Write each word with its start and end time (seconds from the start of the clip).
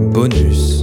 Bonus. 0.00 0.79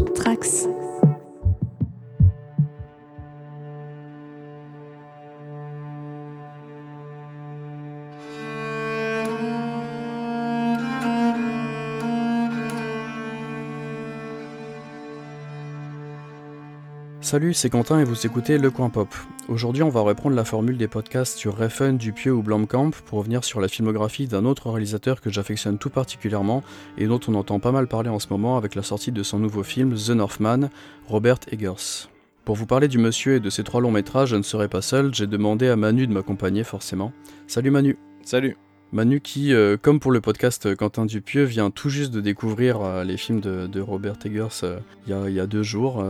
Salut, 17.28 17.54
c'est 17.54 17.70
Quentin 17.70 18.00
et 18.00 18.06
vous 18.06 18.26
écoutez 18.26 18.58
Le 18.58 18.72
Coin 18.72 18.90
Pop. 18.90 19.14
Aujourd'hui, 19.50 19.84
on 19.84 19.90
va 19.90 20.00
reprendre 20.00 20.34
la 20.34 20.46
formule 20.46 20.78
des 20.78 20.88
podcasts 20.88 21.38
sur 21.38 21.58
Refn, 21.58 21.98
Dupieux 21.98 22.32
ou 22.32 22.42
Blomkamp 22.42 22.92
pour 23.06 23.20
revenir 23.20 23.44
sur 23.44 23.60
la 23.60 23.68
filmographie 23.68 24.28
d'un 24.28 24.46
autre 24.46 24.70
réalisateur 24.70 25.20
que 25.20 25.30
j'affectionne 25.30 25.78
tout 25.78 25.90
particulièrement 25.90 26.64
et 26.98 27.06
dont 27.06 27.20
on 27.28 27.36
entend 27.36 27.60
pas 27.60 27.74
mal 27.74 27.88
parler 27.88 28.10
en 28.10 28.20
ce 28.20 28.28
moment 28.30 28.56
avec 28.56 28.76
la 28.76 28.82
sortie 28.82 29.12
de 29.12 29.24
son 29.24 29.40
nouveau 29.40 29.64
film 29.64 29.94
The 29.94 30.12
Northman, 30.12 30.70
Robert 31.06 31.40
Eggers. 31.52 32.08
Pour 32.46 32.56
vous 32.56 32.66
parler 32.66 32.88
du 32.88 32.98
monsieur 32.98 33.36
et 33.36 33.40
de 33.42 33.50
ses 33.50 33.66
trois 33.66 33.82
longs 33.82 33.92
métrages, 33.92 34.30
je 34.30 34.38
ne 34.38 34.42
serai 34.42 34.70
pas 34.70 34.82
seul, 34.82 35.14
j'ai 35.14 35.28
demandé 35.28 35.68
à 35.68 35.76
Manu 35.76 36.08
de 36.08 36.14
m'accompagner 36.14 36.64
forcément. 36.64 37.12
Salut 37.46 37.72
Manu 37.72 37.98
Salut 38.24 38.56
Manu 38.94 39.20
qui, 39.20 39.54
euh, 39.54 39.76
comme 39.76 40.00
pour 40.00 40.12
le 40.14 40.22
podcast 40.22 40.74
Quentin 40.76 41.06
Dupieux, 41.06 41.44
vient 41.44 41.72
tout 41.72 41.90
juste 41.90 42.14
de 42.14 42.22
découvrir 42.22 42.82
euh, 42.82 43.04
les 43.04 43.18
films 43.18 43.42
de, 43.42 43.82
Robert 43.82 44.16
Eggers 44.24 44.64
euh, 44.64 44.80
il 45.08 45.34
y, 45.34 45.42
a 45.42 45.46
deux 45.46 45.64
jours. 45.64 46.02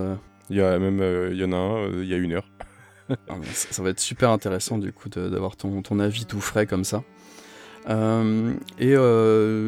Il 0.50 0.58
y 0.58 0.62
a 0.62 0.80
même, 0.80 1.00
euh, 1.02 1.30
il 1.32 1.40
y 1.40 1.44
en 1.44 1.52
a 1.52 1.56
un, 1.56 1.78
euh, 1.78 2.04
il 2.04 2.08
y 2.08 2.14
a 2.14 2.18
une 2.18 2.34
heure. 2.34 2.48
Ah, 3.30 3.36
ça, 3.54 3.82
va 3.84 3.92
être 3.92 4.02
super 4.02 4.32
intéressant 4.32 4.78
du 4.78 4.92
coup 4.92 5.08
d'avoir 5.08 5.56
ton, 5.56 5.82
ton, 5.82 6.00
avis 6.00 6.26
tout 6.26 6.42
frais 6.42 6.66
comme 6.66 6.84
ça. 6.84 7.04
Euh, 7.90 8.54
et 8.80 8.96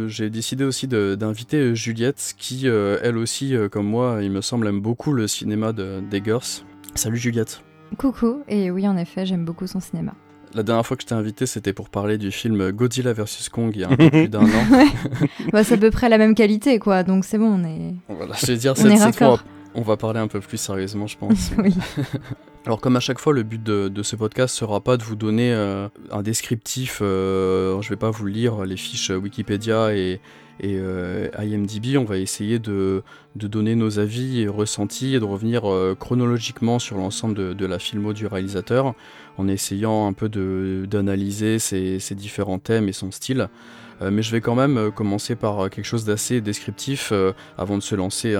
j'ai 0.09 0.29
décidé 0.29 0.65
aussi 0.65 0.89
d'inviter 0.89 1.73
Juliette, 1.73 2.33
qui 2.37 2.67
elle 2.67 3.17
aussi, 3.17 3.55
comme 3.71 3.87
moi, 3.87 4.19
il 4.21 4.31
me 4.31 4.41
semble, 4.41 4.67
aime 4.67 4.81
beaucoup 4.81 5.13
le 5.13 5.29
cinéma 5.29 5.71
d'Eggers. 5.71 6.65
Salut 6.95 7.17
Juliette. 7.17 7.61
Coucou, 7.97 8.43
et 8.49 8.71
oui, 8.71 8.85
en 8.89 8.97
effet, 8.97 9.25
j'aime 9.25 9.45
beaucoup 9.45 9.67
son 9.67 9.79
cinéma. 9.79 10.13
La 10.53 10.63
dernière 10.63 10.85
fois 10.85 10.97
que 10.97 11.03
je 11.03 11.07
t'ai 11.07 11.15
invité, 11.15 11.45
c'était 11.45 11.73
pour 11.73 11.89
parler 11.89 12.17
du 12.17 12.31
film 12.31 12.71
Godzilla 12.71 13.13
vs 13.13 13.49
Kong 13.51 13.71
il 13.73 13.81
y 13.81 13.83
a 13.85 13.89
un 13.89 13.95
peu 13.95 14.09
plus 14.09 14.27
d'un 14.27 14.43
an. 14.43 14.87
bah, 15.53 15.63
c'est 15.63 15.75
à 15.75 15.77
peu 15.77 15.91
près 15.91 16.09
la 16.09 16.17
même 16.17 16.35
qualité, 16.35 16.77
quoi, 16.77 17.03
donc 17.03 17.23
c'est 17.23 17.37
bon, 17.37 17.57
on 17.57 17.63
est. 17.63 17.95
Voilà, 18.09 18.35
je 18.37 18.47
vais 18.47 18.57
dire, 18.57 18.75
cette, 18.75 18.97
cette 18.97 19.15
fois, 19.15 19.39
on 19.75 19.81
va 19.81 19.97
parler 19.97 20.19
un 20.19 20.27
peu 20.27 20.39
plus 20.39 20.57
sérieusement, 20.57 21.07
je 21.07 21.17
pense. 21.17 21.51
oui. 21.57 21.73
Alors 22.65 22.81
comme 22.81 22.97
à 22.97 22.99
chaque 22.99 23.19
fois, 23.19 23.33
le 23.33 23.43
but 23.43 23.63
de, 23.63 24.03
ce 24.03 24.15
podcast 24.15 24.53
sera 24.53 24.81
pas 24.81 24.97
de 24.97 25.03
vous 25.03 25.15
donner 25.15 25.53
euh, 25.53 25.87
un 26.11 26.21
descriptif, 26.21 26.99
euh, 27.01 27.81
je 27.81 27.89
vais 27.89 27.95
pas 27.95 28.11
vous 28.11 28.27
lire 28.27 28.65
les 28.65 28.77
fiches 28.77 29.11
Wikipédia 29.11 29.95
et, 29.95 30.19
euh, 30.63 31.29
IMDB, 31.39 31.97
on 31.97 32.03
va 32.03 32.17
essayer 32.17 32.59
de, 32.59 33.01
donner 33.35 33.75
nos 33.75 33.97
avis 33.97 34.41
et 34.41 34.47
ressentis 34.49 35.15
et 35.15 35.19
de 35.19 35.25
revenir 35.25 35.63
chronologiquement 35.97 36.79
sur 36.79 36.97
l'ensemble 36.97 37.55
de, 37.55 37.65
la 37.65 37.79
filmo 37.79 38.11
du 38.11 38.27
réalisateur, 38.27 38.93
en 39.37 39.47
essayant 39.47 40.05
un 40.05 40.13
peu 40.13 40.27
d'analyser 40.27 41.59
ses, 41.59 42.15
différents 42.15 42.59
thèmes 42.59 42.89
et 42.89 42.93
son 42.93 43.09
style. 43.09 43.47
Euh, 44.01 44.11
mais 44.11 44.21
je 44.21 44.31
vais 44.31 44.41
quand 44.41 44.55
même 44.55 44.77
euh, 44.77 44.91
commencer 44.91 45.35
par 45.35 45.65
euh, 45.65 45.69
quelque 45.69 45.85
chose 45.85 46.05
d'assez 46.05 46.41
descriptif 46.41 47.11
avant 47.57 47.77
de 47.77 47.83
se 47.83 47.95
lancer 47.95 48.35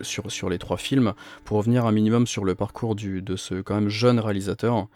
sur, 0.00 0.30
sur 0.30 0.48
les 0.48 0.58
trois 0.58 0.76
films, 0.76 1.14
pour 1.44 1.58
revenir 1.58 1.86
un 1.86 1.92
minimum 1.92 2.26
sur 2.26 2.44
le 2.44 2.54
parcours 2.54 2.94
de 2.94 3.36
ce 3.36 3.60
quand 3.60 3.74
même 3.74 3.88
jeune 3.88 4.18
réalisateur. 4.18 4.88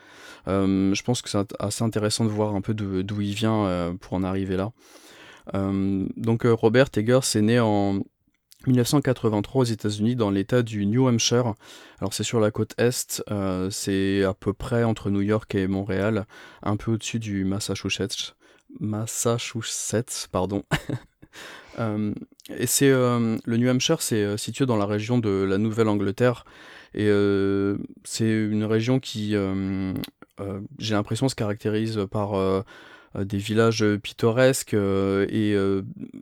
je 0.47 1.03
pense 1.03 1.23
que 1.23 1.29
c'est 1.29 1.55
assez 1.59 1.85
intéressant 1.85 2.25
de 2.25 2.31
voir 2.31 2.55
un 2.55 2.61
peu 2.61 2.75
d'où 2.75 3.21
il 3.21 3.35
vient 3.35 3.97
pour 4.01 4.15
en 4.15 4.23
arriver 4.23 4.57
là. 4.57 4.73
donc 5.55 6.43
Robert 6.45 6.89
Eggers 6.97 7.21
est 7.35 7.43
né 7.43 7.61
en 7.61 8.01
1983 8.67 9.63
aux 9.63 9.65
États-Unis 9.65 10.17
dans 10.17 10.31
l'État 10.31 10.63
du 10.63 10.87
New 10.87 11.09
Hampshire. 11.09 11.55
Alors 12.01 12.13
c'est 12.13 12.25
sur 12.25 12.41
la 12.41 12.51
côte 12.51 12.75
est, 12.79 13.23
c'est 13.71 14.25
à 14.25 14.35
peu 14.35 14.53
près 14.53 14.85
entre 14.85 15.11
New 15.11 15.23
York 15.23 15.55
et 15.55 15.67
Montréal, 15.67 16.27
un 16.63 16.77
peu 16.77 16.93
au-dessus 16.93 17.19
du 17.19 17.45
Massachusetts. 17.45 18.38
Massachusetts, 18.81 20.29
pardon. 20.31 20.65
Euh, 21.79 22.13
et 22.51 22.67
c'est 22.67 22.91
euh, 22.91 23.37
le 23.45 23.57
New 23.57 23.69
Hampshire, 23.69 24.03
c'est 24.03 24.25
euh, 24.25 24.37
situé 24.37 24.67
dans 24.67 24.77
la 24.77 24.87
région 24.87 25.19
de 25.19 25.29
la 25.29 25.59
Nouvelle-Angleterre 25.59 26.45
et 26.95 27.09
c'est 28.03 28.29
une 28.29 28.65
région 28.65 28.99
qui, 28.99 29.37
j'ai 30.79 30.95
l'impression, 30.95 31.29
se 31.29 31.35
caractérise 31.35 32.01
par 32.11 32.65
des 33.15 33.37
villages 33.37 33.85
pittoresques 34.03 34.73
et 34.73 35.55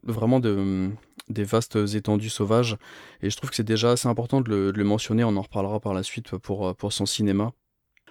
vraiment 0.02 0.40
de, 0.40 0.90
des 1.28 1.44
vastes 1.44 1.76
étendues 1.94 2.30
sauvages. 2.30 2.76
Et 3.22 3.30
je 3.30 3.36
trouve 3.36 3.50
que 3.50 3.56
c'est 3.56 3.62
déjà 3.62 3.92
assez 3.92 4.08
important 4.08 4.40
de 4.40 4.50
le, 4.50 4.72
de 4.72 4.78
le, 4.78 4.84
mentionner. 4.84 5.22
On 5.22 5.36
en 5.36 5.42
reparlera 5.42 5.78
par 5.78 5.94
la 5.94 6.02
suite 6.02 6.36
pour, 6.36 6.74
pour 6.74 6.92
son 6.92 7.06
cinéma. 7.06 7.52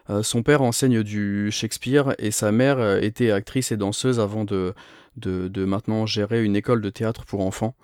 Euh, 0.10 0.24
son 0.24 0.44
père 0.44 0.62
enseigne 0.62 1.02
du 1.04 1.50
Shakespeare 1.52 2.14
et 2.20 2.32
sa 2.32 2.52
mère 2.52 2.80
euh, 2.80 3.00
était 3.00 3.32
actrice 3.32 3.72
et 3.72 3.78
danseuse 3.78 4.20
avant 4.20 4.46
de, 4.46 4.74
maintenant 5.56 6.06
gérer 6.06 6.44
une 6.44 6.56
école 6.56 6.82
de 6.82 6.90
théâtre 6.90 7.26
pour 7.26 7.42
enfants. 7.42 7.76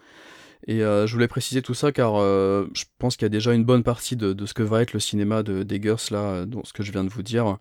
Et 0.68 0.84
euh, 0.84 1.08
je 1.08 1.14
voulais 1.14 1.28
préciser 1.28 1.64
tout 1.64 1.74
ça 1.74 1.92
car 1.92 2.18
je 2.18 2.84
pense 3.00 3.16
qu'il 3.16 3.26
y 3.26 3.28
a 3.28 3.30
déjà 3.30 3.54
une 3.54 3.66
bonne 3.66 3.84
partie 3.84 4.16
de, 4.16 4.46
ce 4.46 4.54
que 4.54 4.64
va 4.64 4.82
être 4.84 4.94
le 4.94 5.00
cinéma 5.00 5.42
de 5.42 5.64
Deggers 5.64 6.12
là, 6.12 6.46
dans 6.46 6.64
ce 6.64 6.74
que 6.74 6.84
je 6.84 6.92
viens 6.92 7.04
de 7.04 7.10
vous 7.10 7.24
dire. 7.24 7.58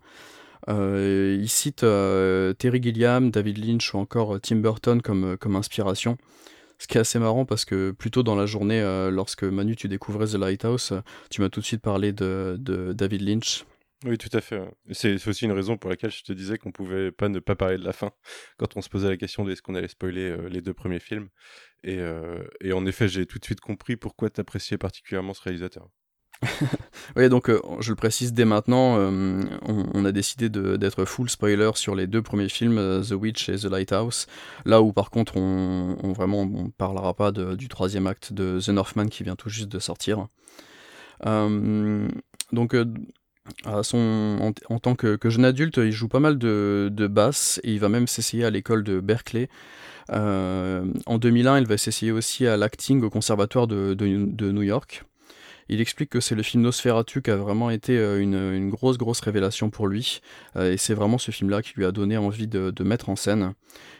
il 0.67 1.49
cite 1.49 1.79
Terry 1.79 2.83
Gilliam, 2.83 3.31
David 3.31 3.57
Lynch 3.57 3.95
ou 3.95 3.97
encore 3.97 4.39
Tim 4.39 4.57
Burton 4.57 5.01
comme, 5.01 5.55
inspiration. 5.55 6.17
Ce 6.77 6.87
qui 6.87 6.97
est 6.97 7.01
assez 7.01 7.17
marrant 7.17 7.45
parce 7.45 7.65
que 7.65 7.91
plus 7.91 8.11
tôt 8.11 8.21
dans 8.21 8.35
la 8.35 8.45
journée, 8.45 8.81
lorsque 9.11 9.43
Manu 9.43 9.75
tu 9.75 9.87
découvrais 9.87 10.27
The 10.27 10.35
Lighthouse, 10.35 10.93
tu 11.31 11.41
m'as 11.41 11.49
tout 11.49 11.61
de 11.61 11.65
suite 11.65 11.81
parlé 11.81 12.11
de 12.11 12.59
David 12.93 13.21
Lynch. 13.21 13.65
Oui, 14.03 14.17
tout 14.17 14.35
à 14.35 14.41
fait. 14.41 14.59
C'est 14.91 15.27
aussi 15.27 15.45
une 15.45 15.51
raison 15.51 15.77
pour 15.77 15.89
laquelle 15.89 16.09
je 16.09 16.23
te 16.23 16.33
disais 16.33 16.57
qu'on 16.57 16.71
pouvait 16.71 17.11
pas 17.11 17.29
ne 17.29 17.37
pas 17.39 17.55
parler 17.55 17.77
de 17.77 17.83
la 17.83 17.93
fin 17.93 18.11
quand 18.57 18.75
on 18.75 18.81
se 18.81 18.89
posait 18.89 19.09
la 19.09 19.17
question 19.17 19.43
de 19.43 19.51
est-ce 19.51 19.61
qu'on 19.61 19.75
allait 19.75 19.87
spoiler 19.87 20.31
euh, 20.31 20.49
les 20.49 20.61
deux 20.61 20.73
premiers 20.73 20.99
films. 20.99 21.29
Et, 21.83 21.99
euh, 21.99 22.43
et 22.61 22.73
en 22.73 22.85
effet, 22.87 23.07
j'ai 23.07 23.27
tout 23.27 23.37
de 23.37 23.45
suite 23.45 23.61
compris 23.61 23.97
pourquoi 23.97 24.31
tu 24.31 24.41
appréciais 24.41 24.79
particulièrement 24.79 25.35
ce 25.35 25.43
réalisateur. 25.43 25.87
oui, 27.15 27.29
donc 27.29 27.49
euh, 27.49 27.61
je 27.81 27.91
le 27.91 27.95
précise 27.95 28.33
dès 28.33 28.45
maintenant, 28.45 28.97
on, 28.97 30.05
a 30.05 30.11
décidé 30.11 30.49
d'être 30.49 31.05
full 31.05 31.29
spoiler 31.29 31.69
sur 31.75 31.93
les 31.93 32.07
deux 32.07 32.23
premiers 32.23 32.49
films, 32.49 33.03
The 33.07 33.11
Witch 33.11 33.49
et 33.49 33.57
The 33.57 33.65
Lighthouse. 33.65 34.25
Là 34.65 34.81
où 34.81 34.91
par 34.91 35.11
contre, 35.11 35.37
on, 35.37 35.97
on 36.01 36.13
vraiment 36.13 36.41
on 36.41 36.71
parlera 36.71 37.13
pas 37.13 37.31
du 37.31 37.67
troisième 37.67 38.07
acte 38.07 38.33
de 38.33 38.59
The 38.59 38.69
Northman 38.69 39.09
qui 39.09 39.23
vient 39.23 39.35
tout 39.35 39.49
juste 39.49 39.69
de 39.69 39.77
sortir. 39.77 40.25
donc 41.23 42.75
en, 43.65 44.79
tant 44.79 44.95
que, 44.95 45.17
jeune 45.25 45.45
adulte, 45.45 45.77
il 45.77 45.91
joue 45.91 46.07
pas 46.07 46.19
mal 46.19 46.37
de, 46.37 46.89
de 46.91 47.07
basse 47.07 47.59
et 47.63 47.73
il 47.73 47.79
va 47.79 47.89
même 47.89 48.07
s'essayer 48.07 48.45
à 48.45 48.49
l'école 48.49 48.83
de 48.83 48.99
Berkeley. 48.99 49.49
Euh, 50.11 50.85
en 51.05 51.17
2001, 51.17 51.59
il 51.59 51.67
va 51.67 51.77
s'essayer 51.77 52.11
aussi 52.11 52.47
à 52.47 52.57
l'acting 52.57 53.01
au 53.03 53.09
conservatoire 53.09 53.67
de, 53.67 53.95
New 54.51 54.61
York. 54.61 55.03
Il 55.69 55.79
explique 55.79 56.09
que 56.09 56.19
c'est 56.19 56.35
le 56.35 56.43
film 56.43 56.63
Nosferatu 56.63 57.21
qui 57.21 57.31
a 57.31 57.37
vraiment 57.37 57.69
été 57.69 57.97
euh, 57.97 58.19
une, 58.19 58.69
grosse, 58.69 58.97
grosse 58.97 59.21
révélation 59.21 59.69
pour 59.69 59.87
lui. 59.87 60.21
Euh, 60.57 60.73
et 60.73 60.77
c'est 60.77 60.93
vraiment 60.93 61.17
ce 61.17 61.31
film-là 61.31 61.61
qui 61.61 61.73
lui 61.77 61.85
a 61.85 61.91
donné 61.91 62.17
envie 62.17 62.47
de, 62.47 62.83
mettre 62.83 63.09
en 63.09 63.15
scène. 63.15 63.53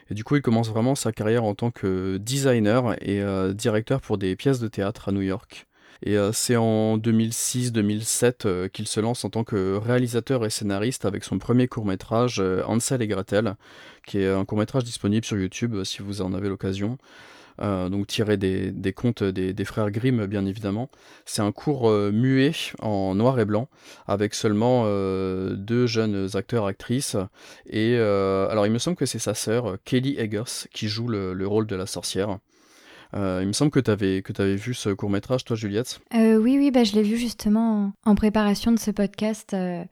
Et 0.09 0.13
du 0.13 0.23
coup, 0.25 0.35
il 0.35 0.41
commence 0.41 0.69
vraiment 0.69 0.95
sa 0.95 1.13
carrière 1.13 1.45
en 1.45 1.55
tant 1.55 1.71
que 1.71 2.17
designer 2.17 2.95
et 3.01 3.23
directeur 3.53 4.01
pour 4.01 4.17
des 4.17 4.35
pièces 4.35 4.59
de 4.59 4.67
théâtre 4.67 5.07
à 5.07 5.11
New 5.13 5.21
York. 5.21 5.67
Et 6.03 6.17
euh, 6.17 6.31
c'est 6.31 6.55
en 6.55 6.97
2006-2007 6.97 8.33
euh, 8.45 8.67
qu'il 8.67 8.87
se 8.87 8.99
lance 8.99 9.23
en 9.23 9.29
tant 9.29 9.43
que 9.43 9.75
réalisateur 9.75 10.45
et 10.45 10.49
scénariste 10.49 11.05
avec 11.05 11.23
son 11.23 11.37
premier 11.37 11.67
court-métrage 11.67 12.39
euh, 12.39 12.63
Ansel 12.65 13.01
et 13.03 13.07
Gretel, 13.07 13.55
qui 14.05 14.19
est 14.19 14.29
un 14.29 14.45
court-métrage 14.45 14.83
disponible 14.83 15.25
sur 15.25 15.37
YouTube 15.37 15.83
si 15.83 16.01
vous 16.01 16.21
en 16.21 16.33
avez 16.33 16.49
l'occasion. 16.49 16.97
donc 17.59 18.07
tiré 18.07 18.37
des, 18.37 18.93
contes 18.93 19.23
des, 19.23 19.65
frères 19.65 19.91
Grimm 19.91 20.25
bien 20.25 20.47
évidemment. 20.47 20.89
C'est 21.25 21.43
un 21.43 21.51
court 21.51 21.91
muet 21.91 22.53
en 22.81 23.13
noir 23.13 23.39
et 23.39 23.45
blanc 23.45 23.69
avec 24.07 24.33
seulement 24.33 24.85
deux 24.85 25.85
jeunes 25.85 26.29
acteurs 26.33 26.65
actrices 26.65 27.17
et 27.67 27.97
alors 27.97 28.65
il 28.65 28.71
me 28.71 28.79
semble 28.79 28.97
que 28.97 29.05
c'est 29.05 29.19
sa 29.19 29.35
sœur 29.35 29.77
Kelly 29.85 30.17
Eggers 30.17 30.67
qui 30.73 30.87
joue 30.87 31.07
le 31.07 31.47
rôle 31.47 31.67
de 31.67 31.75
la 31.75 31.85
sorcière. 31.85 32.39
Euh, 33.13 33.39
il 33.41 33.47
me 33.47 33.53
semble 33.53 33.71
que 33.71 33.79
tu 33.79 33.91
avais, 33.91 34.23
avais 34.37 34.55
vu 34.55 34.73
ce 34.73 34.89
court 34.89 35.09
métrage, 35.09 35.43
toi, 35.43 35.55
Juliette 35.55 35.99
euh, 36.15 36.37
Oui, 36.37 36.57
oui, 36.57 36.71
bah, 36.71 36.83
je 36.83 36.93
l'ai 36.93 37.03
vu 37.03 37.17
justement 37.17 37.91
en, 38.05 38.15
préparation 38.15 38.71
de 38.71 38.79
ce 38.79 38.91
podcast. 38.91 39.53
Euh, 39.53 39.83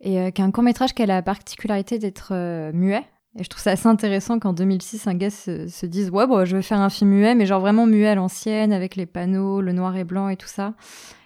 et 0.00 0.32
qu'un 0.32 0.50
court 0.50 0.62
métrage 0.62 0.94
qui 0.94 1.02
a 1.02 1.06
la 1.06 1.20
particularité 1.20 1.98
d'être 1.98 2.32
muet. 2.72 3.04
Et 3.38 3.44
je 3.44 3.48
trouve 3.48 3.62
ça 3.62 3.72
assez 3.72 3.86
intéressant 3.86 4.38
qu'en 4.38 4.54
2006, 4.54 5.06
un 5.06 5.14
gars 5.14 5.28
se, 5.28 5.86
dise 5.86 6.10
Ouais, 6.10 6.26
bon, 6.26 6.46
je 6.46 6.56
vais 6.56 6.62
faire 6.62 6.80
un 6.80 6.88
film 6.88 7.10
muet, 7.10 7.34
mais 7.34 7.44
genre 7.44 7.60
vraiment 7.60 7.86
muet 7.86 8.06
à 8.06 8.14
l'ancienne, 8.14 8.72
avec 8.72 8.96
les 8.96 9.04
panneaux, 9.04 9.60
le 9.60 9.72
noir 9.72 9.94
et 9.96 10.04
blanc 10.04 10.30
et 10.30 10.36
tout 10.36 10.48
ça. 10.48 10.72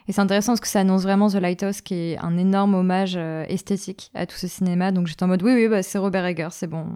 Et 0.08 0.12
c'est 0.12 0.20
intéressant 0.20 0.52
parce 0.52 0.60
que 0.60 0.66
ça 0.66 0.80
annonce 0.80 1.04
vraiment 1.04 1.28
The 1.28 1.36
Lighthouse, 1.36 1.82
qui 1.82 1.94
est 1.94 2.18
un 2.18 2.36
énorme 2.36 2.74
hommage 2.74 3.16
esthétique 3.48 4.10
à 4.12 4.26
tout 4.26 4.36
ce 4.36 4.48
cinéma. 4.48 4.90
Donc 4.90 5.06
j'étais 5.06 5.22
en 5.22 5.28
mode 5.28 5.42
Oui, 5.44 5.52
oui, 5.54 5.68
bah, 5.68 5.84
c'est 5.84 5.98
Robert 5.98 6.26
Egger, 6.26 6.48
c'est 6.50 6.66
bon, 6.66 6.86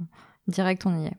direct, 0.49 0.85
on 0.85 1.01
y 1.01 1.07
est. 1.07 1.17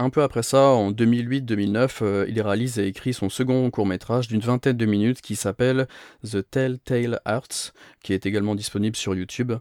un 0.00 0.10
peu 0.10 0.22
après 0.22 0.42
ça, 0.42 0.62
en 0.68 0.92
2008-2009, 0.92 2.26
il 2.28 2.40
réalise 2.40 2.78
et 2.78 2.86
écrit 2.86 3.12
son 3.12 3.28
second 3.28 3.70
court 3.70 3.86
métrage 3.86 4.28
d'une 4.28 4.40
vingtaine 4.40 4.76
de 4.76 4.86
minutes 4.86 5.20
qui 5.20 5.36
s'appelle 5.36 5.86
The 6.24 6.48
Telltale 6.50 7.20
Hearts, 7.26 7.74
qui 8.02 8.12
est 8.12 8.26
également 8.26 8.54
disponible 8.54 8.96
sur 8.96 9.14
YouTube. 9.14 9.52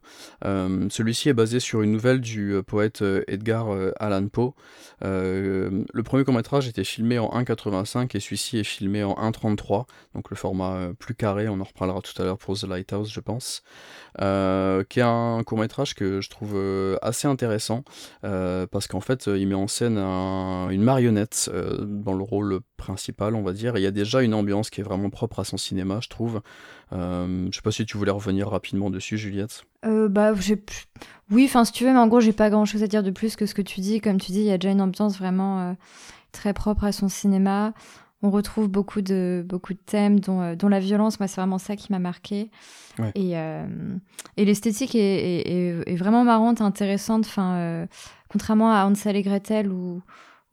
Celui-ci 0.44 1.30
est 1.30 1.34
basé 1.34 1.60
sur 1.60 1.82
une 1.82 1.92
nouvelle 1.92 2.22
du 2.22 2.56
poète 2.66 3.04
Edgar 3.28 3.68
Allan 4.00 4.28
Poe. 4.28 4.54
le 5.02 6.02
premier 6.04 6.24
court 6.24 6.34
métrage 6.34 6.68
était 6.68 6.84
filmé 6.84 7.20
en 7.20 7.30
1.85 7.30 8.16
et 8.16 8.20
celui-ci 8.20 8.60
est 8.60 8.64
filmé 8.64 9.04
en 9.04 9.14
1.33, 9.14 9.86
donc 10.16 10.30
le 10.30 10.36
format 10.36 10.90
plus 10.98 11.16
carré, 11.16 11.48
on 11.50 11.60
en 11.60 11.64
reparlera 11.64 12.02
tout 12.02 12.20
à 12.22 12.26
l'heure 12.26 12.38
pour 12.38 12.58
The 12.58 12.64
Lighthouse 12.64 13.12
je 13.12 13.20
pense. 13.20 13.64
Euh, 14.22 14.84
qui 14.90 15.00
est 15.00 15.04
un 15.04 15.44
court 15.46 15.60
métrage 15.60 15.94
que 15.94 16.20
je 16.20 16.30
trouve 16.30 16.54
euh, 16.56 16.98
assez 17.02 17.28
intéressant 17.28 17.84
euh, 18.26 18.66
parce 18.68 18.88
qu'en 18.88 19.00
fait 19.00 19.28
il 19.28 19.48
met 19.48 19.56
en 19.56 19.68
scène 19.68 19.98
une 19.98 20.82
marionnette 20.82 21.50
dans 21.84 22.14
le 22.14 22.24
rôle 22.24 22.60
principal 22.76 23.36
on 23.36 23.44
va 23.44 23.54
dire 23.54 23.78
il 23.78 23.82
y 23.82 23.86
a 23.86 23.92
déjà 23.92 24.22
une 24.22 24.34
ambiance 24.34 24.70
qui 24.70 24.82
est 24.82 24.84
vraiment 24.84 25.10
propre 25.10 25.40
à 25.40 25.44
son 25.44 25.58
cinéma 25.58 26.00
je 26.02 26.10
trouve. 26.10 26.42
Je 26.92 27.50
sais 27.54 27.62
pas 27.62 27.72
si 27.72 27.86
tu 27.86 27.98
voulais 27.98 28.12
revenir 28.12 28.50
rapidement 28.50 28.90
dessus 28.90 29.18
Juliette. 29.18 29.64
bah 29.84 30.32
oui 31.32 31.46
enfin 31.46 31.66
si 31.66 31.72
tu 31.72 31.84
veux 31.86 31.92
mais 31.92 32.00
en 32.00 32.08
gros 32.08 32.20
j'ai 32.20 32.34
pas 32.34 32.50
grand 32.50 32.66
chose 32.66 32.84
à 32.84 32.88
dire 32.88 33.04
de 33.04 33.12
plus 33.12 33.36
que 33.36 33.46
ce 33.46 33.54
que 33.54 33.62
tu 33.62 33.82
dis 33.82 34.02
comme 34.02 34.20
tu 34.20 34.32
dis 34.32 34.40
il 34.40 34.46
y 34.46 34.52
a 34.52 34.58
déjà 34.58 34.72
une 34.72 34.82
ambiance 34.82 35.18
vraiment 35.18 35.76
très 36.32 36.54
propre 36.54 36.86
à 36.86 36.92
son 36.92 37.10
cinéma 37.10 37.74
on 38.22 38.30
retrouve 38.32 38.68
beaucoup 38.68 39.02
de, 39.02 39.46
beaucoup 39.48 39.74
de 39.74 39.80
thèmes, 39.80 40.20
dont, 40.20 40.42
euh, 40.42 40.56
dont 40.56 40.68
la 40.68 40.80
violence. 40.80 41.20
Moi, 41.20 41.28
c'est 41.28 41.40
vraiment 41.40 41.58
ça 41.58 41.76
qui 41.76 41.92
m'a 41.92 42.00
marqué. 42.00 42.52
Et, 43.16 43.38
euh, 43.38 43.66
et 44.36 44.44
l'esthétique 44.44 44.94
est, 44.94 45.88
est, 45.88 45.96
vraiment 45.96 46.26
marrante, 46.26 46.60
intéressante. 46.60 47.26
Enfin, 47.26 47.54
euh, 47.56 47.86
contrairement 48.28 48.74
à 48.74 48.86
Hansel 48.86 49.16
et 49.16 49.22
Gretel, 49.22 49.72
où, 49.72 50.02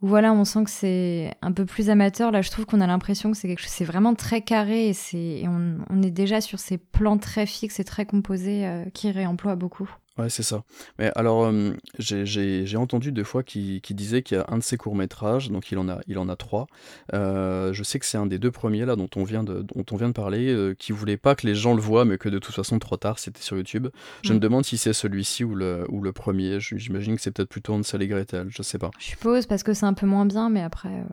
où 0.02 0.08
voilà, 0.08 0.32
on 0.32 0.44
sent 0.44 0.64
que 0.64 0.70
c'est 0.70 1.34
un 1.42 1.52
peu 1.52 1.64
plus 1.64 1.90
amateur. 1.90 2.30
Là, 2.30 2.42
je 2.42 2.50
trouve 2.50 2.66
qu'on 2.66 2.80
a 2.80 2.86
l'impression 2.86 3.30
que 3.30 3.36
c'est 3.36 3.48
quelque 3.48 3.60
chose, 3.60 3.70
c'est 3.70 3.84
vraiment 3.84 4.14
très 4.14 4.42
carré 4.42 4.88
et, 4.88 4.92
c'est, 4.92 5.44
on, 5.46 5.78
on, 5.90 6.02
est 6.02 6.10
déjà 6.10 6.40
sur 6.40 6.58
ces 6.58 6.78
plans 6.78 7.18
très 7.18 7.46
fixes 7.46 7.80
et 7.80 7.84
très 7.84 8.06
composés 8.06 8.68
qui 8.92 9.10
réemploient 9.10 9.56
beaucoup. 9.56 9.90
Ouais, 10.18 10.30
c'est 10.30 10.42
ça. 10.42 10.62
Mais 10.98 11.12
alors, 11.14 11.44
euh, 11.44 11.72
j'ai 11.98 12.76
entendu 12.76 13.12
deux 13.12 13.24
fois 13.24 13.42
qu'il 13.42 13.80
disait 13.90 14.22
qu'il 14.22 14.38
y 14.38 14.40
a 14.40 14.46
un 14.48 14.58
de 14.58 14.62
ses 14.62 14.78
courts-métrages, 14.78 15.50
donc 15.50 15.70
il 15.70 15.78
en 15.78 15.88
a, 15.90 16.00
il 16.06 16.18
en 16.18 16.28
a 16.30 16.36
trois. 16.36 16.66
Euh, 17.12 17.74
je 17.74 17.82
sais 17.82 17.98
que 17.98 18.06
c'est 18.06 18.16
un 18.16 18.24
des 18.24 18.38
deux 18.38 18.50
premiers, 18.50 18.86
là, 18.86 18.96
dont 18.96 19.10
on 19.14 19.24
vient 19.24 19.44
de, 19.44 19.60
dont 19.62 19.84
on 19.90 19.96
vient 19.96 20.08
de 20.08 20.14
parler, 20.14 20.48
euh, 20.48 20.74
qui 20.74 20.92
voulait 20.92 21.18
pas 21.18 21.34
que 21.34 21.46
les 21.46 21.54
gens 21.54 21.74
le 21.74 21.82
voient, 21.82 22.06
mais 22.06 22.16
que 22.16 22.30
de 22.30 22.38
toute 22.38 22.54
façon, 22.54 22.78
trop 22.78 22.96
tard, 22.96 23.18
c'était 23.18 23.42
sur 23.42 23.58
YouTube. 23.58 23.88
Je 24.22 24.32
me 24.32 24.38
mm. 24.38 24.40
demande 24.40 24.64
si 24.64 24.78
c'est 24.78 24.94
celui-ci 24.94 25.44
ou 25.44 25.54
le, 25.54 25.84
ou 25.90 26.00
le 26.00 26.12
premier. 26.12 26.60
J'imagine 26.60 27.16
que 27.16 27.20
c'est 27.20 27.30
peut-être 27.30 27.50
plutôt 27.50 27.74
Hansel 27.74 28.00
et 28.00 28.08
Gretel, 28.08 28.46
je 28.48 28.62
sais 28.62 28.78
pas. 28.78 28.90
Je 28.98 29.04
suppose, 29.04 29.44
parce 29.46 29.62
que 29.62 29.74
c'est 29.74 29.86
un 29.86 29.94
peu 29.94 30.06
moins 30.06 30.24
bien, 30.24 30.48
mais 30.48 30.62
après... 30.62 31.04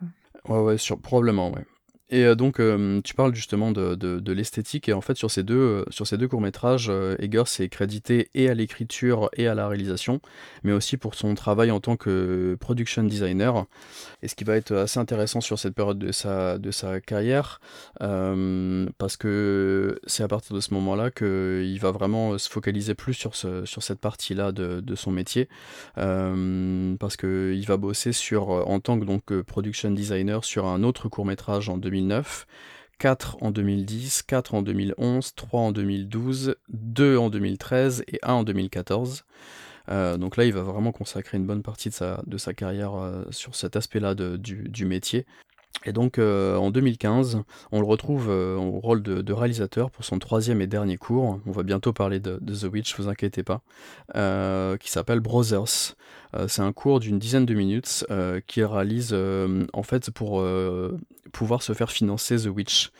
Ouais, 0.47 0.59
ouais, 0.59 0.77
sur, 0.77 0.97
probablement, 0.99 1.51
ouais. 1.51 1.65
Et 2.09 2.25
euh, 2.25 2.35
donc, 2.35 2.59
euh, 2.59 3.01
tu 3.01 3.13
parles 3.13 3.33
justement 3.33 3.71
de, 3.71 3.95
de, 3.95 4.33
l'esthétique, 4.33 4.89
et 4.89 4.93
en 4.93 5.01
fait, 5.01 5.15
sur 5.15 5.31
ces 5.31 5.43
deux, 5.43 5.55
euh, 5.55 5.85
sur 5.89 6.05
ces 6.05 6.17
deux 6.17 6.27
courts-métrages, 6.27 6.91
Eggers 7.19 7.43
est 7.59 7.69
crédité 7.69 8.29
et 8.33 8.49
à 8.49 8.53
l'écriture 8.53 9.29
et 9.37 9.47
à 9.47 9.55
la 9.55 9.67
réalisation, 9.67 10.19
mais 10.63 10.73
aussi 10.73 10.97
pour 10.97 11.15
son 11.15 11.33
travail 11.33 11.71
en 11.71 11.79
tant 11.79 11.95
que 11.95 12.57
production 12.59 13.03
designer. 13.03 13.65
Et 14.21 14.27
ce 14.27 14.35
qui 14.35 14.43
va 14.43 14.57
être 14.57 14.73
assez 14.73 14.99
intéressant 14.99 15.39
sur 15.39 15.57
cette 15.57 15.75
période 15.75 15.97
de 15.97 16.11
sa, 16.11 16.57
de 16.57 16.71
sa 16.71 16.99
carrière, 16.99 17.61
parce 17.99 19.17
que 19.17 19.99
c'est 20.05 20.23
à 20.23 20.27
partir 20.27 20.55
de 20.55 20.61
ce 20.61 20.73
moment-là 20.73 21.09
qu'il 21.09 21.79
va 21.79 21.91
vraiment 21.91 22.37
se 22.37 22.49
focaliser 22.49 22.95
plus 22.95 23.13
sur, 23.13 23.35
ce, 23.35 23.65
sur 23.65 23.81
cette 23.81 23.99
partie-là 23.99 24.51
de, 24.51 24.81
de, 24.81 24.95
son 24.95 25.11
métier, 25.11 25.47
parce 25.95 27.17
qu'il 27.17 27.65
va 27.65 27.77
bosser 27.77 28.11
sur, 28.11 28.49
en 28.49 28.79
tant 28.79 28.99
que 28.99 29.05
donc, 29.05 29.41
production 29.43 29.91
designer 29.91 30.43
sur 30.43 30.65
un 30.65 30.83
autre 30.83 31.07
court-métrage 31.07 31.69
en 31.69 31.77
2000 31.77 31.92
2009, 31.93 32.47
4 32.99 33.37
en 33.41 33.51
2010, 33.51 34.23
4 34.23 34.55
en 34.55 34.61
2011, 34.63 35.35
3 35.35 35.59
en 35.61 35.71
2012, 35.71 36.55
2 36.69 37.17
en 37.17 37.29
2013 37.29 38.03
et 38.07 38.19
1 38.23 38.33
en 38.33 38.43
2014. 38.43 39.25
Euh, 39.89 40.17
donc 40.17 40.37
là, 40.37 40.45
il 40.45 40.53
va 40.53 40.61
vraiment 40.61 40.91
consacrer 40.91 41.37
une 41.37 41.45
bonne 41.45 41.61
partie 41.61 41.89
de 41.89 42.37
sa, 42.37 42.53
carrière 42.53 42.95
euh, 42.95 43.23
sur 43.29 43.55
cet 43.55 43.75
aspect-là 43.75 44.15
du, 44.15 44.85
métier. 44.85 45.25
Et 45.85 45.91
donc 45.91 46.17
euh, 46.17 46.55
en 46.55 46.71
2015, 46.71 47.41
on 47.71 47.79
le 47.79 47.85
retrouve 47.85 48.29
au 48.29 48.79
rôle 48.79 49.03
de, 49.03 49.33
réalisateur 49.33 49.91
pour 49.91 50.05
son 50.05 50.17
troisième 50.17 50.61
et 50.61 50.67
dernier 50.67 50.97
cours. 50.97 51.39
On 51.45 51.51
va 51.51 51.63
bientôt 51.63 51.93
parler 51.93 52.19
de, 52.19 52.37
The 52.37 52.71
Witch, 52.71 52.95
vous 52.97 53.09
inquiétez 53.09 53.43
pas, 53.43 53.61
qui 54.77 54.89
s'appelle 54.89 55.19
Brothers. 55.19 55.95
Euh, 56.35 56.47
c'est 56.47 56.61
un 56.61 56.73
cours 56.73 56.99
d'une 56.99 57.19
dizaine 57.19 57.45
de 57.45 57.53
minutes 57.53 58.05
euh, 58.09 58.41
qui 58.47 58.63
réalise 58.63 59.09
euh, 59.13 59.65
en 59.73 59.83
fait 59.83 60.09
pour 60.11 60.43
pouvoir 61.31 61.63
se 61.63 61.73
faire 61.73 61.91
financer 61.91 62.37
The 62.37 62.47
Witch. 62.47 62.91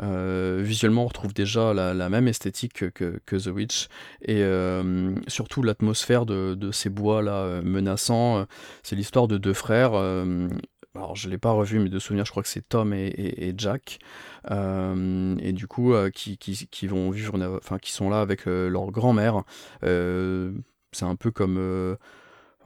visuellement, 0.00 1.04
on 1.04 1.08
retrouve 1.08 1.34
déjà 1.34 1.72
la, 1.74 2.08
même 2.08 2.28
esthétique 2.28 2.90
que, 2.92 3.36
The 3.36 3.46
Witch 3.48 3.88
et 4.22 4.42
surtout 5.28 5.62
l'atmosphère 5.62 6.26
de, 6.26 6.70
ces 6.72 6.90
bois 6.90 7.22
là 7.22 7.60
menaçants. 7.62 8.46
c'est 8.82 8.96
l'histoire 8.96 9.28
de 9.28 9.38
deux 9.38 9.54
frères. 9.54 9.94
alors, 10.94 11.16
je 11.16 11.28
l'ai 11.28 11.38
pas 11.38 11.52
revu, 11.52 11.78
mais 11.78 11.88
de 11.88 11.98
souvenir, 11.98 12.24
je 12.24 12.30
crois 12.30 12.42
que 12.42 12.48
c'est 12.48 12.68
Tom 12.68 12.92
et, 12.94 13.54
Jack, 13.56 13.98
et 14.50 15.52
du 15.52 15.66
coup, 15.66 15.94
qui, 16.14 16.38
qui, 16.38 16.86
vont 16.86 17.10
vivre, 17.10 17.58
enfin, 17.58 17.78
qui 17.78 17.92
sont 17.92 18.10
là 18.10 18.20
avec 18.20 18.46
leur 18.46 18.90
grand-mère. 18.90 19.42
c'est 19.82 21.04
un 21.04 21.16
peu 21.16 21.30
comme 21.30 21.96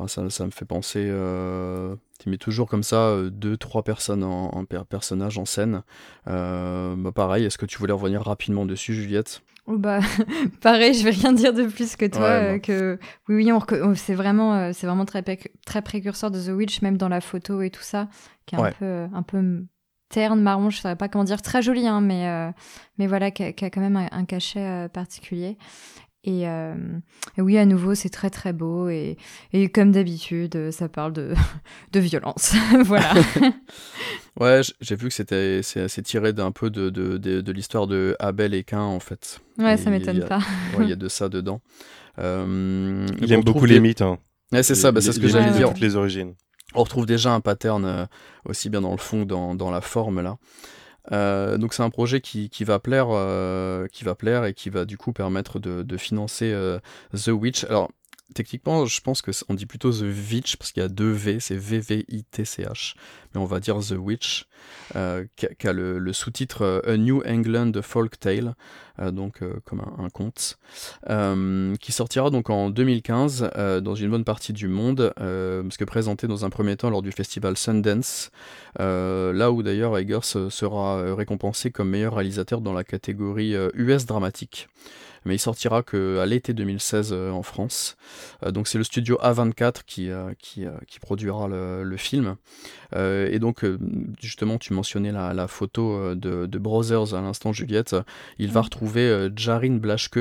ça, 0.07 0.31
ça, 0.31 0.45
me 0.45 0.51
fait 0.51 0.65
penser. 0.65 1.07
Euh, 1.11 1.97
tu 2.19 2.29
mets 2.31 2.39
toujours 2.39 2.69
comme 2.69 2.83
ça 2.83 3.09
euh, 3.09 3.31
deux, 3.31 3.57
trois 3.57 3.83
personnes 3.83 4.23
en, 4.23 4.51
en 4.51 4.65
personnage 4.65 5.39
en 5.39 5.45
scène. 5.45 5.83
Euh, 6.29 6.95
bah 6.97 7.13
pareil, 7.13 7.45
est-ce 7.45 7.59
que 7.59 7.67
tu 7.67 7.79
voulais 7.79 7.93
revenir 7.93 8.23
rapidement 8.23 8.67
dessus, 8.67 8.95
Juliette? 8.95 9.43
Oh 9.67 9.77
bah, 9.77 10.01
pareil, 10.61 10.95
je 10.95 11.05
vais 11.05 11.11
rien 11.11 11.33
dire 11.33 11.53
de 11.53 11.65
plus 11.65 11.97
que 11.97 12.07
toi. 12.07 12.27
Euh, 12.27 12.59
que 12.59 12.99
oui, 13.29 13.51
oui, 13.51 13.97
c'est 13.97 14.15
vraiment, 14.15 14.73
c'est 14.73 14.87
vraiment 14.87 15.05
très, 15.05 15.23
très 15.67 15.83
précurseur 15.83 16.31
de 16.31 16.41
The 16.41 16.51
Witch, 16.51 16.83
même 16.83 16.97
dans 16.97 17.09
la 17.09 17.21
photo 17.21 17.61
et 17.63 17.71
tout 17.71 17.83
ça, 17.83 18.09
qui 18.47 18.55
est 18.55 18.59
un 18.59 18.71
peu, 18.73 19.07
un 19.13 19.23
peu 19.23 19.65
terne, 20.09 20.41
marron, 20.41 20.71
je 20.71 20.79
ne 20.79 20.81
saurais 20.83 20.97
pas 20.97 21.09
comment 21.09 21.25
dire, 21.25 21.43
très 21.43 21.61
joli, 21.61 21.87
hein, 21.87 22.01
mais, 22.01 22.53
mais 22.99 23.07
voilà, 23.07 23.31
qui 23.31 23.43
a, 23.43 23.53
quand 23.53 23.81
même 23.81 23.97
un, 23.97 24.09
un 24.11 24.25
cachet 24.25 24.89
particulier. 24.93 25.59
Euh, 26.27 26.75
et, 27.37 27.41
oui, 27.43 27.57
à 27.59 27.65
nouveau, 27.65 27.95
c'est 27.95 28.09
très 28.09 28.31
très 28.31 28.53
beau. 28.53 28.89
Et, 28.89 29.17
et 29.53 29.69
comme 29.69 29.93
d'habitude, 29.93 30.71
ça 30.71 30.89
parle 30.89 31.13
de, 31.13 31.35
de 31.93 32.01
violence. 32.01 32.55
voilà. 32.85 33.15
ouais, 34.41 34.61
j'ai 34.81 34.97
vu 34.97 35.09
que 35.09 35.15
c'était 35.15 35.61
c'est 35.63 36.03
tiré 36.03 36.33
d'un 36.33 36.51
peu 36.51 36.71
de, 36.71 36.91
de, 36.91 37.17
de, 37.19 37.53
l'histoire 37.53 37.87
de 37.87 38.17
Abel 38.19 38.55
et 38.55 38.65
Cain, 38.65 38.83
en 38.83 39.01
fait. 39.01 39.41
Ouais, 39.59 39.77
ça 39.77 39.91
m'étonne 39.91 40.25
pas. 40.27 40.41
Il 40.81 40.89
y 40.89 40.93
a 40.93 40.97
de 40.97 41.09
ça 41.09 41.29
dedans. 41.29 41.61
Euh, 42.19 43.07
il 43.21 43.33
aime 43.33 43.43
beaucoup 43.43 43.67
les 43.67 43.81
mythes. 43.81 44.03
Hein. 44.03 44.19
Ouais, 44.53 44.63
c'est 44.63 44.75
ça, 44.75 44.93
bah, 44.93 45.01
c'est 45.01 45.13
ce 45.13 45.21
que 45.21 45.29
j'allais 45.29 45.53
dire. 45.53 45.69
Toutes 45.69 45.81
les 45.81 45.97
origines. 45.97 46.35
On 46.75 46.83
retrouve 46.83 47.07
déjà 47.07 47.33
un 47.33 47.41
pattern 47.41 47.85
euh, 47.87 48.05
aussi 48.45 48.69
bien 48.69 48.83
dans 48.83 48.91
le 48.91 48.99
fond 48.99 49.23
que 49.23 49.29
dans, 49.29 49.55
dans 49.55 49.71
la 49.71 49.81
forme, 49.81 50.21
là. 50.21 50.37
Euh, 51.13 51.57
donc 51.57 51.75
c'est 51.75 51.83
un 51.83 51.91
projet 51.91 52.21
qui, 52.21 52.51
qui 52.51 52.65
va 52.65 52.79
plaire, 52.79 53.09
euh, 53.11 53.87
qui 53.89 54.05
va 54.05 54.15
plaire 54.15 54.45
et 54.45 54.55
qui 54.55 54.71
va 54.71 54.85
du 54.85 54.99
coup 54.99 55.13
permettre 55.13 55.59
de, 55.59 55.97
financer 55.97 56.53
euh, 56.53 56.79
The 57.15 57.29
Witch. 57.29 57.67
Techniquement, 58.35 58.87
je 58.87 59.01
pense 59.01 59.23
que 59.23 59.31
on 59.49 59.55
dit 59.55 59.67
plutôt 59.67 59.93
The 59.93 60.05
Witch 60.31 60.57
parce 60.57 60.73
qu'il 60.73 60.83
y 60.83 60.87
a 60.87 60.89
deux 60.89 61.11
V, 61.11 61.41
c'est 61.41 61.57
V-V-I-T-C-H. 61.57 62.95
Mais 63.35 63.41
on 63.41 63.45
va 63.45 63.61
dire 63.61 63.79
The 63.79 63.95
Witch, 63.99 64.47
euh, 64.97 65.25
qui 65.37 65.67
a, 65.67 65.73
le, 65.73 66.13
sous-titre 66.13 66.63
euh, 66.63 66.81
A 66.95 66.97
New 66.97 67.23
England 67.27 67.73
Folk 67.83 68.19
Tale, 68.19 68.55
euh, 69.01 69.11
donc 69.11 69.43
comme 69.65 69.81
un, 69.99 70.09
conte, 70.11 70.59
qui 71.81 71.93
sortira 71.93 72.31
donc 72.31 72.51
en 72.51 72.71
2015 72.71 73.51
dans 73.83 73.95
une 73.95 74.11
bonne 74.11 74.25
partie 74.25 74.53
du 74.53 74.69
monde, 74.69 75.13
parce 75.17 75.77
que 75.77 75.85
présenté 75.85 76.27
dans 76.27 76.45
un 76.45 76.51
premier 76.51 76.77
temps 76.77 76.91
lors 76.91 77.03
du 77.03 77.13
festival 77.13 77.57
Sundance, 77.57 78.31
là 78.79 79.53
où 79.53 79.63
d'ailleurs 79.63 79.97
Eggers 79.97 80.51
sera 80.51 81.15
récompensé 81.15 81.71
comme 81.71 81.91
meilleur 81.91 82.15
réalisateur 82.15 82.61
dans 82.61 82.73
la 82.73 82.85
catégorie 82.85 83.55
US 83.75 84.07
dramatique 84.07 84.69
mais 85.29 85.35
il 85.35 85.39
sortira 85.39 85.83
qu'à 85.83 86.25
l'été 86.25 86.55
2016 86.55 87.11
euh, 87.13 87.31
en 87.31 87.43
France. 87.43 87.99
Euh, 88.43 88.51
donc 88.51 88.67
c'est 88.67 88.79
le 88.79 88.85
studio 88.85 89.19
A24 89.23 89.83
qui, 89.87 90.11
euh, 90.11 90.33
qui, 90.39 90.65
qui 90.87 90.99
produira 91.01 91.47
le, 91.49 91.97
film. 91.99 92.37
et 92.97 93.39
donc 93.39 93.67
justement 94.21 94.57
tu 94.57 94.73
mentionnais 94.73 95.13
la, 95.13 95.35
la 95.35 95.49
photo 95.49 96.15
de, 96.15 96.47
de, 96.47 96.59
Brothers 96.59 97.13
à 97.13 97.21
l'instant 97.21 97.53
Juliette. 97.53 97.95
Il 98.39 98.51
va 98.53 98.63
retrouver 98.63 99.29
Jarin 99.37 99.77
Blaschke, 99.77 100.21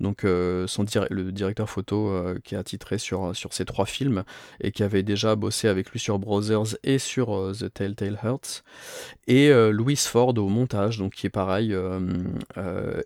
donc 0.00 0.20
son 0.22 0.86
le 1.10 1.32
directeur 1.32 1.68
photo 1.68 2.12
qui 2.44 2.54
a 2.54 2.62
titré 2.62 2.98
sur, 2.98 3.34
sur 3.34 3.52
ces 3.52 3.64
trois 3.64 3.86
films 3.86 4.22
et 4.60 4.70
qui 4.70 4.84
avait 4.84 5.02
déjà 5.02 5.34
bossé 5.34 5.68
avec 5.68 5.90
lui 5.90 5.98
sur 5.98 6.18
Brothers 6.18 6.76
et 6.84 6.98
sur 6.98 7.52
The 7.52 7.72
Telltale 7.72 8.18
Hearts. 8.22 8.62
Et 9.26 9.52
Louis 9.72 9.96
Ford 9.96 10.38
au 10.38 10.48
montage, 10.48 10.98
donc 10.98 11.14
qui 11.14 11.26
est 11.26 11.30
pareil, 11.30 11.76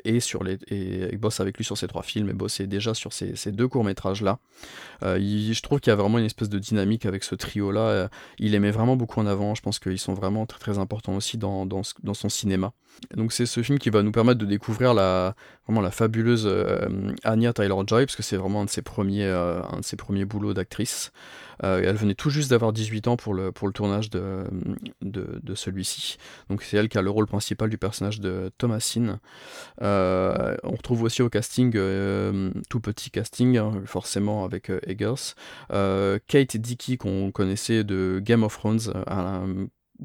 et 0.05 0.21
sur 0.21 0.45
les 0.45 0.59
et, 0.69 1.17
bosse 1.17 1.40
avec 1.41 1.57
lui 1.57 1.65
sur 1.65 1.77
ces 1.77 1.89
trois 1.89 2.03
films 2.03 2.29
et 2.31 2.33
bosser 2.33 2.67
déjà 2.67 2.95
sur 2.95 3.13
ces, 3.13 3.35
deux 3.53 3.69
courts-métrages-là. 3.69 4.39
je 5.03 5.63
trouve 5.63 5.81
qu'il 5.81 5.91
y 5.91 5.95
a 5.95 5.97
vraiment 5.97 6.19
une 6.19 6.25
espèce 6.25 6.49
de 6.49 6.59
dynamique 6.59 7.07
avec 7.07 7.25
ce 7.25 7.35
trio-là. 7.35 8.09
il 8.39 8.53
les 8.53 8.59
met 8.59 8.71
vraiment 8.71 8.97
beaucoup 8.97 9.21
en 9.21 9.27
avant. 9.27 9.55
Je 9.55 9.63
pense 9.63 9.79
qu'ils 9.79 9.99
sont 9.99 10.15
vraiment 10.15 10.47
très, 10.47 10.59
très 10.59 10.79
importants 10.79 11.17
aussi 11.17 11.39
dans, 11.39 11.67
dans, 11.67 11.83
son 12.15 12.29
cinéma. 12.29 12.73
Donc 13.17 13.33
c'est 13.33 13.47
ce 13.47 13.63
film 13.63 13.79
qui 13.79 13.91
va 13.91 14.03
nous 14.03 14.13
permettre 14.13 14.39
de 14.39 14.47
découvrir 14.47 14.95
la, 14.95 15.35
vraiment 15.67 15.81
la 15.81 15.91
fabuleuse 15.91 16.45
euh, 16.47 16.89
Anya 17.25 17.53
Taylor-Joy, 17.53 18.07
parce 18.07 18.17
que 18.17 18.23
c'est 18.23 18.37
vraiment 18.37 18.63
un 18.63 18.65
de 18.65 18.71
ses 18.71 18.83
premiers, 18.83 19.25
euh, 19.25 19.63
un 19.63 19.81
de 19.81 19.85
ses 19.85 19.97
premiers 19.97 20.25
boulots 20.25 20.55
d'actrice. 20.55 21.13
Euh, 21.63 21.83
elle 21.85 21.97
venait 21.97 22.15
tout 22.15 22.31
juste 22.31 22.51
d'avoir 22.51 22.73
18 22.73 23.09
ans 23.09 23.17
pour 23.17 23.35
le, 23.35 23.53
pour 23.53 23.67
le 23.67 23.73
tournage 23.73 24.11
de, 24.11 24.45
de, 25.03 25.55
celui-ci. 25.55 26.17
Donc 26.49 26.63
c'est 26.63 26.77
elle 26.77 26.89
qui 26.89 26.99
a 26.99 27.03
le 27.03 27.11
rôle 27.11 27.27
principal 27.27 27.69
du 27.69 27.79
personnage 27.79 28.21
de 28.21 28.51
Thomasine. 28.59 29.19
on 29.81 30.71
retrouve 30.71 31.03
aussi 31.03 31.23
au 31.23 31.29
casting, 31.29 31.73
tout 32.69 32.81
petit 32.81 33.11
casting, 33.11 33.59
hein, 33.59 33.83
forcément 33.85 34.45
avec 34.45 34.71
Eggers, 34.87 35.35
Kate 35.69 36.57
Dickey 36.57 36.97
qu'on 36.97 37.31
connaissait 37.33 37.85
de 37.85 38.21
Game 38.23 38.43
of 38.43 38.57
Thrones, 38.57 38.93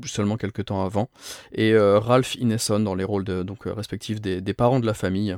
seulement 0.05 0.37
quelques 0.37 0.65
temps 0.65 0.83
avant, 0.83 1.09
et 1.53 1.73
euh, 1.73 1.99
Ralph 1.99 2.35
Ineson 2.35 2.79
dans 2.79 2.95
les 2.95 3.03
rôles 3.03 3.23
donc, 3.23 3.67
euh, 3.67 3.73
respectifs 3.73 4.21
des, 4.21 4.53
parents 4.53 4.79
de 4.79 4.85
la 4.85 4.93
famille. 4.93 5.37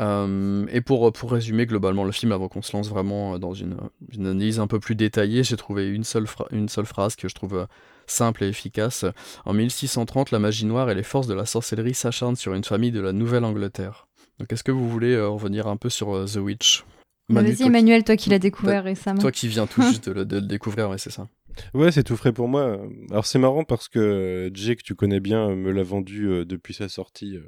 Euh, 0.00 0.66
et 0.70 0.80
pour, 0.80 1.12
pour 1.12 1.32
résumer 1.32 1.66
globalement 1.66 2.04
le 2.04 2.12
film, 2.12 2.32
avant 2.32 2.48
qu'on 2.48 2.62
se 2.62 2.76
lance 2.76 2.88
vraiment 2.88 3.38
dans 3.38 3.54
une, 3.54 3.76
analyse 4.18 4.58
un 4.58 4.66
peu 4.66 4.80
plus 4.80 4.94
détaillée, 4.94 5.44
j'ai 5.44 5.56
trouvé 5.56 5.88
une 5.88 6.04
seule, 6.04 6.26
une 6.50 6.68
seule 6.68 6.86
phrase 6.86 7.16
que 7.16 7.28
je 7.28 7.34
trouve 7.34 7.66
simple 8.06 8.44
et 8.44 8.48
efficace. 8.48 9.04
En 9.44 9.52
1630, 9.52 10.30
la 10.30 10.38
magie 10.38 10.66
noire 10.66 10.90
et 10.90 10.94
les 10.94 11.02
forces 11.02 11.26
de 11.26 11.34
la 11.34 11.46
sorcellerie 11.46 11.94
s'acharnent 11.94 12.36
sur 12.36 12.54
une 12.54 12.64
famille 12.64 12.92
de 12.92 13.00
la 13.00 13.12
Nouvelle-Angleterre. 13.12 14.08
Donc 14.38 14.52
est-ce 14.52 14.64
que 14.64 14.72
vous 14.72 14.88
voulez 14.88 15.18
revenir 15.20 15.68
un 15.68 15.76
peu 15.76 15.90
sur 15.90 16.24
The 16.24 16.36
Witch? 16.36 16.84
Bah, 17.28 17.42
Vas-y 17.42 17.62
Emmanuel, 17.62 18.04
toi 18.04 18.16
qui 18.16 18.28
l'as 18.30 18.38
découvert 18.38 18.84
récemment. 18.84 19.20
Toi 19.20 19.32
qui 19.32 19.48
viens 19.48 19.66
tout 19.66 19.82
juste 19.82 20.08
de 20.08 20.24
de 20.24 20.36
le 20.36 20.42
découvrir, 20.46 20.90
ouais 20.90 20.98
c'est 20.98 21.10
ça. 21.10 21.28
Ouais, 21.72 21.92
c'est 21.92 22.02
tout 22.02 22.16
frais 22.16 22.32
pour 22.32 22.48
moi. 22.48 22.78
Alors 23.10 23.26
c'est 23.26 23.38
marrant 23.38 23.64
parce 23.64 23.88
que 23.88 24.50
Jay, 24.52 24.76
que 24.76 24.82
tu 24.82 24.94
connais 24.94 25.20
bien, 25.20 25.54
me 25.54 25.70
l'a 25.70 25.82
vendu 25.82 26.26
euh, 26.26 26.44
depuis 26.44 26.74
sa 26.74 26.88
sortie. 26.88 27.38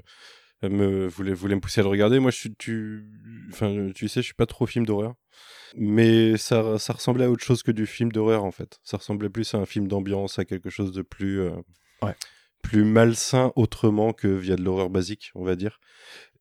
Me 0.63 1.07
voulait, 1.07 1.35
voulait 1.35 1.55
me 1.55 1.61
pousser 1.61 1.81
à 1.81 1.85
le 1.85 1.91
regarder. 1.91 2.19
Moi, 2.19 2.31
je 2.31 2.37
suis, 2.37 2.55
tu, 2.57 3.07
enfin, 3.53 3.91
tu 3.95 4.09
sais, 4.09 4.21
je 4.21 4.27
suis 4.27 4.35
pas 4.35 4.47
trop 4.47 4.67
film 4.67 4.87
d'horreur. 4.87 5.15
Mais 5.77 6.37
ça, 6.37 6.79
ça 6.79 6.93
ressemblait 6.95 7.25
à 7.25 7.31
autre 7.31 7.45
chose 7.45 7.63
que 7.63 7.71
du 7.71 7.87
film 7.87 8.11
d'horreur 8.13 8.45
en 8.45 8.51
fait. 8.51 8.79
Ça 8.83 8.97
ressemblait 8.97 9.29
plus 9.29 9.55
à 9.55 9.59
un 9.59 9.67
film 9.67 9.89
d'ambiance, 9.89 10.39
à 10.39 10.45
quelque 10.45 10.71
chose 10.71 10.93
de 10.93 11.03
plus, 11.03 11.41
euh, 11.41 11.51
ouais. 12.03 12.15
plus 12.63 12.85
malsain 12.85 13.53
autrement 13.57 14.13
que 14.13 14.29
via 14.29 14.57
de 14.57 14.63
l'horreur 14.63 14.91
basique, 14.91 15.33
on 15.35 15.45
va 15.45 15.57
dire. 15.57 15.79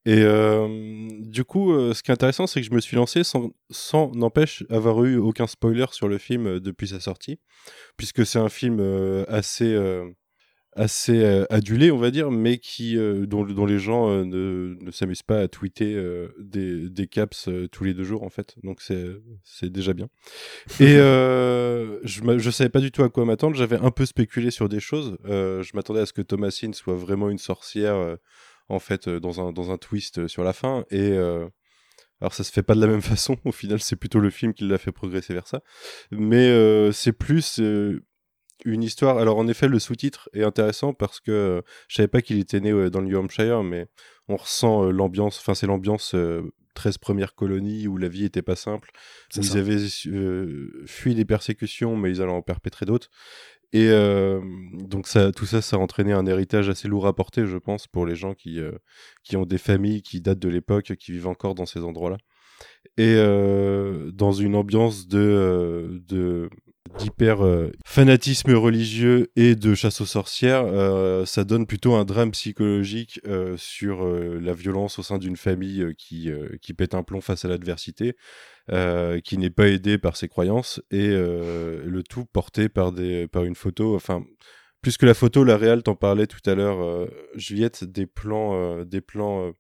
Et 0.06 0.22
euh, 0.22 1.08
du 1.20 1.44
coup, 1.44 1.74
euh, 1.74 1.96
ce 1.96 2.04
qui 2.04 2.12
est 2.12 2.14
intéressant, 2.14 2.46
c'est 2.46 2.62
que 2.62 2.68
je 2.68 2.74
me 2.74 2.80
suis 2.80 2.96
lancé 2.96 3.24
sans, 3.24 3.50
sans 3.72 4.12
n'empêche, 4.12 4.64
avoir 4.70 5.04
eu 5.04 5.18
aucun 5.18 5.48
spoiler 5.48 5.88
sur 5.92 6.08
le 6.08 6.20
film 6.20 6.60
depuis 6.60 6.90
sa 6.90 7.00
sortie, 7.00 7.40
puisque 7.98 8.26
c'est 8.26 8.38
un 8.38 8.50
film 8.50 8.80
assez, 9.28 9.76
assez 10.76 11.24
adulé, 11.50 11.92
on 11.92 11.98
va 11.98 12.12
dire, 12.12 12.32
mais 12.32 12.58
qui, 12.58 12.96
dont, 12.96 13.44
dont, 13.46 13.66
les 13.66 13.80
gens 13.80 14.10
ne, 14.26 14.78
ne 14.80 14.92
s'amusent 14.92 15.24
pas 15.24 15.40
à 15.40 15.48
tweeter 15.48 15.96
des, 16.40 16.90
des, 16.90 17.08
caps 17.08 17.50
tous 17.72 17.84
les 17.84 17.94
deux 17.94 18.04
jours, 18.04 18.24
en 18.24 18.30
fait. 18.30 18.56
Donc 18.64 18.82
c'est 18.82 19.70
déjà 19.70 19.94
bien. 19.94 20.08
Et 20.80 20.96
je 20.98 22.22
ne 22.24 22.52
savais 22.52 22.70
pas 22.70 22.82
du 22.82 22.92
tout 22.92 23.04
à 23.04 23.10
quoi 23.10 23.26
m'attendre. 23.26 23.56
J'avais 23.56 23.78
un 23.78 23.92
peu 23.92 24.06
spéculé 24.06 24.52
sur 24.52 24.70
des 24.70 24.80
choses. 24.80 25.18
je 25.26 25.76
m'attendais 25.76 26.02
à 26.02 26.06
ce 26.06 26.14
que 26.14 26.22
Thomasine 26.22 26.74
soit 26.74 26.96
vraiment 26.96 27.30
une 27.30 27.38
sorcière 27.38 28.18
en 28.70 28.80
fait, 28.80 29.08
euh, 29.08 29.20
dans 29.20 29.42
un, 29.42 29.52
dans 29.52 29.72
un 29.72 29.78
twist 29.78 30.20
euh, 30.20 30.28
sur 30.28 30.44
la 30.44 30.54
fin. 30.54 30.86
Et 30.90 31.12
euh, 31.12 31.48
alors, 32.22 32.34
ça 32.34 32.44
se 32.44 32.52
fait 32.52 32.64
pas 32.64 32.76
de 32.76 32.82
la 32.82 32.88
même 32.88 33.02
façon. 33.02 33.38
Au 33.46 33.52
final, 33.52 33.80
c'est 33.80 33.96
plutôt 33.96 34.20
le 34.20 34.30
film 34.30 34.54
qui 34.54 34.68
l'a 34.68 34.78
fait 34.78 34.92
progresser 34.92 35.34
vers 35.34 35.48
ça. 35.48 35.62
Mais 36.12 36.92
c'est 36.92 37.14
plus 37.14 37.62
une 38.64 38.84
histoire. 38.84 39.18
Alors, 39.18 39.38
en 39.38 39.48
effet, 39.48 39.68
le 39.68 39.80
sous-titre 39.80 40.30
est 40.34 40.44
intéressant 40.44 40.94
parce 40.94 41.20
que 41.20 41.62
je 41.88 41.96
savais 41.96 42.08
pas 42.08 42.22
qu'il 42.22 42.40
était 42.40 42.60
né 42.60 42.72
dans 42.90 43.02
le 43.02 43.08
New 43.08 43.18
Hampshire, 43.18 43.64
mais 43.64 43.88
on 44.28 44.38
ressent 44.38 44.84
l'ambiance. 44.92 45.40
Enfin, 45.40 45.56
c'est 45.56 45.68
l'ambiance 45.68 46.16
13 46.76 46.98
premières 46.98 47.36
colonies 47.36 47.88
où 47.88 47.98
la 47.98 48.08
vie 48.08 48.26
était 48.26 48.42
pas 48.42 48.56
simple, 48.56 48.92
où 49.36 49.42
ils 49.42 49.58
avaient 49.58 49.88
fui 50.86 51.16
des 51.16 51.26
persécutions, 51.26 51.98
mais 51.98 52.12
ils 52.12 52.22
allaient 52.22 52.32
en 52.32 52.42
perpétrer 52.42 52.86
d'autres. 52.86 53.10
Et 53.74 53.90
euh, 53.90 54.40
donc 54.72 55.06
ça, 55.06 55.34
tout 55.34 55.46
ça, 55.46 55.62
ça 55.62 55.76
a 55.76 55.80
entraîné 55.80 56.14
un 56.14 56.26
héritage 56.26 56.70
assez 56.70 56.88
lourd 56.88 57.08
à 57.08 57.14
porter, 57.14 57.46
je 57.46 57.58
pense, 57.58 57.88
pour 57.88 58.06
les 58.06 58.16
gens 58.16 58.34
qui, 58.34 58.62
euh, 58.62 58.72
qui 59.24 59.36
ont 59.36 59.46
des 59.46 59.58
familles 59.58 60.02
qui 60.02 60.22
datent 60.22 60.40
de 60.40 60.48
l'époque, 60.48 60.96
qui 60.96 61.12
vivent 61.12 61.28
encore 61.28 61.56
dans 61.56 61.66
ces 61.66 61.82
endroits-là. 61.82 62.18
Et 62.98 63.16
euh, 63.18 64.12
dans 64.14 64.32
une 64.32 64.56
ambiance 64.56 65.08
de, 65.08 66.02
de 66.08 66.50
d'hyper 66.98 67.40
fanatisme 67.86 68.54
religieux 68.54 69.32
et 69.36 69.56
de 69.56 69.76
chasse 69.76 70.02
aux 70.02 70.06
sorcières, 70.06 70.66
ça 71.26 71.44
donne 71.44 71.66
plutôt 71.66 71.96
un 71.96 72.06
drame 72.06 72.32
psychologique 72.32 73.20
sur 73.58 74.06
la 74.06 74.54
violence 74.54 75.00
au 75.00 75.04
sein 75.04 75.18
d'une 75.18 75.36
famille 75.36 75.94
qui, 75.98 76.30
qui 76.62 76.74
pète 76.74 76.94
un 76.94 77.04
plomb 77.04 77.22
face 77.22 77.44
à 77.44 77.48
l'adversité. 77.48 78.16
Euh, 78.72 79.20
qui 79.20 79.38
n'est 79.38 79.52
pas 79.52 79.68
aidé 79.68 80.00
par 80.00 80.18
ses 80.18 80.28
croyances, 80.28 80.82
et 80.90 81.10
euh, 81.10 81.84
le 81.86 82.02
tout 82.02 82.26
porté 82.26 82.68
par, 82.68 82.92
des, 82.92 83.28
par 83.28 83.44
une 83.44 83.54
photo, 83.54 83.96
enfin, 83.96 84.26
plus 84.82 84.98
que 84.98 85.06
la 85.06 85.14
photo, 85.14 85.44
la 85.44 85.56
réelle, 85.56 85.84
t'en 85.84 85.94
parlais 85.94 86.26
tout 86.26 86.40
à 86.48 86.56
l'heure, 86.56 86.84
euh, 86.84 87.06
Juliette, 87.36 87.84
des 87.84 88.08
plans, 88.08 88.84
des 88.84 89.02
plans 89.02 89.54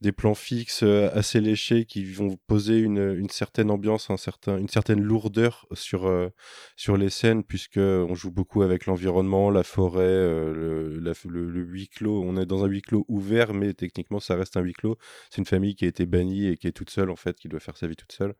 des 0.00 0.12
plans 0.12 0.34
fixes 0.34 0.84
euh, 0.84 1.10
assez 1.12 1.40
léchés 1.40 1.84
qui 1.84 2.04
vont 2.04 2.38
poser 2.46 2.78
une, 2.78 3.28
certaine 3.30 3.70
ambiance, 3.70 4.08
une 4.46 4.68
certaine 4.68 5.02
lourdeur 5.02 5.66
sur, 5.72 6.06
euh, 6.06 6.28
sur 6.76 6.96
les 6.96 7.10
scènes, 7.10 7.42
puisque 7.42 7.78
on 7.78 8.14
joue 8.14 8.30
beaucoup 8.30 8.62
avec 8.62 8.86
l'environnement, 8.86 9.50
la 9.50 9.64
forêt, 9.64 10.02
euh, 10.04 11.00
le, 11.00 11.20
le, 11.28 11.62
huis 11.62 11.88
clos. 11.88 12.22
On 12.22 12.36
est 12.36 12.46
dans 12.46 12.64
un 12.64 12.68
huis 12.68 12.82
clos 12.82 13.04
ouvert, 13.08 13.54
mais 13.54 13.74
techniquement, 13.74 14.20
ça 14.20 14.36
reste 14.36 14.56
un 14.56 14.60
huis 14.60 14.74
clos. 14.74 14.96
C'est 15.30 15.38
une 15.38 15.46
famille 15.46 15.74
qui 15.74 15.84
a 15.84 15.88
été 15.88 16.06
bannie 16.06 16.46
et 16.46 16.56
qui 16.56 16.68
est 16.68 16.72
toute 16.72 16.90
seule, 16.90 17.10
en 17.10 17.16
fait, 17.16 17.36
qui 17.36 17.48
doit 17.48 17.60
faire 17.60 17.76
sa 17.76 17.88
vie 17.88 17.96
toute 17.96 18.12
seule. 18.12 18.34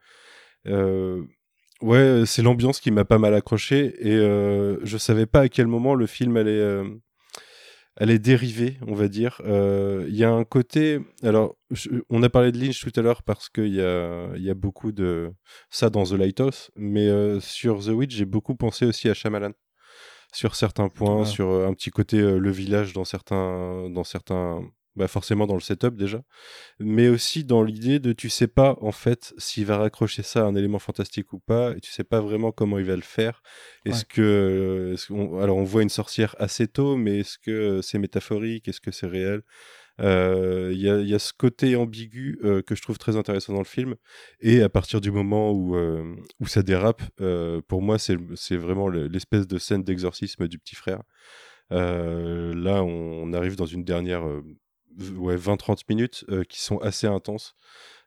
ouais, 1.83 2.23
c'est 2.27 2.43
l'ambiance 2.43 2.81
qui 2.81 2.91
m'a 2.93 3.05
pas 3.05 3.19
mal 3.19 3.35
accroché, 3.35 3.95
et 4.01 4.17
je 4.83 4.97
savais 4.97 5.27
pas 5.27 5.41
à 5.43 5.49
quel 5.49 5.67
moment 5.67 5.95
le 5.95 6.07
film 6.07 6.37
allait 6.37 6.83
elle 8.01 8.11
est 8.11 8.21
dérivée, 8.21 8.79
on 8.87 8.95
va 8.95 9.09
dire. 9.09 9.43
Euh, 9.45 10.07
il 10.09 10.15
y 10.15 10.23
a 10.23 10.31
un 10.31 10.45
côté. 10.45 11.01
Alors, 11.25 11.57
on 12.11 12.23
a 12.23 12.29
parlé 12.29 12.53
de 12.53 12.59
Lynch 12.59 12.81
tout 12.81 12.93
à 12.99 13.03
l'heure 13.03 13.25
parce 13.25 13.49
qu'il 13.49 13.75
y 13.75 13.81
a, 13.81 14.37
y 14.37 14.51
a 14.51 14.55
beaucoup 14.55 14.93
de 14.93 15.33
ça 15.69 15.91
dans 15.91 16.05
The 16.05 16.13
Lighthouse, 16.13 16.71
mais 16.77 17.09
euh, 17.09 17.41
sur 17.41 17.85
The 17.85 17.89
Witch, 17.89 18.15
j'ai 18.15 18.25
beaucoup 18.25 18.55
pensé 18.55 18.87
aussi 18.87 19.09
à 19.09 19.15
Shyamalan 19.15 19.53
sur 20.33 20.55
certains 20.55 20.89
points, 20.89 21.25
sur 21.25 21.51
euh, 21.51 21.67
un 21.67 21.75
petit 21.75 21.91
côté 21.91 22.21
le 22.21 22.51
village 22.53 22.93
dans 22.93 23.05
certains, 23.05 23.91
dans 23.91 24.05
certains 24.05 24.63
bah 24.99 25.09
forcément 25.09 25.47
dans 25.47 25.55
le 25.55 25.61
setup 25.61 25.97
déjà, 25.97 26.23
mais 26.79 27.09
aussi 27.09 27.45
dans 27.45 27.63
l'idée 27.63 28.01
de 28.01 28.13
tu 28.13 28.29
sais 28.29 28.49
pas 28.49 28.77
en 28.81 28.93
fait 28.93 29.33
s'il 29.39 29.65
va 29.65 29.79
raccrocher 29.79 30.23
ça 30.23 30.41
à 30.41 30.45
un 30.45 30.55
élément 30.55 30.79
fantastique 30.79 31.33
ou 31.33 31.39
pas, 31.39 31.73
et 31.77 31.81
tu 31.81 31.91
sais 31.91 32.05
pas 32.05 32.21
vraiment 32.21 32.53
comment 32.53 32.79
il 32.79 32.85
va 32.85 32.97
le 32.97 33.03
faire. 33.03 33.43
Est-ce 33.87 34.05
que, 34.05 34.95
alors 35.41 35.57
on 35.57 35.65
voit 35.65 35.83
une 35.83 35.89
sorcière 35.89 36.35
assez 36.39 36.67
tôt, 36.69 36.97
mais 36.97 37.21
est-ce 37.21 37.39
que 37.39 37.81
c'est 37.81 37.99
métaphorique, 37.99 38.69
est-ce 38.69 38.81
que 38.81 38.91
c'est 38.91 39.07
réel? 39.07 39.43
Euh, 40.01 40.71
Il 40.73 40.81
y, 40.81 40.89
a, 40.89 41.01
y, 41.01 41.15
a, 41.15 41.19
ce 41.19 41.33
côté 41.33 41.77
ambigu 41.77 42.39
euh, 42.45 42.63
que 42.63 42.75
je 42.75 42.83
trouve 42.83 42.99
très 42.99 43.17
intéressant 43.17 43.53
dans 43.53 43.59
le 43.61 43.65
film, 43.65 43.97
et 44.41 44.63
à 44.63 44.69
partir 44.69 45.01
du 45.01 45.11
moment 45.11 45.53
où, 45.53 45.77
euh, 45.77 46.15
où 46.41 46.47
ça 46.47 46.63
dérape, 46.63 47.03
pour 47.69 47.83
moi 47.83 47.99
c'est 47.99 48.57
vraiment 48.57 48.89
l'espèce 48.89 49.47
de 49.47 49.59
scène 49.59 49.83
d'exorcisme 49.85 50.49
du 50.49 50.59
petit 50.59 50.77
frère. 50.77 51.03
là, 51.71 52.83
on, 52.83 53.33
arrive 53.33 53.57
dans 53.57 53.67
une 53.67 53.85
dernière 53.85 54.25
ouais, 55.17 55.37
20-30 55.37 55.83
minutes 55.89 56.25
euh, 56.31 56.45
qui 56.45 56.61
sont 56.61 56.79
assez 56.79 57.07
intenses. 57.07 57.55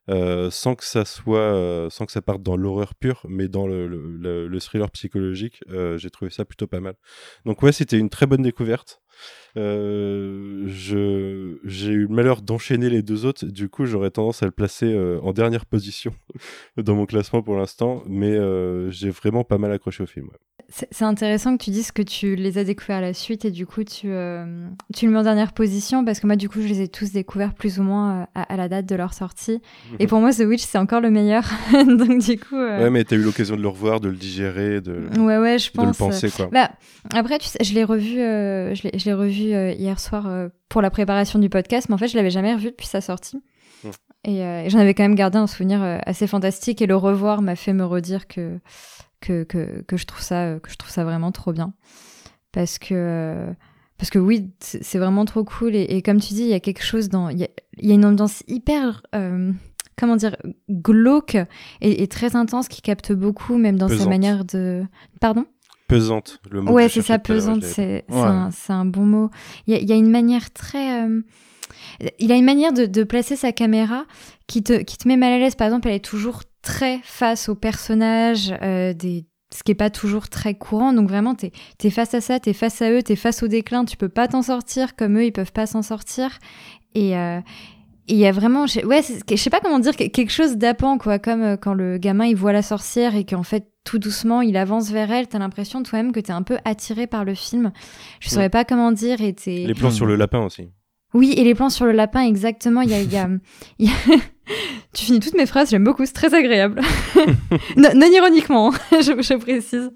Euh, 0.10 0.50
sans 0.50 0.74
que 0.74 0.84
ça 0.84 1.06
soit, 1.06 1.38
euh, 1.40 1.90
sans 1.92 2.08
que 2.08 2.12
ça 2.12 2.24
parte 2.24 2.42
dans 2.42 2.58
l'horreur 2.58 2.96
pure, 2.96 3.24
mais 3.30 3.48
dans 3.48 3.68
le, 3.68 3.88
le, 3.88 4.48
le 4.48 4.60
thriller 4.60 4.90
psychologique, 4.92 5.64
j'ai 5.70 6.10
trouvé 6.10 6.32
ça 6.32 6.44
plutôt 6.44 6.66
pas 6.68 6.80
mal. 6.80 6.96
Donc 7.46 7.62
ouais, 7.62 7.72
c'était 7.72 8.00
une 8.00 8.10
très 8.10 8.26
bonne 8.26 8.42
découverte. 8.42 9.00
Euh, 9.58 10.64
je, 10.68 11.58
j'ai 11.66 11.92
eu 11.92 12.04
le 12.04 12.08
malheur 12.08 12.42
d'enchaîner 12.42 12.90
les 12.90 13.02
deux 13.02 13.26
autres. 13.26 13.46
Du 13.46 13.70
coup, 13.70 13.86
j'aurais 13.86 14.12
tendance 14.12 14.44
à 14.44 14.46
le 14.46 14.52
placer 14.52 14.86
euh, 14.86 15.20
en 15.22 15.34
dernière 15.34 15.66
position 15.66 16.14
dans 16.78 16.96
mon 16.96 17.06
classement 17.06 17.42
pour 17.42 17.58
l'instant. 17.58 18.04
Mais 18.08 18.32
euh, 18.32 18.90
j'ai 18.92 19.10
vraiment 19.10 19.44
pas 19.44 19.58
mal 19.58 19.72
accroché 19.72 20.04
au 20.04 20.08
film. 20.08 20.30
C'est, 20.70 21.04
intéressant 21.04 21.58
que 21.58 21.64
tu 21.66 21.70
dises 21.70 21.92
que 21.92 22.02
tu 22.02 22.36
les 22.36 22.58
as 22.58 22.64
découverts 22.64 22.98
à 22.98 23.02
la 23.02 23.14
suite 23.14 23.44
et 23.44 23.52
du 23.52 23.66
coup, 23.66 23.84
tu, 23.84 24.08
tu 24.96 25.06
le 25.06 25.12
mets 25.12 25.18
en 25.18 25.24
dernière 25.24 25.52
position 25.52 26.06
parce 26.06 26.22
que 26.22 26.28
moi, 26.28 26.38
du 26.38 26.48
coup, 26.48 26.62
je 26.62 26.68
les 26.68 26.80
ai 26.80 26.88
tous 26.88 27.12
découverts 27.12 27.56
plus 27.56 27.78
ou 27.80 27.84
moins 27.84 28.28
à, 28.36 28.56
la 28.56 28.70
date 28.70 28.86
de 28.86 28.96
leur 28.96 29.14
sortie. 29.14 29.60
Et 30.00 30.08
pour 30.08 30.22
moi, 30.22 30.32
The 30.32 30.42
Witch, 30.42 30.62
c'est 30.62 30.78
encore 30.78 31.02
le 31.02 31.10
meilleur. 31.10 31.44
Donc, 31.74 32.20
du 32.20 32.40
coup. 32.40 32.56
Ouais, 32.56 32.90
mais 32.90 33.04
t'as 33.04 33.18
eu 33.18 33.22
l'occasion 33.22 33.58
de 33.58 33.62
le 33.62 33.68
revoir, 33.68 34.00
de 34.00 34.08
le 34.08 34.16
digérer, 34.16 34.80
de, 34.80 35.10
ouais, 35.20 35.40
ouais, 35.40 35.60
je 35.60 35.72
pense, 35.72 35.84
de 35.84 35.90
le 35.90 36.10
penser. 36.10 36.30
Quoi. 36.30 36.48
Bah, 36.54 36.72
après, 37.14 37.38
tu 37.40 37.50
sais, 37.50 37.62
je 37.66 37.74
l'ai 37.74 37.84
revu, 37.84 38.16
je 38.16 39.06
l'ai 39.06 39.11
revu 39.14 39.54
euh, 39.54 39.72
hier 39.72 40.00
soir 40.00 40.28
euh, 40.28 40.50
pour 40.70 40.82
la 40.82 40.90
préparation 40.90 41.40
du 41.40 41.50
podcast, 41.50 41.90
mais 41.90 41.96
en 41.96 41.98
fait, 41.98 42.08
je 42.08 42.16
l'avais 42.16 42.30
jamais 42.30 42.54
revu 42.54 42.72
depuis 42.72 42.88
sa 42.88 43.02
sortie. 43.02 43.42
Mm. 43.84 43.90
Et, 44.24 44.70
j'en 44.70 44.80
avais 44.80 44.94
quand 44.94 45.04
même 45.04 45.16
gardé 45.16 45.38
un 45.38 45.48
souvenir 45.48 45.82
assez 46.06 46.28
fantastique 46.28 46.82
et 46.82 46.86
le 46.86 46.96
revoir 46.96 47.42
m'a 47.42 47.56
fait 47.56 47.74
me 47.74 47.84
redire 47.84 48.28
que, 48.28 48.60
que, 49.20 49.44
que, 49.44 49.82
que, 49.82 49.98
je 49.98 50.06
trouve 50.06 50.22
ça, 50.22 50.60
que 50.62 50.70
je 50.70 50.76
trouve 50.76 50.92
ça 50.92 51.04
vraiment 51.04 51.32
trop 51.32 51.54
bien. 51.54 51.74
Parce 52.52 52.78
que, 52.78 53.48
parce 53.98 54.12
que 54.12 54.20
oui, 54.20 54.52
c'est 54.60 55.00
vraiment 55.00 55.26
trop 55.26 55.44
cool. 55.44 55.76
Et, 55.76 56.02
comme 56.04 56.20
tu 56.20 56.36
dis, 56.36 56.44
il 56.44 56.50
y 56.50 56.54
a 56.54 56.60
quelque 56.60 56.84
chose 56.84 57.10
dans. 57.10 57.30
Il 57.30 57.40
y 57.40 57.46
a, 57.46 57.50
y 57.80 57.92
a 57.92 57.96
une 57.96 58.06
ambiance 58.06 58.44
hyper 58.48 59.02
comment 60.02 60.16
dire, 60.16 60.36
glauque 60.70 61.38
et, 61.80 62.08
très 62.08 62.36
intense 62.36 62.68
qui 62.68 62.82
capte 62.82 63.14
beaucoup, 63.14 63.58
même 63.58 63.78
dans 63.78 63.88
sa 63.88 64.08
manière 64.08 64.46
de. 64.46 64.84
Pardon? 65.20 65.46
Pesante, 65.92 66.40
le 66.50 66.62
mot. 66.62 66.72
Ouais, 66.72 66.88
c'est 66.88 67.02
ça, 67.02 67.20
pesante, 67.20 67.64
c'est 67.64 68.06
un, 68.10 68.86
bon 68.86 69.06
mot. 69.06 69.30
Il 69.68 69.76
y, 69.76 69.92
a 69.92 69.96
une 69.96 70.10
manière 70.10 70.50
très. 70.52 71.04
Euh, 71.04 71.22
il 72.18 72.32
a 72.32 72.36
une 72.36 72.46
manière 72.46 72.72
de, 72.72 73.04
placer 73.04 73.36
sa 73.36 73.52
caméra 73.52 74.06
qui 74.48 74.64
te, 74.64 74.84
qui 74.84 74.98
te 74.98 75.06
met 75.06 75.18
mal 75.18 75.34
à 75.34 75.38
l'aise. 75.38 75.56
Par 75.56 75.68
exemple, 75.68 75.90
elle 75.90 75.96
est 75.96 76.00
toujours 76.06 76.44
très 76.62 77.02
face 77.04 77.50
au 77.50 77.56
personnage, 77.56 78.54
euh, 78.62 78.94
des, 78.94 79.26
ce 79.54 79.64
qui 79.64 79.74
est 79.74 79.76
pas 79.76 79.90
toujours 79.90 80.30
très 80.30 80.54
courant. 80.54 80.94
Donc 80.94 81.10
vraiment, 81.10 81.36
tu 81.36 81.48
es, 81.84 81.90
face 81.90 82.14
à 82.14 82.22
ça, 82.22 82.40
tu 82.40 82.52
es 82.52 82.54
face 82.54 82.82
à 82.82 82.90
eux, 82.90 83.04
tu 83.04 83.12
es 83.12 83.16
face 83.18 83.44
au 83.44 83.50
déclin, 83.50 83.84
tu 83.84 83.98
peux 83.98 84.08
pas 84.08 84.30
t'en 84.30 84.44
sortir 84.44 84.96
comme 84.96 85.18
eux, 85.18 85.26
ils 85.26 85.34
peuvent 85.34 85.52
pas 85.52 85.66
s'en 85.66 85.82
sortir. 85.82 86.40
Et, 86.96 87.18
euh, 87.18 87.42
il 88.08 88.18
y 88.18 88.26
a 88.26 88.32
vraiment, 88.32 88.66
je, 88.66 88.80
ouais, 88.86 89.02
je 89.30 89.36
sais 89.36 89.50
pas 89.50 89.60
comment 89.60 89.80
dire, 89.80 89.96
quelque 89.98 90.32
chose 90.32 90.56
d'appant, 90.56 90.98
quoi, 90.98 91.20
comme 91.20 91.58
quand 91.58 91.74
le 91.74 91.98
gamin 91.98 92.28
il 92.28 92.36
voit 92.38 92.54
la 92.54 92.62
sorcière 92.62 93.16
et 93.16 93.26
qu'en 93.26 93.44
fait 93.44 93.71
tout 93.84 94.00
doucement 94.00 94.42
il 94.42 94.58
avance 94.58 94.92
vers 94.92 95.12
elle, 95.12 95.28
t'as 95.28 95.40
l'impression 95.40 95.84
toi-même 95.84 96.12
que 96.12 96.20
t'es 96.20 96.32
un 96.32 96.44
peu 96.44 96.58
attiré 96.66 97.08
par 97.08 97.26
le 97.26 97.34
film. 97.34 97.72
Je 98.20 98.30
saurais 98.30 98.50
pas 98.50 98.66
comment 98.66 98.92
dire 98.92 99.22
et 99.22 99.34
t'es. 99.34 99.66
Les 99.66 99.74
plans 99.74 99.92
sur 99.92 100.06
le 100.06 100.16
lapin 100.16 100.40
aussi. 100.40 100.70
Oui, 101.14 101.34
et 101.36 101.44
les 101.44 101.56
plans 101.56 101.70
sur 101.70 101.86
le 101.86 101.92
lapin, 101.92 102.22
exactement. 102.22 102.82
Il 102.82 102.90
y 102.90 102.94
a, 102.94 103.02
y 103.02 103.18
a, 103.18 103.30
tu 104.94 105.06
finis 105.06 105.20
toutes 105.20 105.36
mes 105.36 105.46
phrases, 105.46 105.70
j'aime 105.70 105.84
beaucoup, 105.84 106.06
c'est 106.06 106.14
très 106.14 106.34
agréable. 106.34 106.82
non, 107.76 108.08
ironiquement, 108.14 108.72
je, 108.92 109.22
je 109.22 109.38
précise. 109.38 109.92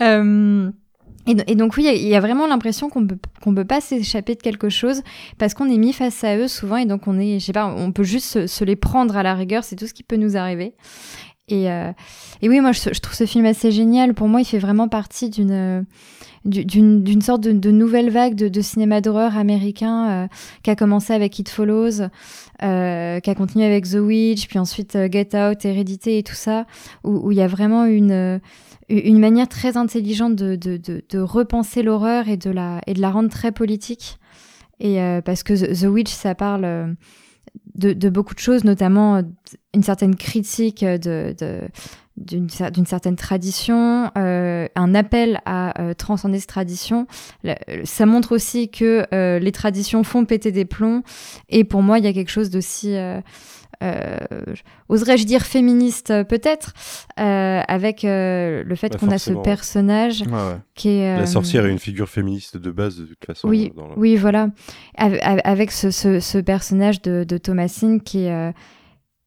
Euh... 0.00 0.70
Et, 1.28 1.56
donc 1.56 1.76
oui, 1.76 1.88
il 1.92 2.06
y, 2.06 2.14
a 2.14 2.20
vraiment 2.20 2.46
l'impression 2.46 2.88
qu'on 2.88 3.04
peut 3.04 3.18
qu'on 3.42 3.52
peut 3.52 3.64
pas 3.64 3.80
s'échapper 3.80 4.36
de 4.36 4.42
quelque 4.42 4.68
chose 4.68 5.02
parce 5.38 5.54
qu'on 5.54 5.68
est 5.68 5.76
mis 5.76 5.92
face 5.92 6.22
à 6.22 6.36
eux 6.36 6.46
souvent 6.46 6.76
et 6.76 6.86
donc 6.86 7.08
on 7.08 7.18
est, 7.18 7.40
je 7.40 7.46
sais 7.46 7.52
pas, 7.52 7.66
on 7.66 7.90
peut 7.90 8.04
juste 8.04 8.46
se, 8.46 8.64
les 8.64 8.76
prendre 8.76 9.16
à 9.16 9.24
la 9.24 9.34
rigueur, 9.34 9.64
c'est 9.64 9.74
tout 9.74 9.88
ce 9.88 9.94
qui 9.94 10.04
peut 10.04 10.16
nous 10.16 10.36
arriver. 10.36 10.74
Et, 11.48 11.70
euh, 11.70 11.92
et 12.42 12.48
oui, 12.48 12.60
moi 12.60 12.72
je, 12.72 13.00
trouve 13.00 13.14
ce 13.14 13.26
film 13.26 13.46
assez 13.46 13.70
génial. 13.70 14.14
Pour 14.14 14.28
moi, 14.28 14.40
il 14.40 14.44
fait 14.44 14.58
vraiment 14.58 14.88
partie 14.88 15.30
d'une 15.30 15.84
d'une 16.44 17.22
sorte 17.22 17.40
de, 17.40 17.70
nouvelle 17.72 18.08
vague 18.08 18.36
de, 18.36 18.60
cinéma 18.60 19.00
d'horreur 19.00 19.36
américain 19.36 20.08
euh, 20.08 20.26
qui 20.62 20.70
a 20.70 20.76
commencé 20.76 21.12
avec 21.12 21.36
It 21.40 21.48
Follows, 21.48 22.02
euh, 22.62 23.18
qui 23.18 23.30
a 23.30 23.34
continué 23.34 23.64
avec 23.64 23.88
The 23.88 23.96
Witch, 23.96 24.46
puis 24.46 24.60
ensuite 24.60 24.96
Get 25.10 25.30
Out, 25.34 25.64
Hérédité 25.64 26.18
et 26.18 26.22
tout 26.22 26.36
ça, 26.36 26.64
où 27.02 27.32
il 27.32 27.38
y 27.38 27.42
a 27.42 27.48
vraiment 27.48 27.84
une 27.84 28.40
une 28.88 29.18
manière 29.18 29.48
très 29.48 29.76
intelligente 29.76 30.36
de, 30.36 30.54
de, 30.54 30.76
de, 30.76 31.18
repenser 31.18 31.82
l'horreur 31.82 32.28
et, 32.28 32.36
de 32.36 32.50
la, 32.50 32.80
et 32.86 32.94
de 32.94 33.00
la 33.00 33.10
rendre 33.10 33.30
très 33.30 33.50
politique. 33.50 34.18
Et 34.78 35.00
euh, 35.00 35.20
parce 35.20 35.42
que 35.42 35.54
The, 35.54 35.88
Witch, 35.88 36.12
ça 36.12 36.34
parle 36.34 36.64
euh, 36.64 36.92
de, 37.76 37.92
de, 37.92 38.08
beaucoup 38.08 38.34
de 38.34 38.40
choses, 38.40 38.64
notamment 38.64 39.16
euh, 39.16 39.22
une 39.74 39.82
certaine 39.82 40.16
critique 40.16 40.84
de, 40.84 41.34
d'une 42.16 42.86
certaine 42.86 43.16
tradition, 43.16 44.10
un 44.14 44.94
appel 44.94 45.40
à 45.44 45.94
transcender 45.98 46.40
cette 46.40 46.48
tradition. 46.48 47.06
Ça 47.84 48.06
montre 48.06 48.32
aussi 48.34 48.70
que 48.70 49.06
les 49.38 49.52
traditions 49.52 50.02
font 50.02 50.24
péter 50.24 50.50
des 50.50 50.64
plombs. 50.64 51.02
Et 51.50 51.64
pour 51.64 51.82
moi, 51.82 51.98
il 51.98 52.06
y 52.06 52.08
a 52.08 52.14
quelque 52.14 52.30
chose 52.30 52.48
d'aussi 52.48 52.96
euh, 53.82 54.16
oserais-je 54.88 55.24
dire 55.24 55.42
féministe 55.42 56.10
euh, 56.10 56.24
peut-être, 56.24 56.72
euh, 57.20 57.60
avec 57.68 58.02
le 58.04 58.74
fait 58.74 58.96
qu'on 58.96 59.10
a 59.10 59.18
ce 59.18 59.32
personnage 59.32 60.24
qui 60.74 60.88
est... 60.88 61.16
La 61.18 61.26
sorcière 61.26 61.66
est 61.66 61.70
une 61.70 61.78
figure 61.78 62.08
féministe 62.08 62.56
de 62.56 62.70
base 62.70 62.98
de 62.98 63.04
toute 63.04 63.24
façon. 63.24 63.48
Oui, 63.48 63.72
oui 63.96 64.16
voilà. 64.16 64.48
Avec 64.96 65.70
ce, 65.72 65.90
ce, 65.90 66.38
personnage 66.40 67.02
de, 67.02 67.24
de 67.24 67.38
Thomasine 67.38 68.00
qui 68.00 68.24
est 68.24 68.52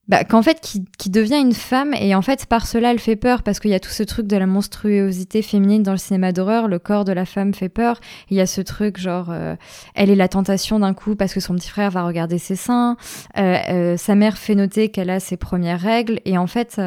bah, 0.10 0.24
qu'en 0.24 0.41
fait 0.41 0.60
qui, 0.60 0.86
qui, 0.98 1.12
devient 1.12 1.39
une 1.39 1.54
femme 1.54 1.93
et 1.93 2.15
en 2.15 2.24
fait 2.24 2.48
par 2.48 2.65
cela 2.65 2.91
elle 2.91 3.00
fait 3.00 3.15
peur 3.15 3.43
parce 3.43 3.60
qu'il 3.60 3.69
y 3.69 3.76
a 3.76 3.80
tout 3.80 3.91
ce 3.91 4.02
truc 4.02 4.26
de 4.26 4.36
la 4.38 4.48
monstruosité 4.48 5.43
féminine 5.43 5.84
dans 5.84 5.91
le 5.91 6.00
cinéma 6.00 6.32
d'horreur 6.32 6.67
le 6.67 6.80
corps 6.80 7.06
de 7.06 7.12
la 7.12 7.26
femme 7.26 7.54
fait 7.54 7.69
peur 7.69 8.00
il 8.32 8.38
y 8.38 8.41
a 8.41 8.48
ce 8.48 8.62
truc 8.62 8.98
genre 8.98 9.28
euh, 9.30 9.56
elle 9.93 10.10
est 10.10 10.15
la 10.15 10.28
tentation 10.28 10.80
d'un 10.80 10.95
coup 10.95 11.15
parce 11.15 11.32
que 11.32 11.39
son 11.39 11.54
petit 11.54 11.69
frère 11.69 11.91
va 11.91 12.04
regarder 12.04 12.39
ses 12.39 12.56
seins 12.56 12.98
euh, 13.38 13.58
euh, 13.69 13.98
sa 13.98 14.15
mère 14.15 14.39
fait 14.39 14.56
noter 14.56 14.89
qu'elle 14.89 15.12
a 15.12 15.19
ses 15.19 15.38
premières 15.38 15.80
règles 15.80 16.22
et 16.26 16.39
en 16.39 16.48
fait 16.48 16.82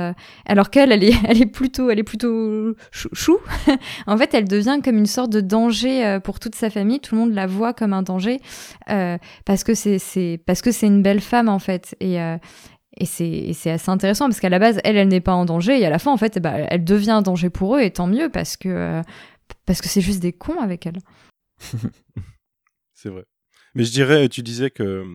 alors 0.47 0.71
qu'elle 0.71 0.91
elle 0.91 1.05
est 1.05 1.15
elle 1.29 1.41
est 1.41 1.47
plutôt 1.47 1.91
elle 1.91 2.01
est 2.01 2.05
plutôt 2.05 2.75
chou, 2.91 3.09
chou 3.13 3.39
en 4.09 4.17
fait 4.17 4.35
elle 4.35 4.49
devient 4.49 4.81
comme 4.85 4.99
une 4.99 5.07
sorte 5.07 5.31
de 5.31 5.41
danger 5.41 6.19
pour 6.25 6.41
toute 6.41 6.57
sa 6.57 6.71
famille. 6.71 6.99
Tout 6.99 7.15
le 7.15 7.21
monde 7.21 7.35
la 7.35 7.47
voit 7.47 7.73
comme 7.73 7.93
un 7.93 8.03
danger 8.03 8.41
parce 8.87 9.63
que 9.63 9.75
c'est 9.75 10.01
c'est 10.01 10.41
parce 10.45 10.61
que 10.61 10.73
c'est 10.73 10.89
une 10.89 11.03
belle 11.03 11.21
femme 11.21 11.49
en 11.49 11.61
fait 11.61 11.95
et 12.01 12.19
et 12.97 13.07
c'est 13.07 13.71
assez 13.71 13.91
intéressant 13.91 14.27
parce 14.27 14.41
qu'à 14.41 14.51
la 14.51 14.59
base, 14.59 14.81
elle, 14.85 14.97
elle 14.97 15.09
n'est 15.09 15.21
pas 15.21 15.35
en 15.35 15.45
danger. 15.45 15.81
Et 15.81 15.87
à 15.87 15.91
la 15.91 15.99
fin, 15.99 16.13
en 16.13 16.17
fait, 16.17 16.39
bah, 16.39 16.55
elle 16.57 16.85
devient 16.85 17.13
un 17.13 17.23
danger 17.23 17.51
pour 17.51 17.77
eux. 17.77 17.81
Et 17.81 17.91
tant 17.91 18.07
mieux 18.07 18.29
parce 18.29 18.57
que 18.57 18.69
euh, 18.69 19.03
parce 19.67 19.81
que 19.81 19.89
c'est 19.89 20.01
juste 20.01 20.21
des 20.21 20.33
cons 20.33 20.61
avec 20.61 20.87
elle. 20.87 20.99
c'est 22.95 23.09
vrai. 23.09 23.25
Mais 23.75 23.85
je 23.85 23.93
dirais, 23.93 24.29
tu 24.29 24.43
disais 24.43 24.69
que 24.69 25.07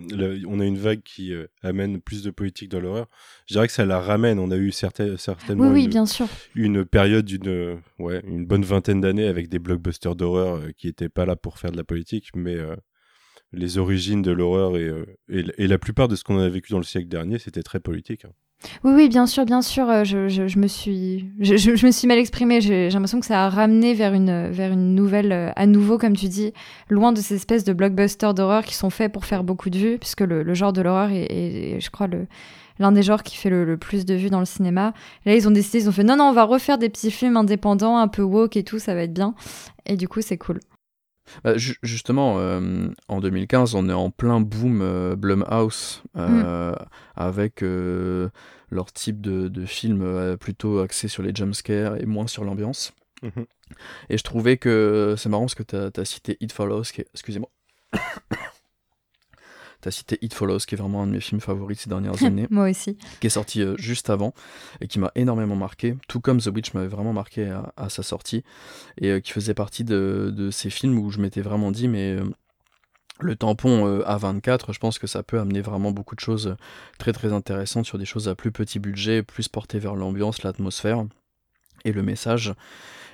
on 0.47 0.59
a 0.59 0.65
une 0.65 0.79
vague 0.79 1.03
qui 1.03 1.31
euh, 1.31 1.45
amène 1.61 2.01
plus 2.01 2.23
de 2.23 2.31
politique 2.31 2.69
dans 2.69 2.79
l'horreur. 2.79 3.05
Je 3.45 3.53
dirais 3.53 3.67
que 3.67 3.73
ça 3.73 3.85
la 3.85 3.99
ramène. 3.99 4.39
On 4.39 4.49
a 4.49 4.57
eu 4.57 4.71
certaines, 4.71 5.17
certainement 5.17 5.69
oui, 5.69 5.83
une, 5.83 5.89
bien 5.89 6.07
sûr. 6.07 6.27
une 6.55 6.83
période 6.83 7.25
d'une 7.25 7.79
ouais, 7.99 8.23
une 8.25 8.47
bonne 8.47 8.65
vingtaine 8.65 9.01
d'années 9.01 9.27
avec 9.27 9.49
des 9.49 9.59
blockbusters 9.59 10.15
d'horreur 10.15 10.55
euh, 10.55 10.71
qui 10.75 10.87
n'étaient 10.87 11.09
pas 11.09 11.27
là 11.27 11.35
pour 11.35 11.59
faire 11.59 11.71
de 11.71 11.77
la 11.77 11.83
politique, 11.83 12.29
mais 12.35 12.57
les 13.53 13.77
origines 13.77 14.21
de 14.21 14.31
l'horreur 14.31 14.77
et, 14.77 14.91
et, 15.29 15.67
la 15.67 15.77
plupart 15.77 16.07
de 16.07 16.15
ce 16.15 16.23
qu'on 16.23 16.39
a 16.39 16.49
vécu 16.49 16.71
dans 16.71 16.79
le 16.79 16.83
siècle 16.83 17.07
dernier, 17.07 17.39
c'était 17.39 17.63
très 17.63 17.79
politique. 17.79 18.25
Hein. 18.25 18.31
Oui, 18.83 18.93
oui, 18.95 19.09
bien 19.09 19.27
sûr, 19.27 19.45
bien 19.45 19.61
sûr. 19.61 19.89
Euh, 19.89 20.03
je, 20.03 20.27
je, 20.27 20.59
me 20.59 20.67
suis, 20.67 21.29
je, 21.39 21.55
je, 21.57 21.85
me 21.85 21.91
suis 21.91 22.07
mal 22.07 22.17
exprimée. 22.17 22.59
J'ai 22.59 22.89
l'impression 22.89 23.19
que 23.19 23.25
ça 23.25 23.45
a 23.45 23.49
ramené 23.49 23.93
vers 23.93 24.13
une, 24.13 24.49
vers 24.49 24.71
une 24.71 24.95
nouvelle, 24.95 25.31
euh, 25.31 25.51
à 25.55 25.67
nouveau, 25.67 25.97
comme 25.97 26.15
tu 26.15 26.27
dis, 26.27 26.53
loin 26.89 27.11
de 27.11 27.21
ces 27.21 27.35
espèces 27.35 27.63
de 27.63 27.73
blockbusters 27.73 28.33
d'horreur 28.33 28.65
qui 28.65 28.73
sont 28.73 28.89
faits 28.89 29.11
pour 29.11 29.25
faire 29.25 29.43
beaucoup 29.43 29.69
de 29.69 29.77
vues, 29.77 29.97
puisque 29.99 30.21
le, 30.21 30.53
genre 30.53 30.73
de 30.73 30.81
l'horreur 30.81 31.09
est, 31.11 31.79
je 31.79 31.89
crois, 31.91 32.07
l'un 32.79 32.91
des 32.91 33.03
genres 33.03 33.23
qui 33.23 33.37
fait 33.37 33.49
le, 33.49 33.63
le, 33.63 33.77
plus 33.77 34.05
de 34.05 34.15
vues 34.15 34.29
dans 34.29 34.39
le 34.39 34.45
cinéma. 34.45 34.93
Là, 35.25 35.35
ils 35.35 35.47
ont 35.47 35.51
décidé, 35.51 35.83
ils 35.83 35.89
ont 35.89 35.91
fait 35.93 36.03
non, 36.03 36.17
non, 36.17 36.25
on 36.25 36.33
va 36.33 36.43
refaire 36.43 36.79
des 36.79 36.89
petits 36.89 37.11
films 37.11 37.37
indépendants, 37.37 37.97
un 37.97 38.07
peu 38.07 38.23
woke 38.23 38.57
et 38.57 38.63
tout, 38.63 38.79
ça 38.79 38.95
va 38.95 39.03
être 39.03 39.13
bien. 39.13 39.35
Et 39.85 39.97
du 39.97 40.07
coup, 40.07 40.21
c'est 40.21 40.37
cool. 40.37 40.59
Bah, 41.43 41.53
justement, 41.55 42.39
euh, 42.39 42.87
en 43.07 43.19
2015, 43.19 43.75
on 43.75 43.89
est 43.89 43.93
en 43.93 44.09
plein 44.09 44.39
boom 44.39 44.81
euh, 44.81 45.15
Blumhouse 45.15 46.03
euh, 46.15 46.71
mm. 46.71 46.75
avec 47.15 47.63
leur 48.69 48.91
type 48.91 49.21
de, 49.21 49.47
de 49.47 49.65
film 49.65 50.37
plutôt 50.37 50.79
axé 50.79 51.07
sur 51.07 51.23
les 51.23 51.33
jumpscares 51.33 51.97
et 51.97 52.05
moins 52.05 52.27
sur 52.27 52.43
l'ambiance. 52.43 52.93
Mm-hmm. 53.23 53.45
Et 54.09 54.17
je 54.17 54.23
trouvais 54.23 54.57
que 54.57 55.15
c'est 55.17 55.29
marrant 55.29 55.43
parce 55.43 55.55
que 55.55 55.63
tu 55.63 55.75
as, 55.75 55.89
as, 55.95 56.05
cité 56.05 56.37
It 56.39 56.51
Follows, 56.51 56.83
qui 56.83 57.01
excusez-moi, 57.13 57.49
T'as 59.81 59.91
cité 59.91 60.17
It 60.21 60.33
Follows, 60.33 60.59
qui 60.59 60.73
est 60.73 60.77
vraiment 60.77 61.03
un 61.03 61.07
de 61.07 61.11
mes 61.11 61.19
films 61.19 61.39
favoris 61.39 61.79
ces 61.81 61.89
dernières 61.89 62.23
années. 62.23 62.47
Moi 62.51 62.69
aussi. 62.69 62.97
Qui 63.19 63.27
est 63.27 63.31
sorti 63.31 63.61
euh, 63.61 63.75
juste 63.77 64.09
avant 64.09 64.33
et 64.81 64.87
qui 64.87 64.97
m'a 64.97 65.11
énormément 65.15 65.55
marqué, 65.55 65.95
tout 66.07 66.19
comme 66.19 66.39
The 66.39 66.47
Witch 66.47 66.73
m'avait 66.73 66.87
vraiment 66.87 67.13
marqué 67.13 67.51
à, 67.75 67.89
sa 67.89 68.01
sortie 68.01 68.43
et 68.99 69.11
euh, 69.11 69.19
qui 69.19 69.31
faisait 69.31 69.53
partie 69.53 69.83
de, 69.83 70.49
ces 70.51 70.69
films 70.69 70.97
où 70.97 71.11
je 71.11 71.19
m'étais 71.19 71.41
vraiment 71.41 71.71
dit, 71.71 71.87
mais. 71.87 72.15
Euh, 72.15 72.23
le 73.19 73.35
tampon 73.35 73.99
A24, 74.01 74.73
je 74.73 74.77
pense 74.77 74.99
que 74.99 75.07
ça 75.07 75.23
peut 75.23 75.39
amener 75.39 75.59
vraiment 75.59 75.89
beaucoup 75.89 76.13
de 76.13 76.19
choses 76.19 76.55
très 76.99 77.13
très 77.13 77.33
intéressantes 77.33 77.87
sur 77.87 77.97
des 77.97 78.05
choses 78.05 78.29
à 78.29 78.35
plus 78.35 78.51
petit 78.51 78.77
budget, 78.77 79.23
plus 79.23 79.47
portées 79.47 79.79
vers 79.79 79.95
l'ambiance, 79.95 80.43
l'atmosphère 80.43 81.03
et 81.83 81.93
le 81.93 82.03
message. 82.03 82.53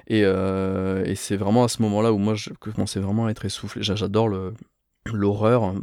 Et, 0.07 0.23
et 0.23 1.15
c'est 1.15 1.37
vraiment 1.37 1.63
à 1.63 1.69
ce 1.69 1.81
moment-là 1.83 2.11
où 2.11 2.17
moi 2.17 2.35
je 2.35 2.49
commençais 2.49 2.99
vraiment 2.99 3.27
à 3.27 3.31
être 3.31 3.45
essoufflé. 3.45 3.81
J'adore 3.81 4.27
l'horreur 5.05 5.73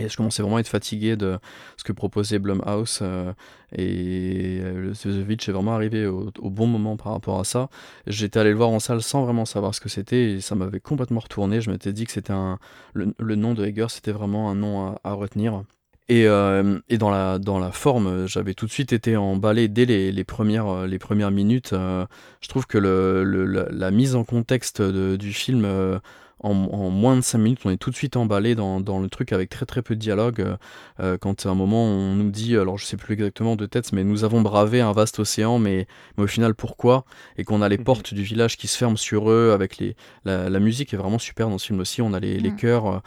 et 0.00 0.08
je 0.08 0.16
commençais 0.16 0.42
vraiment 0.42 0.56
à 0.56 0.60
être 0.60 0.68
fatigué 0.68 1.16
de 1.16 1.38
ce 1.76 1.84
que 1.84 1.92
proposait 1.92 2.38
Blumhouse. 2.38 3.00
Euh, 3.02 3.32
et 3.72 4.58
euh, 4.62 4.92
The 4.92 5.28
Witch 5.28 5.48
est 5.48 5.52
vraiment 5.52 5.74
arrivé 5.74 6.06
au, 6.06 6.30
bon 6.50 6.66
moment 6.66 6.96
par 6.96 7.12
rapport 7.12 7.38
à 7.38 7.44
ça. 7.44 7.68
J'étais 8.06 8.40
allé 8.40 8.50
le 8.50 8.56
voir 8.56 8.70
en 8.70 8.80
salle 8.80 9.02
sans 9.02 9.24
vraiment 9.24 9.44
savoir 9.44 9.74
ce 9.74 9.80
que 9.80 9.88
c'était 9.88 10.32
et 10.32 10.40
ça 10.40 10.54
m'avait 10.54 10.80
complètement 10.80 11.20
retourné. 11.20 11.60
Je 11.60 11.70
m'étais 11.70 11.92
dit 11.92 12.04
que 12.04 12.12
c'était 12.12 12.32
un. 12.32 12.58
Le, 12.94 13.34
nom 13.36 13.54
de 13.54 13.64
Heger, 13.64 13.90
c'était 13.90 14.12
vraiment 14.12 14.50
un 14.50 14.54
nom 14.54 14.96
à, 15.04 15.12
retenir. 15.12 15.62
Et, 16.08 16.26
euh, 16.26 16.80
et, 16.88 16.98
dans, 16.98 17.10
la, 17.10 17.38
dans 17.38 17.60
la 17.60 17.70
forme, 17.70 18.26
j'avais 18.26 18.54
tout 18.54 18.66
de 18.66 18.72
suite 18.72 18.92
été 18.92 19.16
emballé 19.16 19.68
dès 19.68 19.84
les, 19.84 20.10
les 20.10 20.24
premières, 20.24 20.86
les 20.86 20.98
premières 20.98 21.30
minutes. 21.30 21.70
je 21.72 22.48
trouve 22.48 22.66
que 22.66 22.78
le, 22.78 23.22
la, 23.70 23.90
mise 23.92 24.16
en 24.16 24.24
contexte 24.24 24.82
du 24.82 25.32
film 25.32 26.00
en, 26.42 26.90
moins 26.90 27.16
de 27.16 27.20
5 27.20 27.38
minutes, 27.38 27.60
on 27.64 27.70
est 27.70 27.76
tout 27.76 27.90
de 27.90 27.96
suite 27.96 28.16
emballé 28.16 28.54
dans, 28.54 28.78
le 28.78 29.08
truc 29.08 29.32
avec 29.32 29.50
très 29.50 29.66
très 29.66 29.82
peu 29.82 29.94
de 29.94 30.00
dialogue. 30.00 30.40
Euh, 30.40 30.56
euh, 31.00 31.18
quand 31.18 31.46
à 31.46 31.50
un 31.50 31.54
moment 31.54 31.84
on 31.84 32.14
nous 32.14 32.30
dit, 32.30 32.56
alors 32.56 32.78
je 32.78 32.86
sais 32.86 32.96
plus 32.96 33.14
exactement 33.14 33.56
de 33.56 33.66
tête, 33.66 33.92
mais 33.92 34.04
nous 34.04 34.24
avons 34.24 34.40
bravé 34.40 34.80
un 34.80 34.92
vaste 34.92 35.18
océan, 35.18 35.58
mais, 35.58 35.86
mais 36.16 36.24
au 36.24 36.26
final 36.26 36.54
pourquoi? 36.54 37.04
Et 37.36 37.44
qu'on 37.44 37.62
a 37.62 37.68
les 37.68 37.78
mhm. 37.78 37.84
portes 37.84 38.14
du 38.14 38.22
village 38.22 38.56
qui 38.56 38.68
se 38.68 38.76
ferment 38.76 38.96
sur 38.96 39.30
eux, 39.30 39.52
avec 39.52 39.78
les, 39.78 39.96
la, 40.24 40.60
musique 40.60 40.94
est 40.94 40.96
vraiment 40.96 41.18
super 41.18 41.48
dans 41.48 41.58
ce 41.58 41.66
film 41.66 41.80
aussi. 41.80 42.02
On 42.02 42.12
a 42.12 42.20
les, 42.20 42.38
les 42.38 42.54
chœurs 42.54 42.86
euh, 42.86 42.98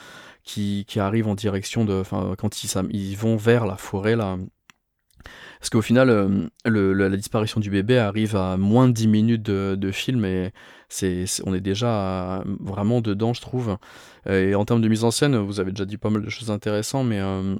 qui, 0.43 0.85
qui, 0.87 0.99
arrivent 0.99 1.27
en 1.27 1.35
direction 1.35 1.85
de, 1.85 1.93
enfin 1.93 2.35
quand 2.37 2.63
ils, 2.63 2.69
ils 2.91 3.15
vont 3.15 3.35
vers 3.35 3.65
la 3.65 3.77
forêt 3.77 4.15
là. 4.15 4.37
Parce 5.63 5.69
qu'au 5.69 5.81
final, 5.81 6.49
la 6.65 7.09
disparition 7.15 7.61
du 7.61 7.69
bébé 7.69 7.97
arrive 7.97 8.35
à 8.35 8.57
moins 8.57 8.89
de 8.89 8.91
10 8.91 9.07
minutes 9.07 9.43
de, 9.43 9.91
film 9.91 10.25
et 10.25 10.51
c'est, 10.89 11.23
on 11.45 11.53
est 11.53 11.61
déjà 11.61 12.43
vraiment 12.59 12.99
dedans, 12.99 13.33
je 13.33 13.39
trouve. 13.39 13.77
Et 14.29 14.55
en 14.55 14.65
termes 14.65 14.81
de 14.81 14.89
mise 14.89 15.05
en 15.05 15.11
scène, 15.11 15.37
vous 15.37 15.61
avez 15.61 15.71
déjà 15.71 15.85
dit 15.85 15.95
pas 15.95 16.09
mal 16.09 16.21
de 16.21 16.29
choses 16.29 16.51
intéressantes, 16.51 17.07
mais 17.07 17.21
euh, 17.21 17.55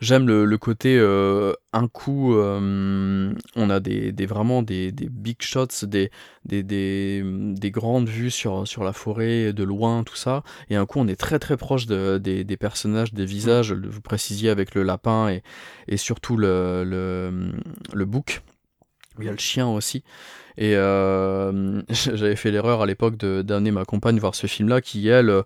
j'aime 0.00 0.26
le, 0.26 0.58
côté 0.58 0.96
euh, 0.98 1.52
un 1.72 1.88
coup, 1.88 2.34
euh, 2.34 3.32
on 3.54 3.70
a 3.70 3.80
des, 3.80 4.26
vraiment 4.26 4.62
des, 4.62 4.92
big 4.92 5.40
shots, 5.40 5.84
des, 5.84 6.10
des, 6.44 7.70
grandes 7.70 8.08
vues 8.08 8.30
sur, 8.30 8.64
la 8.82 8.92
forêt 8.92 9.52
de 9.52 9.64
loin, 9.64 10.04
tout 10.04 10.16
ça. 10.16 10.42
Et 10.70 10.76
un 10.76 10.86
coup, 10.86 10.98
on 10.98 11.08
est 11.08 11.16
très 11.20 11.38
très 11.38 11.56
proche 11.56 11.86
des, 11.86 12.56
personnages, 12.58 13.12
des 13.12 13.26
visages. 13.26 13.72
Vous 13.72 14.00
précisiez 14.00 14.50
avec 14.50 14.74
le 14.74 14.82
lapin 14.82 15.28
et, 15.28 15.42
et 15.88 15.96
surtout 15.96 16.36
le, 16.36 16.84
le, 16.84 17.52
le 17.92 18.04
bouc. 18.04 18.42
Il 19.18 19.26
y 19.26 19.28
a 19.28 19.32
le 19.32 19.38
chien 19.38 19.68
aussi. 19.68 20.02
Et 20.58 20.74
euh, 20.74 21.82
j'avais 21.90 22.36
fait 22.36 22.50
l'erreur 22.50 22.82
à 22.82 22.86
l'époque 22.86 23.16
d'amener 23.16 23.70
ma 23.70 23.84
compagne 23.84 24.18
voir 24.18 24.34
ce 24.34 24.46
film-là, 24.46 24.80
qui 24.80 25.08
elle, 25.08 25.28
euh, 25.30 25.42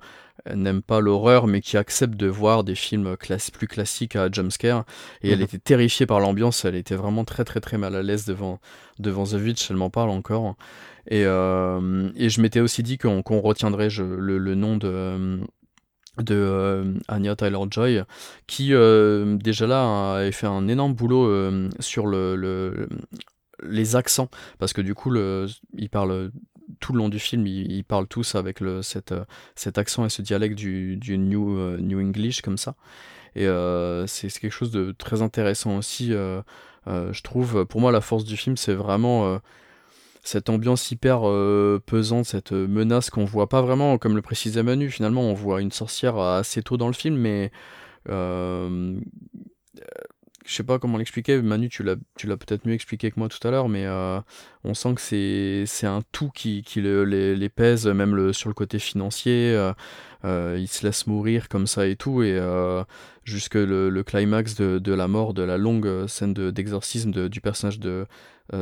n'aime 0.54 0.82
pas 0.82 1.00
l'horreur, 1.00 1.46
mais 1.46 1.60
qui 1.60 1.76
accepte 1.76 2.14
de 2.14 2.26
voir 2.26 2.64
des 2.64 2.74
films 2.74 3.16
plus 3.52 3.66
classiques 3.66 4.16
à 4.16 4.30
jumpscare. 4.30 4.84
Et 5.22 5.30
elle 5.30 5.38
mhm. 5.38 5.44
était 5.44 5.58
terrifiée 5.58 6.06
par 6.06 6.20
l'ambiance, 6.20 6.64
elle 6.64 6.76
était 6.76 6.96
vraiment 6.96 7.24
très 7.24 7.44
très 7.44 7.60
très 7.60 7.78
mal 7.78 7.94
à 7.94 8.02
l'aise 8.02 8.24
devant, 8.24 8.60
devant 8.98 9.24
The 9.24 9.34
Witch, 9.34 9.70
elle 9.70 9.76
m'en 9.76 9.90
parle 9.90 10.10
encore. 10.10 10.54
Et, 11.08 11.24
euh, 11.24 12.10
et 12.14 12.28
je 12.28 12.40
m'étais 12.40 12.60
aussi 12.60 12.82
dit 12.82 12.98
qu'on 12.98 13.22
retiendrait 13.40 13.88
le, 13.88 14.54
nom 14.54 14.76
de 14.76 15.40
de 16.18 16.94
Anya 17.08 17.34
Tyler-Joy, 17.34 18.02
qui 18.46 18.68
déjà 18.68 19.66
là 19.66 20.16
avait 20.16 20.32
fait 20.32 20.46
un 20.46 20.68
énorme 20.68 20.92
boulot 20.92 21.50
sur 21.80 22.06
le, 22.06 22.88
les 23.62 23.96
accents, 23.96 24.30
parce 24.58 24.72
que 24.72 24.80
du 24.80 24.94
coup, 24.94 25.10
le, 25.10 25.46
ils 25.76 25.90
parlent 25.90 26.30
tout 26.78 26.92
le 26.92 26.98
long 26.98 27.08
du 27.08 27.18
film, 27.18 27.46
ils, 27.46 27.84
parlent 27.84 28.06
tous 28.06 28.34
avec 28.34 28.60
le, 28.60 28.82
cet, 28.82 29.12
euh, 29.12 29.24
accent 29.76 30.04
et 30.04 30.08
ce 30.08 30.22
dialecte 30.22 30.56
du, 30.56 30.96
du 30.96 31.18
New, 31.18 31.58
euh, 31.58 31.78
New 31.78 32.00
English 32.00 32.42
comme 32.42 32.58
ça. 32.58 32.76
Et 33.34 33.46
euh, 33.46 34.06
c'est 34.06 34.28
quelque 34.30 34.52
chose 34.52 34.70
de 34.70 34.92
très 34.92 35.22
intéressant 35.22 35.76
aussi, 35.78 36.10
je 36.10 37.22
trouve. 37.22 37.64
Pour 37.66 37.80
moi, 37.80 37.92
la 37.92 38.00
force 38.00 38.24
du 38.24 38.36
film, 38.36 38.56
c'est 38.56 38.74
vraiment 38.74 39.40
cette 40.22 40.50
ambiance 40.50 40.90
hyper 40.90 41.20
pesante, 41.86 42.24
cette 42.26 42.52
menace 42.52 43.10
qu'on 43.10 43.24
voit 43.24 43.48
pas 43.48 43.62
vraiment, 43.62 43.98
comme 43.98 44.16
le 44.16 44.22
précisait 44.22 44.64
Manu. 44.64 44.90
Finalement, 44.90 45.22
on 45.22 45.34
voit 45.34 45.60
une 45.60 45.70
sorcière 45.70 46.18
assez 46.18 46.62
tôt 46.62 46.76
dans 46.76 46.88
le 46.88 46.92
film, 46.92 47.16
mais 47.16 47.52
je 50.50 50.56
sais 50.56 50.64
pas 50.64 50.80
comment 50.80 50.98
l'expliquer, 50.98 51.40
Manu, 51.40 51.68
tu 51.68 51.84
l'as, 51.84 51.94
tu 52.18 52.26
l'as 52.26 52.36
peut-être 52.36 52.66
mieux 52.66 52.74
expliqué 52.74 53.12
que 53.12 53.20
moi 53.20 53.28
tout 53.28 53.46
à 53.46 53.52
l'heure, 53.52 53.68
mais 53.68 53.86
euh, 53.86 54.20
on 54.64 54.74
sent 54.74 54.94
que 54.96 55.00
c'est, 55.00 55.62
c'est 55.64 55.86
un 55.86 56.00
tout 56.10 56.28
qui, 56.34 56.62
qui 56.62 56.80
les, 56.80 57.36
les, 57.36 57.48
pèse, 57.48 57.86
même 57.86 58.16
le, 58.16 58.32
sur 58.32 58.48
le 58.48 58.54
côté 58.54 58.80
financier. 58.80 59.54
Euh, 59.54 59.72
euh, 60.24 60.56
ils 60.58 60.66
se 60.66 60.84
laissent 60.84 61.06
mourir 61.06 61.48
comme 61.48 61.68
ça 61.68 61.86
et 61.86 61.94
tout, 61.94 62.24
et 62.24 62.36
jusque 63.22 63.54
le, 63.54 63.90
le, 63.90 64.02
climax 64.02 64.56
de, 64.56 64.80
de, 64.80 64.92
la 64.92 65.06
mort, 65.06 65.34
de 65.34 65.44
la 65.44 65.56
longue 65.56 66.08
scène 66.08 66.34
de, 66.34 66.50
d'exorcisme 66.50 67.28
du 67.28 67.40
personnage 67.40 67.78
de. 67.78 68.06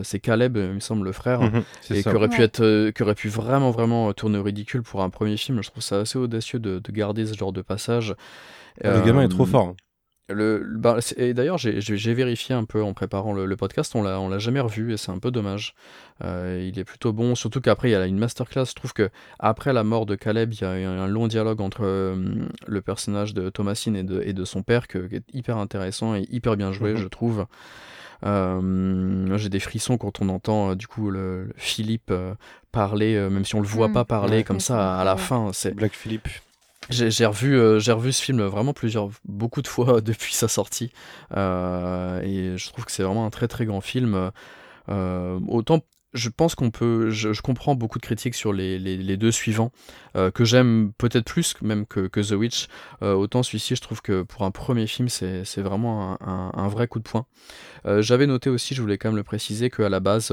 c'est 0.03 0.21
Caleb, 0.21 0.59
il 0.59 0.75
me 0.75 0.81
semble, 0.81 1.07
le 1.07 1.13
frère, 1.13 1.41
mhm, 1.41 1.63
et 1.91 2.03
qui 2.03 2.09
aurait, 2.11 2.29
pu 2.29 2.43
être, 2.43 2.91
qui 2.91 3.03
aurait 3.03 3.15
pu 3.15 3.29
vraiment, 3.31 3.71
vraiment 3.71 4.13
tourner 4.13 4.37
au 4.37 4.43
ridicule 4.43 4.83
pour 4.83 5.03
un 5.03 5.09
premier 5.09 5.39
film. 5.39 5.63
Je 5.63 5.71
trouve 5.71 5.83
ça 5.83 6.01
assez 6.01 6.19
audacieux 6.19 6.59
de, 6.59 6.81
de 6.81 6.93
garder 6.93 7.25
ce 7.25 7.33
genre 7.33 7.55
de 7.55 7.63
passage. 7.63 8.15
Le 8.85 9.03
gamin 9.07 9.23
est 9.23 9.29
trop 9.29 9.47
fort. 9.47 9.75
Le, 10.31 10.63
bah, 10.63 10.99
et 11.17 11.33
d'ailleurs, 11.33 11.57
j'ai 11.57 12.15
vérifié 12.15 12.55
un 12.55 12.65
peu 12.65 12.83
en 12.83 12.93
préparant 12.93 13.33
le, 13.33 13.57
podcast, 13.57 13.95
on 13.95 14.03
l'a, 14.03 14.21
on 14.21 14.29
l'a 14.29 14.39
jamais 14.39 14.61
revu 14.61 14.93
et 14.93 14.99
c'est 14.99 15.11
un 15.11 15.19
peu 15.19 15.31
dommage. 15.31 15.75
Euh, 16.23 16.69
il 16.71 16.79
est 16.79 16.85
plutôt 16.85 17.15
bon, 17.15 17.35
surtout 17.35 17.63
qu'après 17.63 17.89
il 17.89 17.93
y 17.93 17.95
a 17.95 18.07
une 18.07 18.19
masterclass. 18.19 18.67
Je 18.67 18.75
trouve 18.75 18.93
que 18.93 19.09
après 19.39 19.73
la 19.73 19.85
mort 19.85 20.05
de 20.05 20.17
Caleb, 20.17 20.53
il 20.53 20.61
y 20.61 20.65
a 20.65 20.71
un 20.71 21.07
long 21.07 21.29
dialogue 21.29 21.63
entre 21.63 21.85
euh, 21.85 22.47
le 22.67 22.81
personnage 22.83 23.33
de 23.33 23.49
Thomasine 23.49 23.97
et 23.97 24.03
de, 24.03 24.21
et 24.21 24.35
de 24.35 24.45
son 24.45 24.63
père 24.63 24.87
qui 24.87 24.99
est 24.99 25.25
hyper 25.33 25.57
intéressant 25.57 26.15
et 26.15 26.27
hyper 26.31 26.57
bien 26.59 26.73
joué, 26.73 26.93
mhm. 26.93 26.99
je 26.99 27.09
trouve. 27.09 27.47
Euh, 28.27 29.39
j'ai 29.39 29.49
des 29.49 29.61
frissons 29.61 29.97
quand 29.97 30.21
on 30.21 30.29
entend 30.29 30.75
du 30.75 30.89
coup 30.89 31.11
le, 31.11 31.53
Philippe 31.57 32.13
parler, 32.71 33.19
même 33.31 33.47
si 33.47 33.55
on 33.55 33.61
le 33.61 33.67
voit 33.67 33.89
mm. 33.89 33.93
pas 33.93 34.05
parler 34.05 34.45
comme 34.45 34.61
ça 34.61 34.99
à 34.99 35.05
la 35.05 35.17
fin. 35.17 35.53
C'est 35.55 35.75
Black 35.75 35.93
Philippe. 35.93 36.29
J'ai 36.91 37.27
revu, 37.27 37.55
euh, 37.55 37.79
j'ai 37.79 37.93
revu 37.93 38.13
ce 38.13 38.23
film 38.23 38.43
vraiment 38.43 38.73
plusieurs, 38.73 39.11
beaucoup 39.27 39.61
de 39.61 39.69
fois 39.69 40.01
depuis 40.03 40.35
sa 40.35 40.49
sortie, 40.49 40.91
euh, 41.37 42.23
et 42.23 42.57
je 42.57 42.69
trouve 42.69 42.85
que 42.87 42.93
c'est 42.93 43.03
vraiment 43.03 43.27
un 43.27 43.31
très 43.31 43.49
très 43.49 43.67
grand 43.67 43.81
film. 43.81 44.31
Euh, 44.89 45.41
autant 45.49 45.81
je 46.15 46.31
pense 46.31 46.55
qu'on 46.55 46.71
peut. 46.71 47.11
Je, 47.11 47.41
comprends 47.43 47.75
beaucoup 47.75 47.99
de 47.99 48.05
critiques 48.05 48.35
sur 48.35 48.53
les, 48.53 48.79
les, 48.79 49.17
deux 49.17 49.31
suivants, 49.31 49.73
euh, 50.17 50.31
que 50.31 50.45
j'aime 50.45 50.93
peut-être 50.97 51.25
plus 51.25 51.55
même 51.63 51.87
que, 51.87 52.09
que 52.09 52.21
The 52.21 52.33
Witch. 52.33 52.69
Euh, 53.03 53.15
autant 53.15 53.43
celui-ci, 53.43 53.77
je 53.77 53.83
trouve 53.83 54.01
que 54.01 54.23
pour 54.23 54.43
un 54.43 54.51
premier 54.51 54.87
film, 54.87 55.09
c'est 55.09 55.61
vraiment 55.61 56.19
un, 56.23 56.51
un, 56.55 56.69
vrai 56.69 56.89
coup 56.89 56.99
de 56.99 57.05
poing. 57.05 57.27
Euh, 57.87 58.03
j'avais 58.03 58.27
noté 58.27 58.51
aussi, 58.51 58.75
je 58.75 58.81
voulais 58.81 58.99
quand 58.99 59.09
même 59.09 59.17
le 59.17 59.23
préciser, 59.23 59.71
qu'à 59.71 59.89
la 59.89 60.01
base, 60.01 60.33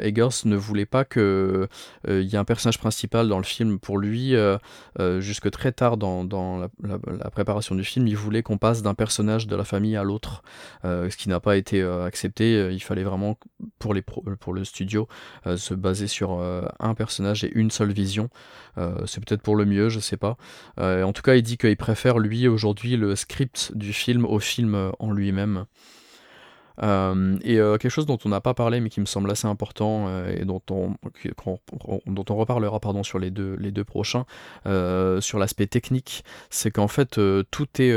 Eggers 0.00 0.44
ne 0.44 0.56
voulait 0.56 0.86
pas 0.86 1.04
qu'il 1.04 1.68
y 2.08 2.34
ait 2.34 2.38
un 2.38 2.44
personnage 2.44 2.78
principal 2.78 3.28
dans 3.28 3.38
le 3.38 3.44
film. 3.44 3.78
Pour 3.78 3.98
lui, 3.98 4.34
jusque 5.18 5.50
très 5.50 5.72
tard 5.72 5.96
dans, 5.96 6.24
dans 6.24 6.58
la, 6.58 6.68
la, 6.82 7.30
préparation 7.30 7.74
du 7.74 7.84
film, 7.84 8.06
il 8.06 8.16
voulait 8.16 8.42
qu'on 8.42 8.58
passe 8.58 8.82
d'un 8.82 8.94
personnage 8.94 9.46
de 9.46 9.56
la 9.56 9.64
famille 9.64 9.96
à 9.96 10.04
l'autre, 10.04 10.42
ce 10.84 11.16
qui 11.16 11.28
n'a 11.28 11.40
pas 11.40 11.56
été 11.56 11.82
accepté. 11.82 12.72
Il 12.72 12.80
fallait 12.80 13.04
vraiment, 13.04 13.38
pour 13.78 13.92
les 13.92 14.02
pour 14.36 14.52
le 14.52 14.64
studio, 14.64 15.08
euh, 15.46 15.56
se 15.56 15.74
baser 15.74 16.06
sur 16.06 16.32
euh, 16.32 16.62
un 16.78 16.94
personnage 16.94 17.44
et 17.44 17.52
une 17.54 17.70
seule 17.70 17.92
vision. 17.92 18.28
Euh, 18.78 18.94
c'est 19.06 19.24
peut-être 19.24 19.42
pour 19.42 19.56
le 19.56 19.64
mieux, 19.64 19.88
je 19.88 20.00
sais 20.00 20.16
pas. 20.16 20.36
en 20.78 21.12
tout 21.12 21.22
cas, 21.22 21.34
il 21.34 21.42
dit 21.42 21.56
qu'il 21.56 21.76
préfère 21.76 22.18
lui 22.18 22.48
aujourd'hui 22.48 22.96
le 22.96 23.16
script 23.16 23.72
du 23.74 23.92
film 23.92 24.24
au 24.24 24.38
film 24.38 24.92
en 24.98 25.12
lui-même. 25.12 25.66
Euh, 26.82 27.38
et 27.42 27.58
euh, 27.58 27.78
quelque 27.78 27.90
chose 27.90 28.06
dont 28.06 28.18
on 28.24 28.28
n'a 28.28 28.40
pas 28.40 28.54
parlé 28.54 28.80
mais 28.80 28.90
qui 28.90 29.00
me 29.00 29.06
semble 29.06 29.30
assez 29.30 29.46
important 29.46 30.06
euh, 30.08 30.36
et 30.36 30.44
dont 30.44 30.60
on, 30.70 30.94
dont 32.06 32.24
on 32.28 32.36
reparlera 32.36 32.80
pardon, 32.80 33.02
sur 33.02 33.18
les 33.18 33.30
deux, 33.30 33.56
les 33.58 33.70
deux 33.70 33.84
prochains, 33.84 34.24
sur 35.20 35.38
l'aspect 35.38 35.66
technique, 35.66 36.24
c'est 36.50 36.70
qu'en 36.70 36.88
fait 36.88 37.20
tout 37.50 37.66
est 37.78 37.94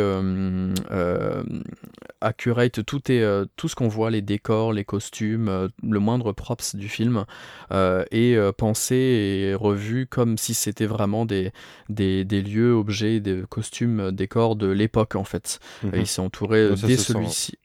accurate, 2.21 2.85
tout, 2.85 3.11
est, 3.11 3.45
tout 3.55 3.67
ce 3.67 3.75
qu'on 3.75 3.87
voit, 3.87 4.11
les 4.11 4.21
décors, 4.21 4.73
les 4.73 4.85
costumes, 4.85 5.69
le 5.83 5.99
moindre 5.99 6.31
props 6.31 6.75
du 6.75 6.89
film 6.89 7.25
est 7.71 8.51
pensé 8.53 8.95
et 8.95 9.55
revu 9.55 10.07
comme 10.07 10.37
si 10.37 10.53
c'était 10.53 10.85
vraiment 10.85 11.25
des, 11.25 11.51
des, 11.89 12.25
des, 12.25 12.41
lieux, 12.41 12.73
objets, 12.73 13.19
des 13.19 13.43
costumes, 13.49 14.11
décors 14.11 14.55
de 14.55 14.67
l'époque 14.67 15.15
en 15.15 15.23
fait. 15.23 15.59
Mhm. 15.83 15.91
il 15.95 16.07
s'est 16.07 16.21
entouré 16.21 16.69
dès 16.75 16.97
celui-ci. 16.97 17.57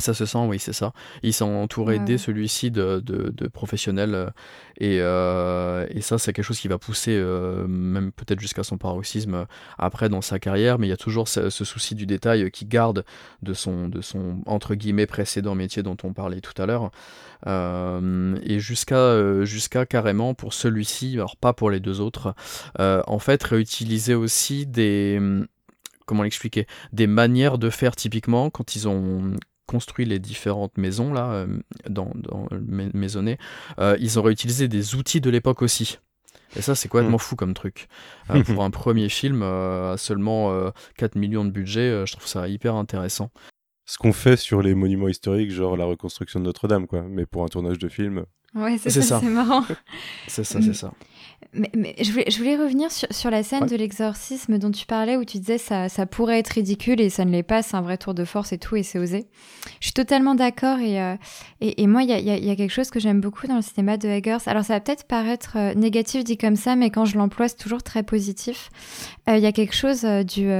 Ça 0.00 0.14
se 0.14 0.26
sent, 0.26 0.38
oui, 0.46 0.60
c'est 0.60 0.72
ça. 0.72 0.92
Ils 1.24 1.32
sont 1.32 1.50
entourés 1.50 1.98
dès 1.98 2.18
celui-ci 2.18 2.70
de, 2.70 3.00
de, 3.00 3.48
professionnels 3.48 4.14
euh, 4.14 4.30
et, 4.78 4.98
euh, 5.00 5.86
et 5.90 6.00
ça, 6.02 6.18
c'est 6.18 6.32
quelque 6.32 6.44
chose 6.44 6.60
qui 6.60 6.68
va 6.68 6.78
pousser 6.78 7.16
euh, 7.16 7.66
même 7.66 8.12
peut-être 8.12 8.38
jusqu'à 8.38 8.62
son 8.62 8.78
paroxysme 8.78 9.46
après 9.76 10.08
dans 10.08 10.20
sa 10.20 10.38
carrière, 10.38 10.78
mais 10.78 10.86
il 10.86 10.90
y 10.90 10.92
a 10.92 10.96
toujours 10.96 11.26
ce, 11.26 11.50
souci 11.50 11.96
du 11.96 12.06
détail 12.06 12.50
qui 12.52 12.64
garde 12.64 13.04
de 13.42 13.54
son, 13.54 13.88
de 13.88 14.00
son 14.00 14.40
entre 14.46 14.76
guillemets 14.76 15.06
précédent 15.06 15.56
métier 15.56 15.82
dont 15.82 15.96
on 16.04 16.12
parlait 16.12 16.40
tout 16.40 16.62
à 16.62 16.66
l'heure. 16.66 16.90
et 17.46 18.60
jusqu'à 18.60 19.44
jusqu'à 19.44 19.84
carrément 19.84 20.34
pour 20.34 20.54
celui-ci, 20.54 21.14
alors 21.14 21.36
pas 21.36 21.52
pour 21.52 21.70
les 21.70 21.80
deux 21.80 22.00
autres, 22.00 22.34
en 22.78 23.18
fait 23.18 23.42
réutiliser 23.42 24.14
aussi 24.14 24.66
des 24.66 25.18
comment 26.08 26.24
l'expliquer 26.24 26.66
des 26.92 27.06
manières 27.06 27.58
de 27.58 27.70
faire 27.70 27.94
typiquement 27.94 28.50
quand 28.50 28.74
ils 28.74 28.88
ont 28.88 29.34
construit 29.68 30.06
les 30.06 30.18
différentes 30.18 30.76
maisons 30.78 31.12
là, 31.12 31.30
euh, 31.30 31.46
dans, 31.88 32.10
dans 32.14 32.48
maisonnées, 32.94 33.38
euh, 33.78 33.96
ils 34.00 34.18
auraient 34.18 34.32
utilisé 34.32 34.66
des 34.66 34.96
outils 34.96 35.20
de 35.20 35.30
l'époque 35.30 35.62
aussi. 35.62 35.98
Et 36.56 36.62
ça, 36.62 36.74
c'est 36.74 36.88
complètement 36.88 37.18
hmm. 37.18 37.20
fou 37.20 37.36
comme 37.36 37.54
truc. 37.54 37.88
Euh, 38.30 38.42
pour 38.44 38.64
un 38.64 38.70
premier 38.70 39.10
film 39.10 39.42
à 39.42 39.94
seulement 39.98 40.72
4 40.96 41.14
millions 41.14 41.44
de 41.44 41.50
budget, 41.50 42.04
je 42.06 42.12
trouve 42.12 42.26
ça 42.26 42.48
hyper 42.48 42.74
intéressant. 42.74 43.30
Ce 43.84 43.96
qu'on 43.98 44.12
fait 44.12 44.36
sur 44.36 44.60
les 44.62 44.74
monuments 44.74 45.08
historiques, 45.08 45.50
genre 45.50 45.76
la 45.76 45.84
reconstruction 45.84 46.40
de 46.40 46.44
Notre-Dame, 46.44 46.86
quoi. 46.86 47.02
Mais 47.02 47.24
pour 47.24 47.44
un 47.44 47.48
tournage 47.48 47.78
de 47.78 47.88
film. 47.88 48.24
Ouais, 48.54 48.76
c'est 48.78 48.90
ça, 48.90 49.20
c'est 49.20 49.26
marrant. 49.26 49.64
c'est 50.26 50.44
ça, 50.44 50.60
c'est 50.60 50.74
ça. 50.74 50.92
Mais, 51.54 51.70
mais 51.74 51.94
je, 52.00 52.12
voulais, 52.12 52.26
je, 52.30 52.36
voulais, 52.36 52.56
revenir 52.56 52.92
sur, 52.92 53.08
sur 53.10 53.30
la 53.30 53.42
scène 53.42 53.64
de 53.64 53.74
l'exorcisme 53.74 54.58
dont 54.58 54.70
tu 54.70 54.84
parlais, 54.84 55.16
où 55.16 55.24
tu 55.24 55.38
disais 55.38 55.56
ça, 55.56 55.88
ça 55.88 56.04
pourrait 56.04 56.38
être 56.38 56.48
ridicule 56.48 57.00
et 57.00 57.08
ça 57.08 57.24
ne 57.24 57.30
l'est 57.30 57.42
pas, 57.42 57.62
c'est 57.62 57.76
un 57.76 57.80
vrai 57.80 57.96
tour 57.96 58.12
de 58.12 58.24
force 58.24 58.52
et 58.52 58.58
tout, 58.58 58.76
et 58.76 58.82
c'est 58.82 58.98
osé. 58.98 59.26
Je 59.80 59.86
suis 59.86 59.94
totalement 59.94 60.34
d'accord, 60.34 60.78
et, 60.78 61.00
euh, 61.00 61.16
et, 61.62 61.82
et, 61.82 61.86
moi, 61.86 62.02
il 62.02 62.10
y 62.10 62.12
a, 62.12 62.18
y 62.18 62.50
a, 62.50 62.56
quelque 62.56 62.70
chose 62.70 62.90
que 62.90 63.00
j'aime 63.00 63.22
beaucoup 63.22 63.46
dans 63.46 63.56
le 63.56 63.62
cinéma 63.62 63.96
de 63.96 64.08
Eggers. 64.08 64.46
Alors, 64.46 64.62
ça 64.62 64.74
va 64.74 64.80
peut-être 64.80 65.04
paraître 65.04 65.56
euh, 65.56 65.72
négatif 65.74 66.22
dit 66.22 66.36
comme 66.36 66.56
ça, 66.56 66.76
mais 66.76 66.90
quand 66.90 67.06
je 67.06 67.16
l'emploie, 67.16 67.48
c'est 67.48 67.56
toujours 67.56 67.82
très 67.82 68.02
positif. 68.02 68.68
Euh, 69.28 69.38
il 69.38 69.42
y 69.42 69.46
a 69.46 69.52
quelque 69.52 69.74
chose 69.74 70.02
du, 70.04 70.50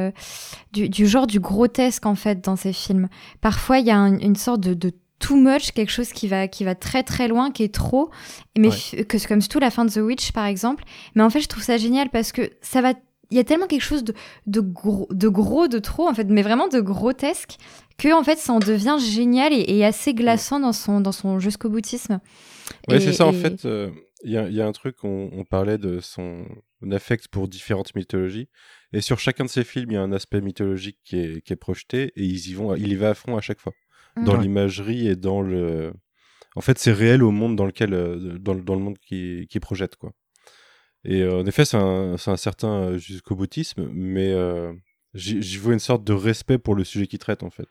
du, 0.72 0.88
du, 0.88 1.07
genre 1.07 1.27
du 1.27 1.38
grotesque, 1.38 2.07
en 2.07 2.14
fait, 2.14 2.42
dans 2.42 2.57
ces 2.57 2.72
films. 2.72 3.09
Parfois, 3.42 3.79
il 3.79 3.87
y 3.87 3.90
a 3.90 3.96
une 3.96 4.37
sorte 4.37 4.61
de, 4.61 4.72
de 4.72 4.92
too 5.18 5.37
much, 5.37 5.72
quelque 5.72 5.90
chose 5.90 6.12
qui 6.12 6.28
va, 6.28 6.48
qui 6.48 6.64
va 6.64 6.74
très 6.74 7.02
très 7.02 7.28
loin, 7.28 7.50
qui 7.50 7.62
est 7.62 7.74
trop, 7.74 8.11
mais 8.57 8.70
que 8.70 9.28
comme 9.28 9.42
tout 9.42 9.59
la 9.59 9.70
fin 9.70 9.85
de 9.85 9.90
The 9.90 9.98
Witch 9.98 10.33
par 10.33 10.46
exemple. 10.46 10.85
Mais 11.14 11.22
en 11.22 11.31
fait, 11.31 11.40
je 11.40 11.48
trouve 11.48 11.62
ça 11.62 11.76
génial 11.76 12.11
parce 12.11 12.33
que 12.33 12.50
ça 12.62 12.81
va, 12.81 12.92
il 13.31 13.37
y 13.37 13.40
a 13.40 13.44
tellement 13.44 13.66
quelque 13.66 13.83
chose 13.83 14.04
de, 14.04 14.14
de 14.46 14.61
gros, 14.61 15.09
de 15.11 15.28
gros, 15.28 15.68
de 15.68 15.78
trop 15.78 16.09
en 16.09 16.14
fait, 16.14 16.24
mais 16.28 16.42
vraiment 16.42 16.68
de 16.68 16.81
grotesque 16.81 17.57
que 17.98 18.16
en 18.16 18.22
fait 18.22 18.38
ça 18.38 18.52
en 18.52 18.61
devient 18.61 18.96
génial 19.00 19.52
et, 19.52 19.85
assez 19.85 20.14
glaçant 20.14 20.61
dans 20.61 20.72
son, 20.72 21.00
dans 21.00 21.12
son 21.12 21.38
jusqu'au 21.40 21.68
boutisme. 21.68 22.20
Ouais, 22.87 23.00
c'est 23.00 23.12
ça 23.12 23.26
en 23.26 23.33
fait. 23.33 23.64
Euh, 23.64 23.90
il 24.24 24.33
y, 24.33 24.37
a, 24.37 24.48
y, 24.48 24.61
a, 24.61 24.66
un 24.66 24.72
truc, 24.72 24.96
on, 25.04 25.31
on, 25.33 25.44
parlait 25.44 25.78
de 25.78 26.00
son 26.00 26.44
affect 26.90 27.28
pour 27.28 27.46
différentes 27.46 27.94
mythologies. 27.94 28.48
Et 28.92 29.00
sur 29.00 29.20
chacun 29.20 29.44
de 29.44 29.48
ces 29.48 29.62
films, 29.62 29.92
il 29.92 29.94
y 29.94 29.96
a 29.96 30.02
un 30.02 30.11
aspect 30.11 30.40
mythologique 30.40 30.98
qui 31.04 31.20
est, 31.20 31.40
qui 31.40 31.52
est 31.52 31.57
projeté 31.57 32.12
et 32.16 32.24
ils 32.24 32.48
y 32.48 32.54
vont, 32.54 32.74
il 32.74 32.88
y 32.88 32.96
va 32.96 33.11
à 33.11 33.14
fond 33.14 33.37
à 33.37 33.40
chaque 33.40 33.61
fois 33.61 33.72
dans 34.24 34.37
l'imagerie 34.37 35.09
et 35.09 35.16
dans 35.16 35.40
le. 35.40 35.92
En 36.57 36.61
fait, 36.61 36.78
c'est 36.78 36.92
réel 36.92 37.22
au 37.22 37.31
monde 37.31 37.57
dans 37.57 37.66
lequel, 37.66 37.94
euh, 37.94 38.38
dans, 38.38 38.54
dans 38.54 38.74
le 38.74 38.81
monde 38.81 38.98
qui, 38.98 39.46
qui 39.48 39.61
projette 39.61 39.96
quoi. 39.96 40.12
Et 41.04 41.22
euh, 41.22 41.40
en 41.40 41.46
effet, 41.46 41.64
c'est 41.64 41.76
un, 41.76 42.14
un, 42.14 42.37
certain 42.37 42.68
euh, 42.68 42.98
jusqu'au 42.98 43.37
boutisme, 43.37 43.88
mais 43.92 44.35
j'y 45.14 45.57
vois 45.59 45.72
une 45.72 45.78
sorte 45.78 46.04
de 46.04 46.12
respect 46.12 46.59
pour 46.59 46.74
le 46.74 46.85
sujet 46.85 47.07
qu'il 47.07 47.18
traite 47.18 47.42
en 47.42 47.50
fait. 47.50 47.68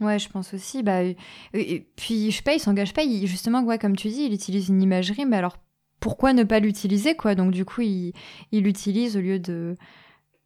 Ouais, 0.00 0.18
je 0.18 0.28
pense 0.28 0.52
aussi. 0.54 0.82
Bah, 0.82 1.02
et 1.04 1.86
puis, 1.94 2.32
je 2.32 2.36
sais 2.36 2.42
pas, 2.42 2.54
il 2.54 2.58
s'engage 2.58 2.92
pas. 2.92 3.04
Il, 3.04 3.28
justement, 3.28 3.62
ouais, 3.62 3.78
comme 3.78 3.94
tu 3.94 4.08
dis, 4.08 4.24
il 4.24 4.32
utilise 4.32 4.68
une 4.68 4.82
imagerie, 4.82 5.24
mais 5.24 5.36
alors 5.36 5.56
pourquoi 6.00 6.32
ne 6.32 6.42
pas 6.42 6.58
l'utiliser, 6.58 7.14
quoi? 7.14 7.36
Donc, 7.36 7.52
du 7.52 7.64
coup, 7.64 7.82
il 7.82 8.12
l'utilise 8.50 9.16
au 9.16 9.20
lieu 9.20 9.38
de, 9.38 9.76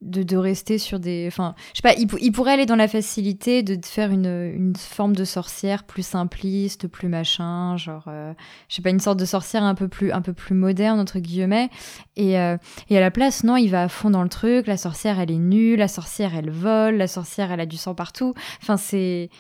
de, 0.01 0.23
de, 0.23 0.37
rester 0.37 0.79
sur 0.79 1.01
des. 1.01 1.25
Enfin, 1.27 1.55
je 1.73 1.81
sais 1.81 1.83
pas, 1.83 1.95
il, 1.95 2.33
pourrait 2.33 2.53
aller 2.53 2.67
dans 2.67 2.77
la 2.77 2.89
facilité 2.89 3.63
de 3.63 3.85
faire 3.85 4.11
une, 4.11 4.27
une, 4.27 4.77
forme 4.77 5.17
de 5.17 5.25
sorcière 5.25 5.85
plus 5.85 6.07
simpliste, 6.07 6.87
plus 6.87 7.09
machin, 7.09 7.77
genre, 7.77 8.05
euh, 8.07 8.33
je 8.69 8.77
sais 8.77 8.83
pas, 8.83 8.91
une 8.91 9.01
sorte 9.01 9.19
de 9.19 9.25
sorcière 9.25 9.65
un 9.65 9.75
peu 9.75 9.89
plus, 9.89 10.13
un 10.13 10.23
peu 10.23 10.33
plus 10.33 10.55
moderne, 10.55 11.01
entre 11.01 11.19
guillemets. 11.19 11.69
Et, 12.17 12.39
euh, 12.39 12.57
et 12.91 12.97
à 12.97 13.01
la 13.01 13.11
place, 13.11 13.43
non, 13.45 13.57
il 13.57 13.69
va 13.69 13.85
à 13.85 13.89
fond 13.89 14.11
dans 14.11 14.23
le 14.23 14.29
truc. 14.29 14.67
La 14.67 14.77
sorcière, 14.77 15.19
elle 15.19 15.31
est 15.31 15.39
nue, 15.39 15.77
la 15.77 15.89
sorcière, 15.89 16.35
elle 16.35 16.51
vole, 16.51 16.97
la 16.97 17.09
sorcière, 17.09 17.51
elle 17.51 17.61
a 17.61 17.67
du 17.67 17.77
sang 17.77 17.95
partout. 17.95 18.35
Enfin, 18.63 18.77
c'est. 18.77 19.31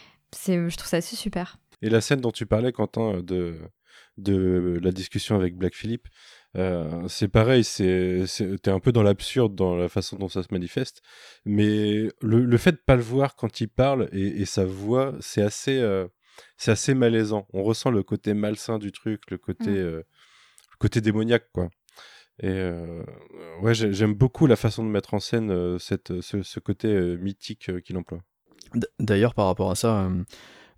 Je 0.46 0.76
trouve 0.76 0.88
ça 0.88 0.98
assez 0.98 1.16
super. 1.16 1.58
Et 1.82 1.88
la 1.88 2.00
scène 2.00 2.20
dont 2.20 2.32
tu 2.32 2.44
parlais, 2.44 2.72
Quentin, 2.72 3.20
de, 3.22 3.56
de 4.18 4.78
la 4.82 4.90
discussion 4.90 5.36
avec 5.36 5.56
Black 5.56 5.74
Philippe, 5.74 6.08
euh, 6.56 7.06
c'est 7.08 7.28
pareil, 7.28 7.62
c'est, 7.64 8.24
t'es 8.62 8.70
un 8.70 8.80
peu 8.80 8.92
dans 8.92 9.02
l'absurde 9.02 9.54
dans 9.54 9.76
la 9.76 9.88
façon 9.88 10.16
dont 10.16 10.28
ça 10.28 10.42
se 10.42 10.48
manifeste, 10.50 11.02
mais 11.44 12.08
le, 12.20 12.44
le 12.44 12.56
fait 12.56 12.72
de 12.72 12.82
pas 12.84 12.96
le 12.96 13.02
voir 13.02 13.36
quand 13.36 13.60
il 13.60 13.68
parle 13.68 14.08
et, 14.12 14.40
et 14.40 14.44
sa 14.44 14.64
voix, 14.64 15.14
c'est 15.20 15.42
assez, 15.42 15.78
euh, 15.78 16.08
c'est 16.56 16.70
assez 16.70 16.94
malaisant. 16.94 17.46
On 17.52 17.62
ressent 17.62 17.90
le 17.90 18.02
côté 18.02 18.34
malsain 18.34 18.78
du 18.78 18.92
truc, 18.92 19.30
le 19.30 19.38
côté, 19.38 19.70
mm. 19.70 19.76
euh, 19.76 19.96
le 19.98 20.76
côté 20.78 21.00
démoniaque, 21.00 21.48
quoi. 21.52 21.68
Et 22.40 22.70
ouais, 23.62 23.74
j'aime 23.74 24.14
beaucoup 24.14 24.46
la 24.46 24.54
façon 24.54 24.84
de 24.84 24.88
mettre 24.88 25.12
en 25.12 25.18
scène 25.18 25.76
cette, 25.80 26.20
ce, 26.20 26.42
ce 26.44 26.60
côté 26.60 27.16
mythique 27.16 27.82
qu'il 27.82 27.96
emploie. 27.96 28.20
D'ailleurs, 29.00 29.34
par 29.34 29.46
rapport 29.46 29.72
à 29.72 29.74
ça, 29.74 30.08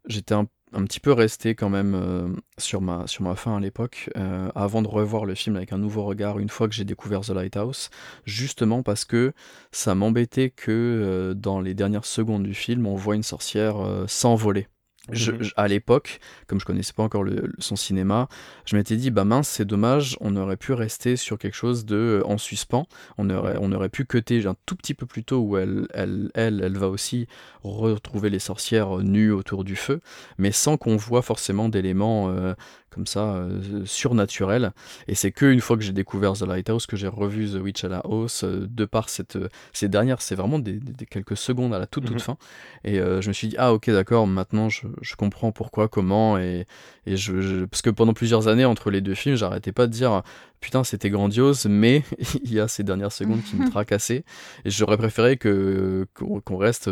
j'étais 0.07 0.33
un 0.33 0.49
un 0.73 0.85
petit 0.85 1.01
peu 1.01 1.13
resté 1.13 1.55
quand 1.55 1.69
même 1.69 1.95
euh, 1.95 2.29
sur, 2.59 2.81
ma, 2.81 3.07
fin 3.37 3.57
à 3.57 3.61
l'époque, 3.61 4.11
euh, 4.17 4.51
avant 4.55 4.83
de 4.83 4.89
revoir 4.89 5.25
le 5.25 5.35
film 5.35 5.57
avec 5.57 5.73
un 5.73 5.79
nouveau 5.79 6.05
regard 6.05 6.39
une 6.39 6.49
fois 6.49 6.69
que 6.69 6.75
j'ai 6.75 6.85
découvert 6.85 7.21
The 7.21 7.31
Lighthouse, 7.31 7.91
justement 8.25 8.83
parce 8.83 9.05
que 9.05 9.33
ça 9.73 9.95
m'embêtait 9.95 10.51
que 10.51 10.71
euh, 10.71 11.35
dans 11.35 11.61
les 11.61 11.75
dernières 11.75 12.05
secondes 12.05 12.45
du 12.45 12.55
film, 12.55 12.87
on 12.87 12.95
voit 12.95 13.17
une 13.17 13.23
sorcière 13.23 13.77
s'envoler. 14.07 14.67
Mhm. 15.09 15.49
à 15.57 15.67
l'époque, 15.67 16.21
comme 16.47 16.61
je 16.61 16.65
connaissais 16.65 16.93
pas 16.93 17.03
encore 17.03 17.25
son 17.59 17.75
cinéma, 17.75 18.29
je 18.67 18.77
m'étais 18.77 18.97
dit 18.97 19.11
bah 19.11 19.25
mince 19.25 19.49
c'est 19.49 19.65
dommage, 19.65 20.17
on 20.21 20.37
aurait 20.37 20.59
pu 20.59 20.73
rester 20.73 21.17
sur 21.17 21.39
quelque 21.39 21.55
chose 21.57 21.85
de 21.87 22.23
en 22.27 22.39
suspens, 22.39 22.87
on 23.17 23.29
aurait 23.31 23.57
on 23.61 23.73
aurait 23.73 23.89
pu 23.89 24.05
cuter 24.05 24.47
un 24.47 24.55
tout 24.67 24.77
petit 24.77 24.95
peu 24.95 25.07
plus 25.07 25.25
tôt 25.25 25.41
où 25.41 25.57
elle 25.57 25.87
elle 25.95 26.31
elle 26.35 26.61
elle 26.63 26.77
va 26.77 26.89
aussi 26.89 27.27
retrouver 27.65 28.31
les 28.31 28.39
sorcières 28.39 28.99
nues 28.99 29.33
autour 29.33 29.65
du 29.65 29.75
feu, 29.75 30.01
mais 30.39 30.53
sans 30.53 30.77
qu'on 30.77 30.97
voit 30.97 31.23
forcément 31.23 31.69
d'éléments 31.69 32.31
euh, 32.31 32.55
comme 32.91 33.07
ça 33.07 33.35
euh, 33.35 33.85
surnaturel. 33.85 34.73
Et 35.09 35.15
c'est 35.15 35.31
que 35.31 35.47
une 35.47 35.61
fois 35.61 35.77
que 35.77 35.83
j'ai 35.83 35.93
découvert 35.93 36.33
The 36.35 36.43
Lighthouse 36.43 36.87
que 36.87 36.97
j'ai 36.97 37.09
revu 37.09 37.49
The 37.49 37.63
Witch 37.63 37.85
à 37.85 37.89
la 37.89 38.05
hausse, 38.07 38.45
euh, 38.45 38.67
de 38.69 38.85
par 38.85 39.09
cette, 39.09 39.37
euh, 39.37 39.49
ces 39.73 39.89
dernières, 39.89 40.21
c'est 40.23 40.35
vraiment 40.35 40.59
des, 40.59 40.81
quelques 41.09 41.37
secondes 41.37 41.73
à 41.75 41.79
la 41.79 41.87
toute 41.87 42.05
toute 42.05 42.15
mhm. 42.15 42.21
fin. 42.21 42.37
Et 42.85 42.97
je 42.97 43.29
me 43.29 43.33
suis 43.33 43.49
dit 43.49 43.57
ah 43.59 43.73
ok 43.73 43.91
d'accord, 43.91 44.27
maintenant 44.27 44.69
je, 44.69 44.87
je, 45.03 45.15
comprends 45.15 45.53
pourquoi, 45.53 45.89
comment 45.89 46.39
et, 46.39 46.67
et 47.07 47.17
je, 47.17 47.65
parce 47.67 47.83
que 47.83 47.91
pendant 47.91 48.15
plusieurs 48.15 48.49
années 48.49 48.65
entre 48.65 48.91
les 48.91 49.01
deux 49.01 49.15
films, 49.15 49.37
j'arrêtais 49.37 49.73
pas 49.73 49.87
de 49.87 49.93
dire 49.93 50.23
putain 50.61 50.85
c'était 50.85 51.11
grandiose, 51.11 51.67
mais 51.67 52.03
il 52.45 52.53
y 52.53 52.61
a 52.61 52.69
ces 52.69 52.85
dernières 52.85 53.13
secondes 53.13 53.43
qui 53.43 53.57
me 53.57 53.69
tracassaient 53.71 54.25
et 54.65 54.71
j'aurais 54.71 54.99
préféré 54.99 55.37
que 55.37 56.07
qu'on 56.15 56.57
reste. 56.57 56.91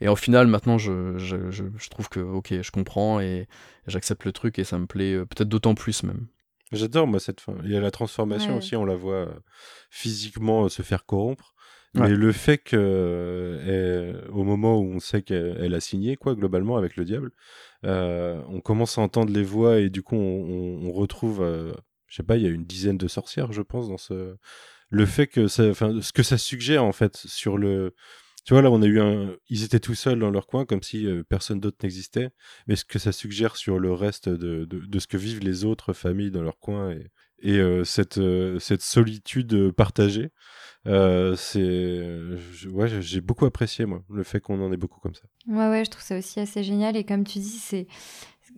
et 0.00 0.08
au 0.08 0.16
final 0.16 0.46
maintenant 0.46 0.78
je, 0.78 1.18
je, 1.18 1.50
je, 1.50 1.88
trouve 1.88 2.08
que 2.08 2.20
ok 2.20 2.54
je 2.62 2.70
comprends 2.70 3.20
et 3.20 3.48
j'accepte 3.86 4.24
le 4.24 4.32
truc 4.32 4.58
et 4.58 4.64
ça 4.64 4.78
me 4.78 4.86
plaît 4.86 5.14
euh, 5.14 5.24
peut-être 5.24 5.48
d'autant 5.48 5.74
plus 5.74 6.02
même. 6.02 6.26
J'adore 6.72 7.06
moi 7.06 7.20
cette 7.20 7.40
fin. 7.40 7.54
Il 7.64 7.70
y 7.70 7.76
a 7.76 7.80
la 7.80 7.90
transformation 7.90 8.56
aussi, 8.56 8.74
on 8.74 8.84
la 8.84 8.96
voit 8.96 9.14
euh, 9.14 9.34
physiquement 9.90 10.64
euh, 10.64 10.68
se 10.68 10.82
faire 10.82 11.06
corrompre. 11.06 11.54
Mais 11.94 12.10
le 12.10 12.30
fait 12.30 12.58
que, 12.58 14.20
au 14.30 14.44
moment 14.44 14.78
où 14.78 14.84
on 14.84 15.00
sait 15.00 15.22
qu'elle 15.22 15.72
a 15.72 15.80
signé, 15.80 16.16
quoi, 16.16 16.34
globalement, 16.34 16.76
avec 16.76 16.94
le 16.96 17.06
diable, 17.06 17.30
on 17.84 18.60
commence 18.62 18.98
à 18.98 19.00
entendre 19.00 19.32
les 19.32 19.42
voix 19.42 19.78
et 19.78 19.88
du 19.88 20.02
coup, 20.02 20.14
on, 20.16 20.92
retrouve, 20.92 21.42
je 22.16 22.22
sais 22.22 22.26
pas, 22.26 22.38
il 22.38 22.42
y 22.44 22.46
a 22.46 22.50
une 22.50 22.64
dizaine 22.64 22.96
de 22.96 23.08
sorcières, 23.08 23.52
je 23.52 23.60
pense, 23.60 23.90
dans 23.90 23.98
ce. 23.98 24.36
Le 24.88 25.04
fait 25.04 25.26
que 25.26 25.48
ça, 25.48 25.68
enfin, 25.68 26.00
ce 26.00 26.14
que 26.14 26.22
ça 26.22 26.38
suggère, 26.38 26.82
en 26.82 26.92
fait, 26.92 27.14
sur 27.14 27.58
le, 27.58 27.94
tu 28.46 28.54
vois, 28.54 28.62
là, 28.62 28.70
on 28.70 28.80
a 28.80 28.86
eu 28.86 29.00
un. 29.00 29.36
Ils 29.50 29.64
étaient 29.64 29.80
tout 29.80 29.94
seuls 29.94 30.18
dans 30.18 30.30
leur 30.30 30.46
coin, 30.46 30.64
comme 30.64 30.82
si 30.82 31.04
euh, 31.04 31.22
personne 31.28 31.60
d'autre 31.60 31.76
n'existait. 31.82 32.30
Mais 32.66 32.74
ce 32.74 32.86
que 32.86 32.98
ça 32.98 33.12
suggère 33.12 33.56
sur 33.56 33.78
le 33.78 33.92
reste 33.92 34.30
de, 34.30 34.64
de, 34.64 34.98
ce 34.98 35.06
que 35.06 35.18
vivent 35.18 35.40
les 35.40 35.66
autres 35.66 35.92
familles 35.92 36.30
dans 36.30 36.42
leur 36.42 36.58
coin 36.58 36.90
et, 36.90 37.10
et 37.40 37.58
euh, 37.58 37.84
cette, 37.84 38.16
euh, 38.16 38.58
cette 38.58 38.80
solitude 38.80 39.72
partagée, 39.72 40.30
c'est. 40.86 42.00
Ouais, 42.70 43.02
j'ai 43.02 43.20
beaucoup 43.20 43.44
apprécié, 43.44 43.84
moi, 43.84 44.02
le 44.08 44.22
fait 44.22 44.40
qu'on 44.40 44.62
en 44.62 44.72
ait 44.72 44.78
beaucoup 44.78 45.00
comme 45.00 45.14
ça. 45.14 45.24
Ouais, 45.48 45.68
ouais, 45.68 45.84
je 45.84 45.90
trouve 45.90 46.04
ça 46.04 46.16
aussi 46.16 46.40
assez 46.40 46.64
génial. 46.64 46.96
Et 46.96 47.04
comme 47.04 47.24
tu 47.24 47.40
dis, 47.40 47.58
c'est 47.58 47.86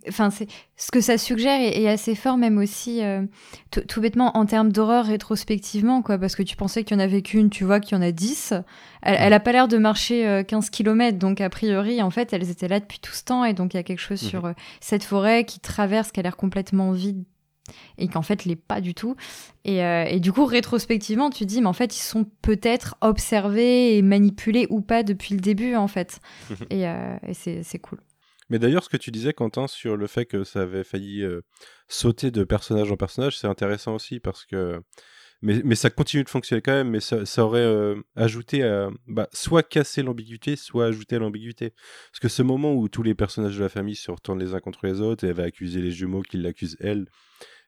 enfin 0.07 0.29
c'est 0.29 0.47
ce 0.77 0.91
que 0.91 1.01
ça 1.01 1.17
suggère 1.17 1.59
est, 1.59 1.87
assez 1.87 2.15
fort 2.15 2.37
même 2.37 2.57
aussi 2.57 3.03
euh, 3.03 3.23
tout 3.69 4.01
bêtement 4.01 4.37
en 4.37 4.45
termes 4.45 4.71
d'horreur 4.71 5.05
rétrospectivement 5.05 6.01
quoi. 6.01 6.17
Parce 6.17 6.35
que 6.35 6.43
tu 6.43 6.55
pensais 6.55 6.83
qu'il 6.83 6.97
y 6.97 6.99
en 6.99 7.03
avait 7.03 7.21
qu'une 7.21 7.49
tu 7.49 7.63
vois 7.63 7.79
qu'il 7.79 7.97
y 7.97 7.99
en 7.99 8.01
a 8.01 8.11
10 8.11 8.53
elle, 9.01 9.15
elle 9.19 9.33
a 9.33 9.39
pas 9.39 9.51
l'air 9.51 9.67
de 9.67 9.77
marcher 9.77 10.43
15 10.47 10.65
euh, 10.65 10.69
km 10.71 11.17
donc 11.17 11.41
a 11.41 11.49
priori 11.49 12.01
en 12.01 12.09
fait 12.09 12.33
elles 12.33 12.49
étaient 12.49 12.67
là 12.67 12.79
depuis 12.79 12.99
tout 12.99 13.13
ce 13.13 13.23
temps. 13.23 13.43
Et 13.43 13.53
donc 13.53 13.73
il 13.73 13.77
y 13.77 13.79
a 13.79 13.83
quelque 13.83 13.99
chose 13.99 14.19
sur 14.19 14.43
mhm. 14.43 14.49
euh, 14.49 14.53
cette 14.79 15.03
forêt 15.03 15.43
qui 15.43 15.59
traverse 15.59 16.11
qui 16.11 16.19
a 16.19 16.23
l'air 16.23 16.37
complètement 16.37 16.91
vide 16.91 17.23
et 17.99 18.07
qu'en 18.07 18.23
fait 18.23 18.45
l'est 18.45 18.55
pas 18.55 18.81
du 18.81 18.95
tout. 18.95 19.15
Et, 19.63 19.77
et, 19.77 20.19
du 20.19 20.31
coup 20.31 20.45
rétrospectivement 20.45 21.29
tu 21.29 21.45
dis 21.45 21.61
mais 21.61 21.67
en 21.67 21.73
fait 21.73 21.95
ils 21.95 22.01
sont 22.01 22.25
peut-être 22.41 22.95
observés 23.01 23.95
et 23.95 24.01
manipulés 24.01 24.65
ou 24.71 24.81
pas 24.81 25.03
depuis 25.03 25.35
le 25.35 25.39
début 25.39 25.75
en 25.75 25.87
fait. 25.87 26.19
Et, 26.71 26.83
et 26.83 27.33
c'est 27.33 27.79
cool 27.79 27.99
mais 28.49 28.59
d'ailleurs, 28.59 28.83
ce 28.83 28.89
que 28.89 28.97
tu 28.97 29.11
disais, 29.11 29.33
Quentin, 29.33 29.67
sur 29.67 29.95
le 29.95 30.07
fait 30.07 30.25
que 30.25 30.43
ça 30.43 30.61
avait 30.61 30.83
failli 30.83 31.23
euh, 31.23 31.41
sauter 31.87 32.31
de 32.31 32.43
personnage 32.43 32.91
en 32.91 32.97
personnage, 32.97 33.37
c'est 33.37 33.47
intéressant 33.47 33.95
aussi 33.95 34.19
parce 34.19 34.45
que. 34.45 34.81
Mais, 35.41 35.61
mais, 35.63 35.75
ça 35.75 35.89
continue 35.89 36.25
de 36.25 36.29
fonctionner 36.29 36.61
quand 36.61 36.73
même, 36.73 36.89
mais 36.89 36.99
ça, 36.99 37.25
ça 37.25 37.45
aurait 37.45 37.59
euh, 37.61 37.95
ajouté 38.17 38.61
à. 38.63 38.89
Bah, 39.07 39.29
soit 39.31 39.63
casser 39.63 40.03
l'ambiguïté, 40.03 40.57
soit 40.57 40.87
ajouter 40.87 41.15
à 41.15 41.19
l'ambiguïté. 41.19 41.73
Parce 42.11 42.19
que 42.19 42.27
ce 42.27 42.41
moment 42.43 42.73
où 42.73 42.89
tous 42.89 43.03
les 43.03 43.15
personnages 43.15 43.57
de 43.57 43.63
la 43.63 43.69
famille 43.69 43.95
se 43.95 44.11
retournent 44.11 44.39
les 44.39 44.53
uns 44.53 44.59
contre 44.59 44.85
les 44.85 44.99
autres 44.99 45.23
et 45.23 45.27
elle 45.27 45.35
va 45.35 45.43
accuser 45.43 45.81
les 45.81 45.91
jumeaux 45.91 46.23
qui 46.23 46.37
l'accusent 46.37 46.75
elle. 46.81 47.05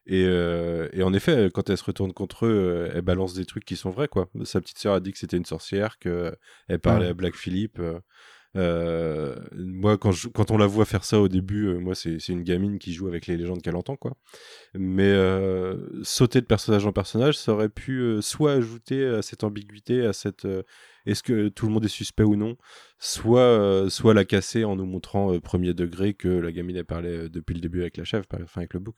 Et, 0.06 0.24
euh, 0.26 0.88
et, 0.92 1.02
en 1.02 1.14
effet, 1.14 1.48
quand 1.54 1.70
elle 1.70 1.78
se 1.78 1.84
retourne 1.84 2.12
contre 2.12 2.46
eux, 2.46 2.90
elle 2.92 3.02
balance 3.02 3.34
des 3.34 3.46
trucs 3.46 3.64
qui 3.64 3.76
sont 3.76 3.90
vrais, 3.90 4.08
quoi. 4.08 4.28
Sa 4.44 4.60
petite 4.60 4.78
sœur 4.78 4.94
a 4.94 5.00
dit 5.00 5.12
que 5.12 5.18
c'était 5.18 5.36
une 5.36 5.44
sorcière, 5.44 5.98
qu'elle 5.98 6.36
parlait 6.82 7.08
à 7.08 7.14
Black 7.14 7.36
Philippe. 7.36 7.78
Euh, 7.78 8.00
moi, 8.54 9.96
quand, 9.98 10.12
quand 10.34 10.50
on 10.50 10.58
la 10.58 10.66
voit 10.66 10.84
faire 10.84 11.04
ça 11.04 11.20
au 11.20 11.28
début, 11.28 11.68
euh, 11.68 11.78
moi, 11.78 11.94
c'est 11.94 12.28
une 12.28 12.42
gamine 12.42 12.78
qui 12.78 12.92
joue 12.92 13.08
avec 13.08 13.26
les 13.26 13.36
légendes 13.36 13.62
qu'elle 13.62 13.76
entend, 13.76 13.96
quoi. 13.96 14.12
Mais 14.74 15.10
euh, 15.10 16.02
sauter 16.02 16.40
de 16.40 16.46
personnage 16.46 16.86
en 16.86 16.92
personnage, 16.92 17.38
ça 17.38 17.52
aurait 17.52 17.68
pu 17.68 18.18
soit 18.20 18.52
ajouter 18.52 19.06
à 19.06 19.22
cette 19.22 19.44
ambiguïté, 19.44 20.04
à 20.04 20.12
cette 20.12 20.46
est-ce 21.04 21.22
que 21.24 21.48
tout 21.48 21.66
le 21.66 21.72
monde 21.72 21.84
est 21.84 21.88
suspect 21.88 22.22
ou 22.22 22.36
non, 22.36 22.56
soit, 22.98 23.86
soit 23.88 24.14
la 24.14 24.24
casser 24.24 24.64
en 24.64 24.76
nous 24.76 24.86
montrant 24.86 25.36
premier 25.40 25.74
degré 25.74 26.14
que 26.14 26.28
la 26.28 26.52
gamine 26.52 26.76
a 26.76 26.84
parlé 26.84 27.28
depuis 27.28 27.54
le 27.54 27.60
début 27.60 27.80
avec 27.80 27.96
la 27.96 28.04
chef, 28.04 28.24
enfin 28.32 28.60
avec 28.60 28.74
le 28.74 28.80
book. 28.80 28.94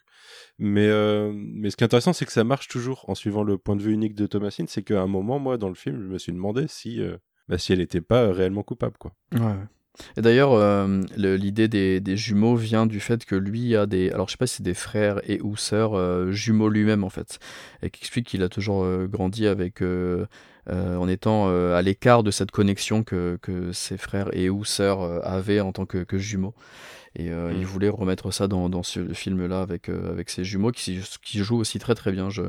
Mais, 0.59 0.89
mais 1.33 1.71
ce 1.71 1.77
qui 1.77 1.85
est 1.85 1.87
intéressant, 1.87 2.13
c'est 2.13 2.27
que 2.27 2.33
ça 2.33 2.45
marche 2.45 2.69
toujours 2.69 3.09
en 3.09 3.15
suivant 3.15 3.43
le 3.43 3.57
point 3.57 3.75
de 3.75 3.83
vue 3.83 3.93
unique 3.93 4.15
de 4.15 4.27
Thomasine, 4.27 4.67
c'est 4.69 4.83
qu'à 4.83 5.01
un 5.01 5.07
moment, 5.07 5.39
moi, 5.39 5.57
dans 5.57 5.69
le 5.69 5.75
film, 5.75 6.03
je 6.03 6.09
me 6.09 6.19
suis 6.19 6.33
demandé 6.33 6.67
si 6.69 7.01
bah, 7.49 7.59
si 7.59 7.73
elle 7.73 7.79
n'était 7.79 8.01
pas 8.01 8.33
réellement 8.33 8.63
coupable. 8.63 8.97
Quoi. 8.99 9.13
Ouais. 9.33 9.55
Et 10.17 10.23
d'ailleurs, 10.23 10.53
euh, 10.55 11.03
l'idée 11.17 11.69
des, 11.69 12.01
des, 12.01 12.17
jumeaux 12.17 12.57
vient 12.57 12.87
du 12.87 12.99
fait 12.99 13.25
que 13.25 13.37
lui 13.37 13.77
a 13.77 13.87
des. 13.87 14.11
Alors, 14.11 14.27
je 14.27 14.33
sais 14.33 14.39
pas 14.39 14.49
si 14.49 14.57
c'est 14.57 14.63
des 14.65 14.75
frères 14.75 15.21
et 15.29 15.41
ou 15.41 15.57
sœurs 15.57 15.95
euh, 15.95 16.33
jumeaux 16.33 16.69
lui-même, 16.69 17.05
en 17.05 17.11
fait. 17.11 17.39
Et 17.83 17.91
qui 17.91 18.01
explique 18.01 18.27
qu'il 18.27 18.43
a 18.43 18.49
toujours 18.49 18.83
euh, 18.83 19.07
grandi 19.07 19.47
avec. 19.47 19.83
en 20.67 21.09
étant 21.09 21.49
à 21.49 21.83
l'écart 21.83 22.23
de 22.23 22.31
cette 22.31 22.51
connexion 22.51 23.05
que, 23.05 23.39
que, 23.43 23.71
ses 23.73 23.99
frères 23.99 24.35
et 24.37 24.51
ou 24.51 24.65
sœurs 24.65 25.03
avaient 25.25 25.61
en 25.61 25.73
tant 25.73 25.87
que, 25.87 25.99
que 25.99 26.19
jumeaux. 26.19 26.55
Et 27.17 27.27
il 27.27 27.33
mm. 27.33 27.65
voulait 27.65 27.89
remettre 27.91 28.33
ça 28.33 28.49
dans, 28.49 28.69
dans 28.69 28.83
ce 28.83 29.13
film-là 29.13 29.61
avec, 29.61 29.89
avec 29.91 30.31
ses 30.31 30.43
jumeaux 30.43 30.73
qui, 30.73 31.01
qui 31.23 31.39
jouent 31.39 31.59
aussi 31.59 31.79
très 31.79 31.95
très 31.95 32.11
bien. 32.11 32.31
Je, 32.31 32.43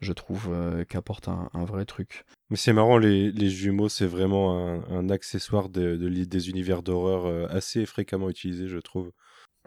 je 0.00 0.12
trouve, 0.12 0.48
euh, 0.50 0.84
qu'apporte 0.84 1.28
un, 1.28 1.64
vrai 1.64 1.84
truc. 1.84 2.24
Mais 2.50 2.56
c'est 2.56 2.72
marrant, 2.72 2.98
les, 2.98 3.48
jumeaux, 3.48 3.88
c'est 3.88 4.06
vraiment 4.06 4.82
un, 4.90 5.08
accessoire 5.08 5.68
de, 5.68 5.96
des 5.96 6.50
univers 6.50 6.82
d'horreur 6.82 7.26
euh, 7.26 7.46
assez 7.48 7.86
fréquemment 7.86 8.28
utilisé, 8.28 8.66
je 8.66 8.78
trouve. 8.78 9.12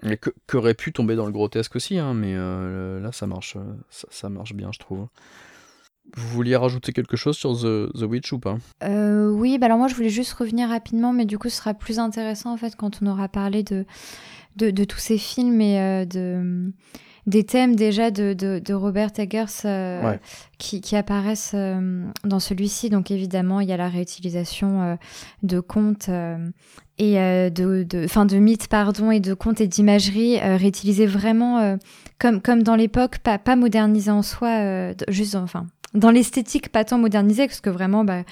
Et 0.03 0.19
qu'aurait 0.47 0.73
pu 0.73 0.91
tomber 0.91 1.15
dans 1.15 1.25
le 1.25 1.31
grotesque 1.31 1.77
aussi, 1.77 1.97
hein, 1.97 2.13
mais 2.13 2.33
euh, 2.35 2.99
là, 2.99 3.13
ça 3.13 3.25
marche, 3.25 3.55
ça, 3.89 4.27
marche 4.27 4.53
bien, 4.53 4.69
je 4.73 4.79
trouve. 4.79 5.07
Vous 6.17 6.27
vouliez 6.27 6.57
rajouter 6.57 6.91
quelque 6.91 7.15
chose 7.15 7.37
sur 7.37 7.53
The, 7.53 7.93
The 7.97 8.03
Witch 8.03 8.33
ou 8.33 8.39
pas? 8.39 8.57
Oui, 8.81 9.57
bah 9.57 9.67
alors 9.67 9.77
moi 9.77 9.87
je 9.87 9.95
voulais 9.95 10.09
juste 10.09 10.33
revenir 10.33 10.67
rapidement, 10.67 11.13
mais 11.13 11.25
du 11.25 11.39
coup 11.39 11.47
ce 11.47 11.55
sera 11.55 11.73
plus 11.73 11.97
intéressant 11.97 12.51
en 12.51 12.57
fait 12.57 12.75
quand 12.75 12.99
on 13.01 13.07
aura 13.07 13.29
parlé 13.29 13.63
de, 13.63 13.85
de, 14.57 14.69
de 14.69 14.83
tous 14.83 14.97
ces 14.97 15.17
films 15.17 15.61
et 15.61 16.05
de 16.05 16.73
des 17.25 17.43
thèmes 17.45 17.75
déjà 17.75 18.11
de, 18.11 18.33
de, 18.33 18.73
Robert 18.73 19.11
Eggers 19.17 19.45
euh, 19.65 20.17
qui, 20.57 20.81
qui, 20.81 20.95
apparaissent 20.95 21.53
euh, 21.53 22.05
dans 22.23 22.39
celui-ci. 22.39 22.89
Donc 22.89 23.11
évidemment, 23.11 23.59
il 23.59 23.69
y 23.69 23.73
a 23.73 23.77
la 23.77 23.89
réutilisation 23.89 24.81
euh, 24.81 24.95
de 25.41 25.59
contes 25.59 26.09
et 26.99 27.15
de, 27.15 27.83
de, 27.83 28.07
fin, 28.07 28.25
de 28.25 28.37
mythes 28.37 28.67
pardon, 28.67 29.11
et 29.11 29.19
de 29.19 29.33
contes 29.33 29.61
et 29.61 29.67
d'imagerie 29.67 30.39
réutilisés 30.39 31.07
vraiment 31.07 31.77
comme, 32.19 32.41
comme 32.41 32.61
dans 32.61 32.75
l'époque, 32.75 33.17
pas, 33.19 33.39
pas 33.39 33.55
modernisés 33.55 34.11
en 34.11 34.21
soi, 34.21 34.93
juste 35.07 35.35
enfin 35.35 35.65
dans 35.93 36.11
l'esthétique 36.11 36.69
pas 36.69 36.83
tant 36.83 36.97
modernisée, 36.97 37.47
parce 37.47 37.61
que 37.61 37.69
vraiment, 37.69 38.03
bah, 38.03 38.23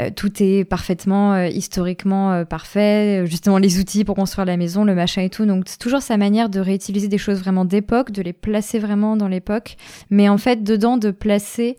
euh, 0.00 0.10
tout 0.14 0.30
est 0.40 0.64
parfaitement 0.64 1.34
euh, 1.34 1.48
historiquement 1.48 2.32
euh, 2.32 2.44
parfait, 2.44 3.24
justement 3.26 3.58
les 3.58 3.80
outils 3.80 4.04
pour 4.04 4.14
construire 4.14 4.44
la 4.44 4.56
maison, 4.56 4.84
le 4.84 4.94
machin 4.94 5.22
et 5.22 5.30
tout. 5.30 5.46
Donc 5.46 5.64
c'est 5.66 5.78
toujours 5.78 6.02
sa 6.02 6.16
manière 6.16 6.48
de 6.48 6.60
réutiliser 6.60 7.08
des 7.08 7.18
choses 7.18 7.40
vraiment 7.40 7.64
d'époque, 7.64 8.12
de 8.12 8.22
les 8.22 8.32
placer 8.32 8.78
vraiment 8.78 9.16
dans 9.16 9.28
l'époque, 9.28 9.76
mais 10.10 10.28
en 10.28 10.38
fait 10.38 10.62
dedans 10.62 10.96
de 10.96 11.10
placer 11.10 11.76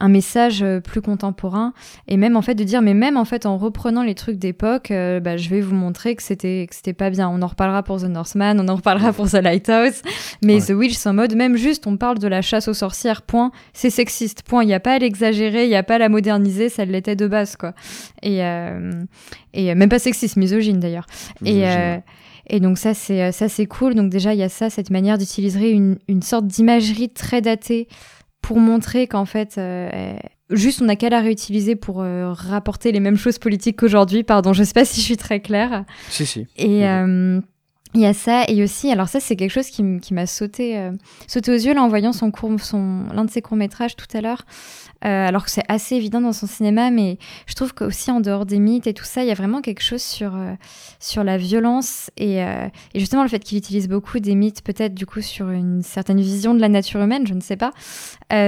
un 0.00 0.08
message 0.08 0.62
euh, 0.62 0.80
plus 0.80 1.02
contemporain. 1.02 1.72
Et 2.08 2.16
même 2.16 2.36
en 2.36 2.42
fait 2.42 2.54
de 2.54 2.64
dire 2.64 2.82
mais 2.82 2.94
même 2.94 3.16
en 3.16 3.24
fait 3.24 3.46
en 3.46 3.56
reprenant 3.58 4.02
les 4.02 4.14
trucs 4.14 4.38
d'époque 4.38 4.90
euh, 4.90 5.20
bah, 5.20 5.36
je 5.36 5.48
vais 5.50 5.60
vous 5.60 5.74
montrer 5.74 6.16
que 6.16 6.22
c'était 6.22 6.66
que 6.68 6.74
c'était 6.74 6.94
pas 6.94 7.10
bien. 7.10 7.28
On 7.28 7.42
en 7.42 7.46
reparlera 7.46 7.82
pour 7.82 8.00
The 8.00 8.04
Northman 8.04 8.58
on 8.58 8.68
en 8.68 8.76
reparlera 8.76 9.12
pour 9.12 9.28
The 9.28 9.34
Lighthouse. 9.34 10.02
Mais 10.42 10.60
The 10.60 10.70
Witch 10.70 11.06
en 11.06 11.12
mode 11.12 11.34
même 11.34 11.56
juste 11.56 11.86
on 11.86 11.96
parle 11.96 12.18
de 12.18 12.26
la 12.26 12.42
chasse 12.42 12.66
aux 12.66 12.74
sorcières 12.74 13.22
point. 13.22 13.52
C'est 13.72 13.90
sexiste 13.90 14.42
point. 14.42 14.64
Il 14.64 14.70
y 14.70 14.74
a 14.74 14.80
pas 14.80 14.94
à 14.94 14.98
l'exagérer 14.98 15.64
il 15.64 15.70
y 15.70 15.76
a 15.76 15.82
pas 15.82 15.96
à 15.96 15.98
la 15.98 16.08
moderniser 16.08 16.68
ça 16.70 16.84
l'était 16.84 17.16
de 17.16 17.28
base 17.28 17.56
quoi. 17.56 17.74
Et 18.22 18.44
euh, 18.44 19.04
et 19.52 19.74
même 19.74 19.88
pas 19.88 19.98
sexiste 19.98 20.36
misogyne 20.36 20.80
d'ailleurs. 20.80 21.06
Et 21.44 21.64
et 22.52 22.58
donc 22.58 22.78
ça 22.78 22.94
c'est 22.94 23.30
ça 23.30 23.48
c'est 23.48 23.66
cool. 23.66 23.94
Donc 23.94 24.10
déjà 24.10 24.34
il 24.34 24.40
y 24.40 24.42
a 24.42 24.48
ça 24.48 24.70
cette 24.70 24.90
manière 24.90 25.18
d'utiliser 25.18 25.70
une, 25.70 25.98
une 26.08 26.22
sorte 26.22 26.46
d'imagerie 26.46 27.08
très 27.10 27.40
datée 27.40 27.86
pour 28.42 28.58
montrer 28.58 29.06
qu'en 29.06 29.24
fait, 29.24 29.56
euh, 29.58 30.14
juste 30.50 30.82
on 30.82 30.86
n'a 30.86 30.96
qu'à 30.96 31.08
la 31.08 31.20
réutiliser 31.20 31.76
pour 31.76 32.00
euh, 32.00 32.32
rapporter 32.32 32.92
les 32.92 33.00
mêmes 33.00 33.16
choses 33.16 33.38
politiques 33.38 33.78
qu'aujourd'hui. 33.78 34.22
Pardon, 34.22 34.52
je 34.52 34.62
sais 34.62 34.72
pas 34.72 34.84
si 34.86 35.00
je 35.00 35.04
suis 35.06 35.16
très 35.16 35.40
claire. 35.40 35.84
Si, 36.08 36.26
si. 36.26 36.46
Et. 36.56 36.86
Euh, 36.86 37.40
il 37.92 38.02
y 38.02 38.06
a 38.06 38.14
ça 38.14 38.44
et 38.46 38.62
aussi, 38.62 38.92
alors 38.92 39.08
ça 39.08 39.18
c'est 39.18 39.34
quelque 39.34 39.50
chose 39.50 39.66
qui, 39.66 39.82
m'a 39.82 40.26
sauté, 40.26 40.80
sauté 41.26 41.50
aux 41.50 41.56
yeux 41.56 41.74
là 41.74 41.82
en 41.82 41.88
voyant 41.88 42.12
son 42.12 42.30
court, 42.30 42.60
son 42.60 43.06
l'un 43.12 43.24
de 43.24 43.30
ses 43.32 43.42
courts 43.42 43.56
métrages 43.56 43.96
tout 43.96 44.06
à 44.16 44.20
l'heure. 44.20 44.44
Euh, 45.04 45.28
alors 45.28 45.44
que 45.44 45.50
c'est 45.50 45.64
assez 45.68 45.96
évident 45.96 46.20
dans 46.20 46.32
son 46.32 46.46
cinéma, 46.46 46.90
mais 46.90 47.18
je 47.46 47.54
trouve 47.54 47.72
qu'aussi 47.72 48.10
en 48.10 48.20
dehors 48.20 48.44
des 48.44 48.58
mythes 48.58 48.86
et 48.86 48.92
tout 48.92 49.04
ça, 49.04 49.22
il 49.22 49.28
y 49.28 49.30
a 49.30 49.34
vraiment 49.34 49.62
quelque 49.62 49.82
chose 49.82 50.02
sur, 50.02 50.36
euh, 50.36 50.54
sur 50.98 51.24
la 51.24 51.38
violence 51.38 52.10
et, 52.18 52.44
euh, 52.44 52.68
et, 52.94 53.00
justement 53.00 53.22
le 53.22 53.28
fait 53.28 53.38
qu'il 53.38 53.56
utilise 53.56 53.88
beaucoup 53.88 54.18
des 54.20 54.34
mythes, 54.34 54.62
peut-être 54.62 54.94
du 54.94 55.06
coup 55.06 55.22
sur 55.22 55.48
une 55.50 55.82
certaine 55.82 56.20
vision 56.20 56.52
de 56.52 56.60
la 56.60 56.68
nature 56.68 57.00
humaine, 57.00 57.26
je 57.26 57.34
ne 57.34 57.40
sais 57.40 57.56
pas, 57.56 57.72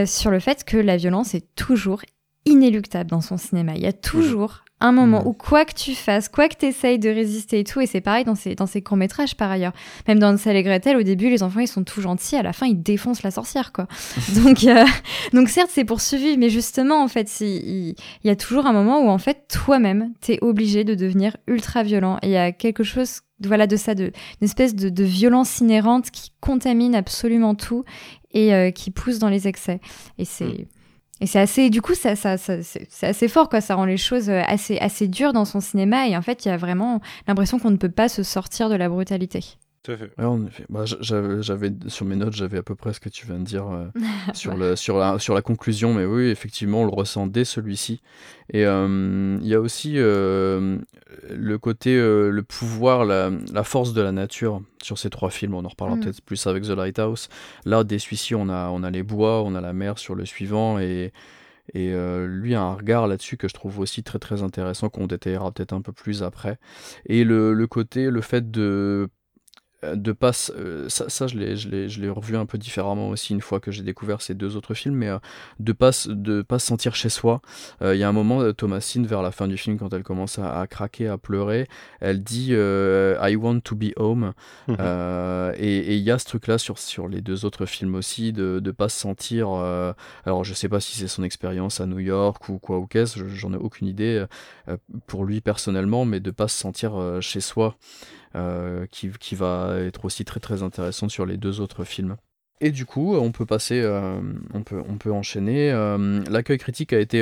sur 0.06 0.30
le 0.30 0.40
fait 0.40 0.64
que 0.64 0.76
la 0.76 0.96
violence 0.96 1.34
est 1.34 1.46
toujours 1.56 2.02
inéluctable 2.44 3.10
dans 3.10 3.20
son 3.20 3.36
cinéma. 3.36 3.72
Il 3.76 3.82
y 3.82 3.86
a 3.86 3.92
toujours 3.92 4.64
un 4.82 4.92
moment 4.92 5.22
mm. 5.22 5.26
où 5.26 5.32
quoi 5.32 5.64
que 5.64 5.74
tu 5.74 5.94
fasses, 5.94 6.28
quoi 6.28 6.48
que 6.48 6.56
tu 6.56 6.66
essayes 6.66 6.98
de 6.98 7.08
résister 7.08 7.60
et 7.60 7.64
tout, 7.64 7.80
et 7.80 7.86
c'est 7.86 8.00
pareil 8.00 8.24
dans 8.24 8.34
ces, 8.34 8.54
dans 8.54 8.66
ces 8.66 8.82
courts-métrages 8.82 9.36
par 9.36 9.50
ailleurs. 9.50 9.72
Même 10.08 10.18
dans 10.18 10.34
Hansel 10.34 10.56
et 10.56 10.62
Gretel, 10.62 10.96
au 10.96 11.02
début, 11.02 11.30
les 11.30 11.42
enfants, 11.42 11.60
ils 11.60 11.68
sont 11.68 11.84
tout 11.84 12.00
gentils, 12.00 12.36
à 12.36 12.42
la 12.42 12.52
fin, 12.52 12.66
ils 12.66 12.82
défoncent 12.82 13.22
la 13.22 13.30
sorcière, 13.30 13.72
quoi. 13.72 13.86
donc, 14.44 14.64
euh, 14.64 14.84
donc 15.32 15.48
certes, 15.48 15.70
c'est 15.72 15.84
pour 15.84 16.00
survivre, 16.00 16.38
mais 16.38 16.50
justement, 16.50 17.02
en 17.02 17.08
fait, 17.08 17.40
il, 17.40 17.94
y 18.24 18.30
a 18.30 18.36
toujours 18.36 18.66
un 18.66 18.72
moment 18.72 19.00
où, 19.00 19.08
en 19.08 19.18
fait, 19.18 19.46
toi-même, 19.48 20.12
t'es 20.20 20.38
obligé 20.42 20.84
de 20.84 20.94
devenir 20.94 21.36
ultra 21.46 21.82
violent. 21.82 22.18
Et 22.22 22.28
il 22.28 22.32
y 22.32 22.36
a 22.36 22.52
quelque 22.52 22.82
chose 22.82 23.20
voilà 23.44 23.66
de 23.66 23.76
ça, 23.76 23.96
de, 23.96 24.12
une 24.40 24.44
espèce 24.44 24.74
de, 24.74 24.88
de, 24.88 25.02
violence 25.02 25.58
inhérente 25.58 26.12
qui 26.12 26.30
contamine 26.40 26.94
absolument 26.94 27.56
tout 27.56 27.84
et 28.30 28.54
euh, 28.54 28.70
qui 28.70 28.92
pousse 28.92 29.18
dans 29.18 29.28
les 29.28 29.48
excès. 29.48 29.80
Et 30.18 30.24
c'est... 30.24 30.44
Mm. 30.44 30.66
Et 31.22 31.26
c'est 31.26 31.38
assez, 31.38 31.70
du 31.70 31.80
coup, 31.80 31.94
ça, 31.94 32.16
ça, 32.16 32.36
c'est 32.36 33.06
assez 33.06 33.28
fort, 33.28 33.48
quoi. 33.48 33.60
Ça 33.60 33.76
rend 33.76 33.84
les 33.84 33.96
choses 33.96 34.28
euh, 34.28 34.42
assez, 34.48 34.76
assez 34.78 35.06
dures 35.06 35.32
dans 35.32 35.44
son 35.44 35.60
cinéma. 35.60 36.08
Et 36.08 36.16
en 36.16 36.22
fait, 36.22 36.44
il 36.44 36.48
y 36.48 36.50
a 36.50 36.56
vraiment 36.56 37.00
l'impression 37.28 37.60
qu'on 37.60 37.70
ne 37.70 37.76
peut 37.76 37.92
pas 37.92 38.08
se 38.08 38.24
sortir 38.24 38.68
de 38.68 38.74
la 38.74 38.88
brutalité. 38.88 39.56
Tout 39.82 39.92
à 39.92 39.96
fait. 39.96 40.12
en 40.18 40.46
effet. 40.46 40.64
Bah, 40.68 40.84
j'avais 40.84 41.70
sur 41.88 42.06
mes 42.06 42.14
notes, 42.14 42.34
j'avais 42.34 42.58
à 42.58 42.62
peu 42.62 42.76
près 42.76 42.92
ce 42.92 43.00
que 43.00 43.08
tu 43.08 43.26
viens 43.26 43.40
de 43.40 43.44
dire 43.44 43.68
euh, 43.68 43.86
sur, 44.32 44.56
le, 44.56 44.76
sur, 44.76 44.96
la, 44.96 45.18
sur 45.18 45.34
la 45.34 45.42
conclusion, 45.42 45.92
mais 45.92 46.04
oui, 46.04 46.28
effectivement, 46.28 46.82
on 46.82 46.84
le 46.84 46.92
ressent 46.92 47.26
dès 47.26 47.44
celui-ci. 47.44 48.00
Et 48.52 48.64
euh, 48.64 49.38
il 49.40 49.46
y 49.46 49.54
a 49.54 49.60
aussi 49.60 49.94
euh, 49.96 50.78
le 51.28 51.58
côté, 51.58 51.96
le 51.96 52.42
pouvoir, 52.42 53.04
la, 53.04 53.30
la, 53.52 53.64
force 53.64 53.92
de 53.92 54.00
la 54.00 54.12
nature 54.12 54.62
sur 54.82 54.98
ces 54.98 55.10
trois 55.10 55.30
films. 55.30 55.54
On 55.54 55.64
en 55.64 55.68
reparlera 55.68 55.96
mm. 55.96 56.00
peut-être 56.00 56.20
plus 56.20 56.46
avec 56.46 56.62
The 56.62 56.76
Lighthouse. 56.76 57.28
Là, 57.64 57.82
dès 57.82 57.98
celui-ci, 57.98 58.36
on 58.36 58.48
a, 58.48 58.68
on 58.68 58.84
a 58.84 58.90
les 58.90 59.02
bois, 59.02 59.42
on 59.42 59.56
a 59.56 59.60
la 59.60 59.72
mer 59.72 59.98
sur 59.98 60.14
le 60.14 60.24
suivant, 60.24 60.78
et 60.78 61.12
et 61.74 61.94
lui 62.26 62.54
a 62.54 62.60
un 62.60 62.74
regard 62.74 63.06
là-dessus 63.06 63.36
que 63.36 63.48
je 63.48 63.54
trouve 63.54 63.78
aussi 63.78 64.02
très 64.02 64.18
très 64.18 64.42
intéressant, 64.42 64.90
qu'on 64.90 65.06
détaillera 65.06 65.52
peut-être 65.52 65.72
un 65.72 65.80
peu 65.80 65.92
plus 65.92 66.22
après. 66.22 66.58
Et 67.06 67.24
le, 67.24 67.54
le, 67.54 67.66
côté, 67.68 68.10
le 68.10 68.20
fait 68.20 68.50
de 68.50 69.08
de 69.82 70.12
pas 70.12 70.30
euh, 70.56 70.88
ça, 70.88 71.08
ça 71.08 71.26
je 71.26 71.36
l'ai 71.36 71.56
je 71.56 71.68
l'ai 71.68 71.88
je 71.88 72.00
l'ai 72.00 72.08
revu 72.08 72.36
un 72.36 72.46
peu 72.46 72.56
différemment 72.58 73.08
aussi 73.08 73.32
une 73.32 73.40
fois 73.40 73.58
que 73.60 73.70
j'ai 73.72 73.82
découvert 73.82 74.22
ces 74.22 74.34
deux 74.34 74.56
autres 74.56 74.74
films 74.74 74.94
mais 74.94 75.08
euh, 75.08 75.18
de 75.58 75.72
pas 75.72 75.90
de 76.06 76.42
pas 76.42 76.58
se 76.58 76.66
sentir 76.66 76.94
chez 76.94 77.08
soi. 77.08 77.40
Il 77.80 77.96
y 77.96 78.02
a 78.04 78.08
un 78.08 78.12
moment 78.12 78.52
Thomasine 78.52 79.06
vers 79.06 79.22
la 79.22 79.32
fin 79.32 79.48
du 79.48 79.56
film 79.56 79.78
quand 79.78 79.92
elle 79.92 80.02
commence 80.02 80.38
à, 80.38 80.66
craquer 80.68 81.08
à 81.08 81.18
pleurer 81.18 81.66
elle 82.00 82.22
dit 82.22 82.52
I 82.52 83.36
want 83.36 83.60
to 83.60 83.74
be 83.74 83.92
home. 83.96 84.32
Mhm. 84.68 84.76
et 85.56 85.96
il 85.96 86.02
y 86.02 86.10
a 86.10 86.18
ce 86.18 86.26
truc 86.26 86.46
là 86.46 86.58
sur 86.58 86.78
sur 86.78 87.08
les 87.08 87.20
deux 87.20 87.44
autres 87.44 87.66
films 87.66 87.94
aussi 87.94 88.32
de 88.32 88.60
de 88.60 88.70
pas 88.70 88.88
se 88.88 88.98
sentir 88.98 89.48
alors 90.24 90.44
je 90.44 90.54
sais 90.54 90.68
pas 90.68 90.80
si 90.80 90.96
c'est 90.96 91.08
son 91.08 91.22
expérience 91.24 91.80
à 91.80 91.86
New 91.86 91.98
York 91.98 92.48
ou 92.48 92.58
quoi 92.58 92.78
ou 92.78 92.86
qu'est-ce 92.86 93.26
j'en 93.28 93.52
ai 93.52 93.56
aucune 93.56 93.88
idée 93.88 94.24
pour 95.06 95.24
lui 95.24 95.40
personnellement 95.40 96.04
mais 96.04 96.20
de 96.20 96.30
pas 96.30 96.48
se 96.48 96.58
sentir 96.58 97.18
chez 97.20 97.40
soi. 97.40 97.62
euh, 97.62 98.21
qui, 98.90 99.10
qui, 99.20 99.34
va 99.34 99.76
être 99.80 100.04
aussi 100.04 100.24
très 100.24 100.40
très 100.40 100.62
intéressante 100.62 101.10
sur 101.10 101.26
les 101.26 101.36
deux 101.36 101.60
autres 101.60 101.84
films. 101.84 102.16
Et 102.64 102.70
du 102.70 102.86
coup, 102.86 103.16
on 103.16 103.32
peut 103.32 103.44
passer, 103.44 103.80
euh, 103.80 104.20
on, 104.54 104.62
peut, 104.62 104.80
on 104.88 104.96
peut 104.96 105.10
enchaîner. 105.10 105.72
Euh, 105.72 106.22
l'accueil 106.30 106.58
critique 106.58 106.92
a 106.92 107.00
été 107.00 107.20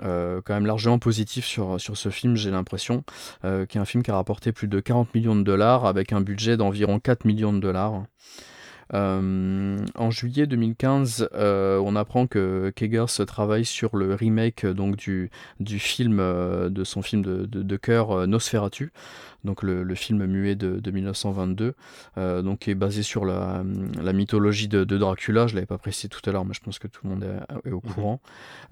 quand 0.00 0.54
même 0.54 0.66
largement 0.66 1.00
positif 1.00 1.44
sur, 1.44 1.80
sur 1.80 1.96
ce 1.96 2.10
film, 2.10 2.36
j'ai 2.36 2.52
l'impression, 2.52 3.02
qui 3.42 3.76
est 3.76 3.80
un 3.80 3.84
film 3.84 4.04
qui 4.04 4.12
a 4.12 4.14
rapporté 4.14 4.52
plus 4.52 4.68
de 4.68 4.78
40 4.78 5.12
millions 5.16 5.34
de 5.34 5.42
dollars 5.42 5.84
avec 5.84 6.12
un 6.12 6.20
budget 6.20 6.56
d'environ 6.56 7.00
4 7.00 7.24
millions 7.24 7.52
de 7.52 7.58
dollars. 7.58 8.04
en 8.92 10.10
juillet 10.10 10.46
2015, 10.46 11.28
on 11.34 11.96
apprend 11.96 12.28
que 12.28 12.72
Kegers 12.76 13.26
travaille 13.26 13.64
sur 13.64 13.96
le 13.96 14.14
remake 14.14 14.64
donc 14.64 14.94
du, 14.94 15.30
du 15.58 15.80
film, 15.80 16.18
de 16.18 16.84
son 16.84 17.02
film 17.02 17.22
de, 17.22 17.46
de 17.46 17.76
cœur 17.76 18.28
Nosferatu 18.28 18.92
donc 19.44 19.62
le, 19.62 19.94
film 19.94 20.24
muet 20.26 20.54
de, 20.54 20.90
1922, 20.90 21.74
euh, 22.18 22.42
donc 22.42 22.60
qui 22.60 22.70
est 22.70 22.74
basé 22.74 23.02
sur 23.02 23.24
la, 23.24 23.62
mythologie 24.12 24.68
de, 24.68 24.84
Dracula. 24.84 25.46
Je 25.46 25.54
l'avais 25.54 25.66
pas 25.66 25.78
précisé 25.78 26.08
tout 26.08 26.20
à 26.28 26.32
l'heure, 26.32 26.44
mais 26.44 26.54
je 26.54 26.60
pense 26.60 26.78
que 26.78 26.86
tout 26.86 27.00
le 27.04 27.10
monde 27.10 27.24
est, 27.24 27.70
au 27.70 27.76
mhm. 27.76 27.80
courant. 27.80 28.20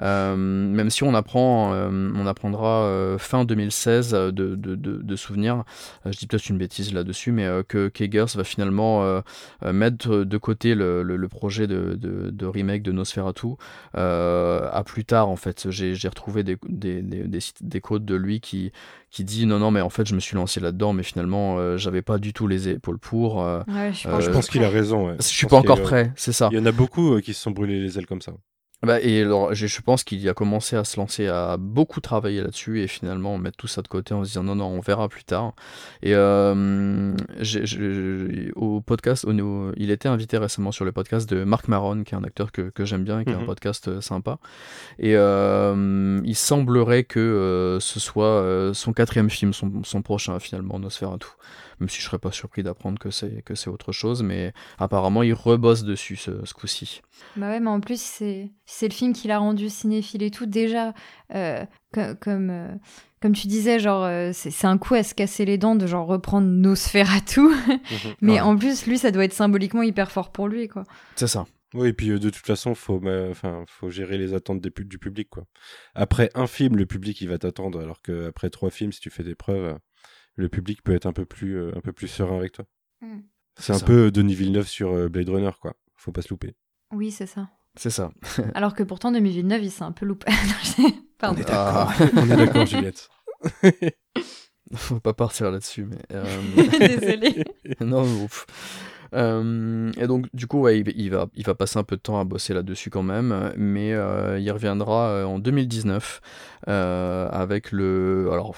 Euh, 0.01 0.37
même 0.37 0.91
si 0.91 1.03
on 1.03 1.15
apprend, 1.15 1.73
euh, 1.73 2.11
on 2.15 2.27
apprendra 2.27 3.17
fin 3.19 3.45
2016 3.45 4.13
de, 4.13 4.31
de, 4.55 5.17
souvenirs. 5.17 5.65
je 6.07 6.17
dis 6.17 6.27
peut-être 6.27 6.49
une 6.49 6.59
bêtise 6.59 6.95
là-dessus, 6.95 7.33
mais 7.33 7.49
que 7.69 7.89
Kegers 7.89 8.37
va 8.37 8.45
finalement 8.45 9.23
mettre 9.65 10.25
de 10.25 10.39
côté 10.39 10.75
le, 10.75 11.29
projet 11.29 11.67
de, 11.67 12.47
remake 12.47 12.83
de 12.83 12.93
Nosferatu 12.93 13.55
à 13.95 14.83
plus 14.87 15.05
tard. 15.05 15.29
En 15.29 15.37
fait, 15.37 15.71
j'ai 15.71 16.09
retrouvé 16.09 16.43
des, 16.45 16.57
des, 16.69 17.03
des, 17.03 17.41
des, 17.61 17.81
codes 17.81 18.05
de 18.05 18.15
lui 18.15 18.41
qui 18.41 18.73
qui 19.11 19.25
dit 19.25 19.45
non 19.45 19.59
non 19.59 19.71
mais 19.71 19.81
en 19.81 19.91
fait 19.91 20.07
je 20.07 20.15
me 20.15 20.21
suis 20.21 20.37
lancé 20.37 20.61
là-dedans 20.61 20.93
mais 20.93 21.03
finalement 21.03 21.59
euh, 21.59 21.77
j'avais 21.77 22.03
pas 22.03 22.19
du 22.19 22.33
tout 22.33 22.47
les 22.47 22.69
épaules 22.69 22.99
pour. 22.99 23.43
Euh, 23.43 23.63
je, 23.69 24.31
pense 24.31 24.49
qu'il 24.49 24.65
a 24.65 24.69
raison. 24.69 25.15
Je, 25.19 25.23
suis 25.23 25.47
pas 25.47 25.57
encore 25.57 25.83
prêt, 25.83 26.13
c'est 26.17 26.33
ça. 26.33 26.49
Il 26.53 26.59
y 26.59 26.61
en 26.61 26.67
a 26.67 26.73
beaucoup 26.73 27.15
euh, 27.15 27.21
qui 27.21 27.35
se 27.35 27.43
sont 27.43 27.51
brûlés 27.51 27.81
les 27.81 27.99
ailes 27.99 28.07
comme 28.07 28.23
ça. 28.23 28.33
Bah, 28.83 28.99
et 29.03 29.21
alors, 29.21 29.53
je 29.53 29.83
pense 29.83 30.05
qu'il 30.05 30.27
a 30.27 30.33
commencé 30.33 30.75
à 30.75 30.85
se 30.85 30.99
lancer, 30.99 31.27
à 31.27 31.59
beaucoup 31.59 32.01
travailler 32.01 32.41
là-dessus, 32.41 32.81
et 32.81 32.87
finalement 32.87 33.37
mettre 33.37 33.59
tout 33.59 33.67
ça 33.67 33.83
de 33.83 33.89
côté 33.89 34.15
en 34.15 34.25
se 34.25 34.31
disant 34.31 34.43
non, 34.43 34.55
non, 34.55 34.67
on 34.67 34.81
verra 34.81 35.09
plus 35.11 35.25
tard. 35.25 35.53
Et 36.03 36.15
euh, 36.15 37.15
au 38.57 38.81
podcast, 38.81 39.27
au, 39.27 39.73
il 39.77 39.91
était 39.91 40.09
invité 40.09 40.39
récemment 40.39 40.73
sur 40.73 40.87
le 40.87 40.93
podcast 40.93 41.29
de 41.29 41.45
Marc 41.45 41.69
Maron, 41.69 42.05
qui 42.05 42.15
est 42.15 42.19
un 42.19 42.25
acteur 42.25 42.53
que, 42.53 42.71
que 42.71 42.87
j'aime 42.87 43.05
bien 43.05 43.21
et 43.21 43.25
qui 43.27 43.33
a 43.33 43.37
un 43.37 43.41
mhm. 43.41 43.47
podcast 43.47 43.89
euh, 43.89 44.01
sympa. 44.01 44.39
Et 44.99 45.15
euh, 45.15 46.21
il 46.25 46.37
semblerait 46.37 47.05
que 47.05 47.21
euh, 47.21 47.81
ce 47.81 48.01
soit 48.01 48.71
son 48.73 48.95
quatrième 48.95 49.29
film, 49.29 49.53
son, 49.53 49.83
son 49.85 50.01
prochain 50.01 50.39
finalement, 50.39 50.79
Nosferatu 50.79 51.29
même 51.81 51.89
si 51.89 52.01
je 52.01 52.07
serais 52.07 52.19
pas 52.19 52.33
surpris 52.33 52.63
d'apprendre 52.63 52.99
que 52.99 53.11
c'est 53.11 53.43
que 53.43 53.55
c'est 53.55 53.71
autre 53.71 53.93
chose, 53.93 54.23
mais 54.23 54.53
apparemment 54.79 55.23
il 55.23 55.35
rebosse 55.35 55.83
dessus 55.83 56.17
ce, 56.17 56.45
ce 56.45 56.55
coup-ci. 56.55 57.03
Bah 57.37 57.49
ouais, 57.51 57.61
mais 57.61 57.71
en 57.71 57.81
plus 57.81 58.01
c'est 58.01 58.51
c'est 58.67 58.89
le 58.89 58.95
film 58.95 59.13
qui 59.13 59.29
l'a 59.29 59.39
rendu 59.39 59.69
cinéphile 59.69 60.23
et 60.23 60.31
tout 60.31 60.47
déjà 60.47 60.95
euh, 61.35 61.65
comme 62.21 62.51
euh, 62.51 62.69
comme 63.21 63.35
tu 63.35 63.49
disais, 63.49 63.79
genre, 63.79 64.05
euh, 64.05 64.31
c'est 64.33 64.67
un 64.67 64.79
coup 64.79 64.95
à 64.95 65.03
se 65.03 65.15
casser 65.15 65.45
les 65.45 65.59
dents 65.59 65.77
de 65.77 65.87
genre 65.87 66.07
reprendre 66.07 66.47
Nosferatu. 66.47 67.41
Mhm. 67.41 67.79
mais 68.23 68.41
en 68.41 68.57
plus, 68.57 68.87
lui, 68.87 68.97
ça 68.97 69.11
doit 69.11 69.25
être 69.25 69.35
symboliquement 69.35 69.83
hyper 69.83 70.11
fort 70.11 70.33
pour 70.33 70.49
lui, 70.49 70.69
quoi. 70.69 70.85
C'est 71.17 71.27
ça. 71.27 71.47
Oui, 71.75 71.89
et 71.89 71.93
puis 71.93 72.09
de 72.09 72.31
toute 72.31 72.47
façon, 72.47 72.75
faut, 72.75 73.01
enfin, 73.31 73.65
faut 73.69 73.91
gérer 73.91 74.17
les 74.17 74.33
attentes 74.33 74.61
des, 74.61 74.73
du 74.85 74.99
public, 74.99 75.29
quoi. 75.29 75.45
Après 75.95 76.31
un 76.35 76.47
film, 76.47 76.77
le 76.77 76.87
public, 76.87 77.21
il 77.21 77.29
va 77.29 77.39
t'attendre, 77.39 77.81
alors 77.81 78.01
qu'après 78.01 78.49
trois 78.49 78.71
films, 78.71 78.91
si 78.91 79.01
tu 79.01 79.11
fais 79.11 79.23
des 79.23 79.35
preuves, 79.35 79.79
le 80.41 80.49
public 80.49 80.83
peut 80.83 80.95
être 80.95 81.07
un 81.07 81.13
peu 81.13 81.25
plus, 81.25 81.57
euh, 81.57 81.73
un 81.77 81.81
peu 81.81 81.93
plus 81.93 82.09
serein 82.09 82.37
avec 82.37 82.53
toi. 82.53 82.65
Hmm. 83.01 83.21
C'est 83.57 83.75
un 83.75 83.81
peu 83.81 84.11
Denis 84.11 84.35
Villeneuve 84.35 84.67
sur 84.67 84.93
euh, 84.93 85.09
Blade 85.09 85.29
Runner, 85.29 85.51
quoi. 85.61 85.75
Faut 85.97 86.13
pas 86.13 86.23
se 86.23 86.31
louper. 86.31 86.57
Oui, 86.93 87.11
c'est 87.11 87.27
ça. 87.27 87.51
C'est 87.77 87.91
ça. 87.91 88.11
Alors 88.55 88.75
que 88.75 88.83
pourtant, 88.83 89.13
Denis 89.13 89.31
Villeneuve, 89.31 89.65
il 89.65 89.71
s'est 89.71 89.85
un 89.85 89.93
peu 89.93 90.07
loupé. 90.07 90.33
Pardon. 91.19 91.39
On 91.39 91.43
est 91.43 91.47
d'accord, 91.47 91.93
On 92.17 92.31
est 92.31 92.37
d'accord 92.37 92.67
Juliette. 92.67 93.09
Faut 94.75 95.01
pas 95.01 95.13
partir 95.13 95.51
là-dessus, 95.51 95.85
mais. 95.85 95.99
Euh... 96.13 96.25
Désolé. 96.79 97.45
non, 97.81 98.03
ouf. 98.03 98.47
Euh, 99.13 99.91
et 99.97 100.07
donc, 100.07 100.27
du 100.33 100.47
coup, 100.47 100.61
ouais, 100.61 100.79
il, 100.79 101.11
va, 101.11 101.27
il 101.35 101.45
va 101.45 101.55
passer 101.55 101.79
un 101.79 101.83
peu 101.83 101.97
de 101.97 102.01
temps 102.01 102.21
à 102.21 102.25
bosser 102.25 102.55
là-dessus 102.55 102.89
quand 102.89 103.03
même, 103.03 103.53
mais 103.57 103.93
euh, 103.93 104.39
il 104.39 104.51
reviendra 104.53 105.27
en 105.27 105.39
2019 105.39 106.21
avec 106.67 107.73
le. 107.73 108.29
Alors, 108.33 108.55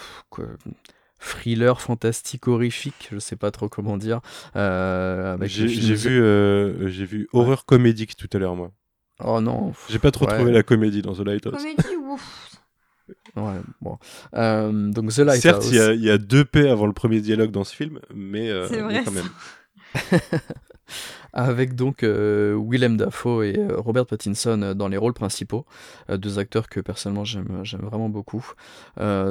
thriller 1.23 1.81
fantastique 1.81 2.49
horrifique, 2.49 3.09
je 3.13 3.19
sais 3.19 3.37
pas 3.37 3.51
trop 3.51 3.69
comment 3.69 3.97
dire. 3.97 4.21
Euh, 4.57 5.37
j'ai 5.43 5.67
vu, 5.67 6.21
euh, 6.21 6.89
j'ai 6.89 7.05
vu 7.05 7.29
horreur 7.33 7.65
comédique 7.65 8.17
tout 8.17 8.29
à 8.33 8.39
l'heure 8.39 8.57
moi. 8.57 8.73
Oh 9.25 9.41
non. 9.41 9.73
J'ai 9.89 9.99
pas 9.99 10.11
trop 10.11 10.27
trouvé 10.27 10.53
la 10.53 10.63
comédie 10.63 11.01
dans 11.01 11.15
The 11.15 11.21
Lighthouse. 11.21 11.57
Comédie 11.57 11.97
ouf. 12.11 12.51
Ouais, 13.37 13.61
bon. 13.81 13.99
Euh, 14.35 14.91
donc 14.91 15.13
The 15.13 15.19
Lighthouse. 15.19 15.43
Certes, 15.43 15.69
il 15.71 16.03
y, 16.03 16.11
a 16.11 16.19
deux 16.19 16.45
P 16.45 16.69
avant 16.69 16.87
le 16.87 16.93
premier 16.93 17.21
dialogue 17.21 17.51
dans 17.51 17.65
ce 17.65 17.75
film, 17.75 18.01
mais, 18.15 18.51
mais 18.71 19.05
quand 19.05 19.13
même. 19.13 19.31
avec 21.33 21.75
donc 21.75 22.03
euh, 22.03 22.55
Willem 22.55 22.97
Dafoe 22.97 23.45
et 23.45 23.59
euh, 23.59 23.77
Robert 23.79 24.07
Pattinson 24.07 24.61
euh, 24.63 24.75
dans 24.75 24.89
les 24.89 24.99
rôles 24.99 25.15
principaux, 25.15 25.65
deux 26.09 26.39
acteurs 26.39 26.69
que 26.69 26.81
personnellement 26.81 27.25
j'aime 27.25 27.65
vraiment 27.65 28.09
beaucoup. 28.09 28.53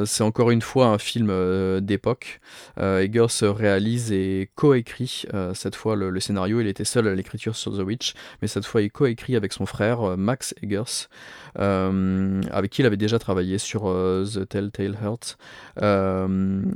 c'est 0.05 0.23
encore 0.23 0.51
une 0.51 0.61
fois 0.61 0.87
un 0.87 0.97
film 0.97 1.31
d'époque. 1.79 2.39
Eggers 2.77 3.27
réalise 3.41 4.11
et 4.11 4.49
coécrit 4.55 5.25
cette 5.53 5.75
fois 5.75 5.95
le, 5.95 6.19
scénario. 6.19 6.61
Il 6.61 6.67
était 6.67 6.85
seul 6.85 7.07
à 7.07 7.15
l'écriture 7.15 7.55
sur 7.55 7.77
The 7.77 7.81
Witch, 7.81 8.13
mais 8.41 8.47
cette 8.47 8.65
fois 8.65 8.81
il 8.81 8.91
coécrit 8.91 9.35
avec 9.35 9.53
son 9.53 9.65
frère 9.65 10.17
Max 10.17 10.53
Eggers. 10.61 11.07
avec 11.55 12.71
qui 12.71 12.81
il 12.81 12.85
avait 12.85 12.97
déjà 12.97 13.19
travaillé 13.19 13.57
sur 13.57 13.83
The 13.83 14.47
Telltale 14.47 14.97
Heart. 15.01 15.37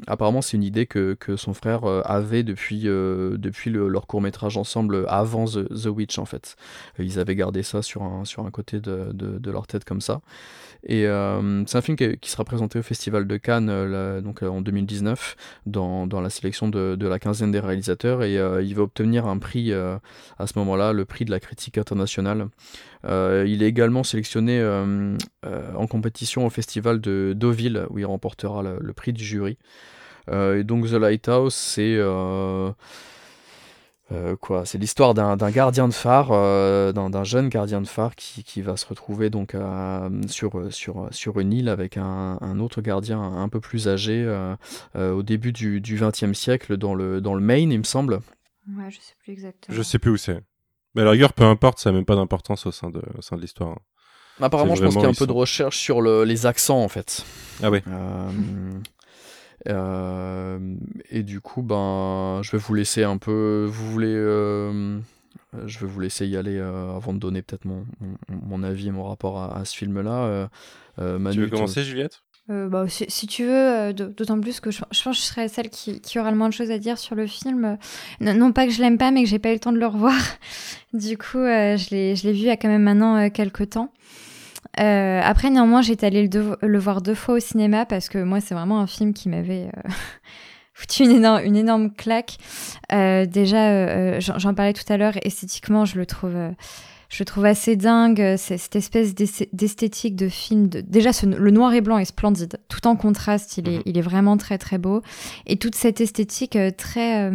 apparemment, 0.08 0.42
c'est 0.42 0.58
une 0.58 0.64
idée 0.64 0.86
que, 0.86 1.14
que, 1.14 1.36
son 1.36 1.54
frère 1.54 1.84
avait 2.06 2.44
depuis, 2.44 2.84
depuis 2.84 3.72
leur 3.72 4.08
court 4.08 4.22
métrage 4.22 4.58
ensemble 4.58 5.06
avant 5.18 5.46
The, 5.46 5.86
Witch 5.88 6.20
en 6.20 6.26
fait. 6.26 6.56
Ils 7.00 7.20
avaient 7.20 7.36
gardé 7.36 7.64
ça 7.64 7.82
sur 7.82 8.04
un, 8.04 8.26
sur 8.26 8.46
un 8.46 8.52
côté 8.52 8.80
de, 8.80 9.12
de, 9.14 9.52
leur 9.52 9.68
tête 9.68 9.86
comme 9.86 10.02
ça. 10.02 10.22
Et 10.88 11.08
euh, 11.08 11.64
c'est 11.66 11.78
un 11.78 11.82
film 11.82 11.98
qui, 11.98 12.30
sera 12.30 12.44
présenté 12.44 12.78
au 12.80 12.84
Festival 12.84 13.26
de 13.26 13.38
Cannes 13.38 13.70
euh, 13.70 14.22
donc, 14.22 14.44
euh, 14.44 14.48
en 14.48 14.62
2019 14.62 15.36
dans, 15.66 16.06
dans 16.06 16.22
la 16.22 16.30
sélection 16.30 16.68
de, 16.68 16.96
de, 16.96 17.08
la 17.08 17.18
quinzaine 17.18 17.52
des 17.52 17.60
réalisateurs 17.60 18.24
et 18.24 18.36
il 18.36 18.76
va 18.76 18.84
obtenir 18.84 19.26
un 19.26 19.38
prix 19.38 19.74
à 19.74 20.48
ce 20.48 20.60
moment-là, 20.60 20.94
le 20.94 21.06
prix 21.06 21.26
de 21.26 21.32
la 21.32 21.40
critique 21.40 21.78
internationale. 21.78 22.48
il 23.04 23.64
est 23.64 23.68
également 23.68 24.04
sélectionné 24.04 24.64
en 25.44 25.88
compétition 25.88 26.46
au 26.46 26.50
Festival 26.50 27.02
de 27.02 27.34
Deauville 27.36 27.88
où 27.90 28.00
il 28.00 28.06
remportera 28.06 28.62
le, 28.64 28.78
le 28.80 28.94
prix 28.94 29.14
du 29.14 29.24
jury. 29.24 29.58
et 30.32 30.64
donc 30.64 30.86
The 30.86 30.94
Lighthouse, 30.94 31.54
c'est 31.54 31.98
euh, 34.12 34.36
quoi, 34.36 34.66
c'est 34.66 34.78
l'histoire 34.78 35.16
d'un 35.16 35.36
gardien 35.50 35.88
de 35.88 35.94
phare, 35.94 36.30
euh, 36.32 36.92
d'un 36.92 37.24
jeune 37.24 37.50
gardien 37.50 37.82
de 37.82 37.88
phare 37.88 38.16
qui, 38.16 38.44
qui, 38.44 38.62
va 38.62 38.78
se 38.78 38.86
retrouver 38.86 39.32
donc 39.32 39.56
sur, 40.28 40.72
sur, 40.72 41.08
sur 41.12 41.40
une 41.40 41.54
île 41.54 41.70
avec 41.70 41.98
un, 41.98 42.38
un 42.40 42.60
autre 42.60 42.82
gardien 42.82 43.20
un 43.22 43.50
peu 43.50 43.60
plus 43.60 43.88
âgé 43.88 44.24
euh, 44.26 44.56
au 45.12 45.24
début 45.24 45.52
du 45.52 45.82
XXe 45.82 46.34
siècle 46.34 46.78
dans 46.78 46.94
le, 46.94 47.20
dans 47.20 47.34
le 47.34 47.42
Maine, 47.42 47.72
il 47.72 47.80
me 47.80 47.84
semble. 47.84 48.22
Ouais, 48.68 48.90
je 48.90 48.98
sais 49.00 49.14
plus 49.20 49.34
exactement. 49.34 49.76
Je 49.76 49.82
sais 49.82 50.00
plus 50.00 50.12
où 50.12 50.18
c'est. 50.18 50.42
Mais 50.94 51.02
à 51.02 51.06
la 51.06 51.12
rigueur, 51.12 51.34
peu 51.34 51.44
importe, 51.44 51.80
ça 51.80 51.92
n'a 51.92 51.98
même 51.98 52.06
pas 52.06 52.16
d'importance 52.16 52.66
au 52.66 52.72
sein 52.72 52.90
de, 52.90 53.02
au 53.18 53.22
sein 53.22 53.36
de 53.36 53.42
l'histoire. 53.42 53.72
Hein. 53.72 53.82
Apparemment, 54.42 54.76
je 54.76 54.84
pense 54.84 54.94
qu'il 54.94 55.04
y 55.04 55.06
a 55.06 55.10
un 55.10 55.14
peu 55.14 55.28
de 55.28 55.32
recherche 55.32 55.78
sur 55.78 56.02
le, 56.02 56.26
les 56.26 56.46
accents 56.46 56.84
en 56.84 56.90
fait. 56.90 57.26
Ah 57.64 57.72
oui. 57.72 57.82
Euh, 59.68 60.60
et 61.10 61.24
du 61.24 61.42
coup, 61.42 61.62
ben, 61.62 62.42
je 62.44 62.52
vais 62.52 62.58
vous 62.58 62.74
laisser 62.74 63.04
un 63.04 63.18
peu. 63.18 63.68
Vous 63.70 63.92
voulez. 63.92 64.14
Euh, 64.14 65.00
je 65.66 65.80
vais 65.80 65.88
vous 65.88 66.00
laisser 66.00 66.28
y 66.28 66.36
aller 66.36 66.58
euh, 66.58 66.96
avant 66.96 67.14
de 67.14 67.20
donner 67.20 67.42
peut-être 67.42 67.66
mon, 67.66 67.86
mon, 68.30 68.62
avis 68.64 68.88
et 68.88 68.92
mon 68.92 69.06
rapport 69.06 69.42
à, 69.42 69.64
ce 69.64 69.76
film-là. 69.76 70.50
tu 70.98 71.04
veux 71.04 71.48
commencer, 71.48 71.84
Juliette? 71.84 72.22
Bah, 72.48 72.86
si, 72.88 73.26
tu 73.26 73.46
veux, 73.46 73.94
d'autant 73.94 74.40
plus 74.40 74.60
que 74.60 74.70
je, 74.70 74.82
pense 74.82 75.04
que 75.04 75.14
je 75.14 75.20
serai 75.20 75.48
celle 75.48 75.70
qui, 75.70 76.00
qui, 76.00 76.20
aura 76.20 76.30
le 76.30 76.38
moins 76.38 76.50
de 76.50 76.54
choses 76.54 76.70
à 76.70 76.78
dire 76.78 77.00
sur 77.00 77.16
le 77.16 77.26
film. 77.26 77.78
Non, 78.22 78.52
pas 78.52 78.68
que 78.68 78.72
je 78.72 78.82
l'aime 78.82 79.00
pas, 79.00 79.12
mais 79.12 79.24
que 79.24 79.30
j'ai 79.30 79.40
pas 79.40 79.50
eu 79.50 79.54
le 79.54 79.60
temps 79.60 79.72
de 79.72 79.80
le 79.80 79.88
revoir. 79.88 80.16
Du 80.94 81.18
coup, 81.18 81.40
je 81.40 81.90
l'ai 81.90 82.14
vu 82.14 82.40
il 82.40 82.44
y 82.44 82.50
a 82.50 82.56
quand 82.56 82.70
même 82.70 82.84
maintenant 82.84 83.30
quelques 83.30 83.72
temps. 83.72 83.92
Euh, 84.80 85.22
après, 85.24 85.50
néanmoins, 85.50 85.82
j'étais 85.82 86.08
allée 86.08 86.30
le, 86.30 86.80
voir 86.80 87.02
deux 87.02 87.16
fois 87.16 87.36
au 87.36 87.40
cinéma 87.40 87.86
parce 87.86 88.10
que 88.10 88.18
moi, 88.18 88.42
c'est 88.42 88.54
vraiment 88.54 88.80
un 88.80 88.88
film 88.88 89.14
qui 89.14 89.30
m'avait 89.30 89.70
euh, 89.76 89.90
foutu 90.74 91.04
une 91.04 91.56
énorme, 91.56 91.92
claque. 91.94 92.38
Euh, 92.92 93.26
déjà, 93.26 94.20
j'en 94.20 94.54
parlais 94.54 94.74
tout 94.74 94.92
à 94.92 94.98
l'heure, 94.98 95.14
esthétiquement, 95.24 95.86
je 95.86 95.98
le 95.98 96.06
trouve 96.06 96.36
je 97.16 97.24
trouve 97.24 97.46
assez 97.46 97.78
dingue 97.78 98.36
cette 98.38 98.76
espèce 98.76 99.16
d'esthétique 99.16 100.18
de 100.18 100.28
film. 100.28 100.68
De... 100.68 100.82
Déjà, 100.82 101.12
le 101.26 101.50
noir 101.52 101.74
et 101.74 101.80
blanc 101.80 101.98
est 101.98 102.06
splendide. 102.06 102.60
Tout 102.68 102.88
en 102.88 102.98
contraste, 102.98 103.58
il 103.58 103.70
est, 103.70 103.78
mhm. 103.78 103.84
il 103.86 103.98
est 103.98 104.02
vraiment 104.02 104.36
très 104.36 104.58
très 104.58 104.78
beau. 104.78 105.02
Et 105.46 105.56
toute 105.56 105.76
cette 105.76 106.02
esthétique 106.02 106.58
très 106.78 107.32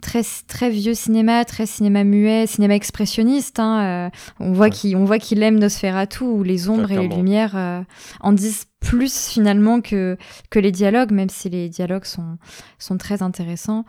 très 0.00 0.22
très 0.46 0.70
vieux 0.70 0.94
cinéma, 0.94 1.44
très 1.44 1.66
cinéma 1.66 2.04
muet, 2.04 2.46
cinéma 2.46 2.74
expressionniste. 2.74 3.58
Hein, 3.58 3.80
euh, 3.80 4.10
on 4.38 4.52
voit 4.52 4.70
qu'il 4.70 4.96
on 4.96 5.04
voit 5.04 5.18
qu'il 5.18 5.42
aime 5.42 5.58
Nosferatu 5.58 6.24
où 6.24 6.42
les 6.42 6.68
ombres 6.68 6.90
et 6.92 6.98
les 6.98 7.08
lumières 7.08 7.56
euh, 7.56 7.80
en 8.20 8.32
disent 8.32 8.66
plus 8.86 9.28
finalement 9.28 9.80
que, 9.80 10.16
que 10.48 10.60
les 10.60 10.70
dialogues, 10.70 11.10
même 11.10 11.28
si 11.28 11.50
les 11.50 11.68
dialogues 11.68 12.04
sont, 12.04 12.38
sont 12.78 12.96
très 12.96 13.20
intéressants. 13.20 13.84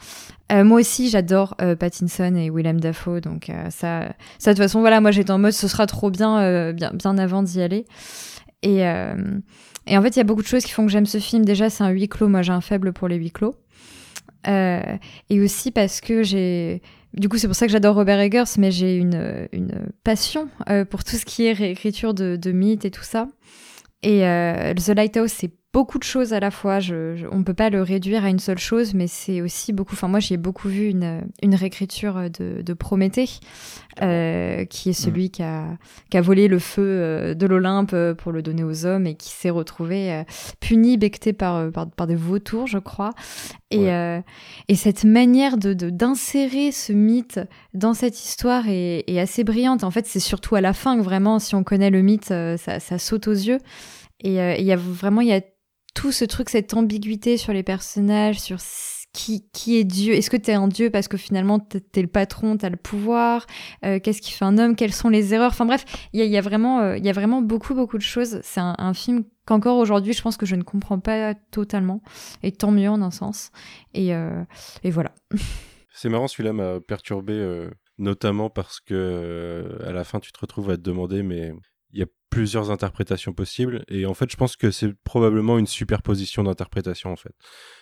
Euh, 0.51 0.63
moi 0.63 0.79
aussi, 0.79 1.09
j'adore 1.09 1.55
euh, 1.61 1.75
Pattinson 1.75 2.33
et 2.35 2.49
Willem 2.49 2.79
Dafoe, 2.79 3.21
donc 3.21 3.51
euh, 3.51 3.69
ça, 3.69 4.15
ça, 4.39 4.51
de 4.51 4.57
toute 4.57 4.63
façon, 4.63 4.79
voilà, 4.79 4.99
moi 4.99 5.11
j'étais 5.11 5.29
en 5.29 5.37
mode 5.37 5.51
ce 5.51 5.67
sera 5.67 5.85
trop 5.85 6.09
bien, 6.09 6.71
bien, 6.73 6.91
bien 6.93 7.17
avant 7.19 7.43
d'y 7.43 7.61
aller. 7.61 7.85
Et, 8.63 8.83
en 8.83 10.01
fait, 10.01 10.09
il 10.09 10.17
y 10.17 10.19
a 10.19 10.23
beaucoup 10.23 10.41
de 10.41 10.47
choses 10.47 10.63
qui 10.63 10.71
font 10.71 10.85
que 10.85 10.91
j'aime 10.91 11.05
ce 11.05 11.19
film. 11.19 11.45
Déjà, 11.45 11.69
c'est 11.69 11.83
un 11.83 11.89
huis 11.89 12.09
clos, 12.09 12.27
moi 12.27 12.41
j'ai 12.41 12.53
un 12.53 12.61
faible 12.61 12.91
pour 12.91 13.07
les 13.07 13.17
huis 13.17 13.31
clos. 13.31 13.55
et 14.47 15.39
aussi 15.39 15.69
parce 15.69 16.01
que 16.01 16.23
j'ai 16.23 16.81
du 17.13 17.29
coup, 17.29 17.37
c'est 17.37 17.47
pour 17.47 17.55
ça 17.55 17.67
que 17.67 17.71
j'adore 17.71 17.95
Robert 17.95 18.19
Eggers, 18.19 18.57
mais 18.57 18.71
j'ai 18.71 18.97
une, 18.97 19.47
une 19.51 19.89
passion 20.03 20.49
pour 20.89 21.03
tout 21.03 21.17
ce 21.17 21.25
qui 21.25 21.45
est 21.45 21.53
réécriture 21.53 22.15
de 22.15 22.51
mythes 22.51 22.85
et 22.85 22.91
tout 22.91 23.03
ça. 23.03 23.27
Et 24.03 24.25
euh, 24.25 24.73
The 24.73 24.89
Lighthouse, 24.89 25.31
c'est 25.31 25.51
beaucoup 25.74 25.99
de 25.99 26.03
choses 26.03 26.34
à 26.34 26.39
la 26.39 26.51
fois. 26.51 26.80
Je, 26.80 27.28
on 27.32 27.39
ne 27.39 27.43
peut 27.43 27.53
pas 27.53 27.70
le 27.70 27.82
réduire 27.82 28.26
à 28.26 28.30
une 28.30 28.39
seule 28.39 28.57
chose, 28.57 28.93
mais 28.93 29.07
c'est 29.07 29.41
aussi 29.41 29.74
beaucoup. 29.74 29.93
Enfin, 29.93 30.07
moi, 30.07 30.20
j'ai 30.20 30.38
beaucoup 30.38 30.70
vu 30.70 30.88
une, 30.89 31.22
une 31.41 31.55
réécriture 31.55 32.30
de, 32.32 32.61
de 32.61 32.74
Prométhée, 32.74 33.30
euh, 34.01 34.65
qui 34.65 34.89
est 34.89 34.93
celui 34.93 35.26
mm. 35.26 35.30
qui, 35.30 35.43
a, 35.43 35.78
qui, 36.09 36.18
a, 36.18 36.22
volé 36.22 36.47
le 36.47 36.59
feu 36.59 36.84
euh, 36.84 37.34
de 37.34 37.45
l'Olympe 37.45 37.91
euh, 37.93 38.13
pour 38.13 38.32
le 38.32 38.41
donner 38.41 38.63
aux 38.63 38.86
hommes 38.86 39.07
et 39.07 39.15
qui 39.15 39.30
s'est 39.30 39.49
retrouvé 39.49 40.11
euh, 40.11 40.24
puni, 40.59 40.97
becté 40.97 41.34
par, 41.34 41.72
par, 41.72 41.89
par, 41.89 42.07
des 42.07 42.15
vautours, 42.15 42.68
je 42.68 42.80
crois. 42.80 43.11
Et, 43.70 43.89
et 44.70 44.76
cette 44.76 45.03
manière 45.03 45.57
de 45.57 45.74
d'insérer 45.74 46.72
ce 46.72 46.93
mythe 46.93 47.41
dans 47.74 47.93
cette 47.93 48.18
histoire 48.18 48.70
est, 48.70 49.03
est 49.07 49.20
assez 49.20 49.43
brillante. 49.43 49.84
En 49.84 49.91
fait, 49.91 50.05
c'est 50.07 50.22
surtout 50.22 50.55
à 50.55 50.61
la 50.61 50.72
fin 50.72 50.97
que 50.97 51.01
vraiment, 51.01 51.38
si 51.38 51.53
on 51.53 51.63
connaît 51.63 51.89
le 51.89 52.01
mythe, 52.01 52.26
ça, 52.26 52.57
ça 52.57 52.97
saute 52.97 53.28
aux 53.28 53.34
yeux. 53.34 53.59
Et 54.22 54.36
il 54.36 54.65
y 54.65 54.72
a 54.72 54.78
vraiment, 54.78 55.20
il 55.20 55.28
y 55.28 55.34
a 55.34 55.41
tout 55.97 56.11
ce 56.11 56.25
truc, 56.25 56.49
cette 56.49 56.75
ambiguïté 56.75 57.37
sur 57.37 57.53
les 57.53 57.63
personnages, 57.63 58.39
sur 58.39 58.59
qui, 59.13 59.49
qui 59.51 59.77
est 59.77 59.83
Dieu 59.83 60.13
Est-ce 60.13 60.29
que 60.29 60.37
tu 60.37 60.51
es 60.51 60.53
un 60.53 60.67
Dieu 60.67 60.91
parce 60.91 61.07
que 61.07 61.17
finalement 61.17 61.59
tu 61.59 61.79
es 61.95 62.01
le 62.03 62.07
patron, 62.07 62.55
tu 62.55 62.67
as 62.67 62.69
le 62.69 62.75
pouvoir? 62.75 63.47
Euh, 63.83 63.99
Qu'est-ce 63.99 64.21
qui 64.21 64.31
fait 64.31 64.45
un 64.45 64.59
homme? 64.59 64.75
Quelles 64.75 64.93
sont 64.93 65.09
les 65.09 65.33
erreurs? 65.33 65.49
Enfin 65.49 65.65
bref, 65.65 65.85
il 66.13 66.23
y 66.23 66.37
a, 66.37 66.41
vraiment, 66.41 66.81
euh, 66.81 66.97
y 66.99 67.09
a 67.09 67.13
vraiment 67.13 67.41
beaucoup, 67.41 67.73
beaucoup 67.73 67.97
de 67.97 68.03
choses. 68.03 68.39
C'est 68.43 68.59
un, 68.59 68.93
film 68.93 69.23
qu'encore 69.47 69.77
aujourd'hui, 69.77 70.13
je 70.13 70.21
pense 70.21 70.37
que 70.37 70.45
je 70.45 70.55
ne 70.55 70.61
comprends 70.61 70.99
pas 70.99 71.33
totalement. 71.33 72.03
Et 72.43 72.51
tant 72.51 72.69
mieux 72.69 72.89
en 72.89 73.01
un 73.01 73.09
sens. 73.09 73.49
Et, 73.95 74.13
euh, 74.13 74.43
et 74.83 74.91
voilà. 74.91 75.15
C'est 75.93 76.09
marrant, 76.09 76.27
celui-là 76.27 76.53
m'a 76.53 76.79
perturbé, 76.79 77.67
notamment 77.97 78.51
parce 78.51 78.79
que 78.79 79.79
à 79.83 79.91
la 79.91 80.03
fin, 80.03 80.19
tu 80.19 80.31
te 80.31 80.39
retrouves 80.39 80.69
à 80.69 80.77
te 80.77 80.81
demander, 80.83 81.23
mais 81.23 81.53
il 81.91 81.99
y 81.99 82.03
a 82.03 82.07
plusieurs 82.29 82.71
interprétations 82.71 83.33
possibles 83.33 83.83
et 83.88 84.05
en 84.05 84.13
fait 84.13 84.29
je 84.29 84.38
pense 84.38 84.55
que 84.55 84.71
c'est 84.71 84.93
probablement 85.03 85.57
une 85.57 85.67
superposition 85.67 86.43
d'interprétations 86.43 87.11
en 87.11 87.15
fait. 87.15 87.33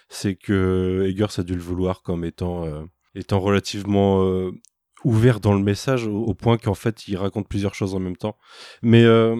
C'est 0.10 0.36
que 0.36 1.06
Eggers 1.10 1.40
a 1.40 1.44
dû 1.44 1.56
le 1.56 1.62
vouloir 1.62 2.04
comme 2.04 2.24
étant 2.24 2.66
euh, 2.66 2.84
étant 3.16 3.40
relativement 3.40 4.24
euh, 4.24 4.52
ouvert 5.04 5.40
dans 5.40 5.54
le 5.54 5.64
message 5.64 6.08
au, 6.08 6.34
point 6.34 6.58
qu'en 6.58 6.74
fait 6.74 7.08
il 7.08 7.18
raconte 7.18 7.48
plusieurs 7.48 7.76
choses 7.76 7.96
en 7.96 8.00
même 8.00 8.18
temps. 8.18 8.38
Mais 8.82 9.04
euh, 9.04 9.36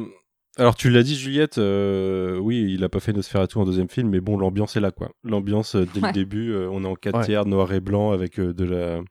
alors 0.58 0.76
tu 0.76 0.90
l'as 0.90 1.04
dit 1.04 1.16
Juliette, 1.16 1.58
oui, 1.58 2.74
il 2.74 2.84
a 2.84 2.90
pas 2.90 3.00
fait 3.00 3.14
Nosferatu 3.14 3.58
en 3.58 3.66
deuxième 3.66 3.90
film, 3.90 4.10
mais 4.10 4.22
bon, 4.22 4.38
l'ambiance 4.38 4.76
est 4.76 4.80
là 4.82 4.92
quoi. 4.92 5.12
L'ambiance 5.24 5.76
dès 5.76 6.02
le 6.02 6.12
début, 6.14 6.56
on 6.56 6.84
est 6.84 6.88
en 6.88 6.96
4 6.96 7.26
tiers 7.26 7.46
noir 7.46 7.72
et 7.74 7.80
blanc 7.80 8.12
avec 8.12 8.40
de 8.40 8.64
la, 8.64 9.02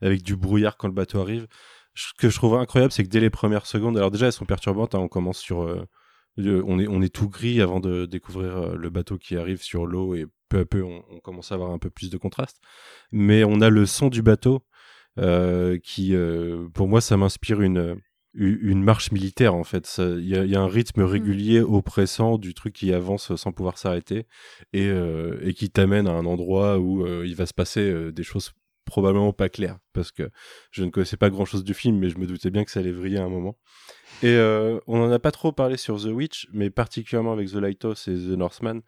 avec 0.00 0.22
du 0.22 0.36
brouillard 0.36 0.76
quand 0.76 0.88
le 0.88 0.94
bateau 0.94 1.20
arrive 1.20 1.46
ce 1.94 2.12
que 2.18 2.28
je 2.28 2.36
trouve 2.36 2.54
incroyable, 2.54 2.92
c'est 2.92 3.04
que 3.04 3.08
dès 3.08 3.20
les 3.20 3.30
premières 3.30 3.66
secondes, 3.66 3.96
alors 3.96 4.10
déjà 4.10 4.26
elles 4.26 4.32
sont 4.32 4.46
perturbantes, 4.46 4.94
hein, 4.94 5.00
on 5.00 5.08
commence 5.08 5.38
sur, 5.38 5.62
euh, 5.62 5.86
on 6.38 6.78
est 6.78 6.88
on 6.88 7.02
est 7.02 7.14
tout 7.14 7.28
gris 7.28 7.60
avant 7.60 7.80
de 7.80 8.06
découvrir 8.06 8.56
euh, 8.56 8.76
le 8.76 8.90
bateau 8.90 9.18
qui 9.18 9.36
arrive 9.36 9.62
sur 9.62 9.86
l'eau 9.86 10.14
et 10.14 10.26
peu 10.48 10.60
à 10.60 10.64
peu 10.64 10.82
on, 10.82 11.02
commence 11.20 11.52
à 11.52 11.56
avoir 11.56 11.70
un 11.70 11.78
peu 11.78 11.90
plus 11.90 12.10
de 12.10 12.16
contraste. 12.16 12.60
Mais 13.10 13.44
on 13.44 13.60
a 13.60 13.70
le 13.70 13.86
son 13.86 14.08
du 14.08 14.22
bateau 14.22 14.64
euh, 15.18 15.78
qui, 15.82 16.14
pour 16.74 16.88
moi, 16.88 17.00
ça 17.00 17.16
m'inspire 17.16 17.60
une 17.60 18.00
une 18.34 18.82
marche 18.82 19.12
militaire 19.12 19.54
en 19.54 19.64
fait. 19.64 19.96
Il 19.98 20.26
y, 20.26 20.56
a 20.56 20.60
un 20.60 20.66
rythme 20.66 21.02
mmh. 21.02 21.04
régulier, 21.04 21.60
oppressant 21.60 22.38
du 22.38 22.54
truc 22.54 22.72
qui 22.72 22.94
avance 22.94 23.36
sans 23.36 23.52
pouvoir 23.52 23.76
s'arrêter 23.76 24.26
et, 24.72 24.88
et 25.42 25.52
qui 25.52 25.68
t'amène 25.68 26.08
à 26.08 26.12
un 26.12 26.24
endroit 26.24 26.78
où 26.78 27.06
il 27.24 27.34
va 27.34 27.44
se 27.44 27.52
passer 27.52 28.10
des 28.10 28.22
choses 28.22 28.52
probablement 28.84 29.32
pas 29.32 29.48
clair 29.48 29.78
parce 29.92 30.10
que 30.10 30.30
je 30.70 30.84
ne 30.84 30.90
connaissais 30.90 31.16
pas 31.16 31.30
grand 31.30 31.44
chose 31.44 31.64
du 31.64 31.74
film, 31.74 31.98
mais 31.98 32.08
je 32.08 32.18
me 32.18 32.26
doutais 32.26 32.50
bien 32.50 32.64
que 32.64 32.70
ça 32.70 32.80
allait 32.80 32.92
vriller 32.92 33.18
à 33.18 33.24
un 33.24 33.28
moment. 33.28 33.58
Et 34.22 34.34
euh, 34.34 34.78
on 34.86 34.98
n'en 34.98 35.10
a 35.10 35.18
pas 35.18 35.32
trop 35.32 35.52
parlé 35.52 35.76
sur 35.76 36.00
The 36.00 36.06
Witch, 36.06 36.48
mais 36.52 36.70
particulièrement 36.70 37.32
avec 37.32 37.50
The 37.50 37.56
Lighthouse 37.56 38.06
et 38.08 38.14
The 38.14 38.36
Northman, 38.36 38.82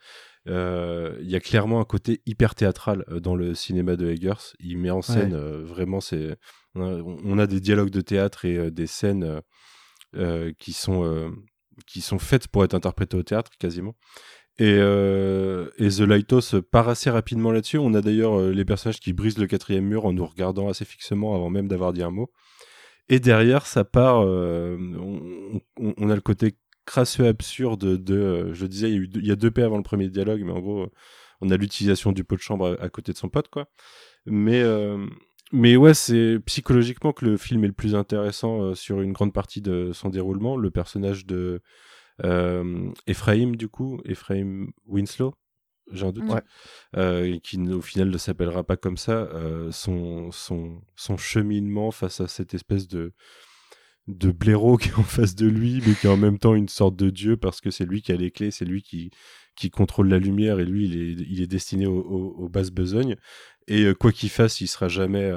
euh, 0.46 1.16
il 1.20 1.30
y 1.30 1.36
a 1.36 1.40
clairement 1.40 1.80
un 1.80 1.84
côté 1.84 2.20
hyper 2.26 2.54
théâtral 2.54 3.04
euh, 3.08 3.18
dans 3.18 3.34
le 3.34 3.54
cinéma 3.54 3.96
de 3.96 4.10
Eggers. 4.10 4.54
Il 4.60 4.78
met 4.78 4.90
en 4.90 5.02
scène 5.02 5.34
vraiment, 5.34 6.00
c'est, 6.00 6.36
on, 6.74 7.38
a 7.38 7.46
des 7.46 7.60
dialogues 7.60 7.90
de 7.90 8.00
théâtre 8.00 8.44
et 8.44 8.70
des 8.70 8.86
scènes 8.86 9.40
qui 10.58 10.72
sont 10.72 11.32
qui 11.86 12.00
sont 12.00 12.20
faites 12.20 12.46
pour 12.46 12.62
être 12.62 12.74
interprétées 12.74 13.16
au 13.16 13.22
théâtre 13.22 13.50
quasiment. 13.58 13.96
Et, 14.58 14.76
euh, 14.78 15.68
et, 15.78 15.88
The 15.88 16.00
Lighthouse 16.00 16.56
part 16.70 16.88
assez 16.88 17.10
rapidement 17.10 17.50
là-dessus. 17.50 17.78
On 17.78 17.92
a 17.94 18.00
d'ailleurs 18.00 18.38
euh, 18.38 18.52
les 18.52 18.64
personnages 18.64 19.00
qui 19.00 19.12
brisent 19.12 19.38
le 19.38 19.48
quatrième 19.48 19.84
mur 19.84 20.06
en 20.06 20.12
nous 20.12 20.24
regardant 20.24 20.68
assez 20.68 20.84
fixement 20.84 21.34
avant 21.34 21.50
même 21.50 21.66
d'avoir 21.66 21.92
dit 21.92 22.02
un 22.02 22.10
mot. 22.10 22.30
Et 23.08 23.18
derrière, 23.18 23.66
ça 23.66 23.84
part. 23.84 24.22
Euh, 24.24 24.78
on, 25.76 26.08
a 26.08 26.14
le 26.14 26.20
côté 26.20 26.54
crasseux 26.86 27.26
absurde 27.26 28.02
de. 28.02 28.52
je 28.52 28.66
disais, 28.66 28.90
il 28.92 29.10
y, 29.26 29.30
a 29.30 29.34
il 29.34 29.36
deux 29.36 29.50
paix 29.50 29.62
avant 29.62 29.76
le 29.76 29.82
premier 29.82 30.08
dialogue, 30.08 30.42
mais 30.44 30.52
en 30.52 30.60
gros, 30.60 30.86
on 31.40 31.50
a 31.50 31.56
l'utilisation 31.56 32.12
du 32.12 32.22
pot 32.22 32.36
de 32.36 32.40
chambre 32.40 32.78
à, 32.80 32.88
côté 32.88 33.12
de 33.12 33.18
son 33.18 33.28
pote, 33.28 33.48
quoi. 33.48 33.68
Mais. 34.24 34.62
mais 35.52 35.76
ouais, 35.76 35.94
c'est 35.94 36.38
psychologiquement 36.46 37.12
que 37.12 37.26
le 37.26 37.36
film 37.36 37.64
est 37.64 37.68
le 37.68 37.74
plus 37.74 37.94
intéressant 37.94 38.74
sur 38.74 39.00
une 39.00 39.12
grande 39.12 39.34
partie 39.34 39.60
de 39.60 39.90
son 39.92 40.08
déroulement. 40.08 40.56
Le 40.56 40.70
personnage 40.70 41.26
de 41.26 41.60
euh, 42.22 42.92
Ephraim, 43.06 43.52
du 43.52 43.68
coup, 43.68 44.00
Ephraim 44.04 44.68
Winslow, 44.86 45.34
j'ai 45.92 46.06
un 46.06 46.12
doute, 46.12 46.30
euh, 46.96 47.38
qui 47.42 47.58
au 47.58 47.82
final 47.82 48.10
ne 48.10 48.18
s'appellera 48.18 48.64
pas 48.64 48.76
comme 48.76 48.96
ça, 48.96 49.28
euh, 49.34 49.70
son, 49.70 50.30
son, 50.30 50.80
son 50.96 51.16
cheminement 51.16 51.90
face 51.90 52.20
à 52.20 52.28
cette 52.28 52.54
espèce 52.54 52.88
de, 52.88 53.12
de 54.06 54.30
blaireau 54.30 54.76
qui 54.76 54.88
est 54.90 54.98
en 54.98 55.02
face 55.02 55.34
de 55.34 55.46
lui, 55.46 55.82
mais 55.86 55.94
qui 55.94 56.06
est 56.06 56.10
en 56.10 56.16
même 56.16 56.38
temps 56.38 56.54
une 56.54 56.68
sorte 56.68 56.96
de 56.96 57.10
dieu 57.10 57.36
parce 57.36 57.60
que 57.60 57.70
c'est 57.70 57.84
lui 57.84 58.00
qui 58.00 58.12
a 58.12 58.16
les 58.16 58.30
clés, 58.30 58.50
c'est 58.50 58.64
lui 58.64 58.82
qui, 58.82 59.10
qui 59.56 59.70
contrôle 59.70 60.08
la 60.08 60.18
lumière 60.18 60.60
et 60.60 60.64
lui, 60.64 60.86
il 60.86 60.96
est, 60.96 61.26
il 61.28 61.42
est 61.42 61.46
destiné 61.46 61.86
aux, 61.86 62.48
basses 62.48 62.70
besognes. 62.70 63.16
Et 63.66 63.92
quoi 63.98 64.12
qu'il 64.12 64.30
fasse, 64.30 64.60
il 64.60 64.68
sera 64.68 64.88
jamais, 64.88 65.30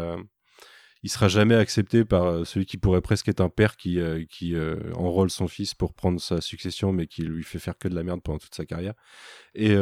il 1.04 1.10
sera 1.10 1.28
jamais 1.28 1.56
accepté 1.56 2.06
par 2.06 2.26
euh, 2.26 2.44
celui 2.44 2.66
qui 2.66 2.78
pourrait 2.78 3.02
presque 3.02 3.28
être 3.30 3.42
un 3.42 3.50
père 3.50 3.78
qui, 3.78 4.00
euh, 4.00 4.24
qui 4.30 4.56
euh, 4.56 4.78
enrôle 4.96 5.30
son 5.30 5.48
fils 5.48 5.74
pour 5.74 5.94
prendre 5.94 6.20
sa 6.20 6.42
succession, 6.42 6.92
mais 6.92 7.08
qui 7.08 7.24
lui 7.24 7.44
fait 7.44 7.60
faire 7.60 7.78
que 7.78 7.88
de 7.88 7.96
la 7.96 8.04
merde 8.04 8.22
pendant 8.22 8.40
toute 8.40 8.56
sa 8.56 8.66
carrière. 8.66 8.94
Et 9.54 9.76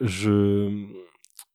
je, 0.00 0.86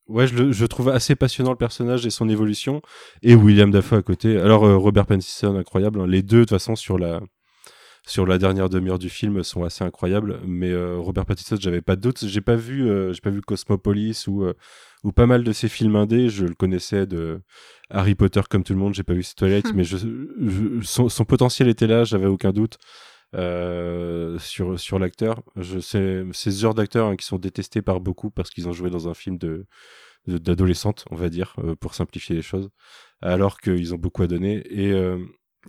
ouais, 0.08 0.26
je, 0.26 0.66
trouve 0.66 0.88
assez 0.88 1.16
passionnant 1.16 1.50
le 1.50 1.56
personnage 1.56 2.06
et 2.06 2.10
son 2.10 2.28
évolution. 2.28 2.80
Et 3.22 3.34
William 3.34 3.70
Dafoe 3.70 3.96
à 3.96 4.02
côté. 4.02 4.36
Alors 4.38 4.62
Robert 4.80 5.06
Pattinson, 5.06 5.56
incroyable. 5.56 6.00
Hein. 6.00 6.06
Les 6.06 6.22
deux, 6.22 6.38
de 6.38 6.42
toute 6.42 6.50
façon, 6.50 6.76
sur 6.76 6.98
la 6.98 7.20
sur 8.08 8.24
la 8.24 8.38
dernière 8.38 8.68
demi-heure 8.68 9.00
du 9.00 9.10
film 9.10 9.42
sont 9.42 9.64
assez 9.64 9.82
incroyables. 9.82 10.40
Mais 10.46 10.72
Robert 10.96 11.26
Pattinson, 11.26 11.56
j'avais 11.58 11.82
pas 11.82 11.96
doute. 11.96 12.24
J'ai 12.24 12.40
pas 12.40 12.54
vu, 12.54 12.88
pas 13.20 13.30
vu 13.30 13.40
Cosmopolis 13.40 14.28
ou 14.28 14.46
ou 15.06 15.12
pas 15.12 15.26
mal 15.26 15.44
de 15.44 15.52
ses 15.52 15.68
films 15.68 15.94
indés. 15.94 16.28
Je 16.28 16.44
le 16.44 16.54
connaissais 16.54 17.06
de 17.06 17.40
Harry 17.90 18.16
Potter 18.16 18.40
comme 18.50 18.64
tout 18.64 18.72
le 18.72 18.80
monde, 18.80 18.92
j'ai 18.92 19.04
pas 19.04 19.14
vu 19.14 19.22
ses 19.22 19.34
toilettes, 19.34 19.72
mais 19.74 19.84
je, 19.84 19.96
son, 20.82 21.24
potentiel 21.24 21.68
était 21.68 21.86
là, 21.86 22.02
j'avais 22.02 22.26
aucun 22.26 22.52
doute 22.52 22.76
euh, 23.34 24.36
sur, 24.40 24.78
sur 24.78 24.98
l'acteur. 24.98 25.42
Je 25.54 25.78
sais 25.78 26.24
ces 26.32 26.64
heures 26.64 26.74
d'acteurs 26.74 27.06
hein, 27.06 27.16
qui 27.16 27.24
sont 27.24 27.38
détestés 27.38 27.82
par 27.82 28.00
beaucoup 28.00 28.30
parce 28.30 28.50
qu'ils 28.50 28.68
ont 28.68 28.72
joué 28.72 28.90
dans 28.90 29.08
un 29.08 29.14
film 29.14 29.38
de 29.38 29.66
d'adolescente, 30.26 31.04
on 31.12 31.14
va 31.14 31.28
dire, 31.28 31.54
euh, 31.62 31.76
pour 31.76 31.94
simplifier 31.94 32.34
les 32.34 32.42
choses, 32.42 32.68
alors 33.22 33.60
qu'ils 33.60 33.94
ont 33.94 33.96
beaucoup 33.96 34.24
à 34.24 34.26
donner. 34.26 34.64
Et 34.68 34.90
euh, 34.90 35.18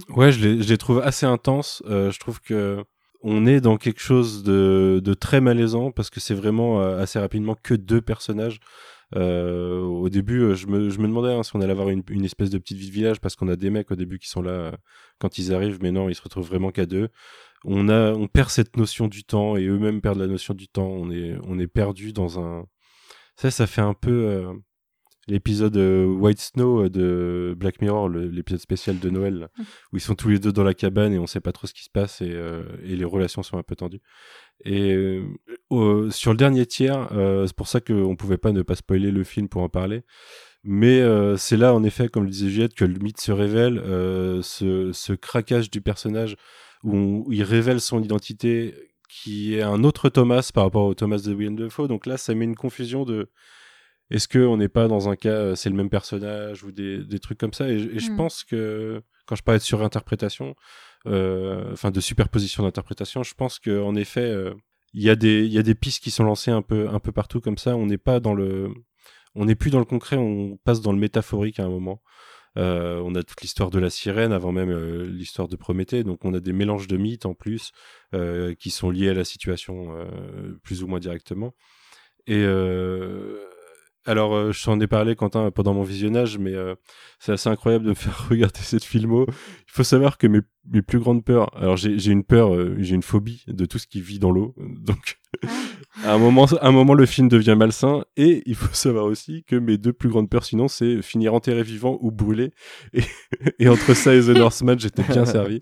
ouais, 0.09 0.31
je 0.31 0.43
les, 0.43 0.63
je 0.63 0.69
les 0.69 0.79
trouve 0.79 0.99
assez 0.99 1.27
intenses. 1.27 1.83
je 1.85 2.19
trouve 2.19 2.41
que 2.41 2.83
on 3.21 3.45
est 3.45 3.61
dans 3.61 3.77
quelque 3.77 3.99
chose 3.99 4.41
de, 4.41 4.99
de 5.03 5.13
très 5.13 5.41
malaisant 5.41 5.91
parce 5.91 6.09
que 6.09 6.19
c'est 6.19 6.33
vraiment 6.33 6.81
assez 6.81 7.19
rapidement 7.19 7.55
que 7.61 7.75
deux 7.75 8.01
personnages. 8.01 8.59
Euh, 9.16 9.80
au 9.82 10.10
début, 10.10 10.41
euh, 10.41 10.55
je 10.55 10.68
me, 10.68 10.89
je 10.89 10.99
me 10.99 11.08
demandais 11.08 11.32
hein, 11.34 11.43
si 11.43 11.55
on 11.55 11.62
allait 11.62 11.72
avoir 11.72 11.89
une, 11.89 12.03
une, 12.10 12.26
espèce 12.26 12.49
de 12.49 12.58
petite 12.58 12.78
vie 12.78 12.89
de 12.89 12.93
village 12.93 13.22
parce 13.22 13.36
qu'on 13.36 13.47
a 13.47 13.55
des 13.55 13.70
mecs 13.70 13.89
au 13.89 13.95
début 13.95 14.20
qui 14.20 14.28
sont 14.28 14.41
là 14.41 14.51
euh, 14.51 14.72
quand 15.20 15.38
ils 15.38 15.53
arrivent, 15.53 15.80
mais 15.82 15.91
non, 15.91 16.10
ils 16.10 16.16
se 16.16 16.22
retrouvent 16.22 16.47
vraiment 16.47 16.72
qu'à 16.72 16.86
deux. 16.86 17.10
On 17.64 17.89
a, 17.89 18.12
on 18.14 18.28
perd 18.28 18.49
cette 18.49 18.76
notion 18.78 19.08
du 19.08 19.24
temps 19.24 19.55
et 19.58 19.66
eux-mêmes 19.66 20.01
perdent 20.01 20.20
la 20.20 20.28
notion 20.28 20.53
du 20.53 20.68
temps. 20.68 20.88
On 20.88 21.10
est, 21.12 21.38
on 21.43 21.58
est 21.60 21.68
perdu 21.68 22.14
dans 22.14 22.39
un. 22.39 22.66
Ça, 23.36 23.51
ça 23.51 23.68
fait 23.68 23.82
un 23.82 23.93
peu. 23.93 24.47
L'épisode 25.28 25.78
White 25.78 26.39
Snow 26.39 26.89
de 26.89 27.55
Black 27.57 27.82
Mirror, 27.82 28.09
l'épisode 28.09 28.61
spécial 28.61 28.99
de 28.99 29.09
Noël, 29.09 29.49
mm. 29.57 29.63
où 29.91 29.97
ils 29.97 30.01
sont 30.01 30.15
tous 30.15 30.30
les 30.30 30.39
deux 30.39 30.51
dans 30.51 30.63
la 30.63 30.73
cabane 30.73 31.13
et 31.13 31.19
on 31.19 31.28
sait 31.28 31.41
pas 31.41 31.51
trop 31.51 31.67
ce 31.67 31.73
qui 31.73 31.84
se 31.84 31.89
passe 31.89 32.21
et, 32.21 32.36
et 32.84 32.95
les 32.95 33.05
relations 33.05 33.43
sont 33.43 33.57
un 33.57 33.63
peu 33.63 33.75
tendues. 33.75 34.01
Et 34.65 35.21
sur 36.09 36.32
le 36.32 36.38
dernier 36.38 36.65
tiers, 36.65 37.07
c'est 37.45 37.55
pour 37.55 37.67
ça 37.67 37.82
qu'on 37.82 38.15
pouvait 38.15 38.38
pas 38.38 38.51
ne 38.51 38.61
pas 38.61 38.75
spoiler 38.75 39.11
le 39.11 39.23
film 39.23 39.49
pour 39.49 39.61
en 39.61 39.69
parler. 39.69 40.03
Mais 40.69 40.99
euh, 40.99 41.38
c'est 41.38 41.55
là, 41.55 41.73
en 41.73 41.82
effet, 41.84 42.09
comme 42.09 42.25
le 42.25 42.30
disait 42.30 42.49
Juliette, 42.49 42.73
que 42.73 42.84
le 42.84 42.99
mythe 42.99 43.21
se 43.21 43.32
révèle, 43.32 43.80
euh, 43.80 44.41
ce, 44.41 44.91
ce, 44.91 45.13
craquage 45.13 45.71
du 45.71 45.80
personnage 45.80 46.36
où, 46.84 47.25
il 47.32 47.43
révèle 47.43 47.80
son 47.80 48.03
identité 48.03 48.75
qui 49.07 49.55
est 49.55 49.61
un 49.61 49.86
autre 49.86 50.09
Thomas 50.09 50.49
par 50.53 50.65
rapport 50.65 50.86
au 50.86 50.93
Thomas 50.93 51.21
de 51.25 51.34
William 51.34 51.55
Defoe. 51.55 51.88
Donc 51.88 52.05
là, 52.05 52.17
ça 52.17 52.36
met 52.36 52.43
une 52.43 52.57
confusion 52.57 53.05
de 53.05 53.30
est-ce 54.10 54.28
qu'on 54.28 54.58
n'est 54.58 54.70
pas 54.70 54.88
dans 54.88 55.10
un 55.10 55.16
cas, 55.16 55.30
euh, 55.30 55.55
c'est 55.55 55.70
le 55.70 55.76
même 55.76 55.89
personnage 55.89 56.64
ou 56.64 56.72
des, 56.72 57.03
des 57.03 57.20
trucs 57.20 57.38
comme 57.38 57.53
ça? 57.53 57.70
Et, 57.70 57.99
je 57.99 58.12
hmm. 58.12 58.18
pense 58.18 58.43
que 58.43 59.01
quand 59.26 59.36
je 59.36 59.43
parlais 59.43 59.60
de 59.60 59.64
surinterprétation, 59.64 60.55
enfin 61.05 61.91
de 61.91 61.99
superposition 62.01 62.64
d'interprétation, 62.64 63.24
je 63.24 63.34
pense 63.34 63.60
qu'en 63.60 63.95
effet, 63.95 64.34
il 64.93 65.03
y, 65.03 65.10
a 65.10 65.16
des, 65.16 65.45
y 65.45 65.58
a 65.58 65.64
des 65.64 65.76
pistes 65.76 66.03
qui 66.03 66.12
sont 66.12 66.24
lancées 66.24 66.51
un 66.51 66.62
peu, 66.62 66.89
un 66.89 66.99
peu 66.99 67.12
partout 67.12 67.39
comme 67.39 67.58
ça. 67.58 67.76
On 67.76 67.86
n'est 67.86 67.97
pas 67.97 68.20
dans 68.20 68.34
le 68.34 68.74
on 69.36 69.45
n'est 69.45 69.55
plus 69.55 69.70
dans 69.70 69.80
le 69.80 69.86
concret, 69.86 70.18
on 70.18 70.58
passe 70.58 70.82
dans 70.82 70.91
le 70.91 70.97
métaphorique 70.97 71.60
à 71.60 71.66
un 71.66 71.70
moment. 71.70 72.01
Euh, 72.58 72.99
on 73.05 73.14
a 73.14 73.22
toute 73.22 73.41
l'histoire 73.41 73.70
de 73.70 73.78
la 73.78 73.91
sirène 73.91 74.32
avant 74.32 74.51
même 74.51 74.72
euh, 74.72 75.05
l'histoire 75.05 75.47
de 75.47 75.55
Prométhée, 75.55 76.03
donc 76.03 76.26
on 76.26 76.34
a 76.34 76.39
des 76.39 76.53
mélanges 76.53 76.88
de 76.88 76.97
mythes 76.97 77.28
en 77.28 77.36
plus 77.36 77.72
euh, 78.16 78.55
qui 78.55 78.72
sont 78.72 78.89
liés 78.89 79.10
à 79.10 79.14
la 79.14 79.26
situation 79.26 79.95
plus 80.64 80.84
ou 80.84 80.88
moins 80.88 80.99
directement. 80.99 81.53
Et 82.26 82.43
alors, 84.08 84.34
euh, 84.34 84.51
je 84.53 84.64
t'en 84.64 84.80
ai 84.80 84.88
parlé, 84.88 85.18
Quentin, 85.18 85.51
pendant 85.51 85.74
mon 85.74 85.84
visionnage, 85.84 86.38
mais 86.38 86.53
euh, 86.53 86.76
c'est 87.20 87.34
assez 87.34 87.49
incroyable 87.49 87.84
de 87.84 87.89
me 87.89 87.95
faire 87.95 88.30
regarder 88.30 88.62
cette 88.62 88.86
filmo. 88.86 89.26
Il 89.28 89.72
faut 89.72 89.84
savoir 89.84 90.18
que 90.18 90.28
mes, 90.28 90.39
mes 90.72 90.82
plus 90.82 90.99
grandes 90.99 91.26
peurs, 91.26 91.49
alors 91.58 91.76
j'ai 91.76 92.12
une 92.12 92.24
peur, 92.24 92.55
euh, 92.55 92.78
j'ai 92.80 92.95
une 92.95 93.03
phobie 93.03 93.43
de 93.47 93.66
tout 93.66 93.80
ce 93.80 93.86
qui 93.86 93.99
vit 93.99 94.18
dans 94.18 94.32
l'eau. 94.32 94.55
Donc, 94.58 95.20
ah. 95.45 95.49
à, 96.05 96.14
un 96.14 96.20
moment, 96.20 96.45
à 96.45 96.68
un 96.68 96.72
moment, 96.72 96.93
le 96.93 97.05
film 97.05 97.28
devient 97.28 97.55
malsain. 97.58 98.05
Et 98.16 98.43
il 98.45 98.55
faut 98.55 98.68
savoir 98.74 99.03
aussi 99.03 99.43
que 99.43 99.58
mes 99.58 99.78
deux 99.78 99.91
plus 99.91 100.08
grandes 100.08 100.30
peurs, 100.30 100.45
sinon, 100.45 100.70
c'est 100.70 101.01
finir 101.01 101.34
enterré 101.34 101.62
vivant 101.62 101.97
ou 101.99 102.10
brûlé. 102.10 102.51
Et, 102.93 103.01
et 103.60 103.68
entre 103.68 103.93
ça 103.93 104.16
et 104.16 104.22
The 104.22 104.38
Northman, 104.38 104.80
j'étais 104.80 105.03
bien 105.03 105.26
servi. 105.26 105.62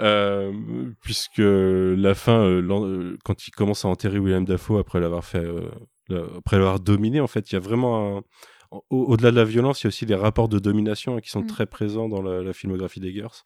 Euh, 0.00 0.52
puisque 1.00 1.38
la 1.38 2.16
fin, 2.16 2.60
quand 3.24 3.46
il 3.46 3.52
commence 3.52 3.84
à 3.84 3.88
enterrer 3.88 4.18
William 4.18 4.44
Dafoe 4.44 4.78
après 4.78 4.98
l'avoir 4.98 5.24
fait 5.24 5.46
après 6.10 6.56
l'avoir 6.56 6.80
dominé, 6.80 7.20
en 7.20 7.26
fait, 7.26 7.50
il 7.50 7.54
y 7.54 7.56
a 7.56 7.60
vraiment 7.60 8.18
un... 8.18 8.22
Au-delà 8.90 9.30
de 9.30 9.36
la 9.36 9.44
violence, 9.44 9.80
il 9.80 9.84
y 9.84 9.86
a 9.86 9.88
aussi 9.88 10.04
des 10.04 10.14
rapports 10.14 10.48
de 10.48 10.58
domination 10.58 11.16
hein, 11.16 11.20
qui 11.20 11.30
sont 11.30 11.40
mm. 11.40 11.46
très 11.46 11.66
présents 11.66 12.08
dans 12.08 12.20
la, 12.20 12.52
filmographie 12.52 13.00
d'Eggers. 13.00 13.44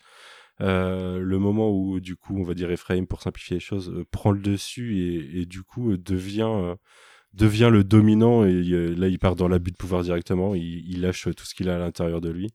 Euh, 0.60 1.18
le 1.18 1.38
moment 1.38 1.70
où, 1.70 2.00
du 2.00 2.16
coup, 2.16 2.36
on 2.38 2.42
va 2.42 2.54
dire 2.54 2.70
Ephraim, 2.70 3.04
pour 3.04 3.22
simplifier 3.22 3.56
les 3.56 3.60
choses, 3.60 3.90
euh, 3.90 4.04
prend 4.10 4.32
le 4.32 4.40
dessus 4.40 4.98
et, 5.34 5.46
du 5.46 5.62
coup 5.62 5.92
euh, 5.92 5.98
devient, 5.98 6.74
devient 7.34 7.70
le 7.72 7.84
dominant 7.84 8.44
et 8.44 8.62
là, 8.62 9.08
il 9.08 9.18
part 9.18 9.36
dans 9.36 9.48
l'abus 9.48 9.70
de 9.70 9.76
pouvoir 9.76 10.02
directement, 10.02 10.54
il, 10.54 11.00
lâche 11.00 11.28
tout 11.36 11.44
ce 11.44 11.54
qu'il 11.54 11.68
a 11.68 11.76
à 11.76 11.78
l'intérieur 11.78 12.20
de 12.20 12.30
lui 12.30 12.50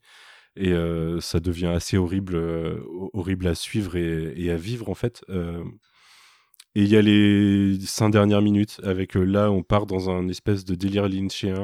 et 0.59 0.73
ça 1.19 1.39
devient 1.39 1.67
assez 1.67 1.97
horrible, 1.97 2.35
horrible 3.13 3.47
à 3.47 3.53
suivre 3.53 3.95
et, 3.95 4.33
et, 4.35 4.51
à 4.51 4.57
vivre 4.57 4.89
en 4.89 4.95
fait. 4.95 5.23
Et 6.77 6.83
il 6.83 6.89
y 6.89 6.95
a 6.95 7.01
les 7.01 7.79
cinq 7.79 8.11
dernières 8.11 8.43
minutes 8.43 8.79
avec 8.83 9.17
euh, 9.17 9.23
là, 9.23 9.49
on 9.49 9.63
part 9.63 9.87
dans 9.87 10.11
un 10.11 10.27
espèce 10.27 10.63
de 10.63 10.75
délire 10.75 11.09
lynchéen 11.09 11.63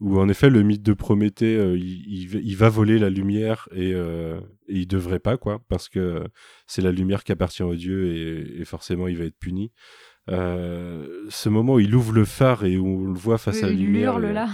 où 0.00 0.20
en 0.20 0.28
effet 0.28 0.48
le 0.48 0.62
mythe 0.62 0.82
de 0.82 0.92
Prométhée, 0.92 1.56
euh, 1.56 1.76
il, 1.76 2.56
va 2.56 2.68
voler 2.68 3.00
la 3.00 3.10
lumière 3.10 3.68
et, 3.72 3.92
euh, 3.94 4.38
et, 4.68 4.78
il 4.78 4.86
devrait 4.86 5.18
pas 5.18 5.36
quoi, 5.38 5.60
parce 5.68 5.88
que 5.88 6.22
c'est 6.68 6.82
la 6.82 6.92
lumière 6.92 7.24
qui 7.24 7.32
appartient 7.32 7.64
aux 7.64 7.74
dieux 7.74 8.60
et, 8.60 8.64
forcément 8.64 9.08
il 9.08 9.18
va 9.18 9.24
être 9.24 9.36
puni. 9.36 9.72
ce 10.28 11.48
moment 11.48 11.74
où 11.74 11.80
il 11.80 11.92
ouvre 11.92 12.12
le 12.12 12.24
phare 12.24 12.64
et 12.64 12.76
où 12.76 12.86
on 12.86 13.12
le 13.12 13.18
voit 13.18 13.38
face 13.38 13.64
à 13.64 13.66
la 13.66 13.72
lumière, 13.72 14.12
hurle, 14.12 14.26
là. 14.26 14.48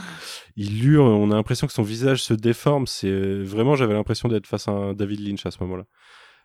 il 0.56 0.82
hurle, 0.82 1.08
on 1.08 1.30
a 1.30 1.34
l'impression 1.34 1.66
que 1.66 1.74
son 1.74 1.82
visage 1.82 2.22
se 2.22 2.32
déforme. 2.32 2.86
C'est 2.86 3.42
vraiment, 3.42 3.76
j'avais 3.76 3.94
l'impression 3.94 4.30
d'être 4.30 4.46
face 4.46 4.66
à 4.66 4.72
un 4.72 4.94
David 4.94 5.20
Lynch 5.20 5.44
à 5.44 5.50
ce 5.50 5.62
moment-là. 5.62 5.84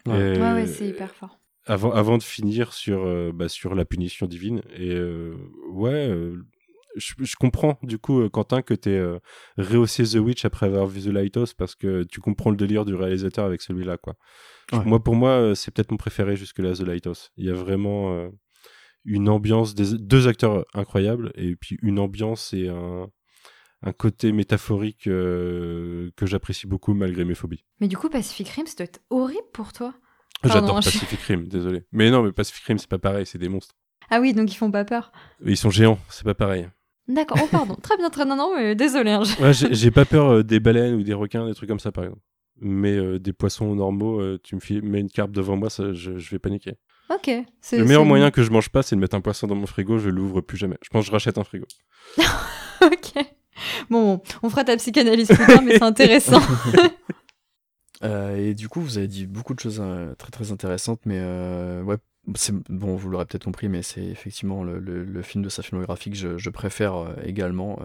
Ouais, 0.07 0.41
ouais 0.41 0.67
c'est 0.67 0.89
hyper 0.89 1.15
fort 1.15 1.39
avant, 1.65 1.91
avant 1.91 2.17
de 2.17 2.23
finir 2.23 2.73
sur, 2.73 3.05
euh, 3.05 3.31
bah, 3.33 3.49
sur 3.49 3.75
la 3.75 3.85
punition 3.85 4.27
divine. 4.27 4.61
Et 4.75 4.91
euh, 4.91 5.35
ouais, 5.69 6.09
euh, 6.09 6.37
je, 6.95 7.13
je, 7.19 7.35
comprends 7.35 7.77
du 7.83 7.97
coup, 7.97 8.29
Quentin, 8.29 8.61
que 8.61 8.73
tu 8.73 8.89
aies 8.89 9.03
rehaussé 9.57 10.03
The 10.03 10.15
Witch 10.15 10.45
après 10.45 10.67
avoir 10.67 10.87
vu 10.87 11.01
The 11.01 11.13
Lighthouse 11.13 11.53
parce 11.53 11.75
que 11.75 12.03
tu 12.03 12.21
comprends 12.21 12.51
le 12.51 12.55
délire 12.55 12.85
du 12.85 12.95
réalisateur 12.95 13.45
avec 13.45 13.61
celui-là. 13.61 13.97
quoi. 13.97 14.15
Moi, 14.85 15.03
pour 15.03 15.15
moi, 15.15 15.53
c'est 15.55 15.73
peut-être 15.73 15.91
mon 15.91 15.97
préféré 15.97 16.35
jusque-là, 16.35 16.73
The 16.73 16.81
Lighthouse. 16.81 17.31
Il 17.37 17.45
y 17.45 17.49
a 17.49 17.53
vraiment 17.53 18.29
une 19.03 19.27
ambiance, 19.27 19.75
des, 19.75 19.97
deux 19.97 20.27
acteurs 20.27 20.65
incroyables, 20.73 21.33
et 21.35 21.57
puis 21.57 21.77
une 21.81 21.99
ambiance 21.99 22.53
et 22.53 22.69
un, 22.69 23.09
un 23.81 23.91
côté 23.91 24.31
métaphorique 24.31 25.03
que 25.03 26.11
j'apprécie 26.21 26.65
beaucoup 26.65 26.93
malgré 26.93 27.25
mes 27.25 27.35
phobies. 27.35 27.65
Mais 27.81 27.89
du 27.89 27.97
coup, 27.97 28.07
Pacific 28.07 28.47
Rim, 28.47 28.67
ça 28.67 28.75
doit 28.77 28.85
être 28.85 29.01
horrible 29.09 29.49
pour 29.51 29.73
toi. 29.73 29.93
J'adore 30.43 30.75
Pacific 30.75 31.19
Rim, 31.21 31.47
désolé. 31.47 31.83
Mais 31.91 32.11
non, 32.11 32.21
mais 32.23 32.31
Pacific 32.31 32.63
Rim, 32.65 32.77
c'est 32.77 32.89
pas 32.89 32.99
pareil, 32.99 33.25
c'est 33.25 33.37
des 33.37 33.49
monstres. 33.49 33.75
Ah 34.09 34.19
oui, 34.19 34.33
donc 34.33 34.51
ils 34.51 34.55
font 34.55 34.71
pas 34.71 34.85
peur. 34.85 35.11
Ils 35.45 35.57
sont 35.57 35.69
géants, 35.69 35.97
c'est 36.09 36.23
pas 36.23 36.35
pareil. 36.35 36.69
D'accord, 37.07 37.37
oh 37.43 37.47
pardon, 37.51 37.75
très 37.75 37.97
bien, 37.97 38.09
très 38.09 38.25
non, 38.25 38.35
non, 38.35 38.55
mais 38.55 38.75
désolé. 38.75 39.11
Hein, 39.11 39.23
j'ai 39.51 39.91
pas 39.91 40.05
peur 40.05 40.27
euh, 40.27 40.43
des 40.43 40.59
baleines 40.59 40.95
ou 40.95 41.03
des 41.03 41.13
requins, 41.13 41.45
des 41.47 41.53
trucs 41.53 41.69
comme 41.69 41.79
ça 41.79 41.91
par 41.91 42.03
exemple. 42.05 42.21
Mais 42.61 42.95
euh, 42.95 43.19
des 43.19 43.33
poissons 43.33 43.75
normaux, 43.75 44.19
euh, 44.21 44.39
tu 44.41 44.55
me 44.55 44.81
mets 44.81 45.01
une 45.01 45.09
carpe 45.09 45.31
devant 45.31 45.55
moi, 45.55 45.69
ça, 45.69 45.93
je, 45.93 46.11
vais 46.11 46.39
paniquer. 46.39 46.73
Ok. 47.13 47.27
Le 47.27 47.83
meilleur 47.83 48.05
moyen 48.05 48.31
que 48.31 48.41
je 48.41 48.49
mange 48.49 48.69
pas, 48.69 48.81
c'est 48.81 48.95
de 48.95 49.01
mettre 49.01 49.15
un 49.15 49.21
poisson 49.21 49.45
dans 49.45 49.55
mon 49.55 49.67
frigo, 49.67 49.99
je 49.99 50.09
l'ouvre 50.09 50.41
plus 50.41 50.57
jamais. 50.57 50.77
Je 50.81 50.89
pense 50.89 51.03
que 51.03 51.07
je 51.07 51.11
rachète 51.11 51.37
un 51.37 51.43
frigo. 51.43 51.67
ok. 52.81 53.25
Bon, 53.89 54.21
on 54.41 54.49
fera 54.49 54.63
ta 54.63 54.75
psychanalyse 54.77 55.27
plus 55.27 55.45
tard, 55.45 55.61
mais 55.61 55.73
c'est 55.73 55.83
intéressant. 55.83 56.41
Euh, 58.03 58.35
et 58.35 58.53
du 58.53 58.69
coup, 58.69 58.81
vous 58.81 58.97
avez 58.97 59.07
dit 59.07 59.25
beaucoup 59.27 59.53
de 59.53 59.59
choses 59.59 59.79
euh, 59.81 60.15
très 60.15 60.31
très 60.31 60.51
intéressantes, 60.51 61.01
mais 61.05 61.19
euh, 61.19 61.81
ouais, 61.83 61.97
c'est 62.35 62.53
bon, 62.69 62.95
vous 62.95 63.09
l'aurez 63.09 63.25
peut-être 63.25 63.45
compris, 63.45 63.69
mais 63.69 63.81
c'est 63.83 64.03
effectivement 64.03 64.63
le, 64.63 64.79
le, 64.79 65.21
film 65.21 65.43
de 65.43 65.49
sa 65.49 65.63
filmographie 65.63 66.09
que 66.09 66.37
je, 66.37 66.49
préfère 66.49 67.15
également. 67.23 67.79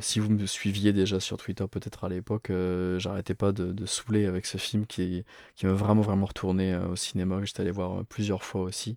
si 0.00 0.18
vous 0.20 0.30
me 0.30 0.46
suiviez 0.46 0.92
déjà 0.92 1.20
sur 1.20 1.36
Twitter, 1.36 1.64
peut-être 1.70 2.04
à 2.04 2.08
l'époque, 2.08 2.50
j'arrêtais 2.98 3.34
pas 3.34 3.52
de, 3.52 3.72
de, 3.72 3.86
saouler 3.86 4.26
avec 4.26 4.46
ce 4.46 4.56
film 4.58 4.86
qui, 4.86 5.24
qui 5.56 5.66
m'a 5.66 5.72
vraiment 5.72 6.02
vraiment 6.02 6.26
retourné 6.26 6.74
au 6.76 6.96
cinéma, 6.96 7.40
que 7.40 7.46
j'étais 7.46 7.60
allé 7.60 7.70
voir 7.70 8.04
plusieurs 8.06 8.42
fois 8.44 8.62
aussi. 8.62 8.96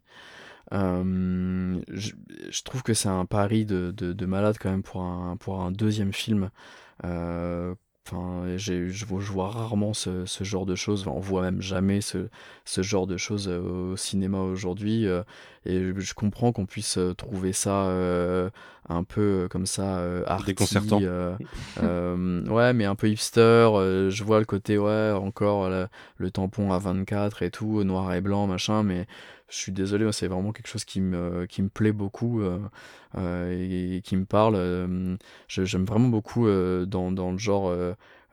Je, 0.71 2.63
trouve 2.63 2.83
que 2.83 2.93
c'est 2.93 3.09
un 3.09 3.25
pari 3.25 3.65
de, 3.65 3.91
de, 3.95 4.13
de, 4.13 4.25
malade 4.25 4.55
quand 4.59 4.71
même 4.71 4.83
pour 4.83 5.01
un, 5.01 5.35
pour 5.37 5.61
un 5.61 5.71
deuxième 5.71 6.13
film. 6.13 6.49
Enfin, 8.05 8.57
je 8.57 9.31
vois 9.31 9.49
rarement 9.49 9.93
ce, 9.93 10.25
ce, 10.25 10.43
genre 10.43 10.65
de 10.65 10.75
choses. 10.75 11.07
on 11.07 11.19
voit 11.19 11.41
même 11.41 11.61
jamais 11.61 12.01
ce, 12.01 12.27
ce 12.65 12.81
genre 12.81 13.07
de 13.07 13.15
choses 13.15 13.47
euh, 13.47 13.93
au 13.93 13.97
cinéma 13.97 14.39
aujourd'hui. 14.39 15.07
Euh, 15.07 15.23
et 15.65 15.79
je 15.97 16.13
comprends 16.13 16.51
qu'on 16.51 16.65
puisse 16.65 16.97
euh, 16.97 17.13
trouver 17.13 17.53
ça 17.53 17.89
un 18.89 19.03
peu 19.05 19.47
comme 19.49 19.65
ça, 19.65 20.03
arty, 20.27 20.47
déconcertant. 20.47 20.99
ouais, 20.99 22.73
mais 22.73 22.85
un 22.85 22.95
peu 22.95 23.07
hipster. 23.09 23.69
je 24.09 24.23
vois 24.23 24.39
le 24.39 24.45
côté, 24.45 24.77
ouais, 24.77 25.11
encore 25.11 25.69
le 26.17 26.31
tampon 26.31 26.73
à 26.73 26.79
24 26.79 27.43
et 27.43 27.51
tout, 27.51 27.85
noir 27.85 28.13
et 28.13 28.19
blanc, 28.19 28.47
machin. 28.47 28.83
Mais 28.83 29.07
je 29.53 29.59
suis 29.59 29.71
désolé, 29.71 30.11
c'est 30.11 30.27
vraiment 30.27 30.51
quelque 30.51 30.67
chose 30.67 30.85
qui 30.85 30.99
me, 31.01 31.45
qui 31.45 31.61
me 31.61 31.69
plaît 31.69 31.91
beaucoup 31.91 32.41
et, 33.15 34.01
qui 34.03 34.17
me 34.17 34.25
parle. 34.25 34.57
J'aime 35.47 35.85
vraiment 35.85 36.09
beaucoup 36.09 36.47
dans, 36.47 37.11
dans, 37.11 37.31
le 37.31 37.37
genre 37.37 37.71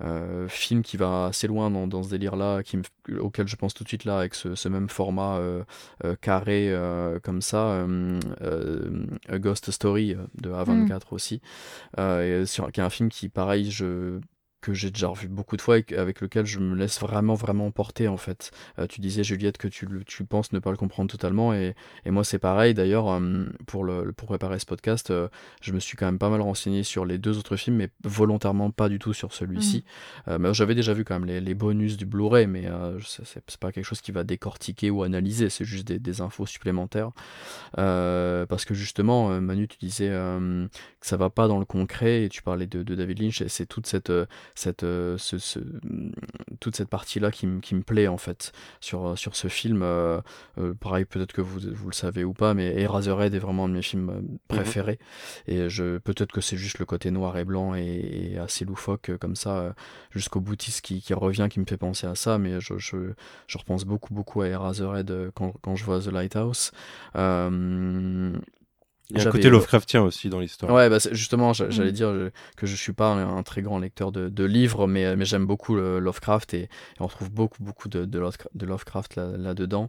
euh, 0.03 0.49
film 0.49 0.83
qui 0.83 0.97
va 0.97 1.27
assez 1.27 1.47
loin 1.47 1.71
dans, 1.71 1.87
dans 1.87 2.03
ce 2.03 2.09
délire-là, 2.09 2.63
auquel 3.21 3.47
je 3.47 3.57
pense 3.57 3.75
tout 3.75 3.85
de 3.85 3.89
suite 3.89 4.07
là, 4.07 4.19
avec 4.19 4.35
ce, 4.35 4.55
ce 4.55 4.69
même 4.69 4.89
format 4.89 5.37
euh, 5.37 5.63
euh, 6.05 6.17
carré 6.21 6.75
comme 7.23 7.43
ça, 7.43 7.87
A 9.29 9.39
Ghost 9.39 9.71
Story 9.71 10.17
de 10.41 10.51
A24 10.51 10.89
mm. 10.89 11.01
aussi, 11.11 11.43
et 11.99 12.45
sur, 12.47 12.73
qui 12.73 12.81
est 12.81 12.85
un 12.85 12.91
film 12.91 13.11
qui, 13.11 13.29
pareil, 13.29 13.71
je 13.71 14.21
que 14.61 14.75
j'ai 14.75 14.91
déjà 14.91 15.09
revu 15.09 15.29
beaucoup 15.29 15.57
de 15.57 15.63
fois 15.63 15.79
et 15.79 15.85
avec 15.97 16.21
lequel 16.21 16.45
je 16.45 16.59
me 16.59 16.75
laisse 16.75 17.01
vraiment 17.01 17.35
vraiment 17.35 17.71
porter 17.71 18.09
en 18.09 18.17
fait. 18.17 18.51
Euh, 18.79 18.87
tu 18.87 19.01
disais 19.01 19.25
Juliette 19.25 19.57
que 19.59 19.69
tu, 19.69 19.89
tu 20.07 20.25
penses 20.25 20.53
ne 20.53 20.59
pas 20.59 20.71
le 20.71 20.77
comprendre 20.77 21.11
totalement 21.11 21.55
et, 21.55 21.75
et 22.05 22.11
moi 22.11 22.25
c'est 22.25 22.39
pareil 22.39 22.75
d'ailleurs 22.75 23.09
euh, 23.09 23.47
pour, 23.67 23.85
le, 23.85 24.13
pour 24.13 24.29
préparer 24.29 24.59
ce 24.59 24.67
podcast 24.67 25.11
euh, 25.11 25.29
je 25.63 25.73
me 25.73 25.81
suis 25.81 25.97
quand 25.97 26.07
même 26.07 26.19
pas 26.19 26.29
mal 26.29 26.41
renseigné 26.43 26.83
sur 26.83 27.07
les 27.07 27.19
deux 27.19 27.39
autres 27.39 27.57
films 27.57 27.77
mais 27.77 27.89
volontairement 28.05 28.71
pas 28.71 28.89
du 28.89 28.99
tout 28.99 29.15
sur 29.15 29.33
celui-ci. 29.33 29.85
Mmh. 30.27 30.37
mais 30.39 30.55
j'avais 30.55 30.75
déjà 30.75 30.93
vu 30.93 31.05
quand 31.05 31.19
même 31.19 31.29
les, 31.29 31.41
les 31.41 31.55
bonus 31.55 31.97
du 31.97 32.05
Blu-ray 32.07 32.47
mais 32.47 32.69
c'est 33.05 33.57
pas 33.59 33.73
quelque 33.73 33.85
chose 33.85 34.01
qui 34.01 34.13
va 34.13 34.25
décortiquer 34.25 34.91
ou 34.91 35.03
analyser 35.03 35.49
c'est 35.49 35.65
juste 35.65 35.87
des, 35.87 35.99
des, 35.99 36.21
infos 36.21 36.47
supplémentaires 36.47 37.11
parce 37.77 38.65
que 38.65 38.75
justement 38.75 39.41
Manu 39.41 39.69
tu 39.69 39.79
disais 39.79 40.09
que 40.09 40.69
ça 41.01 41.17
va 41.17 41.31
pas 41.31 41.49
dans 41.49 41.59
le 41.59 41.65
concret 41.65 42.25
et 42.25 42.29
tu 42.29 42.43
parlais 42.43 42.67
de, 42.67 42.83
de 42.83 42.95
David 42.95 43.21
Lynch 43.21 43.41
et 43.41 43.49
c'est 43.49 43.67
toute 43.67 43.87
cette 43.87 44.13
cette, 44.55 44.83
euh, 44.83 45.17
ce, 45.19 45.59
toute 46.61 46.77
cette 46.77 46.89
partie-là 46.89 47.31
qui, 47.31 47.49
qui, 47.61 47.75
me 47.75 47.83
plaît 47.83 48.09
en 48.09 48.17
fait 48.17 48.53
sur, 48.81 49.09
euh, 49.09 49.17
sur 49.17 49.37
ce 49.37 49.49
film. 49.49 49.83
Euh, 49.83 50.21
pareil, 50.81 51.05
peut-être 51.05 51.33
que 51.33 51.41
vous, 51.41 51.61
vous 51.73 51.89
le 51.89 51.95
savez 51.95 52.25
ou 52.25 52.33
pas, 52.33 52.55
mais 52.55 52.81
Eraserhead 52.81 53.35
est 53.35 53.39
vraiment 53.39 53.65
un 53.65 53.69
de 53.69 53.75
mes 53.75 53.83
films 53.83 54.11
mhm. 54.11 54.39
préférés. 54.49 54.99
Et 55.47 55.69
je, 55.69 55.99
peut-être 55.99 56.33
que 56.33 56.41
c'est 56.41 56.57
juste 56.57 56.79
le 56.79 56.85
côté 56.85 57.11
noir 57.11 57.37
et 57.39 57.45
blanc 57.45 57.75
et, 57.75 58.39
assez 58.39 58.65
loufoque 58.65 59.11
comme 59.19 59.37
ça, 59.37 59.75
jusqu'au 60.11 60.41
boutiste 60.41 60.83
qui, 60.83 61.03
qui, 61.03 61.15
revient, 61.15 61.49
qui 61.51 61.61
me 61.61 61.67
fait 61.67 61.77
penser 61.77 62.07
à 62.07 62.15
ça. 62.15 62.39
Mais 62.39 62.61
je, 62.61 62.79
je, 62.79 62.97
je 63.47 63.59
repense 63.59 63.85
beaucoup, 63.85 64.15
beaucoup 64.15 64.43
à 64.43 64.49
Eraserhead 64.49 65.31
quand, 65.35 65.53
quand 65.63 65.77
je 65.77 65.85
vois 65.85 66.01
The 66.01 66.09
Lighthouse. 66.09 66.73
Il 69.11 69.19
y 69.19 69.25
a 69.25 69.29
un 69.29 69.31
côté 69.31 69.51
Lovecraftien 69.51 70.03
aussi 70.03 70.29
dans 70.29 70.41
l'histoire. 70.41 70.73
Ouais, 70.73 70.89
bah 70.89 70.99
justement, 71.13 71.53
j'allais 71.53 71.91
mm. 71.91 71.93
dire 71.93 72.31
que 72.57 72.67
je 72.67 72.77
suis 72.77 72.93
pas 72.93 73.09
un, 73.09 73.43
très 73.43 73.63
grand 73.63 73.79
lecteur 73.79 74.13
de, 74.13 74.29
de 74.29 74.45
livres, 74.45 74.87
mais, 74.87 75.17
mais 75.17 75.25
j'aime 75.25 75.47
beaucoup 75.47 75.75
le 75.75 75.99
Lovecraft 75.99 76.55
et, 76.55 76.69
on 76.99 77.09
trouve 77.09 77.31
beaucoup, 77.31 77.63
beaucoup 77.63 77.89
de, 77.89 78.05
de 78.05 78.67
Lovecraft 78.67 79.17
là-dedans. 79.17 79.89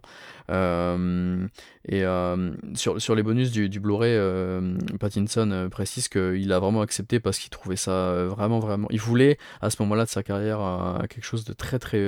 euh, 0.50 1.46
et 1.84 2.04
euh, 2.04 2.52
sur, 2.74 3.00
sur 3.02 3.14
les 3.16 3.24
bonus 3.24 3.50
du, 3.50 3.68
du 3.68 3.80
Blu-ray, 3.80 4.14
euh, 4.14 4.76
Pattinson 5.00 5.50
euh, 5.50 5.68
précise 5.68 6.08
qu'il 6.08 6.52
a 6.52 6.60
vraiment 6.60 6.80
accepté 6.80 7.18
parce 7.18 7.38
qu'il 7.38 7.50
trouvait 7.50 7.76
ça 7.76 8.24
vraiment, 8.26 8.60
vraiment. 8.60 8.86
Il 8.90 9.00
voulait 9.00 9.36
à 9.60 9.70
ce 9.70 9.82
moment-là 9.82 10.04
de 10.04 10.08
sa 10.08 10.22
carrière 10.22 10.60
quelque 11.08 11.24
chose 11.24 11.44
de 11.44 11.52
très, 11.52 11.78
très 11.78 12.02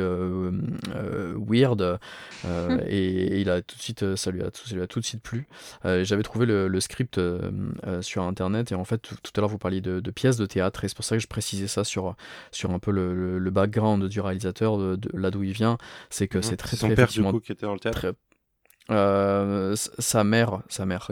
weird. 1.36 1.98
et, 2.86 3.40
il 3.40 3.50
a 3.50 3.62
tout 3.62 3.76
de 3.76 3.82
suite, 3.82 4.16
ça 4.16 4.30
lui 4.30 4.42
a, 4.42 4.50
ça 4.52 4.74
lui 4.74 4.82
a 4.82 4.86
tout 4.86 5.00
de 5.00 5.04
suite 5.04 5.22
plu. 5.22 5.48
J'avais 5.84 6.22
trouvé 6.22 6.46
le, 6.46 6.68
le 6.68 6.80
script 6.80 7.03
euh, 7.18 7.50
euh, 7.86 8.02
sur 8.02 8.22
internet 8.22 8.72
et 8.72 8.74
en 8.74 8.84
fait 8.84 8.98
tout, 8.98 9.16
à 9.36 9.40
l'heure 9.40 9.50
vous 9.50 9.58
parliez 9.58 9.80
de, 9.80 10.00
pièces 10.10 10.36
de 10.36 10.46
théâtre 10.46 10.84
et 10.84 10.88
c'est 10.88 10.96
pour 10.96 11.04
ça 11.04 11.16
que 11.16 11.22
je 11.22 11.26
précisais 11.26 11.66
ça 11.66 11.84
sur, 11.84 12.14
sur 12.50 12.70
un 12.70 12.78
peu 12.78 12.90
le, 12.90 13.50
background 13.50 14.04
du 14.08 14.20
réalisateur 14.20 14.78
de, 14.78 14.98
là 15.14 15.30
d'où 15.30 15.42
il 15.42 15.52
vient 15.52 15.78
c'est 16.10 16.28
que 16.28 16.38
mhm. 16.38 16.42
c'est 16.42 16.56
très 16.56 16.76
son 16.76 16.86
très 16.88 16.96
père 16.96 17.08
du 17.08 17.22
coup 17.22 17.40
qui 17.40 17.52
était 17.52 17.66
dans 17.66 17.74
le 17.74 17.80
théâtre 17.80 18.14
euh, 18.90 19.74
sa 19.76 20.24
mère 20.24 20.62
sa 20.68 20.86
mère 20.86 21.08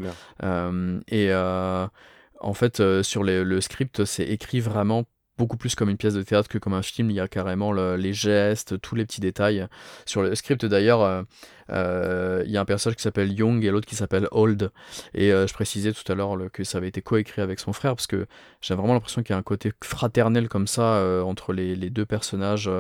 et 1.09 1.35
en 1.35 2.55
fait 2.55 3.03
sur 3.03 3.23
le 3.23 3.61
script 3.61 4.05
c'est 4.05 4.27
écrit 4.27 4.61
vraiment 4.61 5.05
beaucoup 5.39 5.57
plus 5.57 5.75
comme 5.75 5.89
une 5.89 5.97
pièce 5.97 6.15
de 6.15 6.23
théâtre 6.23 6.49
que 6.49 6.59
comme 6.59 6.75
un 6.75 6.83
film. 6.83 7.11
Il 7.11 7.17
y 7.17 7.21
a 7.21 7.27
carrément 7.27 7.73
les 7.73 8.13
gestes, 8.13 8.81
tous 8.81 8.95
les 8.95 9.05
petits 9.05 9.21
détails. 9.21 9.67
Sur 10.07 10.23
le 10.23 10.35
script 10.35 10.65
d'ailleurs, 10.65 11.25
il 11.69 12.51
y 12.51 12.57
a 12.57 12.61
un 12.61 12.65
personnage 12.65 12.97
qui 12.97 13.03
s'appelle 13.03 13.33
Young 13.33 13.65
et 13.65 13.71
l'autre 13.71 13.87
qui 13.87 13.97
s'appelle 13.97 14.29
Old. 14.31 14.71
Et 15.15 15.33
euh, 15.33 15.47
je 15.47 15.55
précisais 15.55 15.93
tout 15.93 16.11
à 16.11 16.15
l'heure 16.15 16.37
que 16.53 16.65
ça 16.65 16.79
avait 16.79 16.89
été 16.89 17.03
coécrit 17.03 17.43
avec 17.43 17.59
son 17.59 17.73
frère 17.73 17.95
parce 17.95 18.07
que 18.07 18.27
j'ai 18.61 18.75
vraiment 18.75 18.95
l'impression 18.95 19.23
qu'il 19.23 19.33
y 19.33 19.37
a 19.37 19.39
un 19.39 19.43
côté 19.43 19.73
fraternel 19.83 20.49
comme 20.49 20.67
ça 20.67 20.95
euh, 20.95 21.23
entre 21.23 21.53
les, 21.53 21.77
deux 21.91 22.07
personnages 22.07 22.71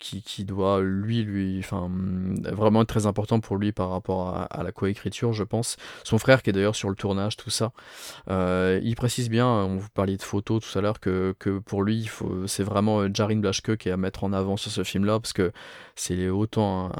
qui, 0.00 0.44
doit 0.44 0.80
lui, 0.82 1.22
lui, 1.22 1.60
enfin, 1.60 1.88
vraiment 2.52 2.82
être 2.82 2.88
très 2.88 3.06
important 3.06 3.38
pour 3.38 3.56
lui 3.56 3.70
par 3.70 3.90
rapport 3.90 4.36
à, 4.50 4.62
la 4.62 4.72
coécriture, 4.72 5.32
je 5.32 5.44
pense. 5.44 5.76
Son 6.02 6.18
frère 6.18 6.42
qui 6.42 6.50
est 6.50 6.52
d'ailleurs 6.52 6.74
sur 6.74 6.88
le 6.88 6.96
tournage, 6.96 7.36
tout 7.36 7.50
ça. 7.50 7.72
il 8.28 8.94
précise 8.96 9.30
bien, 9.30 9.46
on 9.46 9.76
vous 9.76 9.88
parlait 9.94 10.16
de 10.16 10.22
photos 10.22 10.64
tout 10.64 10.78
à 10.78 10.82
l'heure, 10.82 10.98
que, 10.98 11.34
pour 11.64 11.84
lui, 11.84 12.10
c'est 12.46 12.64
vraiment 12.64 13.12
Jarin 13.12 13.36
Blaschke 13.36 13.76
qui 13.76 13.88
est 13.88 13.92
à 13.92 13.96
mettre 13.96 14.24
en 14.24 14.32
avant 14.32 14.56
sur 14.56 14.72
ce 14.72 14.82
film-là 14.82 15.20
parce 15.20 15.32
que 15.32 15.52
c'est 15.94 16.28
autant 16.28 16.90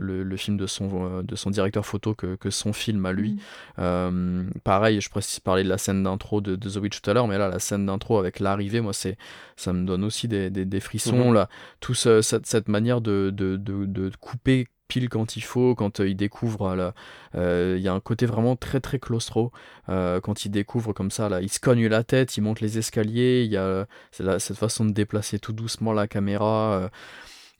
le, 0.00 0.36
film 0.36 0.56
de 0.56 0.66
son, 0.66 0.88
euh, 0.92 1.22
de 1.22 1.36
son 1.36 1.50
directeur 1.50 1.84
photo 1.84 2.14
que, 2.14 2.36
que 2.36 2.50
son 2.50 2.72
film 2.72 3.04
à 3.06 3.12
lui. 3.12 3.32
Mm. 3.32 3.38
Euh, 3.78 4.44
pareil, 4.64 5.00
je 5.00 5.10
précise 5.10 5.40
parler 5.40 5.64
de 5.64 5.68
la 5.68 5.78
scène 5.78 6.02
d'intro 6.02 6.40
de, 6.40 6.56
The 6.56 6.76
Witch 6.76 7.00
tout 7.00 7.10
à 7.10 7.14
l'heure, 7.14 7.28
mais 7.28 7.38
là, 7.38 7.48
la 7.48 7.58
scène 7.58 7.86
d'intro 7.86 8.18
avec 8.18 8.40
l'arrivée, 8.40 8.80
moi, 8.80 8.92
c'est 8.92 9.16
ça 9.56 9.72
me 9.72 9.84
donne 9.86 10.04
aussi 10.04 10.28
des, 10.28 10.50
des, 10.50 10.80
frissons. 10.80 11.32
Mm-hmm. 11.32 11.34
là, 11.34 11.48
tout 11.80 11.94
cette, 11.94 12.46
cette, 12.46 12.68
manière 12.68 13.00
de, 13.00 13.30
de, 13.32 13.56
de, 13.56 14.10
couper 14.20 14.66
pile 14.88 15.08
quand 15.08 15.36
il 15.36 15.42
faut, 15.42 15.74
quand 15.74 16.00
il 16.00 16.16
découvre, 16.16 16.92
il 17.34 17.80
y 17.80 17.88
a 17.88 17.92
un 17.92 18.00
côté 18.00 18.26
vraiment 18.26 18.56
très 18.56 18.80
très 18.80 18.98
claustro, 18.98 19.52
quand 19.86 20.44
il 20.44 20.50
découvre 20.50 20.92
comme 20.92 21.10
ça, 21.10 21.28
là, 21.28 21.40
il 21.40 21.50
se 21.50 21.60
cogne 21.60 21.86
la 21.86 22.02
tête, 22.02 22.36
il 22.36 22.42
monte 22.42 22.60
les 22.60 22.78
escaliers, 22.78 23.44
il 23.44 23.52
y 23.52 23.56
a 23.56 23.86
cette 24.10 24.56
façon 24.56 24.84
de 24.84 24.92
déplacer 24.92 25.38
tout 25.38 25.52
doucement 25.52 25.92
la 25.92 26.06
caméra. 26.06 26.90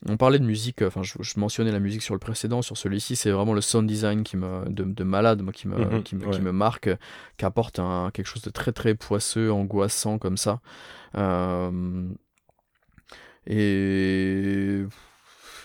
On 0.09 0.17
parlait 0.17 0.39
de 0.39 0.45
musique, 0.45 0.81
enfin 0.81 1.01
je, 1.03 1.39
mentionnais 1.39 1.71
la 1.71 1.79
musique 1.79 2.01
sur 2.01 2.13
le 2.13 2.19
précédent, 2.19 2.61
sur 2.61 2.77
celui-ci 2.77 3.15
c'est 3.15 3.31
vraiment 3.31 3.53
le 3.53 3.61
sound 3.61 3.87
design 3.87 4.23
qui 4.23 4.35
me, 4.35 4.67
de, 4.67 5.03
malade 5.03 5.41
moi, 5.41 5.53
qui, 5.53 5.67
me, 5.67 5.77
mhm, 5.77 6.03
qui, 6.03 6.15
me, 6.15 6.51
marque, 6.51 6.89
qui 7.37 7.45
apporte 7.45 7.79
un, 7.79 8.11
quelque 8.13 8.27
chose 8.27 8.41
de 8.41 8.49
très 8.49 8.73
très 8.73 8.95
poisseux, 8.95 9.51
angoissant 9.51 10.17
comme 10.17 10.37
ça. 10.37 10.59
Euh, 11.15 12.09
et 13.47 14.83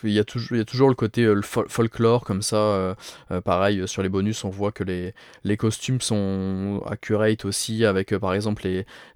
il 0.05 0.11
y, 0.11 0.19
a 0.19 0.25
toujours, 0.25 0.89
le 0.89 0.95
côté 0.95 1.25
euh, 1.25 1.41
folklore 1.43 2.25
comme 2.25 2.43
ça. 2.43 2.57
Euh, 2.57 2.95
euh, 3.31 3.41
pareil, 3.41 3.87
sur 3.89 4.03
les 4.03 4.09
bonus, 4.09 4.45
on 4.45 4.51
voit 4.51 4.73
que 4.73 4.85
les, 4.85 5.57
costumes 5.57 6.01
sont 6.01 6.83
accurate 6.87 7.45
aussi, 7.45 7.85
avec 7.85 8.17
par 8.17 8.35
exemple 8.35 8.69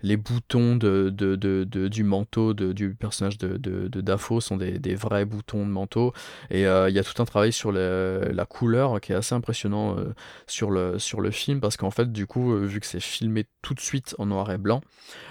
les, 0.03 0.16
boutons 0.16 0.76
du 0.76 2.05
manteau 2.05 2.55
du 2.55 2.95
personnage 2.95 3.39
de, 3.39 3.57
de, 3.57 4.01
Dafo 4.01 4.41
sont 4.41 4.57
des, 4.57 4.95
vrais 4.95 5.24
boutons 5.24 5.64
de 5.64 5.70
manteau. 5.70 6.12
Et 6.51 6.62
il 6.62 6.95
y 6.95 6.99
a 6.99 7.05
tout 7.05 7.20
un 7.22 7.26
travail 7.26 7.53
sur 7.53 7.72
la 7.72 8.47
couleur 8.47 9.01
qui 9.01 9.12
est 9.12 9.16
assez 9.16 9.35
impressionnant 9.35 9.97
sur, 10.47 10.70
le, 10.70 10.99
sur 10.99 11.20
le 11.20 11.30
film, 11.30 11.61
parce 11.61 11.76
qu'en 11.76 11.91
fait, 11.91 12.11
du 12.12 12.26
coup, 12.26 12.57
vu 12.57 12.80
que 12.80 12.87
c'est 12.87 13.01
filmé 13.01 13.47
tout 13.62 13.74
de 13.74 13.80
suite 13.80 14.14
en 14.18 14.26
noir 14.26 14.51
et 14.51 14.59
blanc, 14.59 14.80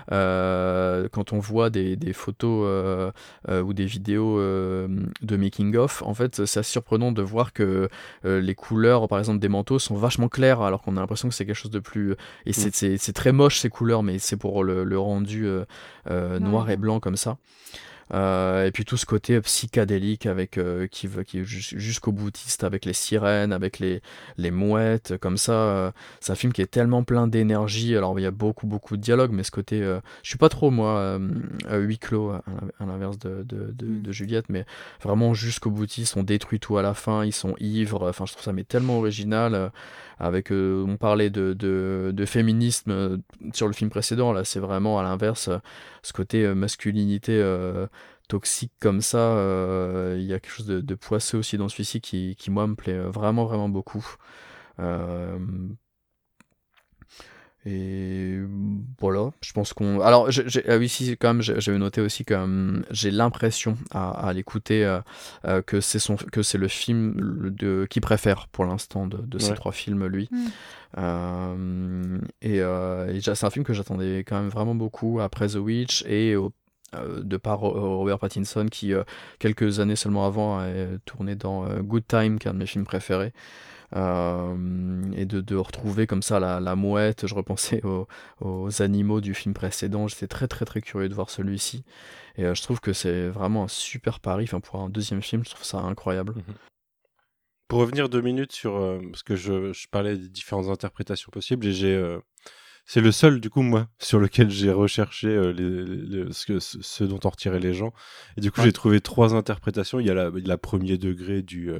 quand 0.09 1.33
on 1.33 1.39
voit 1.39 1.69
des, 1.69 1.95
des 1.95 2.13
photos 2.13 3.11
ou 3.49 3.73
des 3.73 3.85
vidéos 3.85 4.39
de 4.39 5.37
making 5.41 5.75
of, 5.75 6.01
en 6.03 6.13
fait, 6.13 6.45
c'est 6.45 6.59
assez 6.59 6.71
surprenant 6.71 7.11
de 7.11 7.21
voir 7.21 7.53
que 7.53 7.89
euh, 8.25 8.41
les 8.41 8.55
couleurs, 8.55 9.07
par 9.07 9.19
exemple, 9.19 9.39
des 9.39 9.49
manteaux 9.49 9.79
sont 9.79 9.95
vachement 9.95 10.29
claires, 10.29 10.61
alors 10.61 10.81
qu'on 10.81 10.97
a 10.97 10.99
l'impression 10.99 11.27
que 11.27 11.35
c'est 11.35 11.45
quelque 11.45 11.55
chose 11.55 11.71
de 11.71 11.79
plus. 11.79 12.15
Et 12.45 12.51
mm. 12.51 12.97
c'est 12.97 13.13
très 13.13 13.31
moche 13.31 13.59
ces 13.59 13.69
couleurs, 13.69 14.03
mais 14.03 14.19
c'est 14.19 14.37
pour 14.37 14.63
le, 14.63 14.99
rendu 14.99 15.45
euh, 15.45 15.65
euh, 16.09 16.39
noir 16.39 16.69
et 16.69 16.77
blanc 16.77 16.99
comme 16.99 17.17
ça. 17.17 17.37
Euh, 18.13 18.65
et 18.65 18.71
puis 18.71 18.85
tout 18.85 18.97
ce 18.97 19.05
côté 19.05 19.39
psychédélique 19.41 20.25
avec 20.25 20.57
euh, 20.57 20.87
qui 20.87 21.07
veut 21.07 21.23
qui 21.23 21.43
jusqu'au 21.45 22.11
boutiste 22.11 22.63
avec 22.63 22.85
les 22.85 22.93
sirènes, 22.93 23.53
avec 23.53 23.79
les 23.79 24.01
les 24.37 24.51
mouettes, 24.51 25.17
comme 25.17 25.37
ça. 25.37 25.53
Euh, 25.53 25.91
c'est 26.19 26.31
un 26.31 26.35
film 26.35 26.53
qui 26.53 26.61
est 26.61 26.71
tellement 26.71 27.03
plein 27.03 27.27
d'énergie. 27.27 27.95
Alors 27.95 28.19
il 28.19 28.23
y 28.23 28.25
a 28.25 28.31
beaucoup 28.31 28.67
beaucoup 28.67 28.97
de 28.97 29.01
dialogue, 29.01 29.31
mais 29.31 29.43
ce 29.43 29.51
côté, 29.51 29.79
je 30.23 30.29
suis 30.29 30.37
pas 30.37 30.49
trop 30.49 30.71
moi 30.71 31.19
huis 31.71 31.99
clos 31.99 32.31
à, 32.31 32.43
l'inverse 32.79 33.17
de, 33.19 33.43
de, 33.43 33.73
mm. 33.85 34.01
de, 34.01 34.11
Juliette, 34.11 34.49
mais 34.49 34.65
vraiment 35.01 35.33
jusqu'au 35.33 35.71
boutiste, 35.71 36.17
on 36.17 36.23
détruit 36.23 36.59
tout 36.59 36.77
à 36.77 36.81
la 36.81 36.93
fin, 36.93 37.23
ils 37.23 37.33
sont 37.33 37.55
ivres. 37.59 38.09
Enfin, 38.09 38.25
je 38.25 38.33
trouve 38.33 38.43
ça 38.43 38.53
mais 38.53 38.63
tellement 38.63 38.97
original. 38.97 39.71
Avec, 40.21 40.51
on 40.51 40.97
parlait 40.97 41.29
de, 41.29 41.53
de, 41.53 42.11
de 42.13 42.25
féminisme 42.25 43.21
sur 43.53 43.67
le 43.67 43.73
film 43.73 43.89
précédent, 43.89 44.31
là 44.33 44.43
c'est 44.43 44.59
vraiment 44.59 44.99
à 44.99 45.03
l'inverse, 45.03 45.49
ce 46.03 46.13
côté 46.13 46.47
masculinité 46.53 47.41
toxique 48.31 48.71
comme 48.79 49.01
ça. 49.01 49.17
Euh, 49.17 50.15
il 50.17 50.25
y 50.25 50.33
a 50.33 50.39
quelque 50.39 50.53
chose 50.53 50.67
de, 50.67 50.95
poisseux 50.95 51.37
aussi 51.39 51.57
dans 51.57 51.67
celui-ci 51.67 51.99
qui, 51.99 52.35
qui, 52.37 52.49
moi, 52.49 52.65
me 52.65 52.75
plaît 52.75 52.97
vraiment, 52.97 53.45
vraiment 53.45 53.69
beaucoup. 53.69 54.05
Euh, 57.65 57.69
et 57.69 58.47
voilà, 58.99 59.31
je 59.41 59.53
pense 59.53 59.73
qu'on. 59.73 59.99
Alors, 60.01 60.29
ah 60.67 60.77
oui, 60.77 60.89
si, 60.89 61.17
quand 61.17 61.33
même, 61.33 61.41
j'avais 61.41 61.77
noté 61.77 62.01
aussi 62.01 62.25
que 62.25 62.33
hum, 62.33 62.83
j'ai 62.91 63.11
l'impression 63.11 63.77
à, 63.91 64.31
l'écouter 64.33 64.85
euh, 65.45 65.61
que 65.61 65.81
c'est 65.81 65.99
son, 65.99 66.15
que 66.15 66.43
c'est 66.43 66.57
le 66.57 66.67
film 66.67 67.15
de 67.51 67.87
qui 67.89 67.99
préfère 67.99 68.47
pour 68.47 68.65
l'instant 68.65 69.07
de, 69.07 69.39
ces 69.39 69.53
trois 69.53 69.71
films, 69.71 70.05
lui. 70.07 70.29
Mm. 70.97 72.19
et, 72.41 72.57
et 72.57 73.21
c'est 73.21 73.43
un 73.45 73.49
film 73.49 73.65
que 73.65 73.73
j'attendais 73.73 74.19
quand 74.19 74.39
même 74.39 74.49
vraiment 74.49 74.75
beaucoup 74.75 75.19
après 75.19 75.49
The 75.49 75.55
Witch 75.55 76.03
et 76.07 76.35
au 76.35 76.53
de 77.23 77.37
par 77.37 77.59
Robert 77.59 78.19
Pattinson 78.19 78.65
qui 78.69 78.91
quelques 79.39 79.79
années 79.79 79.95
seulement 79.95 80.25
avant 80.25 80.59
a 80.59 80.67
tourné 81.05 81.35
dans 81.35 81.65
Good 81.79 82.05
Time 82.05 82.37
qui 82.37 82.49
est 82.49 82.51
un 82.51 82.53
de 82.53 82.59
mes 82.59 82.65
films 82.65 82.83
préférés 82.83 83.31
et 83.93 85.25
de, 85.25 85.41
de, 85.41 85.55
retrouver 85.55 86.07
comme 86.07 86.21
ça 86.21 86.39
la, 86.39 86.59
la 86.59 86.75
mouette. 86.75 87.27
Je 87.27 87.35
repensais 87.35 87.81
aux, 87.85 88.07
aux, 88.39 88.81
animaux 88.81 89.21
du 89.21 89.33
film 89.33 89.53
précédent. 89.53 90.07
J'étais 90.07 90.27
très 90.27 90.47
très 90.47 90.65
très 90.65 90.81
curieux 90.81 91.09
de 91.09 91.13
voir 91.13 91.29
celui-ci. 91.29 91.83
Et 92.37 92.43
je 92.43 92.61
trouve 92.61 92.79
que 92.79 92.93
c'est 92.93 93.27
vraiment 93.27 93.63
un 93.63 93.67
super 93.67 94.19
pari. 94.19 94.45
Enfin 94.45 94.59
pour 94.59 94.79
un 94.79 94.89
deuxième 94.89 95.21
film 95.21 95.43
je 95.43 95.51
trouve 95.51 95.65
ça 95.65 95.79
incroyable. 95.79 96.35
Mhm. 96.35 96.55
Pour 97.71 97.79
revenir 97.79 98.09
deux 98.09 98.19
minutes 98.19 98.51
sur 98.51 98.75
euh, 98.75 98.99
parce 99.09 99.23
que 99.23 99.37
je, 99.37 99.71
je, 99.71 99.87
parlais 99.87 100.17
des 100.17 100.27
différentes 100.27 100.67
interprétations 100.67 101.29
possibles 101.31 101.65
et 101.65 101.71
j'ai 101.71 101.95
euh, 101.95 102.19
c'est 102.85 102.99
le 102.99 103.13
seul 103.13 103.39
du 103.39 103.49
coup 103.49 103.61
moi 103.61 103.87
sur 103.97 104.19
lequel 104.19 104.49
j'ai 104.49 104.73
recherché 104.73 105.29
euh, 105.29 105.53
les, 105.53 106.33
ce, 106.33 106.59
ce, 106.59 107.03
dont 107.05 107.21
en 107.23 107.29
retirer 107.29 107.61
les 107.61 107.73
gens. 107.73 107.93
Et 108.35 108.41
du 108.41 108.51
coup 108.51 108.61
j'ai 108.61 108.73
trouvé 108.73 108.99
trois 108.99 109.35
interprétations. 109.35 110.01
Il 110.01 110.05
y 110.05 110.09
a 110.09 110.13
la, 110.13 110.31
la 110.33 110.57
premier 110.57 110.97
degré 110.97 111.43
du 111.43 111.71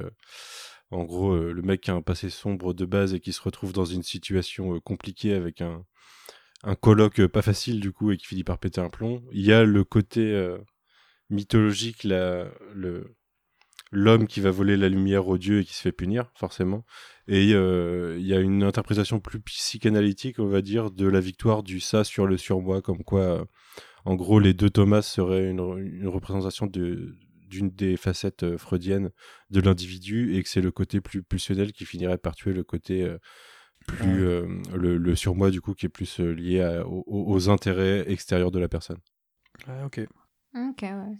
en 0.92 1.04
gros 1.04 1.36
le 1.36 1.62
mec 1.62 1.82
qui 1.82 1.90
a 1.90 1.94
un 1.94 2.02
passé 2.02 2.30
sombre 2.30 2.74
de 2.74 2.84
base 2.84 3.14
et 3.14 3.20
qui 3.20 3.32
se 3.32 3.42
retrouve 3.42 3.72
dans 3.72 3.84
une 3.84 4.02
situation 4.02 4.78
compliquée 4.80 5.34
avec 5.34 5.60
un 5.60 5.84
un 6.64 6.76
colloque 6.76 7.26
pas 7.26 7.42
facile 7.42 7.80
du 7.80 7.92
coup 7.92 8.12
et 8.12 8.16
qui 8.16 8.26
finit 8.26 8.44
par 8.44 8.58
péter 8.58 8.80
un 8.80 8.90
plomb 8.90 9.24
il 9.32 9.44
y 9.44 9.52
a 9.52 9.64
le 9.64 9.84
côté 9.84 10.56
mythologique 11.30 12.06
l'homme 13.92 14.26
qui 14.26 14.40
va 14.40 14.50
voler 14.50 14.76
la 14.76 14.88
lumière 14.88 15.28
aux 15.28 15.38
dieux 15.38 15.60
et 15.60 15.64
qui 15.64 15.74
se 15.74 15.82
fait 15.82 15.92
punir, 15.92 16.32
forcément. 16.34 16.84
Et 17.28 17.52
euh, 17.54 18.16
il 18.18 18.26
y 18.26 18.34
a 18.34 18.40
une 18.40 18.64
interprétation 18.64 19.20
plus 19.20 19.40
psychanalytique, 19.40 20.38
on 20.38 20.46
va 20.46 20.62
dire, 20.62 20.90
de 20.90 21.06
la 21.06 21.20
victoire 21.20 21.62
du 21.62 21.78
ça 21.78 22.02
sur 22.02 22.26
le 22.26 22.38
surmoi, 22.38 22.82
comme 22.82 23.04
quoi, 23.04 23.20
euh, 23.20 23.44
en 24.04 24.16
gros, 24.16 24.40
les 24.40 24.54
deux 24.54 24.70
Thomas 24.70 25.02
seraient 25.02 25.48
une, 25.48 26.08
représentation 26.08 26.66
de 26.66 27.14
d'une 27.52 27.70
des 27.70 27.96
facettes 27.96 28.42
euh, 28.42 28.58
freudiennes 28.58 29.10
de 29.50 29.60
l'individu 29.60 30.34
et 30.34 30.42
que 30.42 30.48
c'est 30.48 30.60
le 30.60 30.70
côté 30.70 31.00
plus 31.00 31.22
pulsionnel 31.22 31.72
qui 31.72 31.84
finirait 31.84 32.18
par 32.18 32.34
tuer 32.34 32.52
le 32.52 32.64
côté 32.64 33.06
plus 33.86 34.24
le, 34.74 35.14
surmoi 35.16 35.50
du 35.50 35.60
coup 35.60 35.74
qui 35.74 35.86
est 35.86 35.88
plus 35.88 36.20
lié 36.20 36.82
aux, 36.86 37.50
intérêts 37.50 38.10
extérieurs 38.10 38.50
de 38.50 38.58
la 38.58 38.68
personne. 38.68 38.98
Ouais, 39.66 39.82
ok. 39.84 40.00
Ok, 40.54 40.82
ouais. 40.82 41.16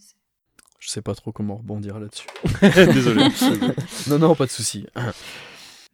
Je 0.78 0.88
sais 0.88 1.02
pas 1.02 1.14
trop 1.14 1.32
comment 1.32 1.56
rebondir 1.56 1.98
là-dessus. 1.98 2.28
Désolé. 2.92 3.28
non, 4.08 4.18
non, 4.18 4.34
pas 4.34 4.46
de 4.46 4.50
souci. 4.50 4.86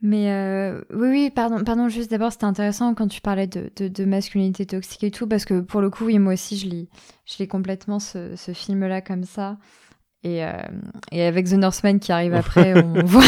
Mais 0.01 0.30
euh, 0.30 0.80
oui, 0.91 1.09
oui, 1.09 1.30
pardon, 1.30 1.64
pardon 1.64 1.89
juste 1.89 2.11
d'abord, 2.11 2.30
c'était 2.30 2.45
intéressant 2.45 2.95
quand 2.95 3.09
tu 3.09 3.20
parlais 3.20 3.49
de, 3.49 3.70
de, 3.76 4.05
masculinité 4.05 4.64
toxique 4.64 5.03
et 5.03 5.11
tout, 5.11 5.26
parce 5.26 5.45
que 5.45 5.61
pour 5.61 5.80
le 5.80 5.91
coup, 5.91 6.05
oui, 6.05 6.20
moi 6.20 6.34
aussi, 6.34 6.57
je 6.57 6.68
lis, 6.68 6.89
je 7.26 7.39
lis 7.39 7.49
complètement 7.49 7.99
ce, 7.99 8.36
ce 8.36 8.53
film-là 8.53 9.01
comme 9.01 9.24
ça. 9.24 9.59
Et, 10.25 10.45
euh, 10.45 10.53
et, 11.12 11.23
avec 11.23 11.47
The 11.47 11.53
Northman 11.53 12.01
qui 12.01 12.11
arrive 12.11 12.35
après, 12.35 12.75
on 12.83 12.93
voit, 13.05 13.23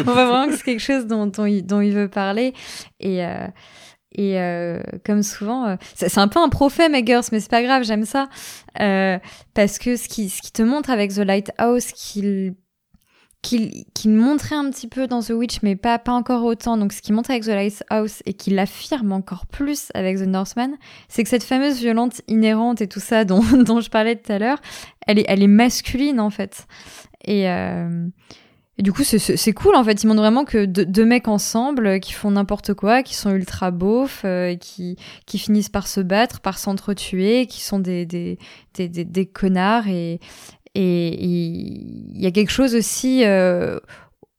on 0.00 0.02
voit 0.10 0.26
vraiment 0.26 0.48
que 0.48 0.56
c'est 0.56 0.64
quelque 0.64 0.80
chose 0.80 1.06
dont, 1.06 1.26
dont, 1.26 1.44
il, 1.44 1.64
dont 1.66 1.80
il 1.80 1.92
veut 1.92 2.08
parler. 2.08 2.54
Et, 2.98 3.24
euh, 3.24 3.46
et 4.16 4.40
euh, 4.40 4.80
comme 5.04 5.22
souvent, 5.22 5.66
euh, 5.66 5.76
c'est 5.94 6.18
un 6.18 6.28
peu 6.28 6.40
un 6.40 6.48
prophète, 6.48 6.92
Eggers, 6.94 7.20
mais 7.32 7.40
c'est 7.40 7.50
pas 7.50 7.62
grave, 7.62 7.84
j'aime 7.84 8.06
ça. 8.06 8.28
Euh, 8.80 9.18
parce 9.54 9.78
que 9.78 9.96
ce 9.96 10.08
qui, 10.08 10.30
ce 10.30 10.40
qui 10.40 10.52
te 10.52 10.62
montre 10.62 10.90
avec 10.90 11.12
The 11.12 11.18
Lighthouse, 11.18 11.92
qu'il 11.92 12.54
qu'il 13.46 14.10
montrait 14.10 14.56
un 14.56 14.70
petit 14.70 14.88
peu 14.88 15.06
dans 15.06 15.22
The 15.22 15.30
Witch, 15.30 15.58
mais 15.62 15.76
pas, 15.76 15.98
pas 15.98 16.12
encore 16.12 16.44
autant. 16.44 16.76
Donc, 16.76 16.92
ce 16.92 17.00
qu'il 17.00 17.14
montre 17.14 17.30
avec 17.30 17.44
The 17.44 17.48
Lighthouse 17.48 18.22
et 18.26 18.34
qu'il 18.34 18.58
affirme 18.58 19.12
encore 19.12 19.46
plus 19.46 19.88
avec 19.94 20.18
The 20.18 20.26
Northman, 20.26 20.76
c'est 21.08 21.22
que 21.22 21.28
cette 21.28 21.44
fameuse 21.44 21.78
violente 21.78 22.22
inhérente 22.28 22.80
et 22.80 22.88
tout 22.88 23.00
ça 23.00 23.24
dont, 23.24 23.42
dont 23.64 23.80
je 23.80 23.90
parlais 23.90 24.16
tout 24.16 24.32
à 24.32 24.38
l'heure, 24.38 24.60
elle 25.06 25.18
est, 25.18 25.24
elle 25.28 25.42
est 25.42 25.48
masculine 25.48 26.20
en 26.20 26.30
fait. 26.30 26.66
Et, 27.24 27.48
euh, 27.48 28.08
du 28.78 28.92
coup, 28.92 29.04
c'est 29.04 29.52
cool 29.54 29.74
en 29.74 29.84
fait. 29.84 30.02
Ils 30.02 30.06
montrent 30.06 30.20
vraiment 30.20 30.44
que 30.44 30.66
deux, 30.66 31.04
mecs 31.06 31.28
ensemble 31.28 31.86
euh, 31.86 31.98
qui 31.98 32.12
font 32.12 32.32
n'importe 32.32 32.74
quoi, 32.74 33.02
qui 33.02 33.14
sont 33.14 33.30
ultra 33.30 33.70
beaufs, 33.70 34.22
euh, 34.26 34.54
qui, 34.54 34.96
qui 35.24 35.38
finissent 35.38 35.70
par 35.70 35.86
se 35.86 36.00
battre, 36.00 36.40
par 36.40 36.58
s'entretuer, 36.58 37.46
qui 37.46 37.62
sont 37.62 37.78
des, 37.78 38.04
des, 38.04 38.38
des, 38.74 38.88
des, 38.88 39.26
connards. 39.26 39.88
Et 39.88 40.20
il 40.84 42.20
y 42.20 42.26
a 42.26 42.30
quelque 42.30 42.50
chose 42.50 42.74
aussi 42.74 43.24
euh, 43.24 43.78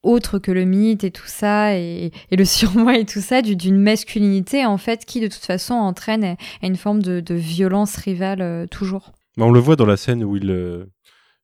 autre 0.03 0.39
que 0.39 0.51
le 0.51 0.65
mythe 0.65 1.03
et 1.03 1.11
tout 1.11 1.27
ça, 1.27 1.75
et, 1.75 2.11
et 2.31 2.35
le 2.35 2.45
surmoi 2.45 2.97
et 2.97 3.05
tout 3.05 3.21
ça, 3.21 3.41
d'une 3.41 3.79
masculinité 3.79 4.65
en 4.65 4.77
fait 4.77 5.05
qui 5.05 5.19
de 5.19 5.27
toute 5.27 5.45
façon 5.45 5.73
entraîne 5.73 6.35
une 6.61 6.75
forme 6.75 7.01
de, 7.01 7.19
de 7.19 7.35
violence 7.35 7.95
rivale 7.97 8.67
toujours. 8.69 9.11
On 9.39 9.51
le 9.51 9.59
voit 9.59 9.75
dans 9.75 9.85
la 9.85 9.97
scène 9.97 10.23
où 10.23 10.35
il 10.35 10.51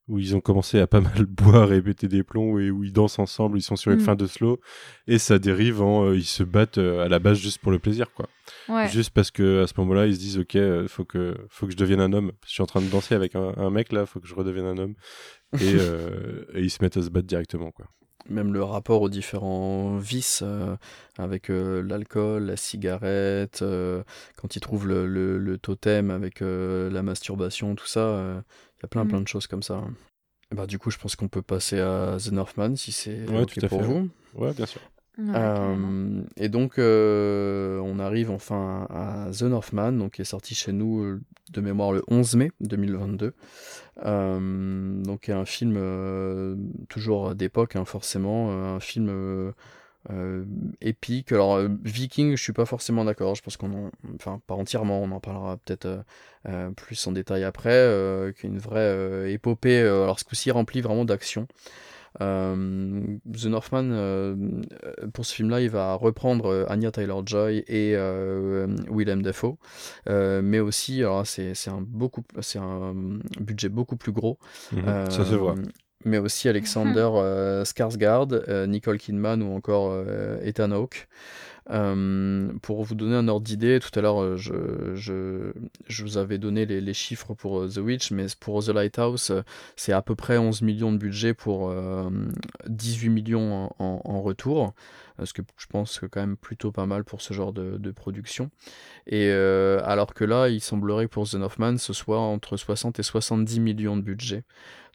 où 0.08 0.18
ils 0.18 0.36
ont 0.36 0.40
commencé 0.40 0.78
à 0.80 0.86
pas 0.86 1.00
mal 1.00 1.24
boire 1.28 1.72
et 1.72 1.80
péter 1.80 2.08
des 2.08 2.22
plombs 2.22 2.58
et 2.58 2.70
où 2.70 2.84
ils 2.84 2.92
dansent 2.92 3.18
ensemble, 3.18 3.58
ils 3.58 3.62
sont 3.62 3.76
sur 3.76 3.92
une 3.92 4.00
mm. 4.00 4.04
fin 4.04 4.16
de 4.16 4.26
slow 4.26 4.60
et 5.06 5.18
ça 5.18 5.38
dérive 5.38 5.82
en 5.82 6.06
euh, 6.06 6.16
ils 6.16 6.24
se 6.24 6.42
battent 6.42 6.78
euh, 6.78 7.04
à 7.04 7.08
la 7.08 7.18
base 7.18 7.38
juste 7.38 7.58
pour 7.58 7.72
le 7.72 7.78
plaisir 7.78 8.12
quoi. 8.12 8.26
Juste 8.88 9.10
parce 9.10 9.30
que 9.30 9.62
à 9.62 9.66
ce 9.66 9.72
moment-là, 9.78 10.06
ils 10.06 10.14
se 10.14 10.20
disent 10.20 10.38
OK, 10.38 10.56
euh, 10.56 10.86
faut 10.86 11.04
que 11.04 11.34
faut 11.48 11.66
que 11.66 11.72
je 11.72 11.78
devienne 11.78 12.00
un 12.00 12.12
homme. 12.12 12.32
Je 12.46 12.52
suis 12.52 12.62
en 12.62 12.66
train 12.66 12.82
de 12.82 12.88
danser 12.88 13.14
avec 13.14 13.34
un, 13.34 13.54
un 13.56 13.70
mec 13.70 13.92
là, 13.92 14.04
faut 14.04 14.20
que 14.20 14.26
je 14.26 14.34
redevienne 14.34 14.66
un 14.66 14.76
homme 14.76 14.94
et, 15.60 15.74
et, 16.54 16.60
ils 16.60 16.70
se 16.70 16.82
mettent 16.82 16.98
à 16.98 17.02
se 17.02 17.08
battre 17.08 17.26
directement 17.26 17.70
quoi. 17.70 17.86
Même 18.30 18.54
le 18.54 18.62
rapport 18.62 19.02
aux 19.02 19.10
différents 19.10 19.98
vices 19.98 20.42
avec 21.18 21.48
l'alcool, 21.48 22.44
la 22.44 22.56
cigarette, 22.56 23.62
quand 24.36 24.56
ils 24.56 24.60
trouvent 24.60 24.86
le, 24.86 25.06
le, 25.06 25.36
le 25.36 25.58
totem 25.58 26.10
avec 26.10 26.40
la 26.40 27.02
masturbation, 27.02 27.74
tout 27.74 27.86
ça 27.86 28.42
y 28.84 28.86
a 28.86 28.88
plein, 28.88 29.06
plein 29.06 29.20
mm. 29.20 29.24
de 29.24 29.28
choses 29.28 29.46
comme 29.46 29.62
ça. 29.62 29.82
Bah, 30.50 30.66
du 30.66 30.78
coup, 30.78 30.90
je 30.90 30.98
pense 30.98 31.16
qu'on 31.16 31.28
peut 31.28 31.42
passer 31.42 31.80
à 31.80 32.16
The 32.22 32.32
Northman 32.32 32.76
si 32.76 32.92
c'est 32.92 33.26
OK 33.28 33.66
pour 33.68 33.82
vous. 33.82 34.08
Ouais, 34.34 34.52
bien 34.52 34.66
sûr. 34.66 34.80
Euh, 35.20 36.22
et 36.36 36.48
donc, 36.48 36.78
euh, 36.78 37.78
on 37.84 37.98
arrive 37.98 38.30
enfin 38.30 38.86
à 38.90 39.30
The 39.30 39.42
Northman, 39.42 39.92
donc, 39.92 40.14
qui 40.14 40.22
est 40.22 40.26
sorti 40.26 40.54
chez 40.54 40.72
nous 40.72 41.02
euh, 41.02 41.20
de 41.52 41.60
mémoire 41.60 41.92
le 41.92 42.02
11 42.08 42.36
mai 42.36 42.50
2022. 42.60 43.32
donc, 44.04 45.28
un 45.28 45.44
film 45.44 46.56
toujours 46.88 47.34
d'époque, 47.34 47.76
hein, 47.76 47.84
forcément, 47.84 48.50
un 48.50 48.80
film 48.80 49.52
euh, 50.10 50.44
épique. 50.80 51.32
Alors, 51.32 51.56
euh, 51.56 51.68
Viking, 51.82 52.36
je 52.36 52.42
suis 52.42 52.52
pas 52.52 52.66
forcément 52.66 53.04
d'accord. 53.04 53.34
Je 53.34 53.42
pense 53.42 53.56
qu'on 53.56 53.86
en... 53.86 53.90
Enfin, 54.14 54.40
pas 54.46 54.54
entièrement, 54.54 55.02
on 55.02 55.10
en 55.12 55.20
parlera 55.20 55.56
peut-être 55.56 56.04
euh, 56.46 56.70
plus 56.70 57.06
en 57.06 57.12
détail 57.12 57.44
après. 57.44 58.32
qu'une 58.36 58.58
vraie 58.58 59.32
épopée, 59.32 59.80
alors 59.80 60.18
ce 60.18 60.24
coup-ci 60.24 60.50
rempli 60.50 60.80
vraiment 60.80 61.04
d'action. 61.04 61.46
The 62.20 63.46
Northman, 63.46 64.62
pour 65.12 65.26
ce 65.26 65.34
film-là, 65.34 65.60
il 65.60 65.70
va 65.70 65.94
reprendre 65.94 66.66
Anya 66.68 66.92
Taylor-Joy 66.92 67.64
et 67.66 67.96
Willem 68.88 69.22
Dafoe, 69.22 69.56
mais 70.06 70.60
aussi, 70.60 71.00
alors 71.00 71.26
c'est 71.26 71.68
un 71.68 71.80
beaucoup, 71.80 72.22
un 72.56 72.94
budget 73.40 73.68
beaucoup 73.68 73.96
plus 73.96 74.12
gros. 74.12 74.38
Mhm, 74.72 75.10
ça 75.10 75.24
se 75.24 75.34
voit 75.34 75.56
mais 76.04 76.18
aussi 76.18 76.48
Alexander 76.48 77.08
euh, 77.14 77.64
Skarsgård, 77.64 78.44
euh, 78.48 78.66
Nicole 78.66 78.98
Kidman 78.98 79.42
ou 79.42 79.54
encore 79.54 79.90
euh, 79.90 80.38
Ethan 80.42 80.70
Hawke. 80.70 81.08
pour 82.62 82.84
vous 82.84 82.94
donner 82.94 83.16
un 83.16 83.26
ordre 83.28 83.46
d'idée, 83.46 83.80
tout 83.80 83.98
à 83.98 84.02
l'heure 84.02 84.36
je, 84.36 84.94
je, 84.94 85.52
je, 85.88 86.02
vous 86.02 86.18
avais 86.18 86.36
donné 86.36 86.66
les, 86.66 86.82
les, 86.82 86.94
chiffres 86.94 87.32
pour 87.32 87.66
The 87.66 87.78
Witch, 87.78 88.10
mais 88.10 88.26
pour 88.38 88.62
The 88.62 88.68
Lighthouse, 88.68 89.32
c'est 89.74 89.92
à 89.92 90.02
peu 90.02 90.14
près 90.14 90.36
11 90.36 90.60
millions 90.60 90.92
de 90.92 90.98
budget 90.98 91.32
pour 91.32 91.72
18 92.66 93.08
millions 93.08 93.72
en, 93.78 94.02
en, 94.04 94.20
retour, 94.20 94.74
ce 95.24 95.32
que 95.32 95.40
je 95.56 95.66
pense 95.66 95.98
que 95.98 96.04
quand 96.04 96.20
même 96.20 96.36
plutôt 96.36 96.70
pas 96.70 96.84
mal 96.84 97.02
pour 97.02 97.22
ce 97.22 97.32
genre 97.32 97.54
de, 97.54 97.78
de 97.78 97.90
production. 97.90 98.50
Et 99.06 99.30
alors 99.30 100.12
que 100.12 100.24
là, 100.24 100.50
il 100.50 100.60
semblerait 100.60 101.06
que 101.06 101.12
pour 101.12 101.26
The 101.26 101.36
Northman, 101.36 101.78
ce 101.78 101.94
soit 101.94 102.20
entre 102.20 102.58
60 102.58 102.98
et 102.98 103.02
70 103.02 103.60
millions 103.60 103.96
de 103.96 104.02
budget. 104.02 104.44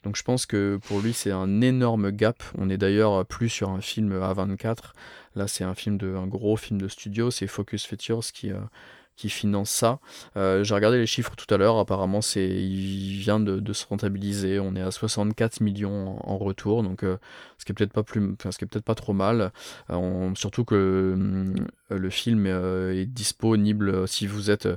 Donc 0.04 0.16
je 0.16 0.22
pense 0.22 0.46
que 0.46 0.78
pour 0.86 1.00
lui 1.00 1.12
c'est 1.12 1.30
un 1.30 1.60
énorme 1.60 2.10
gap. 2.10 2.42
On 2.58 2.70
est 2.70 2.78
d'ailleurs 2.78 3.24
plus 3.26 3.48
sur 3.48 3.70
un 3.70 3.80
film 3.80 4.12
A24. 4.18 4.92
Là 5.34 5.46
c'est 5.46 5.64
un 5.64 5.74
film 5.74 5.98
de 5.98 6.14
un 6.14 6.26
gros 6.26 6.56
film 6.56 6.80
de 6.80 6.88
studio, 6.88 7.30
c'est 7.30 7.46
Focus 7.46 7.86
Features 7.86 8.32
qui 8.32 8.50
euh, 8.52 8.58
qui 9.16 9.28
finance 9.28 9.70
ça. 9.70 9.98
Euh, 10.38 10.64
j'ai 10.64 10.74
regardé 10.74 10.96
les 10.96 11.06
chiffres 11.06 11.36
tout 11.36 11.52
à 11.52 11.58
l'heure, 11.58 11.76
apparemment 11.78 12.22
c'est 12.22 12.48
il 12.48 13.18
vient 13.18 13.38
de, 13.38 13.72
se 13.74 13.84
rentabiliser, 13.86 14.58
on 14.58 14.74
est 14.74 14.80
à 14.80 14.90
64 14.90 15.60
millions 15.60 16.16
en, 16.26 16.38
retour, 16.38 16.82
donc 16.82 17.02
euh, 17.02 17.18
ce 17.58 17.66
qui 17.66 17.72
est 17.72 17.74
peut-être 17.74 17.92
pas 17.92 18.02
plus, 18.02 18.34
ce 18.42 18.56
qui 18.56 18.64
est 18.64 18.66
peut-être 18.66 18.84
pas 18.84 18.94
trop 18.94 19.12
mal. 19.12 19.52
surtout 20.34 20.64
que 20.64 21.52
le 21.90 22.10
film 22.10 22.46
est 22.46 23.04
disponible 23.04 24.08
si 24.08 24.26
vous 24.26 24.50
êtes 24.50 24.68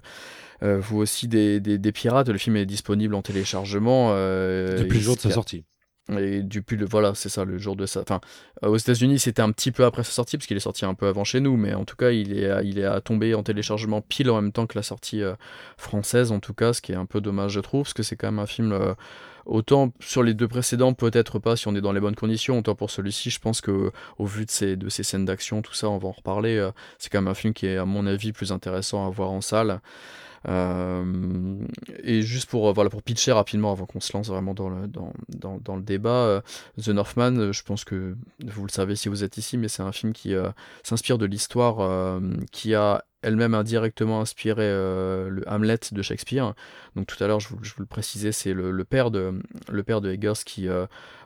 vous 0.63 0.97
aussi 0.97 1.27
des, 1.27 1.59
des, 1.59 1.91
pirates. 1.91 2.29
Le 2.29 2.37
film 2.37 2.55
est 2.55 2.65
disponible 2.65 3.15
en 3.15 3.21
téléchargement. 3.21 4.11
Euh, 4.13 4.79
Depuis 4.79 4.99
le 4.99 5.03
jour 5.03 5.15
de 5.15 5.21
sa 5.21 5.31
sortie. 5.31 5.65
Et 6.09 6.43
depuis 6.43 6.75
le 6.75 6.85
voilà, 6.85 7.15
c'est 7.15 7.29
ça 7.29 7.45
le 7.45 7.57
jour 7.57 7.77
de 7.77 7.85
ça. 7.85 8.01
Enfin, 8.01 8.19
euh, 8.63 8.67
aux 8.67 8.77
États-Unis, 8.77 9.19
c'était 9.19 9.41
un 9.41 9.51
petit 9.51 9.71
peu 9.71 9.85
après 9.85 10.03
sa 10.03 10.11
sortie 10.11 10.35
parce 10.35 10.47
qu'il 10.47 10.57
est 10.57 10.61
sorti 10.61 10.83
un 10.83 10.95
peu 10.95 11.07
avant 11.07 11.23
chez 11.23 11.39
nous, 11.39 11.55
mais 11.55 11.73
en 11.73 11.85
tout 11.85 11.95
cas, 11.95 12.11
il 12.11 12.37
est 12.37 12.51
il 12.65 12.77
est 12.77 12.85
à 12.85 12.99
tomber 12.99 13.33
en 13.35 13.43
téléchargement 13.43 14.01
pile 14.01 14.29
en 14.29 14.41
même 14.41 14.51
temps 14.51 14.67
que 14.67 14.77
la 14.77 14.83
sortie 14.83 15.21
euh, 15.21 15.35
française, 15.77 16.33
en 16.33 16.41
tout 16.41 16.53
cas, 16.53 16.73
ce 16.73 16.81
qui 16.81 16.91
est 16.91 16.95
un 16.95 17.05
peu 17.05 17.21
dommage, 17.21 17.53
je 17.53 17.61
trouve, 17.61 17.83
parce 17.83 17.93
que 17.93 18.03
c'est 18.03 18.17
quand 18.17 18.27
même 18.27 18.39
un 18.39 18.45
film 18.45 18.73
euh, 18.73 18.93
autant 19.45 19.93
sur 20.01 20.23
les 20.23 20.33
deux 20.33 20.49
précédents, 20.49 20.93
peut-être 20.93 21.39
pas 21.39 21.55
si 21.55 21.69
on 21.69 21.75
est 21.75 21.81
dans 21.81 21.93
les 21.93 22.01
bonnes 22.01 22.15
conditions, 22.15 22.59
autant 22.59 22.75
pour 22.75 22.89
celui-ci, 22.89 23.29
je 23.29 23.39
pense 23.39 23.61
que 23.61 23.91
au 24.17 24.25
vu 24.25 24.45
de 24.45 24.51
ces 24.51 24.75
de 24.75 24.89
ces 24.89 25.03
scènes 25.03 25.25
d'action, 25.25 25.61
tout 25.61 25.73
ça, 25.73 25.89
on 25.89 25.97
va 25.99 26.09
en 26.09 26.11
reparler. 26.11 26.69
c'est 26.97 27.09
quand 27.09 27.21
même 27.21 27.29
un 27.29 27.33
film 27.33 27.53
qui 27.53 27.67
est 27.67 27.77
à 27.77 27.85
mon 27.85 28.05
avis 28.07 28.33
plus 28.33 28.51
intéressant 28.51 29.07
à 29.07 29.09
voir 29.09 29.31
en 29.31 29.41
salle. 29.41 29.79
Euh, 30.47 31.57
et 32.03 32.21
juste 32.21 32.49
pour, 32.49 32.67
euh, 32.69 32.73
voilà, 32.73 32.89
pour 32.89 33.01
pitcher 33.01 33.31
rapidement 33.31 33.71
avant 33.71 33.85
qu'on 33.85 33.99
se 33.99 34.15
lance 34.15 34.27
vraiment 34.27 34.53
dans 34.53 34.69
le, 34.69 34.87
dans, 34.87 35.13
dans, 35.29 35.57
dans 35.57 35.75
le 35.75 35.81
débat, 35.81 36.09
euh, 36.09 36.41
The 36.81 36.89
Northman, 36.89 37.51
je 37.51 37.63
pense 37.63 37.83
que 37.83 38.15
vous 38.45 38.65
le 38.65 38.71
savez 38.71 38.95
si 38.95 39.09
vous 39.09 39.23
êtes 39.23 39.37
ici, 39.37 39.57
mais 39.57 39.67
c'est 39.67 39.83
un 39.83 39.91
film 39.91 40.13
qui 40.13 40.33
s'inspire 40.83 41.17
de 41.17 41.25
l'histoire 41.25 42.19
qui 42.51 42.75
a 42.75 43.03
elle-même 43.23 43.53
indirectement 43.53 44.21
inspiré 44.21 44.67
le 44.67 45.43
Hamlet 45.47 45.79
de 45.91 46.01
Shakespeare. 46.01 46.53
Donc 46.95 47.07
tout 47.07 47.21
à 47.23 47.27
l'heure, 47.27 47.39
je, 47.39 47.49
vous, 47.49 47.57
le 47.77 47.85
précisais, 47.85 48.31
c'est 48.31 48.53
le, 48.53 48.83
père 48.83 49.11
de 49.11 49.41
le 49.71 49.83
père 49.83 50.01
de 50.01 50.11
Eggers 50.11 50.43
qui, 50.45 50.67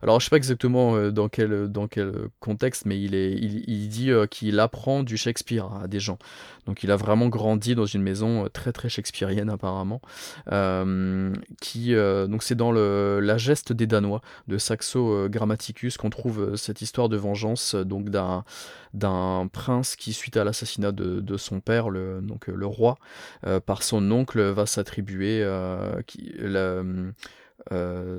alors 0.01 0.19
je 0.19 0.25
sais 0.25 0.29
pas 0.29 0.37
exactement 0.37 1.09
dans 1.09 1.29
quel 1.29 1.67
dans 1.67 1.87
quel 1.87 2.13
contexte, 2.39 2.85
mais 2.85 3.01
il 3.01 3.15
est 3.15 3.33
il, 3.33 3.63
il 3.67 3.89
dit 3.89 4.11
qu'il 4.29 4.59
apprend 4.59 5.03
du 5.03 5.17
Shakespeare 5.17 5.69
à 5.83 5.87
des 5.87 5.99
gens. 5.99 6.17
Donc 6.67 6.83
il 6.83 6.91
a 6.91 6.97
vraiment 6.97 7.27
grandi 7.27 7.73
dans 7.75 7.85
une 7.85 8.03
maison 8.03 8.45
euh, 8.45 8.49
très 8.49 8.71
très 8.73 8.89
shakespearienne 8.89 9.49
apparemment. 9.49 10.01
Euh, 10.51 11.33
qui, 11.61 11.95
euh, 11.95 12.27
donc 12.27 12.43
c'est 12.43 12.55
dans 12.55 12.71
le, 12.71 13.19
La 13.21 13.37
geste 13.37 13.73
des 13.73 13.87
Danois 13.87 14.21
de 14.47 14.57
Saxo 14.57 15.27
Grammaticus 15.29 15.97
qu'on 15.97 16.09
trouve 16.09 16.55
cette 16.55 16.81
histoire 16.81 17.09
de 17.09 17.17
vengeance 17.17 17.73
donc 17.73 18.09
d'un 18.09 18.43
d'un 18.93 19.47
prince 19.51 19.95
qui 19.95 20.13
suite 20.13 20.37
à 20.37 20.43
l'assassinat 20.43 20.91
de, 20.91 21.19
de, 21.19 21.37
son 21.37 21.59
père, 21.59 21.86
le, 21.89 22.21
donc 22.21 22.47
le 22.47 22.65
roi, 22.65 22.97
par 23.65 23.83
son 23.83 24.11
oncle 24.11 24.41
va 24.41 24.65
s'attribuer 24.65 25.43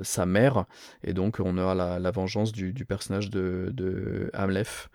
sa 0.02 0.26
mère, 0.26 0.64
et 1.02 1.12
donc 1.12 1.40
on 1.40 1.56
aura 1.58 1.74
la, 1.74 1.98
la 1.98 2.10
vengeance 2.10 2.52
du, 2.52 2.72
du 2.72 2.84
personnage 2.84 3.30
de, 3.30 3.70
de 3.72 4.30
Hamlef. 4.34 4.88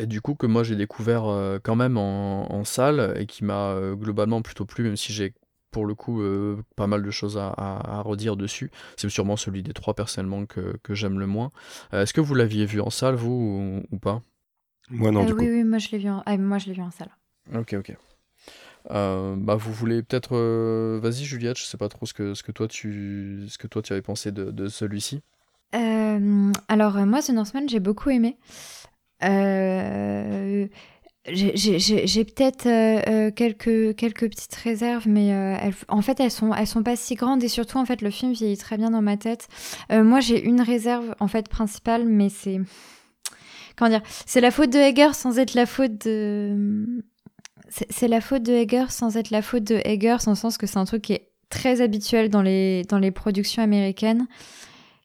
Et 0.00 0.06
du 0.06 0.20
coup, 0.20 0.34
que 0.34 0.46
moi 0.46 0.62
j'ai 0.62 0.76
découvert 0.76 1.26
euh, 1.26 1.58
quand 1.62 1.74
même 1.74 1.96
en, 1.96 2.64
salle 2.64 3.14
et 3.16 3.26
qui 3.26 3.44
m'a 3.44 3.70
euh, 3.70 3.94
globalement 3.94 4.42
plutôt 4.42 4.64
plu, 4.64 4.84
même 4.84 4.96
si 4.96 5.12
j'ai 5.12 5.34
pour 5.72 5.86
le 5.86 5.94
coup 5.94 6.22
euh, 6.22 6.62
pas 6.76 6.86
mal 6.86 7.02
de 7.02 7.10
choses 7.10 7.36
à, 7.36 8.02
redire 8.04 8.36
dessus. 8.36 8.70
C'est 8.96 9.08
sûrement 9.08 9.36
celui 9.36 9.62
des 9.62 9.72
trois 9.72 9.94
personnellement 9.94 10.46
que, 10.46 10.78
j'aime 10.90 11.18
le 11.18 11.26
moins. 11.26 11.50
Est-ce 11.92 12.14
que 12.14 12.20
vous 12.20 12.34
l'aviez 12.34 12.64
vu 12.64 12.80
en 12.80 12.90
salle, 12.90 13.16
vous, 13.16 13.82
ou, 13.90 13.98
pas? 13.98 14.22
Moi 14.90 15.10
non, 15.10 15.24
du 15.24 15.32
oui, 15.32 15.48
Oui, 15.50 15.64
moi 15.64 15.78
je 15.78 15.90
l'ai 15.90 15.98
vu, 15.98 16.08
en... 16.08 16.22
Ah, 16.24 16.36
moi, 16.38 16.58
je 16.58 16.70
vu 16.70 16.80
en 16.80 16.90
salle. 16.90 17.10
Ok, 17.54 17.74
ok. 17.78 17.96
bah, 18.90 19.54
vous 19.56 19.72
voulez 19.72 20.02
peut-être. 20.02 20.36
Vas-y, 20.98 21.24
Juliette, 21.24 21.58
je 21.58 21.64
sais 21.64 21.76
pas 21.76 21.88
trop 21.88 22.06
ce 22.06 22.14
que, 22.14 22.34
ce 22.34 22.42
que, 22.42 22.52
toi, 22.52 22.68
tu, 22.68 23.46
ce 23.48 23.58
que 23.58 23.66
toi 23.66 23.82
tu 23.82 23.92
avais 23.92 24.02
pensé 24.02 24.32
de, 24.32 24.50
de 24.50 24.68
celui-ci. 24.68 25.20
alors, 25.72 26.96
moi, 27.06 27.22
The 27.22 27.30
Northman, 27.30 27.68
j'ai 27.68 27.80
beaucoup 27.80 28.10
aimé. 28.10 28.36
Euh, 29.24 30.66
j'ai 31.26 32.24
peut-être 32.24 32.66
euh, 32.66 33.00
euh, 33.08 33.30
quelques, 33.30 33.94
quelques 33.96 34.30
petites 34.30 34.54
réserves, 34.54 35.06
mais 35.06 35.34
en 35.88 36.02
fait, 36.02 36.20
elles 36.20 36.30
sont, 36.30 36.54
elles 36.54 36.66
sont 36.66 36.82
pas 36.82 36.96
si 36.96 37.14
grandes 37.14 37.42
et 37.42 37.48
surtout, 37.48 37.78
en 37.78 37.84
fait, 37.84 38.02
le 38.02 38.10
film 38.10 38.32
vieillit 38.32 38.56
très 38.56 38.76
bien 38.76 38.90
dans 38.90 39.02
ma 39.02 39.16
tête. 39.16 39.48
moi, 39.90 40.20
j'ai 40.20 40.42
une 40.42 40.60
réserve, 40.60 41.14
en 41.20 41.28
fait, 41.28 41.48
principale, 41.48 42.06
mais 42.06 42.28
c'est. 42.28 42.60
Comment 43.76 43.90
dire 43.90 44.02
C'est 44.26 44.40
la 44.40 44.50
faute 44.50 44.70
de 44.70 44.78
Egger 44.78 45.12
sans 45.12 45.38
être 45.38 45.54
la 45.54 45.66
faute 45.66 46.06
de. 46.06 47.04
C'est 47.68 48.08
la 48.08 48.20
faute 48.20 48.42
de 48.42 48.52
Egger 48.52 48.86
sans 48.88 49.16
être 49.16 49.30
la 49.30 49.42
faute 49.42 49.64
de 49.64 49.80
Egger, 49.84 50.16
dans 50.24 50.32
le 50.32 50.36
sens 50.36 50.56
que 50.58 50.66
c'est 50.66 50.78
un 50.78 50.84
truc 50.84 51.02
qui 51.02 51.12
est 51.12 51.28
très 51.50 51.80
habituel 51.80 52.28
dans 52.28 52.42
les, 52.42 52.84
dans 52.84 52.98
les 52.98 53.10
productions 53.10 53.62
américaines, 53.62 54.26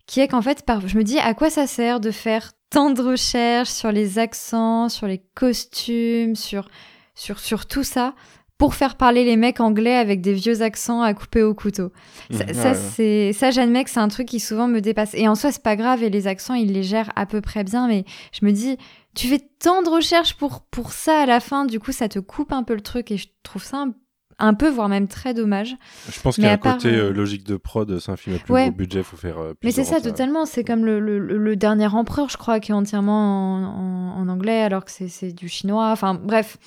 qui 0.06 0.20
est 0.20 0.28
qu'en 0.28 0.42
fait, 0.42 0.66
par, 0.66 0.88
je 0.88 0.98
me 0.98 1.04
dis 1.04 1.20
à 1.20 1.34
quoi 1.34 1.50
ça 1.50 1.68
sert 1.68 2.00
de 2.00 2.12
faire 2.12 2.52
tant 2.70 2.90
de 2.90 3.02
recherches 3.02 3.70
sur 3.70 3.92
les 3.92 4.20
accents, 4.20 4.90
sur 4.90 5.08
les 5.08 5.22
costumes, 5.36 6.36
sur, 6.36 6.68
sur, 7.16 7.40
sur 7.40 7.66
tout 7.66 7.84
ça 7.84 8.16
pour 8.58 8.76
faire 8.76 8.96
parler 8.96 9.26
les 9.26 9.36
mecs 9.36 9.60
anglais 9.60 9.96
avec 9.96 10.22
des 10.22 10.34
vieux 10.34 10.62
accents 10.62 11.02
à 11.02 11.14
couper 11.14 11.44
au 11.44 11.54
couteau? 11.54 11.92
Ça, 12.32 12.72
mmh, 12.72 12.76
c'est 12.96 13.34
ça 13.34 13.52
j'admets 13.52 13.84
que 13.84 13.90
c'est 13.90 14.00
un 14.00 14.08
truc 14.08 14.28
qui 14.28 14.40
souvent 14.40 14.68
me 14.68 14.80
dépasse. 14.80 15.14
Et 15.14 15.28
en 15.28 15.36
soi, 15.36 15.52
c'est 15.52 15.64
pas 15.64 15.76
grave 15.76 16.04
et 16.04 16.10
les 16.10 16.28
accents, 16.28 16.54
ils 16.54 16.72
les 16.72 16.84
gèrent 16.84 17.12
à 17.16 17.26
peu 17.26 17.42
près 17.42 17.64
bien, 17.64 17.88
mais 17.88 18.06
je 18.32 18.46
me 18.46 18.52
dis, 18.52 18.78
tu 19.16 19.28
fais 19.28 19.40
tant 19.60 19.82
de 19.82 19.90
recherches 19.90 20.36
pour, 20.36 20.62
pour 20.62 20.92
ça 20.92 21.22
à 21.22 21.26
la 21.26 21.40
fin, 21.40 21.66
du 21.66 21.80
coup, 21.80 21.92
ça 21.92 22.10
te 22.10 22.20
coupe 22.20 22.52
un 22.52 22.64
peu 22.64 22.74
le 22.74 22.82
truc 22.82 23.12
et 23.12 23.18
je 23.18 23.28
trouve 23.44 23.64
ça 23.64 23.78
un 23.78 23.94
un 24.40 24.54
peu, 24.54 24.70
voire 24.70 24.90
même 24.90 25.08
très 25.08 25.34
dommage. 25.34 25.76
Je 26.12 26.20
pense 26.22 26.36
qu'il 26.36 26.44
y 26.44 26.48
a 26.48 26.54
un 26.54 26.58
côté 26.58 26.90
euh, 26.90 27.10
euh, 27.10 27.14
logique 27.14 27.46
de 27.46 27.56
prod, 27.56 28.00
c'est 28.00 28.12
un 28.12 28.18
film 28.18 28.36
à 28.36 28.40
plus 28.40 28.54
gros 28.54 28.72
budget, 28.72 29.04
faut 29.04 29.18
faire. 29.18 29.40
Euh, 29.40 29.54
mais 29.64 29.72
c'est 29.72 29.84
ça, 29.84 30.02
totalement. 30.02 30.46
C'est 30.46 30.64
comme 30.64 30.86
le, 30.86 31.00
le, 31.00 31.56
dernier 31.56 31.88
empereur, 31.88 32.30
je 32.30 32.38
crois, 32.38 32.60
qui 32.60 32.72
est 32.72 32.76
entièrement 32.76 33.56
en, 33.56 34.22
en 34.22 34.30
anglais, 34.30 34.62
alors 34.62 34.86
que 34.86 34.92
c'est 34.92 35.34
du 35.34 35.48
chinois. 35.48 35.92
Enfin, 35.92 36.16
bref. 36.16 36.58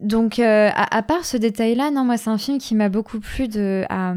Donc, 0.00 0.38
euh, 0.38 0.68
à, 0.74 1.02
part 1.02 1.24
ce 1.24 1.38
détail-là, 1.38 1.90
non, 1.90 2.04
moi, 2.04 2.18
c'est 2.18 2.28
un 2.28 2.36
film 2.36 2.58
qui 2.58 2.74
m'a 2.74 2.90
beaucoup 2.90 3.18
plu 3.18 3.48
de, 3.48 3.84
à, 3.88 4.14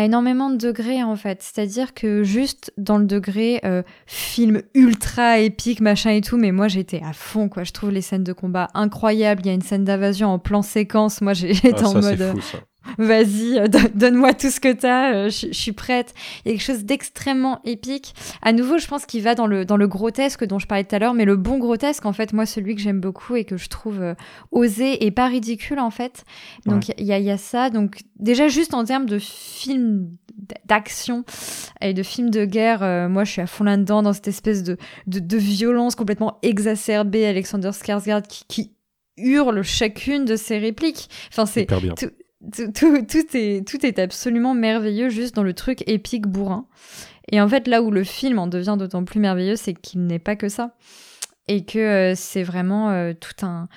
énormément 0.00 0.50
de 0.50 0.56
degrés, 0.56 1.02
en 1.02 1.16
fait. 1.16 1.42
C'est-à-dire 1.42 1.94
que 1.94 2.22
juste 2.22 2.72
dans 2.78 2.96
le 2.98 3.06
degré 3.06 3.60
euh, 3.64 3.82
film 4.06 4.62
ultra 4.74 5.40
épique, 5.40 5.80
machin 5.80 6.10
et 6.10 6.20
tout, 6.20 6.36
mais 6.36 6.52
moi, 6.52 6.68
j'étais 6.68 7.02
à 7.04 7.12
fond, 7.12 7.48
quoi. 7.48 7.64
Je 7.64 7.72
trouve 7.72 7.90
les 7.90 8.02
scènes 8.02 8.22
de 8.22 8.32
combat 8.32 8.68
incroyables. 8.74 9.42
Il 9.44 9.48
y 9.48 9.50
a 9.50 9.54
une 9.54 9.62
scène 9.62 9.84
d'invasion 9.84 10.28
en 10.28 10.38
plan 10.38 10.62
séquence. 10.62 11.20
Moi, 11.20 11.32
j'étais 11.34 11.74
ah, 11.76 11.88
en 11.88 11.94
mode. 11.94 12.32
Fou, 12.32 12.40
ça 12.40 12.58
vas-y, 12.98 13.58
euh, 13.58 13.66
donne-moi 13.94 14.34
tout 14.34 14.50
ce 14.50 14.60
que 14.60 14.72
t'as, 14.72 15.14
euh, 15.14 15.30
je 15.30 15.52
suis 15.52 15.72
prête. 15.72 16.14
Il 16.44 16.48
y 16.48 16.54
a 16.54 16.58
quelque 16.58 16.66
chose 16.66 16.84
d'extrêmement 16.84 17.60
épique. 17.64 18.14
À 18.42 18.52
nouveau, 18.52 18.78
je 18.78 18.86
pense 18.86 19.06
qu'il 19.06 19.22
va 19.22 19.34
dans 19.34 19.46
le, 19.46 19.64
dans 19.64 19.76
le 19.76 19.88
grotesque 19.88 20.44
dont 20.44 20.58
je 20.58 20.66
parlais 20.66 20.84
tout 20.84 20.94
à 20.94 20.98
l'heure, 20.98 21.14
mais 21.14 21.24
le 21.24 21.36
bon 21.36 21.58
grotesque, 21.58 22.06
en 22.06 22.12
fait, 22.12 22.32
moi, 22.32 22.46
celui 22.46 22.74
que 22.74 22.80
j'aime 22.80 23.00
beaucoup 23.00 23.36
et 23.36 23.44
que 23.44 23.56
je 23.56 23.68
trouve 23.68 24.00
euh, 24.00 24.14
osé 24.52 25.04
et 25.04 25.10
pas 25.10 25.28
ridicule, 25.28 25.78
en 25.78 25.90
fait. 25.90 26.24
Donc, 26.64 26.88
il 26.98 27.06
y, 27.06 27.12
a, 27.12 27.18
y 27.18 27.30
a 27.30 27.38
ça. 27.38 27.70
Donc, 27.70 27.98
déjà, 28.18 28.48
juste 28.48 28.74
en 28.74 28.84
termes 28.84 29.06
de 29.06 29.18
film 29.18 30.10
d'action 30.66 31.24
et 31.80 31.94
de 31.94 32.02
film 32.02 32.30
de 32.30 32.44
guerre, 32.44 33.08
moi, 33.08 33.24
je 33.24 33.32
suis 33.32 33.40
à 33.40 33.46
fond 33.46 33.64
là-dedans, 33.64 34.02
dans 34.02 34.12
cette 34.12 34.28
espèce 34.28 34.62
de, 34.62 34.76
de, 35.06 35.36
violence 35.36 35.94
complètement 35.94 36.38
exacerbée. 36.42 37.26
Alexander 37.26 37.70
Skarsgård 37.70 38.26
qui, 38.26 38.44
qui 38.46 38.72
hurle 39.16 39.62
chacune 39.62 40.24
de 40.24 40.36
ses 40.36 40.58
répliques. 40.58 41.08
Enfin, 41.30 41.46
c'est 41.46 41.66
tout, 42.52 43.36
est, 43.36 43.66
tout 43.66 43.86
est 43.86 43.98
absolument 43.98 44.54
merveilleux 44.54 45.08
juste 45.08 45.34
dans 45.34 45.42
le 45.42 45.54
truc 45.54 45.82
épique 45.86 46.26
bourrin. 46.26 46.66
Et 47.32 47.40
en 47.40 47.48
fait, 47.48 47.66
là 47.66 47.82
où 47.82 47.90
le 47.90 48.04
film 48.04 48.38
en 48.38 48.46
devient 48.46 48.76
d'autant 48.78 49.04
plus 49.04 49.20
merveilleux, 49.20 49.56
c'est 49.56 49.74
qu'il 49.74 50.06
n'est 50.06 50.18
pas 50.18 50.36
que 50.36 50.48
ça. 50.48 50.76
Et 51.48 51.64
que 51.64 51.78
euh, 51.78 52.14
c'est 52.14 52.42
vraiment 52.42 52.90
euh, 52.90 53.12
tout 53.12 53.44
un 53.44 53.68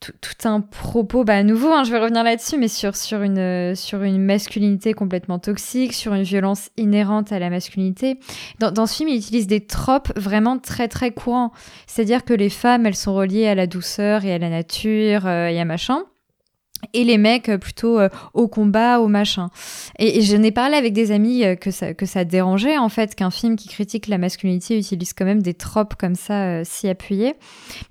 tout, 0.00 0.48
un 0.48 0.60
propos, 0.62 1.24
bah 1.24 1.36
à 1.36 1.42
nouveau, 1.42 1.68
hein, 1.68 1.84
je 1.84 1.92
vais 1.92 1.98
revenir 1.98 2.24
là-dessus, 2.24 2.56
mais 2.56 2.68
sur, 2.68 2.96
sur, 2.96 3.22
une, 3.22 3.74
sur 3.76 4.02
une 4.02 4.24
masculinité 4.24 4.94
complètement 4.94 5.38
toxique, 5.38 5.92
sur 5.92 6.14
une 6.14 6.22
violence 6.22 6.70
inhérente 6.78 7.32
à 7.32 7.38
la 7.38 7.50
masculinité. 7.50 8.18
Dans, 8.58 8.86
ce 8.86 8.96
film, 8.96 9.10
il 9.10 9.18
utilise 9.18 9.46
des 9.46 9.66
tropes 9.66 10.10
vraiment 10.16 10.58
très 10.58 10.88
très 10.88 11.10
courants. 11.10 11.52
C'est-à-dire 11.86 12.24
que 12.24 12.32
les 12.32 12.48
femmes, 12.48 12.86
elles 12.86 12.96
sont 12.96 13.14
reliées 13.14 13.46
à 13.46 13.54
la 13.54 13.66
douceur 13.66 14.24
et 14.24 14.32
à 14.32 14.38
la 14.38 14.48
nature 14.48 15.26
euh, 15.26 15.48
et 15.48 15.60
à 15.60 15.64
machin 15.64 16.04
et 16.92 17.04
les 17.04 17.18
mecs 17.18 17.48
euh, 17.48 17.58
plutôt 17.58 17.98
euh, 17.98 18.08
au 18.34 18.48
combat, 18.48 19.00
au 19.00 19.08
machin. 19.08 19.50
Et, 19.98 20.22
je 20.22 20.36
n'ai 20.36 20.50
parlé 20.50 20.76
avec 20.76 20.92
des 20.92 21.12
amis 21.12 21.44
euh, 21.44 21.54
que 21.54 21.70
ça, 21.70 21.94
que 21.94 22.06
ça 22.06 22.24
dérangeait 22.24 22.78
en 22.78 22.88
fait 22.88 23.14
qu'un 23.14 23.30
film 23.30 23.56
qui 23.56 23.68
critique 23.68 24.06
la 24.08 24.18
masculinité 24.18 24.78
utilise 24.78 25.12
quand 25.12 25.24
même 25.24 25.42
des 25.42 25.54
tropes 25.54 25.94
comme 25.96 26.14
ça 26.14 26.64
si 26.64 26.88
appuyées. 26.88 27.34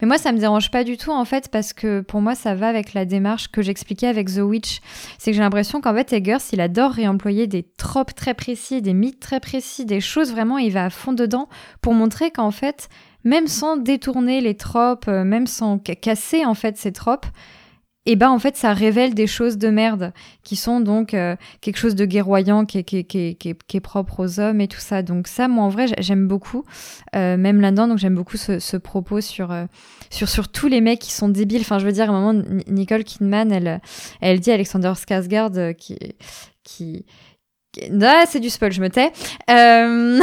Mais 0.02 0.08
moi 0.08 0.18
ça 0.18 0.32
me 0.32 0.38
dérange 0.38 0.72
pas 0.72 0.84
du 0.84 0.98
tout 0.98 1.12
en 1.12 1.26
fait 1.26 1.50
parce 1.50 1.74
que 1.74 2.02
pour 2.02 2.22
moi 2.22 2.36
ça 2.36 2.56
va 2.56 2.68
avec 2.68 2.94
la 2.94 3.06
démarche 3.06 3.50
que 3.50 3.62
j'expliquais 3.62 4.08
avec 4.08 4.34
The 4.34 4.40
Witch. 4.40 4.80
C'est 5.18 5.32
que 5.32 5.36
j'ai 5.36 5.44
l'impression 5.44 5.82
qu'en 5.82 5.94
fait 5.94 6.12
Eggers 6.14 6.38
il 6.52 6.62
adore 6.62 6.92
réemployer 6.92 7.48
des 7.48 7.64
tropes 7.64 8.16
très 8.16 8.34
précis, 8.34 8.82
des 8.82 8.94
mythes 8.94 9.20
très 9.20 9.40
précis, 9.40 9.86
des 9.86 10.02
choses 10.02 10.32
vraiment 10.32 10.58
il 10.58 10.72
va 10.72 10.86
à 10.86 10.90
fond 10.90 11.14
dedans 11.14 11.48
pour 11.82 11.94
montrer 11.94 12.32
qu'en 12.32 12.52
fait 12.52 12.90
même 13.26 13.48
sans 13.48 13.76
détourner 13.76 14.40
les 14.40 14.56
tropes, 14.56 15.08
même 15.08 15.46
sans 15.46 15.78
casser 15.78 16.46
en 16.46 16.54
fait 16.54 16.78
ces 16.78 16.94
tropes, 16.94 17.26
et 18.06 18.16
ben 18.16 18.30
en 18.30 18.40
fait 18.40 18.56
ça 18.56 18.74
révèle 18.74 19.14
des 19.14 19.28
choses 19.28 19.58
de 19.58 19.70
merde 19.70 20.14
qui 20.44 20.56
sont 20.56 20.80
donc 20.80 21.14
euh, 21.14 21.36
quelque 21.62 21.78
chose 21.78 21.96
de 21.96 22.06
guerroyant 22.06 22.66
qui 22.66 22.80
est, 22.80 22.84
qui, 22.84 23.06
qui, 23.06 23.36
qui, 23.36 23.50
est, 23.50 23.80
propre 23.80 24.24
aux 24.24 24.40
hommes 24.40 24.62
et 24.62 24.68
tout 24.68 24.80
ça 24.80 25.02
donc 25.04 25.28
ça 25.28 25.48
moi 25.48 25.66
en 25.66 25.70
vrai 25.70 25.88
j'aime 26.00 26.28
beaucoup 26.28 26.64
euh, 27.16 27.38
même 27.38 27.62
là-dedans 27.62 27.88
donc 27.88 27.98
j'aime 27.98 28.16
beaucoup 28.16 28.38
ce, 28.38 28.60
ce, 28.60 28.78
propos 28.78 29.22
sur, 29.22 29.52
euh, 29.52 29.66
sur 30.10 30.30
sur 30.30 30.48
tous 30.48 30.68
les 30.68 30.82
mecs 30.82 31.00
qui 31.00 31.12
sont 31.12 31.30
débiles 31.30 31.62
enfin 31.62 31.78
je 31.78 31.86
veux 31.86 31.92
dire 31.92 32.10
à 32.10 32.14
un 32.14 32.20
moment 32.20 32.44
Nicole 32.68 33.04
Kidman 33.04 33.52
elle 33.52 33.82
elle 34.22 34.40
dit 34.40 34.52
Alexander 34.52 34.94
Skarsgård 34.96 35.76
qui 35.76 35.98
qui 36.64 37.06
Ah, 38.02 38.26
c'est 38.28 38.40
du 38.40 38.50
spoil, 38.50 38.72
je 38.72 38.82
me 38.82 38.90
tais. 38.90 39.12
Euh, 39.50 40.22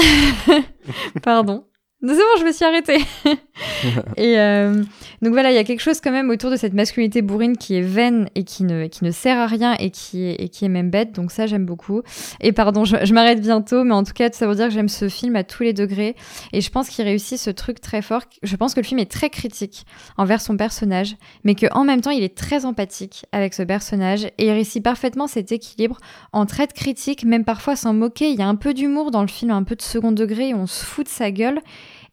Pardon. 1.22 1.66
C'est 2.01 2.14
bon, 2.14 2.39
je 2.39 2.45
me 2.45 2.53
suis 2.53 2.64
arrêtée. 2.64 2.99
et 4.16 4.38
euh, 4.38 4.82
donc 5.22 5.32
voilà, 5.32 5.50
il 5.50 5.54
y 5.54 5.59
a 5.59 5.64
quelque 5.64 5.80
chose 5.80 6.00
quand 6.00 6.11
même 6.11 6.30
autour 6.30 6.50
de 6.50 6.57
cette 6.57 6.74
masculinité 6.74 7.22
bourrine 7.22 7.57
qui 7.57 7.74
est 7.74 7.82
vaine 7.82 8.28
et 8.34 8.44
qui 8.44 8.64
ne, 8.64 8.86
qui 8.86 9.04
ne 9.04 9.11
sert 9.11 9.38
à 9.38 9.46
rien 9.46 9.74
et 9.78 9.90
qui 9.90 10.26
est, 10.28 10.48
qui 10.48 10.64
est 10.64 10.68
même 10.68 10.90
bête. 10.90 11.12
Donc 11.12 11.30
ça, 11.30 11.46
j'aime 11.46 11.64
beaucoup. 11.64 12.02
Et 12.40 12.52
pardon, 12.52 12.84
je, 12.84 13.12
m'arrête 13.12 13.40
bientôt, 13.40 13.84
mais 13.84 13.94
en 13.94 14.04
tout 14.04 14.12
cas, 14.12 14.30
ça 14.32 14.46
veut 14.46 14.54
dire 14.54 14.66
que 14.66 14.74
j'aime 14.74 14.88
ce 14.88 15.09
film 15.09 15.36
à 15.36 15.44
tous 15.44 15.62
les 15.62 15.72
degrés. 15.72 16.16
Et 16.52 16.61
je 16.61 16.70
pense 16.70 16.88
qu'il 16.88 17.04
réussit 17.04 17.38
ce 17.38 17.50
truc 17.50 17.80
très 17.80 18.02
fort. 18.02 18.22
Je 18.42 18.57
pense 18.57 18.74
que 18.74 18.80
le 18.80 18.86
film 18.86 19.00
est 19.00 19.11
très 19.11 19.30
critique 19.30 19.86
envers 20.16 20.40
son 20.40 20.57
personnage, 20.57 21.16
mais 21.44 21.54
qu'en 21.54 21.84
même 21.84 22.00
temps, 22.00 22.11
il 22.11 22.22
est 22.22 22.36
très 22.36 22.64
empathique 22.64 23.24
avec 23.32 23.54
ce 23.54 23.62
personnage 23.62 24.24
et 24.38 24.46
il 24.46 24.50
réussit 24.50 24.82
parfaitement 24.82 25.26
cet 25.26 25.52
équilibre 25.52 25.98
entre 26.32 26.61
être 26.61 26.74
critique, 26.74 27.24
même 27.24 27.44
parfois 27.44 27.76
sans 27.76 27.94
moquer. 27.94 28.30
Il 28.30 28.38
y 28.38 28.42
a 28.42 28.48
un 28.48 28.57
peu 28.57 28.74
d'humour 28.74 29.11
dans 29.11 29.22
le 29.22 29.28
film, 29.28 29.50
un 29.50 29.62
peu 29.62 29.76
de 29.76 29.82
second 29.82 30.12
degré, 30.12 30.54
on 30.54 30.66
se 30.66 30.84
fout 30.84 31.07
de 31.07 31.11
sa 31.11 31.30
gueule 31.30 31.61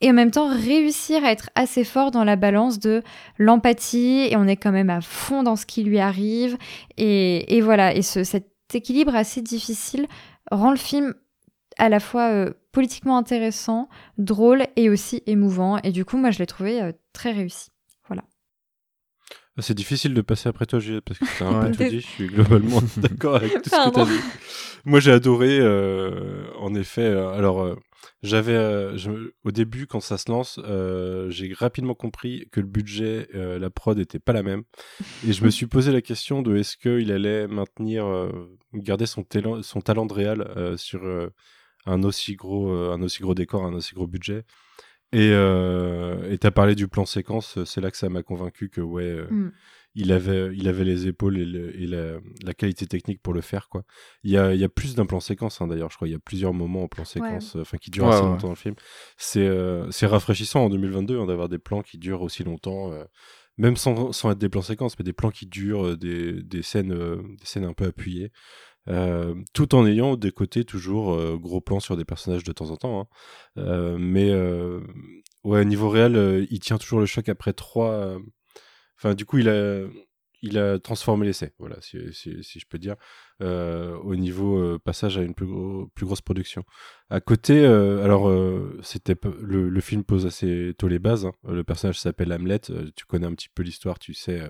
et 0.03 0.09
en 0.09 0.13
même 0.13 0.31
temps 0.31 0.49
réussir 0.53 1.23
à 1.23 1.31
être 1.31 1.49
assez 1.55 1.85
fort 1.85 2.11
dans 2.11 2.25
la 2.25 2.35
balance 2.35 2.77
de 2.77 3.01
l'empathie 3.39 4.27
et 4.29 4.35
on 4.35 4.45
est 4.45 4.57
quand 4.57 4.73
même 4.73 4.89
à 4.89 4.99
fond 4.99 5.43
dans 5.43 5.55
ce 5.55 5.65
qui 5.65 5.81
lui 5.81 5.97
arrive 5.97 6.57
et, 6.97 7.61
voilà 7.61 7.95
et 7.95 8.01
cet 8.01 8.45
équilibre 8.73 9.15
assez 9.15 9.41
difficile 9.41 10.05
rend 10.51 10.71
le 10.71 10.77
film 10.77 11.15
à 11.77 11.87
la 11.87 12.01
fois 12.01 12.29
euh, 12.31 12.51
politiquement 12.73 13.17
intéressant, 13.17 13.87
drôle 14.17 14.63
et 14.75 14.89
aussi 14.89 15.23
émouvant 15.25 15.77
et 15.83 15.91
du 15.91 16.03
coup 16.03 16.17
moi 16.17 16.31
je 16.31 16.39
l'ai 16.39 16.47
trouvé 16.47 16.81
euh, 16.81 16.91
très 17.13 17.31
réussi. 17.31 17.69
Voilà. 18.07 18.23
Ah, 19.57 19.61
c'est 19.61 19.73
difficile 19.73 20.13
de 20.13 20.21
passer 20.21 20.49
après 20.49 20.65
toi, 20.65 20.79
Juliette, 20.79 21.05
parce 21.05 21.19
que 21.19 21.25
c'est 21.25 21.45
un 21.45 21.61
peu 21.71 21.71
tout 21.71 21.83
dit. 21.89 22.01
Je 22.01 22.07
suis 22.07 22.27
globalement 22.27 22.81
d'accord 22.97 23.37
avec 23.37 23.53
tout 23.61 23.69
ce 23.69 23.89
que 23.89 23.93
tu 23.93 23.99
as 24.01 24.05
dit. 24.05 24.19
Moi, 24.85 24.99
j'ai 24.99 25.11
adoré, 25.11 25.59
euh, 25.59 26.45
en 26.59 26.75
effet. 26.75 27.07
alors, 27.07 27.75
j'avais, 28.23 28.55
euh, 28.55 28.97
au 29.43 29.51
début, 29.51 29.85
quand 29.85 29.99
ça 29.99 30.17
se 30.17 30.31
lance, 30.31 30.57
euh, 30.63 31.29
j'ai 31.29 31.53
rapidement 31.53 31.93
compris 31.93 32.47
que 32.53 32.61
le 32.61 32.65
budget, 32.65 33.27
euh, 33.35 33.59
la 33.59 33.69
prod 33.69 33.99
était 33.99 34.17
pas 34.17 34.31
la 34.31 34.43
même. 34.43 34.63
Et 35.27 35.33
je 35.33 35.43
me 35.43 35.49
suis 35.49 35.65
posé 35.67 35.91
la 35.91 36.01
question 36.01 36.41
de 36.41 36.55
est-ce 36.55 36.77
qu'il 36.77 37.11
allait 37.11 37.47
maintenir, 37.47 38.31
garder 38.73 39.05
son, 39.05 39.25
son 39.61 39.81
talent 39.81 40.05
de 40.05 40.13
réal 40.13 40.77
sur 40.77 41.01
un, 41.85 42.03
aussi 42.03 42.35
gros, 42.35 42.71
un 42.71 43.01
aussi 43.01 43.21
gros 43.21 43.35
décor, 43.35 43.65
un 43.65 43.73
aussi 43.73 43.93
gros 43.93 44.07
budget. 44.07 44.45
Et 45.11 45.29
tu 45.29 46.47
as 46.47 46.51
parlé 46.51 46.75
du 46.75 46.87
plan 46.87 47.05
séquence, 47.05 47.61
c'est 47.65 47.81
là 47.81 47.91
que 47.91 47.97
ça 47.97 48.07
m'a 48.07 48.23
convaincu 48.23 48.69
que, 48.69 48.81
ouais. 48.81 49.21
Mm 49.29 49.51
il 49.95 50.11
avait, 50.11 50.55
il 50.55 50.67
avait 50.67 50.83
les 50.83 51.07
épaules 51.07 51.37
et, 51.37 51.87
la, 51.87 52.53
qualité 52.53 52.87
technique 52.87 53.21
pour 53.21 53.33
le 53.33 53.41
faire. 53.41 53.69
Quoi. 53.69 53.83
Il, 54.23 54.31
y 54.31 54.37
a, 54.37 54.53
il 54.53 54.59
y 54.59 54.63
a 54.63 54.69
plus 54.69 54.95
d'un 54.95 55.05
plan 55.05 55.19
séquence, 55.19 55.61
hein, 55.61 55.67
d'ailleurs, 55.67 55.91
je 55.91 55.95
crois. 55.95 56.07
Il 56.07 56.11
y 56.11 56.15
a 56.15 56.19
plusieurs 56.19 56.53
moments 56.53 56.83
en 56.83 56.87
plan 56.87 57.05
séquence 57.05 57.55
enfin 57.55 57.77
qui 57.77 57.91
durent 57.91 58.09
assez 58.09 58.23
longtemps 58.23 58.47
dans 58.47 58.49
le 58.49 58.55
film. 58.55 58.75
C'est 59.17 59.45
euh, 59.45 59.89
c'est 59.91 60.07
rafraîchissant 60.07 60.65
en 60.65 60.69
2022 60.69 61.19
hein, 61.19 61.25
d'avoir 61.27 61.49
des 61.49 61.59
plans 61.59 61.81
qui 61.81 61.97
durent 61.97 62.21
aussi 62.21 62.43
longtemps. 62.43 62.91
Euh, 62.91 63.03
même 63.57 63.77
sans, 63.77 64.11
sans, 64.13 64.31
être 64.31 64.39
des 64.39 64.49
plans 64.49 64.63
séquences, 64.63 64.97
mais 64.97 65.05
des 65.05 65.13
plans 65.13 65.29
qui 65.29 65.45
durent, 65.45 65.85
euh, 65.85 65.97
des, 65.97 66.41
des 66.41 66.63
scènes, 66.63 66.89
des 66.89 67.45
scènes 67.45 67.65
un 67.65 67.73
peu 67.73 67.85
appuyées. 67.85 68.31
tout 69.53 69.75
en 69.75 69.85
ayant 69.85 70.17
des 70.17 70.31
côtés 70.31 70.65
toujours 70.65 71.37
gros 71.37 71.61
plans 71.61 71.79
sur 71.79 71.95
des 71.95 72.03
personnages 72.03 72.43
de 72.43 72.51
temps 72.51 72.71
en 72.71 72.77
temps. 72.77 73.07
Hein. 73.55 73.97
mais 73.99 74.33
ouais, 75.43 75.65
niveau 75.65 75.89
réel, 75.89 76.47
il 76.49 76.59
tient 76.59 76.79
toujours 76.79 76.99
le 76.99 77.05
choc 77.05 77.29
après 77.29 77.53
trois 77.53 78.17
Enfin, 79.03 79.15
du 79.15 79.25
coup, 79.25 79.37
il 79.37 79.49
a, 79.49 79.85
il 80.41 80.57
a 80.57 80.79
transformé 80.79 81.25
l'essai, 81.25 81.53
voilà, 81.59 81.75
si, 81.81 81.97
je 82.13 82.65
peux 82.69 82.77
dire, 82.77 82.95
euh, 83.41 83.97
au 83.97 84.15
niveau 84.15 84.57
euh, 84.57 84.79
passage 84.79 85.17
à 85.17 85.23
une 85.23 85.33
plus, 85.33 85.45
grosse 85.45 86.21
production. 86.21 86.63
À 87.09 87.19
côté, 87.19 87.65
euh, 87.65 88.01
alors, 88.01 88.31
c'était 88.81 89.15
le, 89.41 89.67
le, 89.67 89.81
film 89.81 90.05
pose 90.05 90.25
assez 90.25 90.73
tôt 90.77 90.87
les 90.87 90.99
bases. 90.99 91.25
Hein. 91.25 91.33
Le 91.49 91.65
personnage 91.65 91.99
s'appelle 91.99 92.31
Hamlet. 92.31 92.59
tu 92.95 93.05
connais 93.05 93.27
un 93.27 93.33
petit 93.33 93.49
peu 93.53 93.61
l'histoire, 93.61 93.99
tu 93.99 94.13
sais 94.13 94.41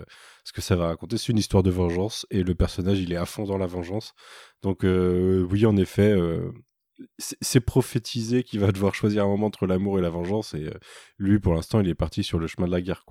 ce 0.43 0.53
que 0.53 0.61
ça 0.61 0.75
va 0.75 0.85
raconter. 0.85 1.17
C'est 1.17 1.31
une 1.31 1.39
histoire 1.39 1.63
de 1.63 1.71
vengeance 1.71 2.27
et 2.29 2.43
le 2.43 2.53
personnage, 2.53 2.99
il 2.99 3.11
est 3.11 3.17
à 3.17 3.25
fond 3.25 3.45
dans 3.45 3.57
la 3.57 3.65
vengeance. 3.65 4.13
Donc, 4.61 4.83
oui, 4.83 5.65
en 5.65 5.77
effet, 5.77 6.15
c'est 7.17 7.59
prophétisé 7.59 8.43
qu'il 8.43 8.59
va 8.59 8.71
devoir 8.71 8.95
choisir 8.95 9.23
un 9.23 9.27
moment 9.27 9.47
entre 9.47 9.65
l'amour 9.65 9.99
et 9.99 10.01
la 10.01 10.09
vengeance 10.09 10.53
et 10.53 10.67
euh, 10.67 10.73
lui 11.17 11.39
pour 11.39 11.53
l'instant 11.53 11.79
il 11.79 11.87
est 11.87 11.95
parti 11.95 12.23
sur 12.23 12.39
le 12.39 12.47
chemin 12.47 12.67
de 12.67 12.71
la 12.71 12.81
guerre. 12.81 13.03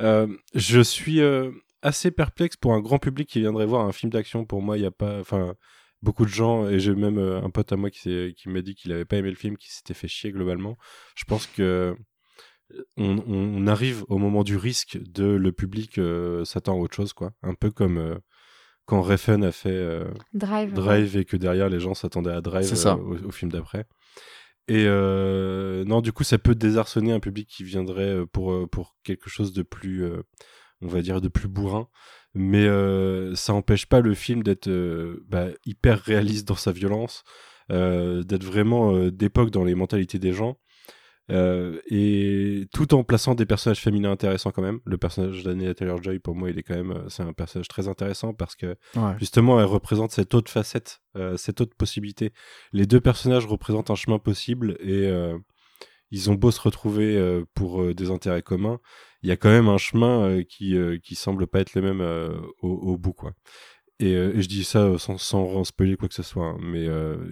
Euh, 0.00 0.26
je 0.54 0.80
suis 0.80 1.20
euh, 1.20 1.50
assez 1.82 2.10
perplexe 2.10 2.56
pour 2.56 2.74
un 2.74 2.80
grand 2.80 2.98
public 2.98 3.28
qui 3.28 3.40
viendrait 3.40 3.66
voir 3.66 3.86
un 3.86 3.92
film 3.92 4.10
d'action 4.10 4.44
pour 4.44 4.62
moi 4.62 4.78
il 4.78 4.82
y 4.82 4.86
a 4.86 4.90
pas 4.90 5.20
enfin 5.20 5.54
beaucoup 6.02 6.24
de 6.24 6.30
gens 6.30 6.68
et 6.68 6.78
j'ai 6.78 6.94
même 6.94 7.18
un 7.18 7.50
pote 7.50 7.72
à 7.72 7.76
moi 7.76 7.90
qui, 7.90 8.36
m'a 8.46 8.60
dit 8.60 8.74
qu'il 8.74 8.92
avait 8.92 9.04
pas 9.04 9.16
aimé 9.16 9.30
le 9.30 9.36
film 9.36 9.56
qui 9.56 9.72
s'était 9.72 9.94
fait 9.94 10.08
chier 10.08 10.30
globalement. 10.30 10.76
Je 11.16 11.24
pense 11.24 11.46
que 11.46 11.96
on, 12.96 13.66
arrive 13.66 14.04
au 14.08 14.18
moment 14.18 14.44
du 14.44 14.56
risque 14.56 14.98
de 15.00 15.24
le 15.24 15.52
public 15.52 16.00
s'attend 16.44 16.74
à 16.74 16.76
autre 16.76 16.94
chose 16.94 17.12
quoi, 17.12 17.32
un 17.42 17.54
peu 17.54 17.70
comme 17.70 18.20
quand 18.86 19.02
Refn 19.02 19.42
a 19.42 19.52
fait 19.52 19.68
euh, 19.70 20.04
Drive, 20.32 21.16
et 21.16 21.24
que 21.24 21.36
derrière 21.36 21.68
les 21.68 21.80
gens 21.80 21.94
s'attendaient 21.94 22.30
à 22.30 22.40
Drive 22.40 22.72
euh, 22.86 23.26
au, 23.26 23.30
film 23.32 23.50
d'après. 23.50 23.84
Et 24.68 24.84
euh, 24.86 25.84
non, 25.84 26.00
du 26.00 26.12
coup, 26.12 26.24
ça 26.24 26.38
peut 26.38 26.54
désarçonner 26.54 27.12
un 27.12 27.20
public 27.20 27.48
qui 27.48 27.64
viendrait 27.64 28.24
pour, 28.32 28.68
pour 28.70 28.96
quelque 29.04 29.28
chose 29.28 29.52
de 29.52 29.62
plus, 29.62 30.04
on 30.80 30.88
va 30.88 31.02
dire, 31.02 31.20
de 31.20 31.28
plus 31.28 31.48
bourrin. 31.48 31.88
Mais 32.34 32.66
ça 33.34 33.52
n'empêche 33.52 33.86
pas 33.86 34.00
le 34.00 34.14
film 34.14 34.42
d'être 34.42 34.68
bah, 35.28 35.48
hyper 35.64 36.00
réaliste 36.00 36.48
dans 36.48 36.56
sa 36.56 36.72
violence, 36.72 37.22
d'être 37.70 38.44
vraiment 38.44 39.08
d'époque 39.08 39.50
dans 39.50 39.64
les 39.64 39.74
mentalités 39.74 40.18
des 40.18 40.32
gens. 40.32 40.58
Euh, 41.30 41.80
et 41.86 42.68
tout 42.72 42.94
en 42.94 43.02
plaçant 43.02 43.34
des 43.34 43.46
personnages 43.46 43.80
féminins 43.80 44.12
intéressants 44.12 44.52
quand 44.52 44.62
même. 44.62 44.80
Le 44.84 44.96
personnage 44.96 45.42
d'Annie 45.42 45.72
Taylor-Joy, 45.74 46.20
pour 46.20 46.36
moi, 46.36 46.50
il 46.50 46.58
est 46.58 46.62
quand 46.62 46.76
même, 46.76 46.92
euh, 46.92 47.08
c'est 47.08 47.22
un 47.22 47.32
personnage 47.32 47.68
très 47.68 47.88
intéressant 47.88 48.32
parce 48.32 48.54
que 48.54 48.76
justement, 49.18 49.58
elle 49.58 49.66
représente 49.66 50.12
cette 50.12 50.34
autre 50.34 50.50
facette, 50.50 51.00
euh, 51.16 51.36
cette 51.36 51.60
autre 51.60 51.74
possibilité. 51.76 52.32
Les 52.72 52.86
deux 52.86 53.00
personnages 53.00 53.46
représentent 53.46 53.90
un 53.90 53.96
chemin 53.96 54.18
possible 54.18 54.76
et 54.80 55.10
ils 56.12 56.30
ont 56.30 56.34
beau 56.34 56.52
se 56.52 56.60
retrouver 56.60 57.42
pour 57.54 57.94
des 57.94 58.10
intérêts 58.10 58.42
communs, 58.42 58.78
il 59.22 59.28
y 59.28 59.32
a 59.32 59.36
quand 59.36 59.48
même 59.48 59.68
un 59.68 59.78
chemin 59.78 60.42
qui 60.44 60.76
qui 61.02 61.14
semble 61.14 61.46
pas 61.46 61.60
être 61.60 61.74
le 61.74 61.82
même 61.82 62.00
au, 62.62 62.96
bout, 62.96 63.12
quoi. 63.12 63.32
Et, 63.98 64.12
je 64.12 64.46
dis 64.46 64.64
ça 64.64 64.98
sans, 64.98 65.18
sans 65.18 65.64
spoiler 65.64 65.96
quoi 65.96 66.08
que 66.08 66.14
ce 66.14 66.22
soit, 66.22 66.46
hein, 66.46 66.58
mais 66.60 66.86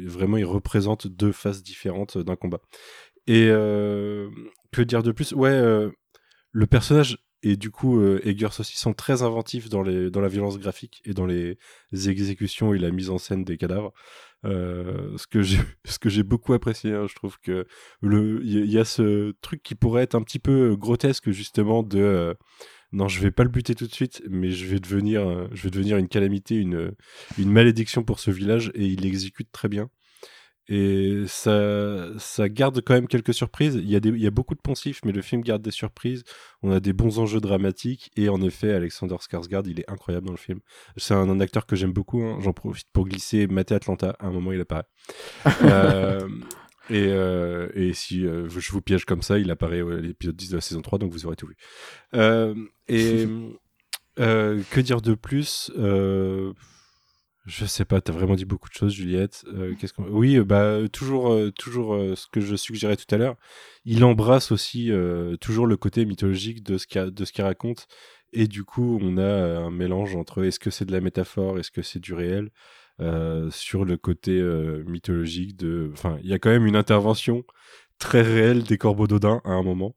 vraiment, 0.06 0.36
ils 0.36 0.44
représentent 0.44 1.06
deux 1.06 1.32
faces 1.32 1.62
différentes 1.62 2.18
d'un 2.18 2.36
combat. 2.36 2.60
Et 3.26 3.48
euh, 3.48 4.28
que 4.72 4.82
dire 4.82 5.02
de 5.02 5.12
plus? 5.12 5.32
Ouais, 5.32 5.50
euh, 5.50 5.90
le 6.52 6.66
personnage 6.66 7.18
et 7.42 7.56
du 7.56 7.70
coup 7.70 8.00
euh, 8.00 8.20
Eggers 8.24 8.58
aussi 8.58 8.76
sont 8.78 8.94
très 8.94 9.22
inventifs 9.22 9.68
dans, 9.68 9.82
les, 9.82 10.10
dans 10.10 10.20
la 10.20 10.28
violence 10.28 10.58
graphique 10.58 11.02
et 11.04 11.12
dans 11.12 11.26
les 11.26 11.58
exécutions 11.92 12.74
et 12.74 12.78
la 12.78 12.90
mise 12.90 13.10
en 13.10 13.18
scène 13.18 13.44
des 13.44 13.58
cadavres. 13.58 13.92
Euh, 14.44 15.16
ce 15.16 15.26
que 15.26 16.08
j'ai 16.08 16.22
beaucoup 16.22 16.52
apprécié 16.52 16.92
hein, 16.92 17.06
je 17.08 17.14
trouve 17.14 17.38
que 17.40 17.66
il 18.02 18.70
y, 18.70 18.78
a 18.78 18.84
ce 18.84 19.32
truc 19.40 19.62
qui 19.62 19.74
pourrait 19.74 20.02
être 20.02 20.14
un 20.14 20.22
petit 20.22 20.38
peu 20.38 20.76
grotesque 20.76 21.30
justement 21.30 21.82
de 21.82 22.36
non 22.92 23.08
je 23.08 23.20
vais 23.20 23.30
pas 23.30 23.42
le 23.42 23.48
buter 23.48 23.74
tout 23.74 23.86
de 23.86 23.94
suite 23.94 24.22
mais 24.28 24.50
je 24.50 24.66
vais 24.66 24.80
devenir 24.80 25.48
je 25.54 25.62
vais 25.62 25.70
devenir 25.70 25.96
une 25.96 26.08
calamité 26.08 26.56
une 26.56 26.92
une 27.38 27.50
malédiction 27.50 28.04
pour 28.04 28.20
ce 28.20 28.30
village 28.30 28.70
et 28.74 28.84
il 28.84 29.00
l'exécute 29.00 29.50
très 29.50 29.68
bien 29.68 29.88
et 30.68 31.24
ça, 31.26 32.08
ça 32.18 32.48
garde 32.48 32.80
quand 32.80 32.94
même 32.94 33.06
quelques 33.06 33.34
surprises. 33.34 33.74
Il 33.74 33.88
y, 33.88 33.96
a 33.96 34.00
des, 34.00 34.08
il 34.08 34.22
y 34.22 34.26
a 34.26 34.30
beaucoup 34.30 34.54
de 34.54 34.60
poncifs, 34.60 35.00
mais 35.04 35.12
le 35.12 35.20
film 35.20 35.42
garde 35.42 35.62
des 35.62 35.70
surprises. 35.70 36.24
On 36.62 36.70
a 36.70 36.80
des 36.80 36.92
bons 36.92 37.18
enjeux 37.18 37.40
dramatiques. 37.40 38.10
Et 38.16 38.28
en 38.28 38.40
effet, 38.40 38.72
Alexander 38.72 39.16
Skarsgård, 39.16 39.68
il 39.68 39.80
est 39.80 39.90
incroyable 39.90 40.26
dans 40.26 40.32
le 40.32 40.38
film. 40.38 40.60
C'est 40.96 41.14
un, 41.14 41.40
acteur 41.40 41.66
que 41.66 41.76
j'aime 41.76 41.92
beaucoup. 41.92 42.22
Hein. 42.22 42.38
J'en 42.40 42.54
profite 42.54 42.88
pour 42.92 43.06
glisser 43.06 43.46
Maté 43.46 43.74
Atlanta. 43.74 44.16
À 44.18 44.26
un 44.26 44.30
moment, 44.30 44.52
il 44.52 44.60
apparaît. 44.60 44.86
euh, 45.62 46.28
et, 46.90 47.08
euh, 47.08 47.68
et, 47.74 47.94
si 47.94 48.26
euh, 48.26 48.48
je 48.48 48.72
vous 48.72 48.82
piège 48.82 49.04
comme 49.04 49.22
ça, 49.22 49.38
il 49.38 49.50
apparaît 49.50 49.80
à 49.80 50.00
l'épisode 50.00 50.36
10 50.36 50.50
de 50.50 50.54
la 50.56 50.60
saison 50.60 50.82
3, 50.82 50.98
donc 50.98 51.12
vous 51.12 51.26
aurez 51.26 51.36
tout 51.36 51.46
vu. 51.46 51.56
Euh, 52.14 52.54
et 52.88 53.26
que 54.16 54.80
dire 54.80 55.00
de 55.00 55.14
plus? 55.14 55.70
Je 57.46 57.66
sais 57.66 57.84
pas, 57.84 58.00
t'as 58.00 58.12
vraiment 58.12 58.36
dit 58.36 58.46
beaucoup 58.46 58.68
de 58.70 58.74
choses, 58.74 58.94
Juliette. 58.94 59.44
Euh, 59.52 59.74
qu'est-ce 59.78 59.92
qu'on... 59.92 60.04
Oui, 60.04 60.36
euh, 60.36 60.44
bah 60.44 60.78
toujours, 60.90 61.32
euh, 61.32 61.50
toujours 61.50 61.96
ce 62.16 62.26
que 62.26 62.40
je 62.40 62.56
suggérais 62.56 62.96
tout 62.96 63.12
à 63.14 63.18
l'heure. 63.18 63.36
Il 63.84 64.02
embrasse 64.04 64.50
aussi 64.50 64.90
toujours 65.40 65.66
le 65.66 65.76
côté 65.76 66.06
mythologique 66.06 66.62
de 66.62 66.78
ce 66.78 66.86
qu'il, 66.86 67.10
de 67.10 67.24
ce 67.24 67.32
qu'il 67.32 67.44
raconte, 67.44 67.86
et 68.32 68.48
du 68.48 68.64
coup, 68.64 68.98
on 69.02 69.18
a 69.18 69.58
un 69.58 69.70
mélange 69.70 70.16
entre 70.16 70.42
est-ce 70.44 70.58
que 70.58 70.70
c'est 70.70 70.86
de 70.86 70.92
la 70.92 71.00
métaphore, 71.00 71.58
est-ce 71.58 71.70
que 71.70 71.82
c'est 71.82 72.00
du 72.00 72.14
réel, 72.14 72.50
sur 73.50 73.84
le 73.84 73.96
côté 73.98 74.42
mythologique 74.86 75.56
de. 75.56 75.90
Enfin, 75.92 76.18
il 76.22 76.30
y 76.30 76.32
a 76.32 76.38
quand 76.38 76.50
même 76.50 76.66
une 76.66 76.76
intervention 76.76 77.44
très 77.98 78.22
réelle 78.22 78.62
des 78.62 78.78
corbeaux 78.78 79.06
d'Odin 79.06 79.42
à 79.44 79.50
un 79.50 79.62
moment. 79.62 79.94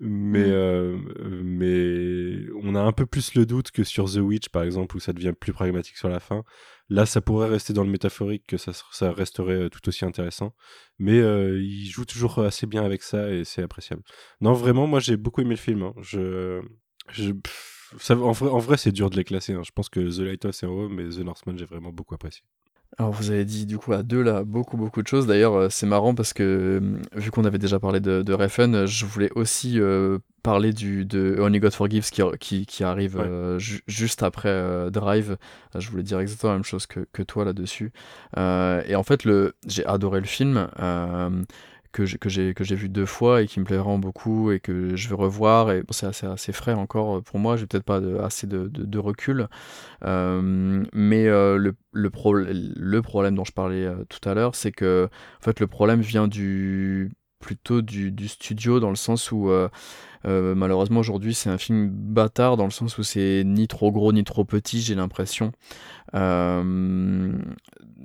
Mais, 0.00 0.44
euh, 0.44 0.98
mais 1.44 2.50
on 2.62 2.74
a 2.74 2.80
un 2.80 2.92
peu 2.92 3.06
plus 3.06 3.34
le 3.34 3.46
doute 3.46 3.70
que 3.70 3.84
sur 3.84 4.10
The 4.10 4.16
Witch, 4.16 4.48
par 4.48 4.62
exemple, 4.64 4.96
où 4.96 5.00
ça 5.00 5.12
devient 5.12 5.32
plus 5.38 5.52
pragmatique 5.52 5.96
sur 5.96 6.08
la 6.08 6.18
fin. 6.18 6.42
Là, 6.88 7.06
ça 7.06 7.20
pourrait 7.20 7.48
rester 7.48 7.72
dans 7.72 7.84
le 7.84 7.90
métaphorique, 7.90 8.44
que 8.46 8.56
ça, 8.56 8.72
ça 8.90 9.12
resterait 9.12 9.70
tout 9.70 9.86
aussi 9.88 10.04
intéressant. 10.04 10.54
Mais 10.98 11.18
il 11.18 11.86
joue 11.86 12.04
toujours 12.04 12.40
assez 12.40 12.66
bien 12.66 12.84
avec 12.84 13.02
ça 13.02 13.30
et 13.30 13.44
c'est 13.44 13.62
appréciable. 13.62 14.02
Non, 14.40 14.52
vraiment, 14.52 14.86
moi 14.86 14.98
j'ai 15.00 15.16
beaucoup 15.16 15.40
aimé 15.40 15.50
le 15.50 15.56
film. 15.56 15.82
Hein. 15.82 15.94
Je, 16.00 16.60
je 17.10 17.32
en 18.10 18.32
vrai, 18.32 18.50
en 18.50 18.58
vrai 18.58 18.76
c'est 18.76 18.92
dur 18.92 19.10
de 19.10 19.16
les 19.16 19.24
classer. 19.24 19.52
Hein. 19.52 19.62
Je 19.64 19.70
pense 19.72 19.88
que 19.88 20.00
The 20.00 20.20
Lighthouse 20.20 20.62
est 20.62 20.66
en 20.66 20.70
haut, 20.70 20.88
mais 20.88 21.08
The 21.08 21.18
Northman, 21.18 21.56
j'ai 21.58 21.66
vraiment 21.66 21.92
beaucoup 21.92 22.14
apprécié. 22.14 22.42
Alors 22.98 23.10
vous 23.12 23.30
avez 23.30 23.46
dit 23.46 23.64
du 23.64 23.78
coup 23.78 23.94
à 23.94 24.02
deux 24.02 24.22
là 24.22 24.44
beaucoup 24.44 24.76
beaucoup 24.76 25.02
de 25.02 25.08
choses. 25.08 25.26
D'ailleurs 25.26 25.54
euh, 25.54 25.68
c'est 25.70 25.86
marrant 25.86 26.14
parce 26.14 26.34
que 26.34 26.42
euh, 26.42 26.98
vu 27.14 27.30
qu'on 27.30 27.44
avait 27.44 27.58
déjà 27.58 27.80
parlé 27.80 28.00
de, 28.00 28.22
de 28.22 28.32
Refn, 28.34 28.84
je 28.84 29.06
voulais 29.06 29.30
aussi 29.34 29.80
euh, 29.80 30.18
parler 30.42 30.74
du 30.74 31.06
de 31.06 31.36
Only 31.40 31.58
God 31.58 31.72
Forgives 31.72 32.10
qui, 32.10 32.22
qui, 32.38 32.66
qui 32.66 32.84
arrive 32.84 33.18
juste 33.86 34.22
après 34.22 34.90
Drive. 34.90 35.36
Je 35.74 35.88
voulais 35.88 36.02
dire 36.02 36.20
exactement 36.20 36.52
la 36.52 36.58
même 36.58 36.64
chose 36.64 36.86
que, 36.86 37.06
que 37.12 37.22
toi 37.22 37.44
là-dessus. 37.44 37.92
et 38.36 38.94
en 38.94 39.02
fait 39.02 39.24
le 39.24 39.54
j'ai 39.66 39.86
adoré 39.86 40.20
le 40.20 40.26
film 40.26 40.68
que 41.92 42.06
j'ai, 42.06 42.18
que 42.54 42.64
j'ai, 42.64 42.74
vu 42.74 42.88
deux 42.88 43.06
fois 43.06 43.42
et 43.42 43.46
qui 43.46 43.60
me 43.60 43.64
plaît 43.64 43.78
beaucoup 43.98 44.50
et 44.50 44.60
que 44.60 44.96
je 44.96 45.08
veux 45.08 45.14
revoir. 45.14 45.70
Et 45.70 45.82
bon, 45.82 45.92
c'est 45.92 46.06
assez, 46.06 46.52
frais 46.52 46.72
encore 46.72 47.18
euh, 47.18 47.20
pour 47.20 47.38
moi, 47.38 47.56
j'ai 47.56 47.66
peut-être 47.66 47.84
pas 47.84 48.00
assez 48.24 48.46
de, 48.46 48.98
recul. 48.98 49.48
Euh, 50.04 50.84
mais 50.92 51.26
euh, 51.28 51.56
le, 51.56 51.74
le, 51.92 52.10
le 52.76 53.02
problème 53.02 53.34
dont 53.34 53.44
je 53.44 53.52
parlais 53.52 53.88
tout 54.08 54.28
à 54.28 54.34
l'heure, 54.34 54.54
c'est 54.54 54.72
que 54.72 55.08
en 55.40 55.44
fait, 55.44 55.60
le 55.60 55.66
problème 55.66 56.00
vient 56.00 56.28
du 56.28 57.12
plutôt 57.40 57.82
du, 57.82 58.28
studio 58.28 58.78
dans 58.78 58.90
le 58.90 58.96
sens 58.96 59.32
où 59.32 59.50
malheureusement 60.24 61.00
aujourd'hui 61.00 61.34
c'est 61.34 61.50
un 61.50 61.58
film 61.58 61.88
bâtard 61.90 62.56
dans 62.56 62.66
le 62.66 62.70
sens 62.70 62.98
où 62.98 63.02
c'est 63.02 63.42
ni 63.44 63.66
trop 63.66 63.90
gros 63.90 64.12
ni 64.12 64.22
trop 64.22 64.44
petit 64.44 64.80
j'ai 64.80 64.94
l'impression 64.94 65.50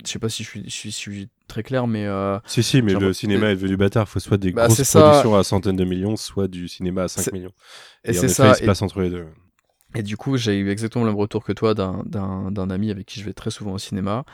je 0.04 0.12
sais 0.12 0.20
pas 0.20 0.30
si 0.30 0.44
je 0.44 0.90
suis, 0.90 1.30
très 1.48 1.64
clair, 1.64 1.88
mais. 1.88 2.06
Euh, 2.06 2.40
si, 2.46 2.64
si, 2.64 2.82
mais 2.82 2.94
le 2.94 3.14
cinéma 3.14 3.50
est 3.50 3.56
devenu 3.56 3.78
bâtard. 3.78 4.06
Il 4.08 4.12
faut 4.12 4.20
soit 4.20 4.38
des 4.38 4.52
bah, 4.52 4.68
grosses 4.68 4.90
productions 4.92 5.36
à 5.36 5.44
centaines 5.44 5.76
de 5.76 5.86
millions, 5.86 6.16
soit 6.16 6.48
du 6.48 6.68
cinéma 6.68 7.04
à 7.04 7.08
5 7.08 7.34
millions. 7.34 7.54
Et, 8.04 8.14
c'est 8.14 8.30
ça. 8.30 8.50
il 8.50 8.56
se 8.56 8.64
place 8.64 8.82
entre 8.82 9.02
les 9.02 9.10
deux. 9.10 9.26
Et 9.96 10.04
du 10.04 10.18
coup, 10.18 10.38
j'ai 10.38 10.58
eu 10.58 10.70
exactement 10.70 11.06
le 11.06 11.12
même 11.12 11.20
retour 11.20 11.44
que 11.44 11.54
toi 11.54 11.74
d'un 11.74 12.70
ami 12.70 12.92
avec 12.92 13.06
qui 13.06 13.20
je 13.20 13.26
vais 13.26 13.34
très 13.34 13.52
souvent 13.52 13.74
au 13.74 13.78
cinéma, 13.78 14.26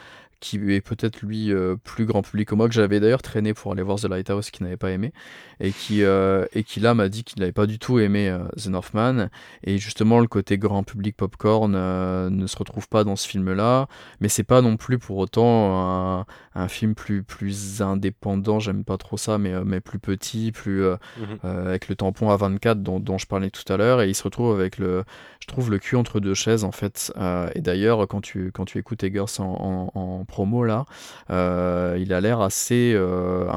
qui 0.44 0.58
est 0.74 0.82
peut-être 0.82 1.22
lui 1.22 1.54
euh, 1.54 1.78
plus 1.82 2.06
grand 2.06 2.22
public 2.22 2.50
que 2.50 2.56
moi, 2.56 2.68
que 2.68 2.74
j'avais 2.74 3.00
d'ailleurs 3.00 3.22
traîné 3.22 3.54
pour 3.54 3.72
aller 3.72 3.82
voir 3.82 3.98
The 3.98 4.10
Lighthouse, 4.10 4.52
qui 4.52 4.62
n'avait 4.62 4.76
pas 4.76 4.92
aimé, 4.92 5.14
et 5.62 5.72
qui, 5.72 6.04
euh, 6.04 6.46
et 6.52 6.66
qui 6.66 6.82
là 6.82 6.94
m'a 6.94 7.08
dit 7.08 7.24
qu'il 7.24 7.40
n'avait 7.40 7.54
pas 7.54 7.66
du 7.66 7.80
tout 7.80 7.98
aimé 8.00 8.30
euh, 8.30 8.44
The 8.62 8.68
Northman, 8.68 9.30
et 9.64 9.78
justement 9.78 10.20
le 10.20 10.28
côté 10.28 10.58
grand 10.58 10.84
public 10.84 11.16
popcorn 11.16 11.72
ne 11.72 12.48
se 12.48 12.58
retrouve 12.58 12.90
pas 12.90 13.06
dans 13.06 13.16
ce 13.16 13.26
film-là, 13.26 13.88
mais 14.20 14.28
c'est 14.28 14.44
pas 14.44 14.62
non 14.62 14.76
plus 14.76 15.00
pour 15.00 15.16
autant 15.18 15.80
un, 15.80 16.26
un 16.56 16.68
film 16.68 16.94
plus, 16.94 17.24
plus 17.24 17.82
indépendant, 17.82 18.60
j'aime 18.60 18.84
pas 18.84 18.98
trop 18.98 19.16
ça, 19.16 19.38
mais, 19.38 19.64
mais 19.64 19.80
plus 19.80 20.00
petit, 20.00 20.52
plus 20.52 20.82
mhm. 20.84 21.40
avec 21.44 21.88
le 21.88 21.96
tampon 21.96 22.32
à 22.32 22.36
24 22.36 22.84
dont, 22.84 23.00
dont 23.00 23.18
je 23.18 23.28
parlais 23.28 23.50
tout 23.50 23.72
à 23.72 23.78
l'heure, 23.78 24.02
et 24.02 24.10
il 24.10 24.16
se 24.16 24.24
retrouve 24.24 24.54
avec 24.54 24.78
le, 24.78 25.06
je 25.40 25.48
trouve 25.48 25.72
le 25.72 25.80
cul 25.80 25.96
entre 25.96 26.20
deux 26.20 26.34
chaises 26.34 26.66
en 26.66 26.74
fait, 26.74 27.14
et 27.56 27.62
d'ailleurs 27.62 28.06
quand 28.10 28.20
tu, 28.20 28.52
quand 28.52 28.66
tu 28.66 28.78
écoutes 28.78 29.06
Eggers 29.06 29.40
en, 29.40 29.92
en, 29.96 30.00
en 30.00 30.26
promo 30.34 30.64
là, 30.64 30.86
euh, 31.30 31.96
il 32.00 32.12
a 32.12 32.20
l'air 32.20 32.42
assez 32.42 32.94
euh, 32.96 33.48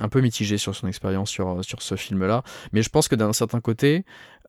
un, 0.00 0.08
peu 0.08 0.20
mitigé 0.20 0.58
sur 0.58 0.72
son 0.76 0.86
expérience 0.86 1.28
sur, 1.28 1.64
sur 1.64 1.82
ce 1.82 1.96
film 1.96 2.24
là. 2.24 2.44
Mais 2.72 2.82
je 2.82 2.88
pense 2.88 3.08
que 3.08 3.16
d'un 3.16 3.32
certain 3.32 3.60
côté, 3.60 4.04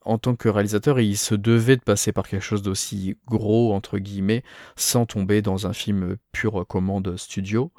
en 0.06 0.20
tant 0.20 0.36
que 0.36 0.50
réalisateur, 0.50 1.00
il 1.00 1.18
se 1.18 1.36
devait 1.36 1.78
de 1.78 1.82
passer 1.82 2.12
par 2.12 2.28
quelque 2.28 2.44
chose 2.44 2.62
d'aussi 2.62 3.18
gros, 3.28 3.74
entre 3.74 3.98
guillemets, 3.98 4.44
sans 4.76 5.06
tomber 5.06 5.42
dans 5.42 5.66
un 5.68 5.74
film 5.74 6.16
pure 6.32 6.66
commande 6.68 7.18
studio, 7.18 7.72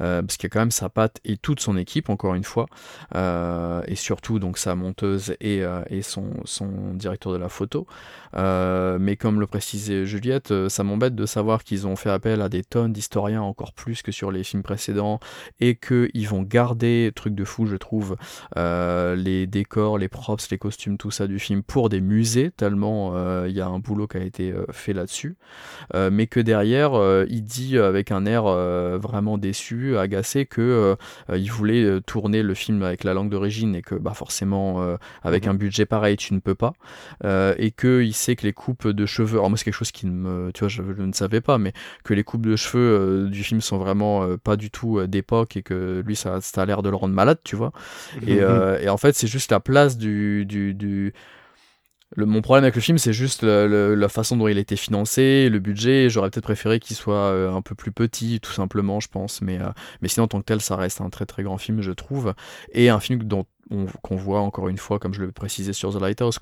euh, 0.00 0.22
parce 0.22 0.36
qu'il 0.36 0.48
y 0.48 0.50
a 0.50 0.52
quand 0.52 0.60
même 0.60 0.70
sa 0.70 0.88
patte 0.88 1.20
et 1.24 1.36
toute 1.36 1.60
son 1.60 1.76
équipe, 1.76 2.08
encore 2.08 2.34
une 2.34 2.44
fois, 2.44 2.66
euh, 3.14 3.82
et 3.86 3.96
surtout 3.96 4.38
donc 4.38 4.56
sa 4.56 4.74
monteuse 4.74 5.36
et, 5.40 5.62
euh, 5.62 5.82
son, 6.02 6.94
directeur 6.94 7.32
de 7.32 7.38
la 7.38 7.48
photo. 7.48 7.86
mais 8.34 9.16
comme 9.16 9.40
le 9.40 9.46
précisait 9.46 10.06
Juliette, 10.06 10.68
ça 10.68 10.84
m'embête 10.84 11.14
de 11.14 11.26
savoir 11.26 11.64
qu'ils 11.64 11.86
ont 11.86 11.96
fait 11.96 12.10
appel 12.10 12.40
à 12.40 12.48
des 12.48 12.64
tonnes 12.64 12.92
d'historiens 12.92 13.42
encore 13.42 13.74
plus 13.74 14.02
que 14.02 14.12
sur 14.12 14.30
les 14.30 14.42
films 14.42 14.62
précédents, 14.62 15.20
et 15.60 15.76
qu'ils 15.76 16.28
vont 16.28 16.42
garder, 16.42 17.12
truc 17.14 17.34
de 17.34 17.44
fou 17.44 17.66
je 17.66 17.76
trouve, 17.76 18.16
les 18.56 19.46
décors, 19.46 19.98
les 19.98 20.08
props, 20.08 20.50
les 20.50 20.58
costumes, 20.58 20.96
tout 20.96 21.10
ça 21.10 21.26
du 21.26 21.38
film 21.38 21.62
pour 21.74 21.88
des 21.88 22.00
musées, 22.00 22.52
tellement 22.52 23.14
euh, 23.16 23.46
il 23.48 23.56
y 23.56 23.60
a 23.60 23.66
un 23.66 23.80
boulot 23.80 24.06
qui 24.06 24.16
a 24.16 24.22
été 24.22 24.52
euh, 24.52 24.64
fait 24.70 24.92
là-dessus, 24.92 25.34
euh, 25.92 26.08
mais 26.08 26.28
que 26.28 26.38
derrière, 26.38 26.92
il 27.28 27.42
dit 27.42 27.78
avec 27.78 28.12
un 28.12 28.26
air 28.26 28.44
vraiment 28.44 29.38
déçu, 29.38 29.98
agacé, 29.98 30.46
que 30.46 30.96
il 31.34 31.50
voulait 31.50 32.00
tourner 32.02 32.44
le 32.44 32.54
film 32.54 32.84
avec 32.84 33.02
la 33.02 33.12
langue 33.12 33.28
d'origine 33.28 33.74
et 33.74 33.82
que 33.82 33.96
bah, 33.96 34.14
forcément, 34.14 34.96
avec 35.24 35.46
mhm. 35.46 35.50
un 35.50 35.54
budget 35.54 35.84
pareil, 35.84 36.16
tu 36.16 36.32
ne 36.32 36.38
peux 36.38 36.54
pas, 36.54 36.74
et 37.24 37.72
qu'il 37.72 38.14
sait 38.14 38.36
que 38.36 38.46
les 38.46 38.52
coupes 38.52 38.86
de 38.86 39.04
cheveux, 39.04 39.38
alors 39.38 39.50
moi 39.50 39.58
c'est 39.58 39.64
quelque 39.64 39.74
chose 39.74 39.90
qui 39.90 40.06
ne 40.06 40.12
me, 40.12 40.52
tu 40.52 40.60
vois, 40.60 40.68
je, 40.68 40.80
ne 40.80 41.12
savais 41.12 41.40
pas, 41.40 41.58
mais 41.58 41.72
que 42.04 42.14
les 42.14 42.22
coupes 42.22 42.46
de 42.46 42.54
cheveux 42.54 43.28
du 43.28 43.42
film 43.42 43.60
sont 43.60 43.78
vraiment 43.78 44.36
pas 44.36 44.54
du 44.54 44.70
tout 44.70 45.04
d'époque 45.08 45.56
et 45.56 45.62
que 45.62 46.04
lui 46.06 46.14
ça, 46.14 46.40
ça 46.40 46.62
a 46.62 46.66
l'air 46.66 46.82
de 46.82 46.88
le 46.90 46.96
rendre 46.96 47.14
malade, 47.14 47.38
tu 47.42 47.56
vois. 47.56 47.72
Et, 48.28 48.36
et 48.36 48.88
en 48.88 48.96
fait, 48.96 49.16
c'est 49.16 49.26
juste 49.26 49.50
la 49.50 49.58
place 49.58 49.98
du, 49.98 50.46
du, 50.46 50.72
du 50.72 51.12
mon 52.16 52.42
problème 52.42 52.64
avec 52.64 52.76
le 52.76 52.80
film, 52.80 52.98
c'est 52.98 53.12
juste 53.12 53.42
la 53.42 54.08
façon 54.08 54.36
dont 54.36 54.48
il 54.48 54.56
a 54.56 54.60
été 54.60 54.76
financé, 54.76 55.48
le 55.48 55.58
budget. 55.58 56.08
J'aurais 56.08 56.30
peut-être 56.30 56.44
préféré 56.44 56.78
qu'il 56.80 56.96
soit 56.96 57.14
euh, 57.14 57.52
un 57.52 57.62
peu 57.62 57.74
plus 57.74 57.92
petit, 57.92 58.40
tout 58.40 58.52
simplement, 58.52 59.00
je 59.00 59.08
pense. 59.08 59.42
Mais, 59.42 59.60
euh, 59.60 59.68
mais 60.00 60.08
sinon, 60.08 60.24
en 60.24 60.28
tant 60.28 60.40
que 60.40 60.44
tel, 60.44 60.60
ça 60.60 60.76
reste 60.76 61.00
un 61.00 61.10
très 61.10 61.26
très 61.26 61.42
grand 61.42 61.58
film, 61.58 61.80
je 61.80 61.92
trouve. 61.92 62.34
Et 62.72 62.88
un 62.88 63.00
film 63.00 63.24
dont 63.24 63.46
qu'on 64.02 64.16
voit 64.16 64.40
encore 64.40 64.68
une 64.68 64.78
fois, 64.78 64.98
comme 64.98 65.14
je 65.14 65.20
le 65.20 65.32
précisais 65.32 65.72
sur 65.72 65.92
The 65.92 66.00
Lighthouse, 66.00 66.38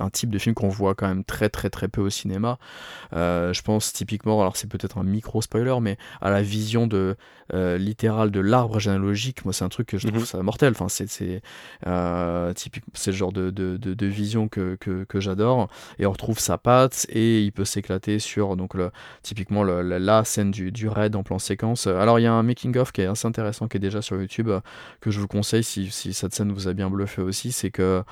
un 0.00 0.10
type 0.10 0.30
de 0.30 0.38
film 0.38 0.54
qu'on 0.54 0.68
voit 0.68 0.94
quand 0.94 1.08
même 1.08 1.24
très 1.24 1.48
très 1.48 1.70
très 1.70 1.88
peu 1.88 2.00
au 2.00 2.10
cinéma. 2.10 2.58
Euh, 3.14 3.52
je 3.52 3.62
pense 3.62 3.92
typiquement, 3.92 4.40
alors 4.40 4.56
c'est 4.56 4.68
peut-être 4.68 4.98
un 4.98 5.04
micro 5.04 5.40
spoiler, 5.42 5.76
mais 5.80 5.96
à 6.20 6.30
la 6.30 6.42
vision 6.42 6.86
de 6.86 7.16
euh, 7.54 7.78
littérale 7.78 8.30
de 8.30 8.40
l'arbre 8.40 8.78
généalogique, 8.80 9.44
moi 9.44 9.52
c'est 9.52 9.64
un 9.64 9.68
truc 9.68 9.88
que 9.88 9.98
je 9.98 10.08
trouve 10.08 10.20
mhm. 10.20 10.26
ça 10.26 10.42
mortel. 10.42 10.72
Enfin 10.72 10.88
c'est 10.88 11.08
c'est 11.08 11.42
euh, 11.86 12.52
c'est 12.94 13.10
le 13.10 13.16
genre 13.16 13.32
de, 13.32 13.50
de, 13.50 13.76
de, 13.76 14.06
vision 14.06 14.48
que, 14.48 14.76
que, 14.76 15.04
que 15.04 15.20
j'adore 15.20 15.68
et 15.98 16.06
on 16.06 16.12
retrouve 16.12 16.38
sa 16.38 16.58
patte 16.58 17.06
et 17.08 17.42
il 17.42 17.52
peut 17.52 17.64
s'éclater 17.64 18.18
sur 18.18 18.56
donc 18.56 18.74
le, 18.74 18.90
typiquement 19.22 19.62
le, 19.62 19.82
la, 19.82 20.24
scène 20.24 20.50
du, 20.50 20.72
du 20.72 20.88
raid 20.88 21.14
en 21.16 21.22
plan 21.22 21.38
séquence. 21.38 21.86
Alors 21.86 22.18
il 22.18 22.22
y 22.22 22.26
a 22.26 22.32
un 22.32 22.42
making 22.42 22.76
of 22.76 22.92
qui 22.92 23.02
est 23.02 23.06
assez 23.06 23.26
intéressant 23.26 23.68
qui 23.68 23.76
est 23.76 23.80
déjà 23.80 24.02
sur 24.02 24.16
YouTube 24.20 24.50
que 25.00 25.10
je 25.10 25.20
vous 25.20 25.28
conseille 25.28 25.64
si, 25.64 25.90
si 25.90 26.12
cette 26.12 26.34
scène 26.34 26.52
vous 26.52 26.65
a 26.68 26.74
bien 26.74 26.90
bluffé 26.90 27.22
aussi, 27.22 27.52
c'est 27.52 27.70
que 27.70 28.02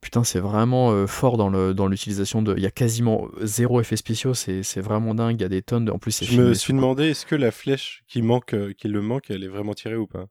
putain, 0.00 0.24
c'est 0.24 0.40
vraiment 0.40 0.90
euh, 0.90 1.06
fort 1.06 1.36
dans 1.36 1.48
le 1.48 1.74
dans 1.74 1.86
l'utilisation 1.86 2.42
de. 2.42 2.54
Il 2.56 2.62
y 2.62 2.66
a 2.66 2.70
quasiment 2.70 3.28
zéro 3.42 3.80
effet 3.80 3.96
spéciaux, 3.96 4.34
c'est 4.34 4.80
vraiment 4.80 5.14
dingue. 5.14 5.40
Il 5.40 5.42
y 5.42 5.46
a 5.46 5.48
des 5.48 5.62
tonnes. 5.62 5.86
De... 5.86 5.92
En 5.92 5.98
plus, 5.98 6.12
c'est. 6.12 6.26
Je 6.26 6.40
me 6.40 6.54
suis 6.54 6.72
demandé, 6.72 7.10
est-ce 7.10 7.26
que 7.26 7.34
la 7.34 7.50
flèche 7.50 8.04
qui 8.06 8.22
manque, 8.22 8.54
euh, 8.54 8.72
qui 8.76 8.88
le 8.88 9.02
manque, 9.02 9.30
elle 9.30 9.44
est 9.44 9.48
vraiment 9.48 9.74
tirée 9.74 9.96
ou 9.96 10.06
pas? 10.06 10.26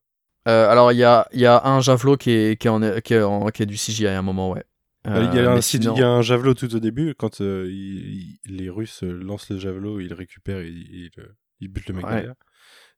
Euh, 0.47 0.69
Alors, 0.69 0.91
il 0.91 0.97
y 0.97 1.03
a 1.03 1.27
y 1.33 1.45
a 1.45 1.65
un 1.65 1.81
javelot 1.81 2.17
qui 2.17 2.31
est 2.31 2.59
qui 2.59 2.67
est, 2.67 2.69
en, 2.69 2.79
qui 3.01 3.13
est, 3.13 3.21
en, 3.21 3.47
qui 3.47 3.63
est 3.63 3.65
du 3.65 3.75
CGI 3.75 4.07
à 4.07 4.17
un 4.17 4.21
moment, 4.21 4.51
ouais. 4.51 4.63
il, 5.05 5.11
y 5.11 5.15
a 5.39 5.51
un, 5.51 5.59
il 5.59 5.97
y 5.97 6.03
a 6.03 6.09
un 6.09 6.21
javelot 6.21 6.53
tout 6.53 6.73
au 6.73 6.79
début, 6.79 7.15
quand 7.15 7.41
les 7.41 8.69
Russes 8.69 9.03
lancent 9.03 9.49
le 9.49 9.57
javelot, 9.57 9.99
ils 9.99 10.13
récupèrent 10.13 10.59
et 10.59 10.69
ils, 10.69 11.11
ils 11.59 11.67
butent 11.67 11.89
le 11.89 11.95
mec 11.95 12.05
derrière. 12.05 12.35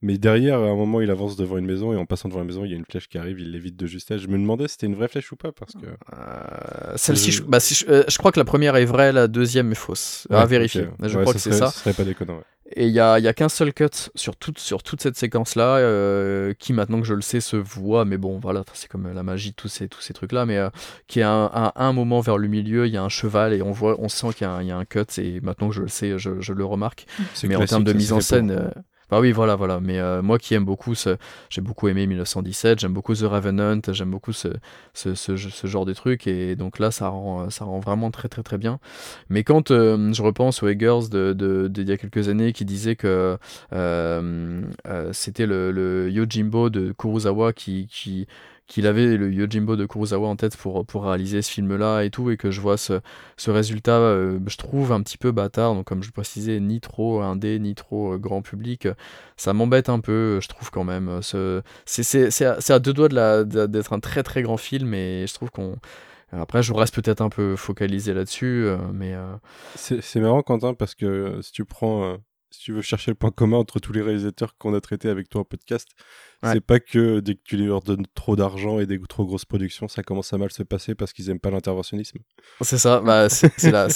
Mais 0.02 0.18
derrière, 0.18 0.60
à 0.60 0.70
un 0.70 0.76
moment, 0.76 1.02
il 1.02 1.12
avance 1.12 1.36
devant 1.36 1.58
une 1.58 1.66
maison 1.66 1.92
et 1.92 1.98
en 1.98 2.06
passant 2.06 2.30
devant 2.30 2.40
la 2.40 2.46
maison, 2.46 2.64
il 2.64 2.72
y 2.72 2.74
a 2.74 2.78
une 2.78 2.86
flèche 2.86 3.10
qui 3.10 3.18
arrive, 3.18 3.42
il 3.42 3.52
l'évite 3.52 3.76
de 3.76 3.86
justesse. 3.86 4.22
Je 4.22 4.28
me 4.28 4.38
demandais 4.38 4.68
si 4.70 4.74
c'était 4.74 4.88
une 4.88 4.96
vraie 4.96 5.10
flèche 5.10 5.30
ou 5.34 5.36
pas 5.36 5.52
parce 5.52 5.74
que. 5.74 5.86
Euh, 5.86 6.94
celle-ci, 6.96 7.34
je... 7.34 7.44
Bah, 7.44 7.58
euh, 7.90 8.04
je, 8.08 8.18
crois 8.18 8.32
que 8.32 8.40
la 8.40 8.46
première 8.46 8.78
est 8.78 8.86
vraie, 8.86 9.12
la 9.12 9.28
deuxième 9.28 9.74
est 9.74 9.76
fausse. 9.76 10.26
à 10.30 10.46
vérifier. 10.46 10.88
Je 11.04 11.20
crois 11.20 11.34
que 11.34 11.40
c'est 11.40 11.52
ça. 11.52 11.70
Ce 11.70 11.80
serait 11.80 11.94
pas 11.94 12.06
déconnant. 12.06 12.40
Et 12.76 12.86
il 12.86 12.94
y 12.94 13.00
a, 13.00 13.18
y 13.18 13.28
a 13.28 13.34
qu'un 13.34 13.50
seul 13.50 13.74
cut 13.74 13.88
sur 14.14 14.36
toute, 14.36 14.60
sur 14.60 14.84
toute 14.84 15.02
cette 15.02 15.18
séquence-là, 15.18 15.78
euh, 15.78 16.54
qui 16.60 16.72
maintenant 16.72 17.02
que 17.02 17.08
je 17.08 17.16
le 17.16 17.22
sais 17.22 17.42
se 17.42 17.56
voit, 17.56 18.06
mais 18.06 18.18
bon, 18.18 18.38
voilà, 18.38 18.64
c'est 18.74 18.88
comme 18.88 19.12
la 19.12 19.24
magie, 19.24 19.56
tous 19.56 19.70
ces, 19.70 19.90
tous 19.90 20.02
ces 20.02 20.14
trucs-là, 20.14 20.46
mais 20.46 20.60
qui 21.08 21.20
est 21.20 21.24
à 21.24 21.74
un, 21.76 21.94
moment 21.94 22.22
vers 22.22 22.38
le 22.38 22.48
milieu, 22.48 22.86
il 22.86 22.94
y 22.94 22.98
a 22.98 23.02
un 23.02 23.10
cheval 23.10 23.54
et 23.54 23.64
on 23.64 23.72
voit, 23.72 24.00
on 24.00 24.08
sent 24.08 24.28
qu'il 24.36 24.48
y, 24.48 24.66
y, 24.68 24.72
a 24.72 24.78
un 24.78 24.86
cut, 24.86 25.06
et 25.18 25.42
maintenant 25.42 25.70
que 25.70 25.76
je 25.76 25.82
le 25.82 25.88
sais, 25.88 26.20
je, 26.20 26.40
je 26.40 26.54
le 26.54 26.64
remarque. 26.64 27.08
Mais 27.44 27.56
en 27.56 27.66
termes 27.66 27.84
de 27.84 27.94
mise 27.94 28.14
en 28.14 28.22
scène. 28.22 28.72
Bah 29.10 29.20
oui, 29.20 29.32
voilà, 29.32 29.56
voilà. 29.56 29.80
Mais 29.80 30.00
euh, 30.00 30.22
moi 30.22 30.38
qui 30.38 30.54
aime 30.54 30.66
beaucoup, 30.66 30.96
ce... 30.96 31.18
j'ai 31.50 31.62
beaucoup 31.62 31.88
aimé 31.88 32.06
1917, 32.08 32.80
j'aime 32.80 32.94
beaucoup 32.94 33.16
The 33.16 33.22
Revenant, 33.24 33.82
j'aime 33.92 34.12
beaucoup 34.12 34.34
ce, 34.34 34.50
ce, 34.94 35.16
ce, 35.16 35.36
genre 35.68 35.86
de 35.86 35.94
trucs. 35.94 36.28
Et 36.28 36.56
donc 36.56 36.80
là, 36.80 36.92
ça 36.92 37.10
rend, 37.10 37.50
ça 37.50 37.66
rend 37.66 37.80
vraiment 37.80 38.12
très, 38.12 38.28
très, 38.30 38.44
très 38.44 38.58
bien. 38.58 38.80
Mais 39.30 39.44
quand 39.44 39.72
euh, 39.72 40.14
je 40.14 40.22
repense 40.22 40.62
aux 40.64 40.68
Eggers 40.68 41.10
de, 41.10 41.34
de, 41.34 41.68
d'il 41.68 41.90
y 41.90 41.92
a 41.92 41.98
quelques 41.98 42.30
années 42.30 42.54
qui 42.54 42.66
disaient 42.66 42.96
que 42.96 43.38
euh, 43.74 44.62
c'était 45.12 45.46
le, 45.46 45.72
le 45.72 46.10
Yojimbo 46.12 46.70
de 46.70 46.92
Kurosawa 46.92 47.54
qui, 47.54 47.88
qui 47.88 48.28
qu'il 48.70 48.86
avait 48.86 49.18
le 49.18 49.34
Yojimbo 49.34 49.76
de 49.76 49.86
Kurosawa 49.88 50.28
en 50.28 50.36
tête 50.36 50.56
pour, 50.56 50.86
pour 50.86 51.04
réaliser 51.04 51.42
ce 51.42 51.52
film-là 51.52 52.04
et 52.04 52.12
tout, 52.12 52.30
et 52.30 52.38
que 52.38 52.52
je 52.52 52.62
vois 52.62 52.78
ce, 52.78 53.02
ce 53.36 53.50
résultat, 53.50 53.98
euh, 53.98 54.40
je 54.46 54.58
trouve 54.58 54.92
un 54.92 55.02
petit 55.02 55.18
peu 55.18 55.32
bâtard, 55.32 55.74
donc 55.74 55.88
comme 55.88 56.04
je 56.04 56.12
précisais, 56.12 56.60
ni 56.60 56.80
trop 56.80 57.22
indé, 57.22 57.58
ni 57.58 57.74
trop 57.74 58.14
euh, 58.14 58.18
grand 58.18 58.44
public, 58.44 58.88
ça 59.38 59.54
m'embête 59.54 59.90
un 59.90 60.00
peu, 60.00 60.40
je 60.40 60.48
trouve 60.48 60.70
quand 60.70 60.84
même. 60.84 61.20
C'est 61.24 62.46
à, 62.46 62.58
à, 62.70 62.80
deux 62.80 62.94
doigts 62.94 63.10
d'être 63.44 63.94
un 63.94 64.00
très 64.00 64.22
très 64.22 64.44
grand 64.44 64.58
film, 64.58 64.94
et 64.94 65.26
je 65.28 65.34
trouve 65.34 65.50
qu'on... 65.50 65.76
Après, 66.32 66.62
je 66.62 66.72
reste 66.74 66.94
peut-être 66.94 67.22
un 67.22 67.30
peu 67.30 67.56
focalisé 67.56 68.14
là-dessus, 68.14 68.68
mais... 68.94 69.16
C'est 69.76 70.20
marrant, 70.20 70.44
Quentin, 70.44 70.76
parce 70.76 70.94
que 70.94 71.40
si 71.42 71.52
tu 71.52 71.66
prends 71.66 72.20
si 72.52 72.62
tu 72.62 72.74
veux 72.74 72.82
chercher 72.82 73.12
le 73.12 73.16
point 73.16 73.32
commun 73.32 73.58
entre 73.58 73.80
tous 73.80 73.94
les 73.94 74.02
réalisateurs 74.02 74.58
qu'on 74.58 74.74
a 74.74 74.82
traités 74.82 75.10
avec 75.10 75.30
toi 75.30 75.42
en 75.42 75.44
podcast, 75.44 75.90
c'est 76.44 76.62
pas 76.62 76.80
que 76.80 77.20
dès 77.20 77.36
que 77.36 77.42
tu 77.44 77.58
leur 77.58 77.82
donnes 77.82 78.06
trop 78.16 78.36
d'argent 78.36 78.80
et 78.80 78.86
des 78.86 79.00
trop 79.00 79.26
grosses 79.26 79.46
productions, 79.46 79.88
ça 79.88 80.04
commence 80.04 80.32
à 80.32 80.38
mal 80.38 80.52
se 80.52 80.64
passer 80.64 80.96
parce 80.96 81.12
qu'ils 81.12 81.30
aiment 81.30 81.40
pas 81.40 81.52
l'interventionnisme. 81.52 82.20
C'est 82.62 82.78
ça, 82.78 83.02
bah, 83.02 83.28
c'est 83.30 83.72
la, 83.72 83.88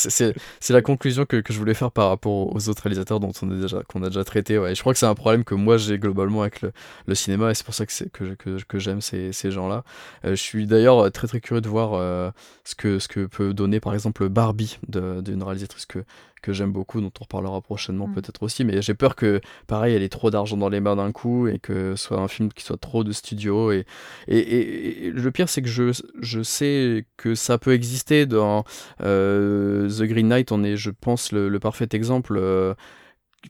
la, 0.70 0.82
conclusion 0.82 1.26
que, 1.26 1.38
que, 1.38 1.54
je 1.54 1.60
voulais 1.60 1.74
faire 1.74 1.92
par 1.92 2.10
rapport 2.10 2.54
aux 2.54 2.70
autres 2.70 2.84
réalisateurs 2.84 3.20
dont 3.20 3.32
on 3.42 3.52
est 3.52 3.62
déjà, 3.62 3.82
qu'on 3.84 4.04
a 4.04 4.08
déjà 4.08 4.24
traité. 4.24 4.58
Ouais. 4.58 4.76
je 4.76 4.82
crois 4.82 4.94
que 4.94 5.00
c'est 5.00 5.06
un 5.06 5.16
problème 5.16 5.44
que 5.44 5.56
moi 5.56 5.78
j'ai 5.78 5.98
globalement 5.98 6.42
avec 6.42 6.62
le, 6.62 6.74
le, 7.08 7.16
cinéma 7.16 7.52
et 7.52 7.54
c'est 7.54 7.66
pour 7.66 7.74
ça 7.74 7.86
que, 7.86 8.04
que, 8.10 8.34
que, 8.36 8.64
que 8.64 8.80
j'aime 8.80 9.00
ces, 9.00 9.32
ces 9.32 9.52
gens-là. 9.52 9.84
Euh, 10.26 10.32
je 10.32 10.42
suis 10.42 10.68
d'ailleurs 10.68 11.12
très 11.12 11.28
très 11.28 11.40
curieux 11.40 11.62
de 11.62 11.70
voir 11.70 11.94
euh, 11.94 12.30
ce, 12.66 12.76
que, 12.76 13.00
ce 13.00 13.08
que 13.08 13.26
peut 13.26 13.54
donner 13.54 13.80
par 13.80 13.94
exemple 13.94 14.28
Barbie 14.28 14.80
d'une 14.88 15.44
réalisatrice 15.44 15.86
que, 15.86 16.04
que 16.44 16.54
j'aime 16.54 16.72
beaucoup, 16.72 17.02
dont 17.02 17.12
on 17.20 17.24
reparlera 17.24 17.62
prochainement 17.62 18.08
mm. 18.08 18.14
peut-être 18.14 18.44
aussi, 18.44 18.64
mais 18.66 18.82
j'ai 18.84 18.94
peur 18.94 19.16
que, 19.16 19.42
pareil, 19.66 19.96
elle 19.96 20.04
ait 20.04 20.10
trop 20.10 20.30
d'argent 20.30 20.58
dans 20.58 20.70
les 20.70 20.82
mains 20.82 20.96
d'un 20.96 21.12
coup 21.12 21.48
et 21.48 21.58
que 21.58 21.96
ce 21.96 22.08
soit 22.08 22.20
un 22.20 22.28
film 22.34 22.52
qui 22.52 22.64
soit 22.64 22.78
trop 22.78 23.04
de 23.04 23.12
studio. 23.12 23.72
Et, 23.72 23.86
et, 24.28 25.12
le 25.12 25.32
pire, 25.32 25.50
c'est 25.50 25.62
que 25.62 25.68
je, 25.68 25.92
je 26.22 26.44
sais 26.44 27.06
que 27.18 27.36
ça 27.36 27.58
peut 27.58 27.74
exister 27.74 28.26
dans 28.26 28.64
euh, 29.02 29.90
The 29.90 30.04
Green 30.04 30.28
Knight, 30.28 30.52
on 30.52 30.64
est, 30.64 30.78
je 30.78 30.92
pense, 30.92 31.32
le, 31.32 31.58
parfait 31.60 31.88
exemple. 31.94 32.38
Euh, 32.38 32.74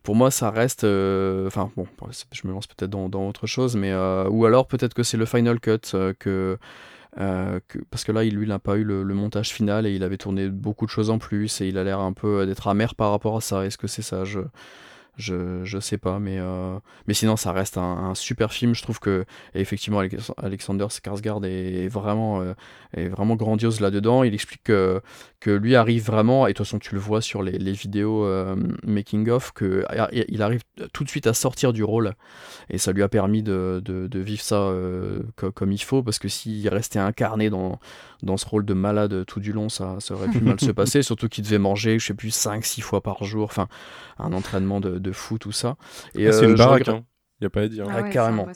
pour 0.03 0.15
moi, 0.15 0.31
ça 0.31 0.49
reste. 0.49 0.83
Euh, 0.83 1.47
enfin, 1.47 1.71
bon, 1.75 1.87
je 2.31 2.47
me 2.47 2.53
lance 2.53 2.67
peut-être 2.67 2.89
dans, 2.89 3.09
dans, 3.09 3.27
autre 3.27 3.47
chose, 3.47 3.75
mais. 3.75 3.93
ou 4.29 4.45
alors, 4.45 4.67
peut-être 4.67 4.93
que 4.93 5.03
c'est 5.03 5.17
le 5.17 5.25
Final 5.25 5.59
Cut 5.59 5.95
que. 6.19 6.57
parce 7.15 8.03
que 8.03 8.11
là, 8.11 8.23
il, 8.23 8.35
lui, 8.35 8.47
n'a 8.47 8.59
pas 8.59 8.75
eu 8.77 8.83
le, 8.83 9.03
le, 9.03 9.13
montage 9.13 9.49
final 9.49 9.85
et 9.85 9.93
il 9.93 10.03
avait 10.03 10.17
tourné 10.17 10.49
beaucoup 10.49 10.85
de 10.85 10.91
choses 10.91 11.09
en 11.09 11.19
plus 11.19 11.61
et 11.61 11.67
il 11.67 11.77
a 11.77 11.83
l'air 11.83 11.99
un 11.99 12.13
peu 12.13 12.45
d'être 12.45 12.67
amer 12.67 12.95
par 12.95 13.11
rapport 13.11 13.37
à 13.37 13.41
ça. 13.41 13.65
Est-ce 13.65 13.77
que 13.77 13.87
c'est 13.87 14.01
ça? 14.01 14.25
Je, 14.25 14.39
je, 15.15 15.63
je 15.63 15.79
sais 15.79 15.97
pas, 15.97 16.17
mais, 16.19 16.37
euh, 16.39 16.79
mais 17.07 17.13
sinon 17.13 17.35
ça 17.35 17.51
reste 17.51 17.77
un, 17.77 18.15
super 18.15 18.51
film. 18.51 18.73
Je 18.73 18.81
trouve 18.81 18.99
que 18.99 19.25
effectivement 19.53 20.01
Alexander 20.37 20.85
Skarsgård 20.85 21.45
est 21.45 21.87
vraiment, 21.87 22.41
euh, 22.41 22.53
est 22.95 23.09
vraiment 23.09 23.35
grandiose 23.35 23.79
là-dedans. 23.79 24.23
Il 24.23 24.33
explique 24.33 24.63
que, 24.63 25.01
que 25.39 25.51
lui 25.51 25.75
arrive 25.75 26.05
vraiment, 26.05 26.47
et 26.47 26.51
de 26.51 26.57
toute 26.57 26.65
façon 26.65 26.79
tu 26.79 26.95
le 26.95 26.99
vois 26.99 27.21
sur 27.21 27.43
les, 27.43 27.57
les 27.59 27.73
vidéos 27.73 28.25
euh, 28.25 28.55
making 28.83 29.29
of, 29.29 29.51
que 29.51 29.85
il 30.11 30.41
arrive 30.41 30.61
tout 30.93 31.03
de 31.03 31.09
suite 31.09 31.27
à 31.27 31.33
sortir 31.33 31.73
du 31.73 31.83
rôle, 31.83 32.13
et 32.69 32.77
ça 32.77 32.91
lui 32.91 33.03
a 33.03 33.09
permis 33.09 33.43
de, 33.43 33.81
de, 33.85 34.07
de 34.07 34.19
vivre 34.19 34.41
ça 34.41 34.73
comme 35.35 35.71
il 35.71 35.81
faut, 35.81 36.01
parce 36.01 36.19
que 36.19 36.27
s'il 36.27 36.67
restait 36.69 36.99
incarné 36.99 37.49
dans, 37.49 37.79
dans 38.23 38.37
ce 38.37 38.45
rôle 38.47 38.65
de 38.65 38.73
malade 38.73 39.25
tout 39.25 39.39
du 39.39 39.51
long, 39.51 39.69
ça, 39.69 39.97
ça 39.99 40.15
aurait 40.15 40.29
pu 40.29 40.39
mal 40.41 40.59
se 40.59 40.71
passer, 40.71 41.03
surtout 41.03 41.29
qu'il 41.29 41.43
devait 41.43 41.59
manger, 41.59 41.99
je 41.99 42.07
sais 42.07 42.13
plus, 42.13 42.35
5-6 42.35 42.81
fois 42.81 43.01
par 43.01 43.23
jour, 43.23 43.45
enfin 43.45 43.67
un 44.17 44.33
entraînement 44.33 44.79
de 44.79 45.02
de 45.03 45.11
fou, 45.11 45.37
tout 45.37 45.51
ça. 45.51 45.75
Et, 46.15 46.27
ah, 46.27 46.31
c'est 46.31 46.45
une 46.45 46.51
euh, 46.51 46.55
baraque, 46.55 46.87
il 46.87 46.91
hein. 46.91 47.03
n'y 47.41 47.47
a 47.47 47.49
pas 47.49 47.61
à 47.61 47.67
dire. 47.67 47.85
Ah 47.89 48.03
carrément. 48.03 48.47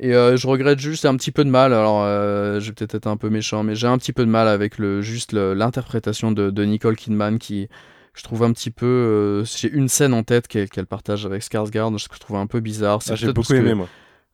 Et 0.00 0.14
euh, 0.14 0.36
je 0.36 0.46
regrette 0.46 0.78
juste 0.78 1.04
un 1.04 1.16
petit 1.16 1.32
peu 1.32 1.44
de 1.44 1.50
mal. 1.50 1.72
Alors, 1.72 2.02
euh, 2.04 2.60
je 2.60 2.66
vais 2.66 2.72
peut-être 2.72 2.94
être 2.94 3.06
un 3.06 3.16
peu 3.16 3.30
méchant, 3.30 3.64
mais 3.64 3.74
j'ai 3.74 3.88
un 3.88 3.98
petit 3.98 4.12
peu 4.12 4.24
de 4.24 4.30
mal 4.30 4.48
avec 4.48 4.78
le 4.78 5.02
juste 5.02 5.32
l'interprétation 5.32 6.30
de, 6.30 6.50
de, 6.50 6.64
Nicole 6.64 6.96
Kidman 6.96 7.38
qui, 7.38 7.68
je 8.14 8.22
trouve 8.22 8.44
un 8.44 8.52
petit 8.52 8.70
peu. 8.70 9.44
j'ai 9.44 9.70
une 9.70 9.88
scène 9.88 10.14
en 10.14 10.22
tête 10.22 10.46
qu'elle 10.48 10.86
partage 10.86 11.26
avec 11.26 11.42
Skarsgård, 11.42 11.98
je 11.98 12.18
trouve 12.18 12.36
un 12.36 12.46
peu 12.46 12.60
bizarre. 12.60 13.00
Ah, 13.10 13.14
j'ai 13.14 13.32
beaucoup 13.32 13.54
aimé 13.54 13.74
moi. 13.74 13.88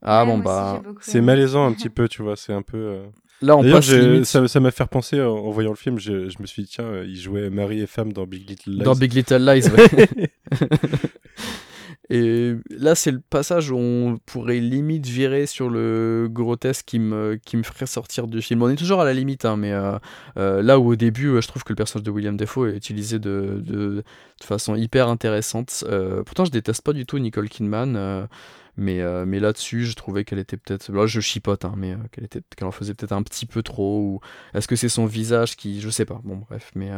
Ah 0.06 0.26
bon 0.26 0.36
bah. 0.36 0.82
C'est 1.00 1.22
malaisant 1.22 1.66
un 1.66 1.72
petit 1.72 1.88
peu, 1.90 2.08
tu 2.08 2.22
vois. 2.22 2.36
C'est 2.36 2.52
un 2.52 2.62
peu. 2.62 3.00
Là, 3.42 3.56
on 3.56 3.62
passe 3.62 3.92
ça 4.24 4.60
m'a 4.60 4.70
fait 4.70 4.86
penser 4.86 5.20
en, 5.20 5.50
voyant 5.50 5.70
le 5.70 5.76
film. 5.76 5.98
Je, 5.98 6.28
je, 6.28 6.38
me 6.40 6.46
suis 6.46 6.62
dit 6.62 6.70
tiens, 6.72 7.02
il 7.04 7.16
jouait 7.16 7.50
mari 7.50 7.80
et 7.80 7.86
femme 7.86 8.12
dans 8.12 8.26
Big 8.26 8.48
Little 8.48 8.70
Lies. 8.70 8.84
Dans 8.84 8.94
Big 8.94 9.12
Little 9.12 9.44
Lies, 9.44 9.68
ouais. 9.68 10.30
Et 12.10 12.54
là, 12.68 12.94
c'est 12.94 13.10
le 13.10 13.20
passage 13.20 13.70
où 13.70 13.78
on 13.78 14.18
pourrait 14.26 14.60
limite 14.60 15.06
virer 15.06 15.46
sur 15.46 15.70
le 15.70 16.28
grotesque 16.30 16.84
qui 16.84 16.98
me, 16.98 17.36
qui 17.36 17.56
me 17.56 17.62
ferait 17.62 17.86
sortir 17.86 18.26
du 18.26 18.42
film. 18.42 18.62
On 18.62 18.68
est 18.68 18.76
toujours 18.76 19.00
à 19.00 19.04
la 19.04 19.14
limite, 19.14 19.46
hein, 19.46 19.56
mais 19.56 19.72
euh, 19.72 19.98
euh, 20.36 20.62
là 20.62 20.78
où 20.78 20.88
au 20.88 20.96
début, 20.96 21.28
euh, 21.28 21.40
je 21.40 21.48
trouve 21.48 21.64
que 21.64 21.72
le 21.72 21.76
personnage 21.76 22.04
de 22.04 22.10
William 22.10 22.36
Defoe 22.36 22.68
est 22.68 22.76
utilisé 22.76 23.18
de, 23.18 23.62
de, 23.64 24.04
façon 24.42 24.76
hyper 24.76 25.08
intéressante. 25.08 25.84
pourtant, 26.26 26.44
je 26.44 26.50
déteste 26.50 26.82
pas 26.82 26.92
du 26.92 27.06
tout 27.06 27.18
Nicole 27.18 27.48
Kidman. 27.48 28.28
mais, 28.76 29.02
mais 29.24 29.40
là-dessus, 29.40 29.86
je 29.86 29.94
trouvais 29.94 30.24
qu'elle 30.24 30.38
était 30.38 30.58
peut-être. 30.58 30.92
Là, 30.92 31.06
je 31.06 31.20
chipote, 31.20 31.64
hein, 31.64 31.74
mais 31.76 31.96
qu'elle 32.12 32.24
était, 32.24 32.42
en 32.62 32.70
faisait 32.70 32.92
peut-être 32.92 33.12
un 33.12 33.22
petit 33.22 33.46
peu 33.46 33.62
trop. 33.62 34.00
Ou 34.00 34.20
est-ce 34.52 34.68
que 34.68 34.76
c'est 34.76 34.90
son 34.90 35.06
visage 35.06 35.56
qui. 35.56 35.80
Je 35.80 35.88
sais 35.88 36.04
pas. 36.04 36.20
Bon, 36.24 36.36
bref. 36.36 36.70
Mais. 36.74 36.90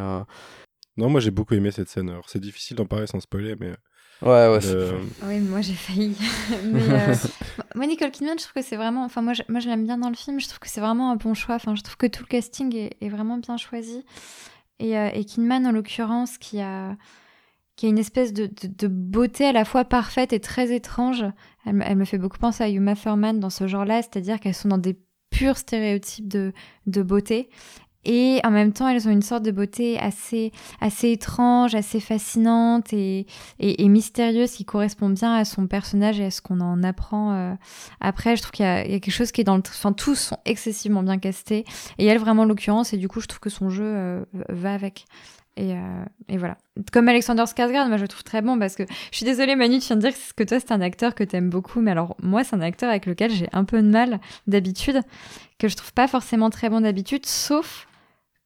Non, 0.96 1.10
moi 1.10 1.20
j'ai 1.20 1.30
beaucoup 1.30 1.54
aimé 1.54 1.70
cette 1.70 1.88
scène. 1.88 2.08
Alors, 2.08 2.28
c'est 2.28 2.40
difficile 2.40 2.76
d'en 2.76 2.86
parler 2.86 3.06
sans 3.06 3.20
spoiler, 3.20 3.54
mais 3.60 3.74
Ouais, 4.22 4.48
ouais. 4.48 4.58
Oui, 5.24 5.40
moi 5.40 5.60
j'ai 5.60 5.74
failli. 5.74 6.16
mais 6.64 6.82
euh, 6.88 7.14
moi, 7.74 7.86
Nicole 7.86 8.10
Kidman, 8.10 8.38
je 8.38 8.44
trouve 8.44 8.62
que 8.62 8.68
c'est 8.68 8.76
vraiment. 8.76 9.04
Enfin, 9.04 9.20
moi, 9.20 9.34
je, 9.34 9.42
moi, 9.48 9.60
je 9.60 9.68
l'aime 9.68 9.84
bien 9.84 9.98
dans 9.98 10.08
le 10.08 10.14
film. 10.14 10.40
Je 10.40 10.46
trouve 10.46 10.58
que 10.58 10.68
c'est 10.68 10.80
vraiment 10.80 11.10
un 11.10 11.16
bon 11.16 11.34
choix. 11.34 11.56
Enfin, 11.56 11.74
je 11.74 11.82
trouve 11.82 11.96
que 11.96 12.06
tout 12.06 12.22
le 12.22 12.28
casting 12.28 12.74
est, 12.74 13.08
vraiment 13.08 13.36
bien 13.36 13.58
choisi. 13.58 14.04
Et, 14.78 14.96
euh, 14.96 15.10
et 15.12 15.24
Kidman, 15.24 15.66
en 15.66 15.72
l'occurrence, 15.72 16.38
qui 16.38 16.60
a, 16.60 16.96
qui 17.76 17.86
a 17.86 17.88
une 17.90 17.98
espèce 17.98 18.32
de, 18.32 18.50
de, 18.62 18.88
beauté 18.88 19.44
à 19.44 19.52
la 19.52 19.66
fois 19.66 19.84
parfaite 19.84 20.32
et 20.32 20.40
très 20.40 20.74
étrange. 20.74 21.24
Elle, 21.66 21.84
elle, 21.86 21.96
me 21.96 22.06
fait 22.06 22.18
beaucoup 22.18 22.38
penser 22.38 22.64
à 22.64 22.68
Yuma 22.68 22.94
Thurman 22.94 23.38
dans 23.38 23.50
ce 23.50 23.66
genre-là, 23.66 24.00
c'est-à-dire 24.00 24.40
qu'elles 24.40 24.54
sont 24.54 24.68
dans 24.68 24.78
des 24.78 24.98
purs 25.30 25.58
stéréotypes 25.58 26.28
de, 26.28 26.52
de 26.86 27.02
beauté 27.02 27.50
et 28.06 28.40
en 28.44 28.50
même 28.50 28.72
temps 28.72 28.88
elles 28.88 29.06
ont 29.08 29.10
une 29.10 29.22
sorte 29.22 29.42
de 29.42 29.50
beauté 29.50 29.98
assez 29.98 30.52
assez 30.80 31.10
étrange, 31.10 31.74
assez 31.74 32.00
fascinante 32.00 32.92
et, 32.92 33.26
et, 33.58 33.88
mystérieuse 33.88 34.52
qui 34.52 34.64
correspond 34.64 35.10
bien 35.10 35.34
à 35.34 35.44
son 35.44 35.66
personnage 35.66 36.20
et 36.20 36.26
à 36.26 36.30
ce 36.30 36.40
qu'on 36.40 36.60
en 36.60 36.82
apprend 36.82 37.34
euh, 37.34 37.54
après. 38.00 38.36
Je 38.36 38.42
trouve 38.42 38.52
qu'il 38.52 38.64
y, 38.64 38.68
a 38.68 38.84
quelque 38.84 39.10
chose 39.10 39.32
qui 39.32 39.40
est 39.40 39.44
dans 39.44 39.56
le, 39.56 39.62
enfin 39.66 39.92
tous 39.92 40.14
sont 40.14 40.38
excessivement 40.44 41.02
bien 41.02 41.18
castés 41.18 41.64
et 41.98 42.06
elle 42.06 42.18
vraiment 42.18 42.44
l'occurrence 42.44 42.92
et 42.92 42.96
du 42.96 43.08
coup 43.08 43.20
je 43.20 43.26
trouve 43.26 43.40
que 43.40 43.50
son 43.50 43.68
jeu 43.68 43.84
euh, 43.84 44.24
va 44.48 44.72
avec. 44.72 45.04
Et, 45.58 45.72
euh, 45.72 46.04
et, 46.28 46.36
voilà. 46.36 46.58
Comme 46.92 47.08
Alexander 47.08 47.44
Skarsgård, 47.44 47.88
moi 47.88 47.96
je 47.96 48.02
le 48.02 48.08
trouve 48.08 48.24
très 48.24 48.42
bon 48.42 48.58
parce 48.58 48.74
que 48.74 48.82
je 49.10 49.16
suis 49.16 49.24
désolée 49.24 49.56
Manu, 49.56 49.78
tu 49.78 49.86
viens 49.86 49.96
de 49.96 50.02
dire 50.02 50.12
que 50.36 50.44
toi 50.44 50.60
c'est 50.60 50.70
un 50.70 50.82
acteur 50.82 51.14
que 51.14 51.24
t'aimes 51.24 51.48
beaucoup, 51.48 51.80
mais 51.80 51.92
alors 51.92 52.14
moi 52.22 52.44
c'est 52.44 52.54
un 52.54 52.60
acteur 52.60 52.90
avec 52.90 53.06
lequel 53.06 53.30
j'ai 53.30 53.48
un 53.52 53.64
peu 53.64 53.80
de 53.80 53.88
mal 53.88 54.20
d'habitude, 54.46 55.00
que 55.58 55.68
je 55.68 55.76
trouve 55.76 55.94
pas 55.94 56.08
forcément 56.08 56.50
très 56.50 56.68
bon 56.68 56.82
d'habitude, 56.82 57.24
sauf 57.24 57.88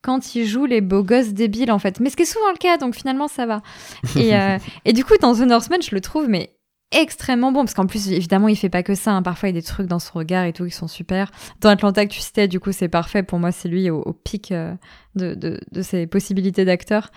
quand 0.02 0.34
il 0.34 0.46
joue 0.46 0.64
les 0.64 0.80
beaux 0.80 1.02
gosses 1.02 1.28
débiles 1.34 1.72
en 1.72 1.78
fait. 1.78 2.00
Mais 2.00 2.10
ce 2.10 2.16
qui 2.16 2.22
est 2.22 2.26
souvent 2.26 2.50
le 2.50 2.58
cas, 2.58 2.76
donc 2.78 2.94
finalement 2.94 3.28
ça 3.28 3.46
va. 3.46 3.62
Et, 4.16 4.34
euh, 4.34 4.58
et 4.84 4.92
du 4.92 5.04
coup 5.04 5.14
dans 5.20 5.34
The 5.34 5.40
Northman, 5.40 5.80
je 5.82 5.94
le 5.94 6.00
trouve 6.00 6.28
mais 6.28 6.54
extrêmement 6.92 7.52
bon 7.52 7.60
parce 7.60 7.74
qu'en 7.74 7.86
plus 7.86 8.10
évidemment 8.10 8.48
il 8.48 8.56
fait 8.56 8.68
pas 8.68 8.82
que 8.82 8.94
ça 8.94 9.12
hein. 9.12 9.22
parfois 9.22 9.48
il 9.48 9.54
y 9.54 9.58
a 9.58 9.60
des 9.60 9.66
trucs 9.66 9.86
dans 9.86 9.98
son 9.98 10.18
regard 10.18 10.44
et 10.44 10.52
tout 10.52 10.64
qui 10.64 10.72
sont 10.72 10.88
super 10.88 11.30
dans 11.60 11.70
Atlanta 11.70 12.04
que 12.04 12.12
tu 12.12 12.20
citais 12.20 12.48
du 12.48 12.58
coup 12.58 12.72
c'est 12.72 12.88
parfait 12.88 13.22
pour 13.22 13.38
moi 13.38 13.52
c'est 13.52 13.68
lui 13.68 13.90
au, 13.90 14.12
pic 14.12 14.50
euh, 14.50 14.74
de, 15.14 15.34
de, 15.34 15.60
de, 15.70 15.82
ses 15.82 16.06
possibilités 16.08 16.64
d'acteur 16.64 17.10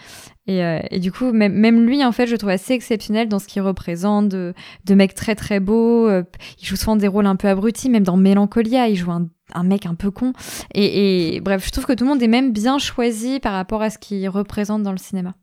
et, 0.46 0.64
euh, 0.64 0.80
et, 0.92 1.00
du 1.00 1.12
coup 1.12 1.32
même, 1.32 1.54
même 1.54 1.86
lui 1.86 2.06
en 2.06 2.12
fait 2.12 2.28
je 2.28 2.36
trouve 2.36 2.52
assez 2.52 2.74
exceptionnel 2.74 3.30
dans 3.30 3.40
ce 3.40 3.48
qu'il 3.48 3.64
représente 3.64 4.30
de, 4.30 4.54
de 4.86 4.96
mec 4.96 5.16
très 5.16 5.34
très 5.36 5.60
beau 5.60 6.08
il 6.10 6.66
joue 6.66 6.76
souvent 6.76 6.96
des 6.96 7.08
rôles 7.08 7.26
un 7.26 7.36
peu 7.36 7.48
abrutis 7.48 7.90
même 7.90 8.04
dans 8.04 8.18
Mélancolia 8.18 8.88
il 8.88 8.96
joue 8.96 9.12
un 9.12 9.28
un 9.54 9.64
mec 9.64 9.86
un 9.86 9.96
peu 9.96 10.12
con. 10.12 10.34
Et, 10.74 11.40
bref, 11.44 11.66
je 11.66 11.72
trouve 11.72 11.86
que 11.86 11.94
tout 11.94 12.04
le 12.04 12.10
monde 12.10 12.24
est 12.24 12.28
même 12.28 12.52
bien 12.52 12.78
choisi 12.78 13.40
par 13.40 13.54
rapport 13.54 13.82
à 13.82 13.90
ce 13.90 13.98
qu'il 13.98 14.28
représente 14.30 14.84
dans 14.84 14.92
le 14.92 14.98
cinéma. 14.98 15.34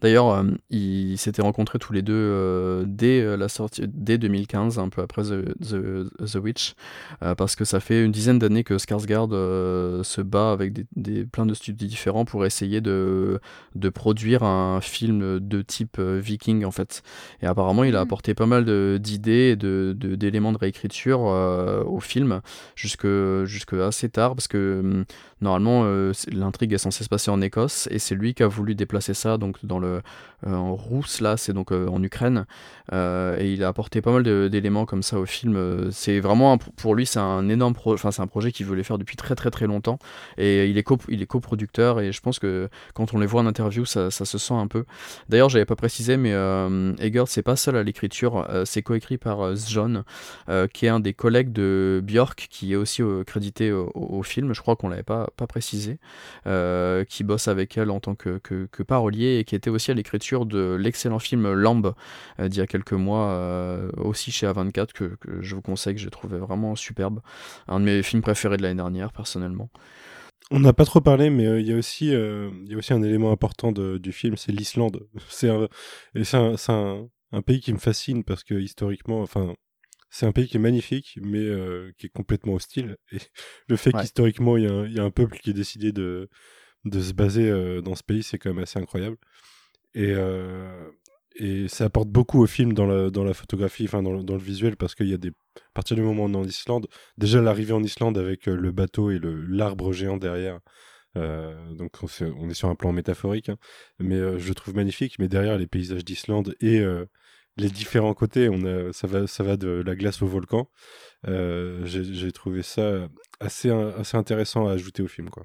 D'ailleurs, 0.00 0.30
euh, 0.30 0.44
ils 0.70 1.18
s'étaient 1.18 1.42
rencontrés 1.42 1.78
tous 1.78 1.92
les 1.92 2.02
deux 2.02 2.14
euh, 2.14 2.84
dès 2.86 3.20
euh, 3.20 3.36
la 3.36 3.48
sortie, 3.48 3.82
dès 3.86 4.18
2015, 4.18 4.78
un 4.78 4.88
peu 4.88 5.02
après 5.02 5.22
The, 5.22 6.24
The, 6.24 6.36
Witch, 6.36 6.74
parce 7.36 7.54
que 7.56 7.64
ça 7.64 7.80
fait 7.80 8.02
une 8.04 8.12
dizaine 8.12 8.38
d'années 8.38 8.64
que 8.64 8.74
Skarsgård 8.74 9.30
se 10.02 10.20
bat 10.22 10.52
avec 10.52 10.72
des, 10.72 10.86
des, 10.96 11.24
plein 11.24 11.44
de 11.44 11.54
studios 11.54 11.86
différents 11.86 12.24
pour 12.24 12.46
essayer 12.46 12.80
de, 12.80 13.40
de 13.74 13.88
produire 13.88 14.42
un 14.42 14.80
film 14.80 15.38
de 15.40 15.62
type 15.62 16.00
viking 16.00 16.64
en 16.64 16.70
fait. 16.70 17.02
Et 17.42 17.46
apparemment, 17.46 17.84
il 17.84 17.94
a 17.96 18.00
mm. 18.00 18.02
apporté 18.02 18.34
pas 18.34 18.46
mal 18.46 18.64
d'idées 18.98 19.50
et 19.52 19.56
d'éléments 19.56 19.94
de, 19.94 20.14
d'éléments 20.14 20.52
de, 20.52 20.58
réécriture 20.58 21.20
au 21.20 22.00
film 22.00 22.40
jusque, 22.74 23.06
jusque 23.44 23.74
assez 23.74 24.08
tard, 24.08 24.34
parce 24.34 24.48
que 24.48 24.80
hum, 24.80 25.04
normalement 25.40 25.84
l'intrigue 26.32 26.72
est 26.72 26.78
censée 26.78 27.04
se 27.04 27.08
passer 27.08 27.30
en 27.30 27.40
Écosse 27.40 27.88
et 27.90 27.98
c'est 27.98 28.14
lui 28.14 28.34
qui 28.34 28.42
a 28.42 28.48
voulu 28.48 28.74
déplacer 28.74 29.14
ça 29.14 29.36
donc 29.36 29.64
dans 29.64 29.78
le 29.78 29.89
en 30.46 30.74
Rousse, 30.74 31.20
là, 31.20 31.36
c'est 31.36 31.52
donc 31.52 31.70
en 31.72 32.02
Ukraine. 32.02 32.46
et 32.92 33.52
il 33.52 33.62
a 33.62 33.68
apporté 33.68 34.00
pas 34.00 34.12
mal 34.12 34.22
d'éléments 34.48 34.86
comme 34.86 35.02
ça 35.02 35.18
au 35.18 35.26
film. 35.26 35.90
C'est 35.92 36.20
vraiment, 36.20 36.56
pour 36.58 36.94
lui, 36.94 37.06
c'est 37.06 37.18
un 37.18 37.48
énorme 37.48 37.74
projet, 37.74 37.94
enfin, 37.94 38.10
c'est 38.10 38.22
un 38.22 38.26
projet 38.26 38.52
qu'il 38.52 38.66
voulait 38.66 38.82
faire 38.82 38.98
depuis 38.98 39.16
très 39.16 39.34
très 39.34 39.50
très 39.50 39.66
longtemps. 39.66 39.98
Et 40.38 40.66
il 40.66 40.78
est, 40.78 40.82
co 40.82 40.96
coproducteur, 41.28 42.00
et 42.00 42.12
je 42.12 42.20
pense 42.20 42.38
que 42.38 42.68
quand 42.94 43.14
on 43.14 43.18
les 43.18 43.26
voit 43.26 43.42
en 43.42 43.46
interview, 43.46 43.84
ça, 43.84 44.10
se 44.10 44.38
sent 44.38 44.54
un 44.54 44.66
peu. 44.66 44.84
D'ailleurs, 45.28 45.48
j'avais 45.48 45.66
pas 45.66 45.76
précisé, 45.76 46.16
mais 46.16 46.32
Eggert, 46.98 47.28
c'est 47.28 47.42
pas 47.42 47.56
seul 47.56 47.76
à 47.76 47.82
l'écriture, 47.82 48.46
c'est 48.64 48.82
coécrit 48.82 49.18
par 49.18 49.54
John, 49.56 50.04
qui 50.72 50.86
est 50.86 50.90
un 50.90 51.00
des 51.00 51.14
collègues 51.14 51.52
de 51.52 52.02
Björk, 52.04 52.48
qui 52.50 52.72
est 52.72 52.76
aussi 52.76 53.02
crédité 53.26 53.72
au, 53.72 54.22
film, 54.22 54.52
je 54.52 54.60
crois 54.60 54.76
qu'on 54.76 54.88
l'avait 54.88 55.02
pas, 55.02 55.28
pas 55.36 55.46
précisé, 55.46 55.98
qui 57.08 57.24
bosse 57.24 57.48
avec 57.48 57.76
elle 57.76 57.90
en 57.90 58.00
tant 58.00 58.14
que, 58.14 58.38
que, 58.38 58.82
parolier 58.82 59.38
et 59.38 59.44
qui 59.44 59.54
était 59.54 59.70
aussi 59.70 59.79
à 59.88 59.94
l'écriture 59.94 60.46
de 60.46 60.76
l'excellent 60.78 61.18
film 61.18 61.52
Lamb 61.52 61.94
d'il 62.38 62.58
y 62.58 62.60
a 62.60 62.66
quelques 62.66 62.92
mois, 62.92 63.90
aussi 63.96 64.30
chez 64.30 64.46
A24, 64.46 64.92
que, 64.92 65.16
je 65.40 65.54
vous 65.54 65.62
conseille, 65.62 65.94
que 65.94 66.00
j'ai 66.00 66.10
trouvé 66.10 66.38
vraiment 66.38 66.76
superbe. 66.76 67.20
Un 67.68 67.80
de 67.80 67.84
mes 67.84 68.02
films 68.02 68.22
préférés 68.22 68.56
de 68.56 68.62
l'année 68.62 68.76
dernière, 68.76 69.12
personnellement. 69.12 69.70
On 70.50 70.60
n'a 70.60 70.72
pas 70.72 70.84
trop 70.84 71.00
parlé, 71.00 71.30
mais 71.30 71.60
il 71.60 71.66
y, 71.66 71.72
a 71.72 71.76
aussi, 71.76 72.06
y 72.06 72.74
a 72.74 72.76
aussi 72.76 72.92
un 72.92 73.02
élément 73.02 73.32
important 73.32 73.72
du 73.72 74.12
film, 74.12 74.36
c'est 74.36 74.52
l'Islande. 74.52 75.08
C'est 75.28 75.48
un, 75.48 75.68
un, 76.68 77.08
un, 77.32 77.42
pays 77.42 77.60
qui 77.60 77.72
me 77.72 77.78
fascine 77.78 78.24
parce 78.24 78.44
que 78.44 78.54
historiquement, 78.54 79.22
enfin, 79.22 79.54
c'est 80.10 80.26
un 80.26 80.32
pays 80.32 80.48
qui 80.48 80.56
est 80.56 80.60
magnifique, 80.60 81.18
mais 81.22 81.38
euh, 81.38 81.92
qui 81.96 82.06
est 82.06 82.10
complètement 82.10 82.54
hostile. 82.54 82.96
Et 83.12 83.18
le 83.68 83.76
fait 83.76 83.92
qu'historiquement, 83.92 84.56
il 84.56 84.92
y, 84.92 84.98
a 84.98 85.04
un 85.04 85.10
peuple 85.10 85.38
qui 85.38 85.50
a 85.50 85.52
décidé 85.52 85.92
de, 85.92 86.28
de 86.84 87.00
se 87.00 87.12
baser 87.12 87.48
euh, 87.48 87.80
dans 87.80 87.94
ce 87.94 88.02
pays, 88.02 88.22
c'est 88.22 88.38
quand 88.38 88.52
même 88.52 88.62
assez 88.62 88.78
incroyable. 88.78 89.16
Et, 89.94 90.12
euh, 90.14 90.90
et 91.36 91.68
ça 91.68 91.84
apporte 91.86 92.08
beaucoup 92.08 92.42
au 92.42 92.46
film 92.46 92.72
dans 92.72 92.86
la, 92.86 93.10
dans 93.10 93.24
la 93.24 93.34
photographie, 93.34 93.84
enfin 93.84 94.02
dans, 94.02 94.22
dans, 94.22 94.34
le 94.34 94.40
visuel, 94.40 94.76
parce 94.76 94.94
qu'il 94.94 95.08
y 95.08 95.14
a 95.14 95.18
des. 95.18 95.30
À 95.56 95.72
partir 95.74 95.96
du 95.96 96.02
moment 96.02 96.24
où 96.24 96.26
on 96.26 96.34
est 96.34 96.36
en 96.36 96.44
Islande, 96.44 96.86
déjà 97.18 97.40
l'arrivée 97.40 97.72
en 97.72 97.82
Islande 97.82 98.18
avec 98.18 98.46
le 98.46 98.72
bateau 98.72 99.10
et 99.10 99.20
l'arbre 99.22 99.92
géant 99.92 100.16
derrière. 100.16 100.60
donc 101.14 101.92
on, 102.02 102.50
est 102.50 102.54
sur 102.54 102.68
un 102.68 102.74
plan 102.74 102.92
métaphorique, 102.92 103.48
hein, 103.48 103.56
mais 103.98 104.38
je 104.38 104.52
trouve 104.52 104.74
magnifique. 104.74 105.18
Mais 105.18 105.28
derrière 105.28 105.58
les 105.58 105.66
paysages 105.66 106.04
d'Islande 106.04 106.54
et 106.60 106.84
les 107.56 107.70
différents 107.70 108.14
côtés. 108.14 108.48
On 108.48 108.64
a, 108.64 108.92
ça, 108.92 109.06
va, 109.06 109.26
ça 109.26 109.44
va 109.44 109.56
de 109.56 109.68
la 109.68 109.94
glace 109.94 110.22
au 110.22 110.26
volcan. 110.26 110.68
Euh, 111.28 111.84
j'ai 111.84 112.32
trouvé 112.32 112.62
ça 112.62 113.08
assez, 113.38 113.70
assez 113.70 114.16
intéressant 114.16 114.66
à 114.66 114.72
ajouter 114.72 115.02
au 115.02 115.08
film. 115.08 115.30
Quoi. 115.30 115.44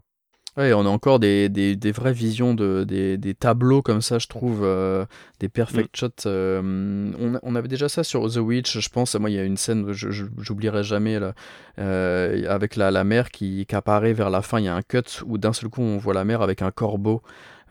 Ouais, 0.57 0.71
on 0.73 0.85
a 0.85 0.89
encore 0.89 1.19
des, 1.19 1.49
des, 1.49 1.75
des 1.75 1.91
vraies 1.91 2.13
visions, 2.13 2.53
de, 2.53 2.85
des, 2.87 3.17
des, 3.17 3.33
tableaux 3.33 3.81
comme 3.81 4.01
ça, 4.01 4.19
je 4.19 4.27
trouve, 4.27 4.61
euh, 4.63 5.05
des 5.41 5.49
perfect 5.49 5.93
mm. 5.93 5.99
shots. 5.99 6.27
Euh, 6.27 7.11
on, 7.19 7.37
on, 7.43 7.55
avait 7.55 7.67
déjà 7.67 7.89
ça 7.89 8.05
sur 8.05 8.31
The 8.31 8.37
Witch, 8.37 8.79
je 8.79 8.89
pense. 8.89 9.15
Moi, 9.15 9.29
il 9.31 9.35
y 9.35 9.39
a 9.39 9.43
une 9.43 9.57
scène, 9.57 9.91
j'oublierai 9.91 10.83
jamais, 10.83 11.19
là, 11.19 11.33
avec 11.77 12.77
la, 12.77 12.89
la 12.89 13.03
mer 13.03 13.31
qui, 13.31 13.65
qui, 13.65 13.75
apparaît 13.75 14.13
vers 14.13 14.29
la 14.29 14.41
fin. 14.41 14.59
Il 14.59 14.65
y 14.65 14.69
a 14.69 14.75
un 14.75 14.81
cut 14.81 15.23
où 15.25 15.37
d'un 15.37 15.51
seul 15.51 15.69
coup, 15.69 15.81
on 15.81 15.97
voit 15.97 16.13
la 16.13 16.23
mer 16.23 16.41
avec 16.41 16.61
un 16.61 16.71
corbeau 16.71 17.21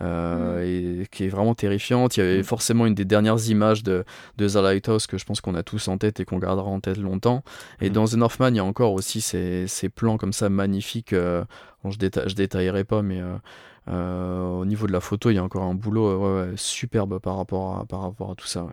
euh, 0.03 1.03
et 1.03 1.07
qui 1.07 1.25
est 1.25 1.29
vraiment 1.29 1.55
terrifiante. 1.55 2.17
Il 2.17 2.21
y 2.21 2.23
avait 2.23 2.41
mm. 2.41 2.45
forcément 2.45 2.87
une 2.87 2.95
des 2.95 3.05
dernières 3.05 3.49
images 3.49 3.83
de, 3.83 4.05
de 4.39 4.49
The 4.49 4.57
Lighthouse 4.57 5.07
que 5.07 5.19
je 5.19 5.25
pense 5.25 5.41
qu'on 5.41 5.55
a 5.55 5.63
tous 5.63 5.87
en 5.89 5.99
tête 5.99 6.19
et 6.21 6.25
qu'on 6.25 6.39
gardera 6.39 6.69
en 6.69 6.81
tête 6.81 6.99
longtemps. 6.99 7.45
Et 7.81 7.91
mm. 7.91 7.93
dans 7.93 8.07
The 8.07 8.15
Northman, 8.15 8.55
il 8.55 8.57
y 8.57 8.61
a 8.61 8.65
encore 8.65 8.93
aussi 8.93 9.21
ces, 9.21 9.67
ces 9.69 9.89
plans 9.89 10.17
comme 10.17 10.33
ça 10.33 10.49
magnifiques. 10.49 11.13
Euh, 11.13 11.45
bon, 11.85 11.91
je, 11.91 11.99
déta 11.99 12.27
je 12.27 12.35
détaillerai 12.35 12.83
pas, 12.85 13.03
mais 13.03 13.23
euh, 13.89 14.41
au 14.41 14.65
niveau 14.65 14.87
de 14.87 14.93
la 14.93 15.01
photo, 15.01 15.31
il 15.31 15.35
y 15.35 15.39
a 15.39 15.45
encore 15.45 15.63
un 15.63 15.75
boulot 15.75 16.57
superbe 16.57 17.21
par 17.21 17.37
rapport 17.37 17.79
à, 17.79 17.85
par 17.85 18.01
rapport 18.01 18.33
à 18.33 18.35
tout 18.35 18.47
ça. 18.47 18.67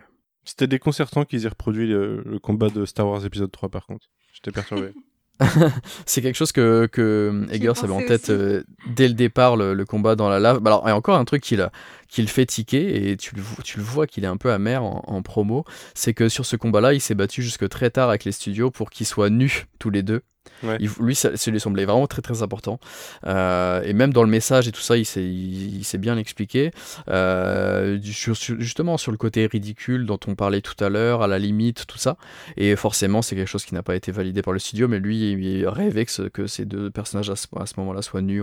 C'était 0.44 0.66
déconcertant 0.66 1.24
qu'ils 1.24 1.46
aient 1.46 1.50
reproduit 1.50 1.86
le, 1.86 2.22
le, 2.26 2.38
combat 2.40 2.68
de 2.68 2.84
Star 2.84 3.06
Wars 3.06 3.24
épisode 3.24 3.52
3 3.52 3.68
par 3.68 3.86
contre. 3.86 4.08
J'étais 4.32 4.50
perturbé. 4.50 4.92
c'est 6.06 6.22
quelque 6.22 6.36
chose 6.36 6.52
que, 6.52 6.86
que 6.90 7.46
Eggers 7.50 7.72
avait 7.82 7.92
en 7.92 8.04
tête 8.04 8.30
euh, 8.30 8.62
dès 8.94 9.08
le 9.08 9.14
départ, 9.14 9.56
le, 9.56 9.84
combat 9.84 10.16
dans 10.16 10.28
la 10.28 10.38
lave. 10.38 10.60
Bah, 10.60 10.70
alors, 10.70 10.82
il 10.84 10.88
y 10.88 10.92
a 10.92 10.96
encore 10.96 11.16
un 11.16 11.24
truc 11.24 11.42
qui, 11.42 11.56
le 11.56 12.26
fait 12.26 12.46
tiquer, 12.46 13.10
et 13.10 13.16
tu 13.16 13.34
le, 13.34 13.42
tu 13.64 13.78
le 13.78 13.84
vois 13.84 14.06
qu'il 14.06 14.24
est 14.24 14.28
un 14.28 14.36
peu 14.36 14.52
amer 14.52 14.82
en, 14.82 15.22
promo, 15.22 15.64
c'est 15.94 16.14
que 16.14 16.28
sur 16.28 16.46
ce 16.46 16.56
combat-là, 16.56 16.92
il 16.94 17.00
s'est 17.00 17.14
battu 17.14 17.42
jusque 17.42 17.68
très 17.68 17.90
tard 17.90 18.08
avec 18.08 18.24
les 18.24 18.32
studios 18.32 18.70
pour 18.70 18.90
qu'ils 18.90 19.06
soient 19.06 19.30
nus 19.30 19.66
tous 19.78 19.90
les 19.90 20.02
deux. 20.02 20.22
Lui, 20.62 21.14
ça, 21.14 21.30
lui 21.46 21.60
semblait 21.60 21.84
vraiment 21.84 22.06
très 22.06 22.22
très 22.22 22.42
important. 22.42 22.78
Euh, 23.26 23.82
et 23.82 23.92
même 23.92 24.12
dans 24.12 24.22
le 24.22 24.28
message 24.28 24.68
et 24.68 24.72
tout 24.72 24.80
ça, 24.80 24.96
il 24.96 25.04
s'est, 25.04 25.24
il, 25.24 25.84
s'est 25.84 25.98
bien 25.98 26.16
expliqué. 26.16 26.70
Euh, 27.08 27.98
justement 28.02 28.96
sur 28.96 29.12
le 29.12 29.18
côté 29.18 29.46
ridicule 29.46 30.06
dont 30.06 30.20
on 30.26 30.34
parlait 30.34 30.60
tout 30.60 30.82
à 30.82 30.88
l'heure, 30.88 31.22
à 31.22 31.26
la 31.26 31.38
limite, 31.38 31.86
tout 31.86 31.98
ça. 31.98 32.16
Et 32.56 32.76
forcément, 32.76 33.22
c'est 33.22 33.36
quelque 33.36 33.48
chose 33.48 33.64
qui 33.64 33.74
n'a 33.74 33.82
pas 33.82 33.96
été 33.96 34.12
validé 34.12 34.42
par 34.42 34.52
le 34.52 34.58
studio, 34.58 34.88
mais 34.88 34.98
lui, 34.98 35.32
il 35.32 35.66
rêvait 35.66 36.06
que, 36.06 36.28
que 36.28 36.46
ces 36.46 36.64
deux 36.64 36.90
personnages 36.90 37.30
à 37.30 37.36
ce, 37.36 37.46
moment-là 37.76 38.02
soient 38.02 38.22
nus. 38.22 38.42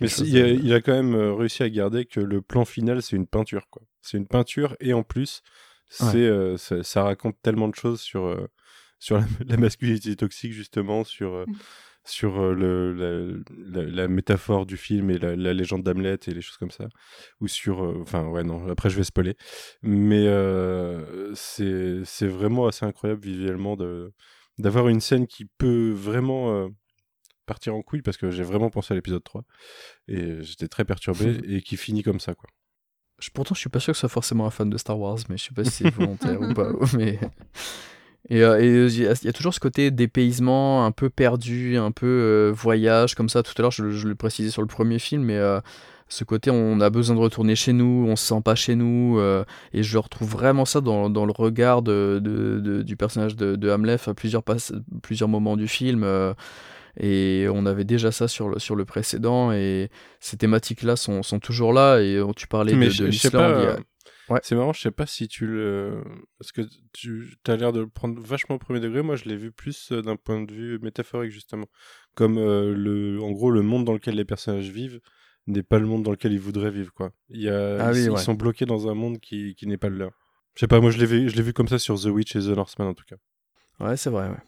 Mais 0.00 0.08
il, 0.08 0.72
a, 0.72 0.80
quand 0.80 0.92
même 0.92 1.14
euh, 1.14 1.34
réussi 1.34 1.64
à 1.64 1.70
garder 1.70 2.04
que 2.04 2.20
le 2.20 2.40
plan 2.40 2.64
final, 2.64 3.02
c'est 3.02 3.16
une 3.16 3.26
peinture. 3.26 3.66
quoi. 3.68 3.82
C'est 4.00 4.16
une 4.16 4.28
peinture 4.28 4.76
et 4.78 4.92
en 4.92 5.02
plus, 5.02 5.42
c'est, 5.90 6.30
ça, 6.82 7.02
raconte 7.02 7.36
tellement 7.42 7.68
de 7.68 7.74
choses 7.74 8.00
sur 8.00 8.36
sur 8.98 9.18
la, 9.46 9.56
masculinité 9.56 10.14
toxique 10.16 10.52
justement, 10.52 11.04
sur 11.04 11.34
euh, 11.34 11.44
mm. 11.46 11.54
sur 12.04 12.40
euh, 12.40 12.54
le, 12.54 13.42
la, 13.50 14.08
métaphore 14.08 14.66
du 14.66 14.76
film 14.76 15.10
et 15.10 15.18
la, 15.18 15.52
légende 15.54 15.82
d'Hamlet 15.82 16.18
et 16.26 16.30
les 16.32 16.40
choses 16.40 16.56
comme 16.56 16.70
ça, 16.70 16.88
ou 17.40 17.48
sur, 17.48 17.84
euh, 17.84 17.98
enfin 18.02 18.26
ouais 18.26 18.44
non, 18.44 18.68
après 18.68 18.90
je 18.90 18.96
vais 18.96 19.04
spoiler, 19.04 19.36
mais 19.82 20.26
c'est 21.34 22.02
c'est 22.04 22.28
vraiment 22.28 22.66
assez 22.66 22.84
incroyable 22.84 23.22
visuellement 23.22 23.76
de 23.76 24.12
d'avoir 24.58 24.88
une 24.88 25.00
scène 25.00 25.26
qui 25.26 25.44
peut 25.44 25.90
vraiment 25.90 26.68
partir 27.46 27.74
en 27.74 27.82
couille 27.82 28.02
parce 28.02 28.16
que 28.16 28.30
j'ai 28.30 28.42
vraiment 28.42 28.70
pensé 28.70 28.92
à 28.92 28.96
l'épisode 28.96 29.22
3 29.24 29.42
et 30.08 30.42
j'étais 30.42 30.68
très 30.68 30.84
perturbé 30.84 31.38
et 31.48 31.62
qui 31.62 31.76
finit 31.76 32.02
comme 32.02 32.20
ça 32.20 32.34
quoi. 32.34 32.50
pourtant, 33.32 33.54
je 33.54 33.60
suis 33.60 33.70
pas 33.70 33.80
sûr 33.80 33.92
que 33.92 33.96
ce 33.96 34.00
soit 34.00 34.08
forcément 34.08 34.46
un 34.46 34.50
fan 34.50 34.68
de 34.68 34.76
Star 34.76 34.98
Wars, 34.98 35.18
mais 35.28 35.38
je 35.38 35.44
sais 35.44 35.54
pas 35.54 35.64
si 35.64 35.70
c'est 35.70 35.90
volontaire 35.90 36.40
ou 36.40 36.52
pas. 36.52 36.72
Mais 36.96 37.18
et 38.30 38.42
euh, 38.42 38.60
il 38.60 39.02
y, 39.02 39.06
a 39.06 39.32
toujours 39.32 39.54
ce 39.54 39.60
côté 39.60 39.90
dépaysement, 39.90 40.84
un 40.84 40.92
peu 40.92 41.08
perdu, 41.08 41.78
un 41.78 41.90
peu 41.90 42.06
euh, 42.06 42.52
voyage, 42.54 43.14
comme 43.14 43.30
ça. 43.30 43.42
Tout 43.42 43.54
à 43.56 43.62
l'heure, 43.62 43.70
je, 43.70 43.90
je, 43.90 44.06
le 44.06 44.14
précisais 44.14 44.50
sur 44.50 44.60
le 44.60 44.68
premier 44.68 44.98
film, 44.98 45.22
mais 45.22 45.38
euh, 45.38 45.60
ce 46.08 46.24
côté, 46.24 46.50
on 46.50 46.78
a 46.80 46.90
besoin 46.90 47.16
de 47.16 47.20
retourner 47.20 47.56
chez 47.56 47.72
nous, 47.72 48.06
on 48.06 48.16
se 48.16 48.26
sent 48.26 48.42
pas 48.44 48.54
chez 48.54 48.74
nous. 48.74 49.18
et 49.72 49.82
je 49.82 49.98
retrouve 49.98 50.30
vraiment 50.30 50.64
ça 50.64 50.80
dans, 50.80 51.08
dans 51.08 51.24
le 51.24 51.32
regard 51.32 51.80
de, 51.82 52.20
de, 52.22 52.82
du 52.82 52.96
personnage 52.96 53.34
de, 53.36 53.70
Hamlet 53.70 53.96
à 54.06 54.14
plusieurs, 54.14 54.42
plusieurs 55.02 55.28
moments 55.28 55.56
du 55.56 55.68
film. 55.68 56.06
et 57.00 57.46
on 57.52 57.66
avait 57.66 57.84
déjà 57.84 58.10
ça 58.10 58.26
sur 58.28 58.48
le, 58.48 58.58
sur 58.58 58.74
le 58.74 58.84
précédent. 58.84 59.52
Et 59.52 59.90
ces 60.20 60.36
thématiques-là 60.36 60.96
sont, 60.96 61.22
sont 61.22 61.40
toujours 61.40 61.74
là. 61.74 62.00
Et 62.00 62.22
tu 62.36 62.46
parlais 62.46 62.72
de, 62.72 62.78
de 62.78 63.06
l'Islande. 63.06 63.78
Ouais. 64.28 64.40
C'est 64.42 64.54
marrant, 64.54 64.72
je 64.72 64.80
sais 64.80 64.90
pas 64.90 65.06
si 65.06 65.26
tu 65.26 65.46
le. 65.46 66.02
Parce 66.38 66.52
que 66.52 66.62
tu 66.92 67.36
as 67.46 67.56
l'air 67.56 67.72
de 67.72 67.80
le 67.80 67.88
prendre 67.88 68.20
vachement 68.20 68.56
au 68.56 68.58
premier 68.58 68.80
degré. 68.80 69.02
Moi, 69.02 69.16
je 69.16 69.24
l'ai 69.24 69.36
vu 69.36 69.52
plus 69.52 69.90
euh, 69.92 70.02
d'un 70.02 70.16
point 70.16 70.42
de 70.42 70.52
vue 70.52 70.78
métaphorique, 70.80 71.30
justement. 71.30 71.66
Comme, 72.14 72.38
euh, 72.38 72.74
le... 72.74 73.22
en 73.22 73.30
gros, 73.30 73.50
le 73.50 73.62
monde 73.62 73.84
dans 73.84 73.94
lequel 73.94 74.16
les 74.16 74.24
personnages 74.24 74.70
vivent 74.70 75.00
n'est 75.46 75.62
pas 75.62 75.78
le 75.78 75.86
monde 75.86 76.02
dans 76.02 76.10
lequel 76.10 76.32
ils 76.32 76.40
voudraient 76.40 76.70
vivre, 76.70 76.92
quoi. 76.92 77.10
Il 77.30 77.40
y 77.40 77.48
a... 77.48 77.86
Ah 77.86 77.92
ils, 77.92 78.18
sont 78.18 78.34
bloqués 78.34 78.66
dans 78.66 78.88
un 78.88 78.94
monde 78.94 79.18
qui, 79.18 79.54
qui 79.54 79.66
n'est 79.66 79.78
pas 79.78 79.88
le 79.88 79.96
leur. 79.96 80.12
Je 80.54 80.60
sais 80.60 80.66
pas, 80.66 80.80
moi, 80.80 80.90
je 80.90 80.98
l'ai 80.98 81.06
vu... 81.06 81.26
vu 81.26 81.52
comme 81.54 81.68
ça 81.68 81.78
sur 81.78 81.98
The 81.98 82.06
Witch 82.06 82.36
et 82.36 82.40
The 82.40 82.48
Northman, 82.48 82.88
en 82.88 82.94
tout 82.94 83.06
cas. 83.08 83.16
Ouais, 83.80 83.96
c'est 83.96 84.10
vrai, 84.10 84.28
ouais. 84.28 84.42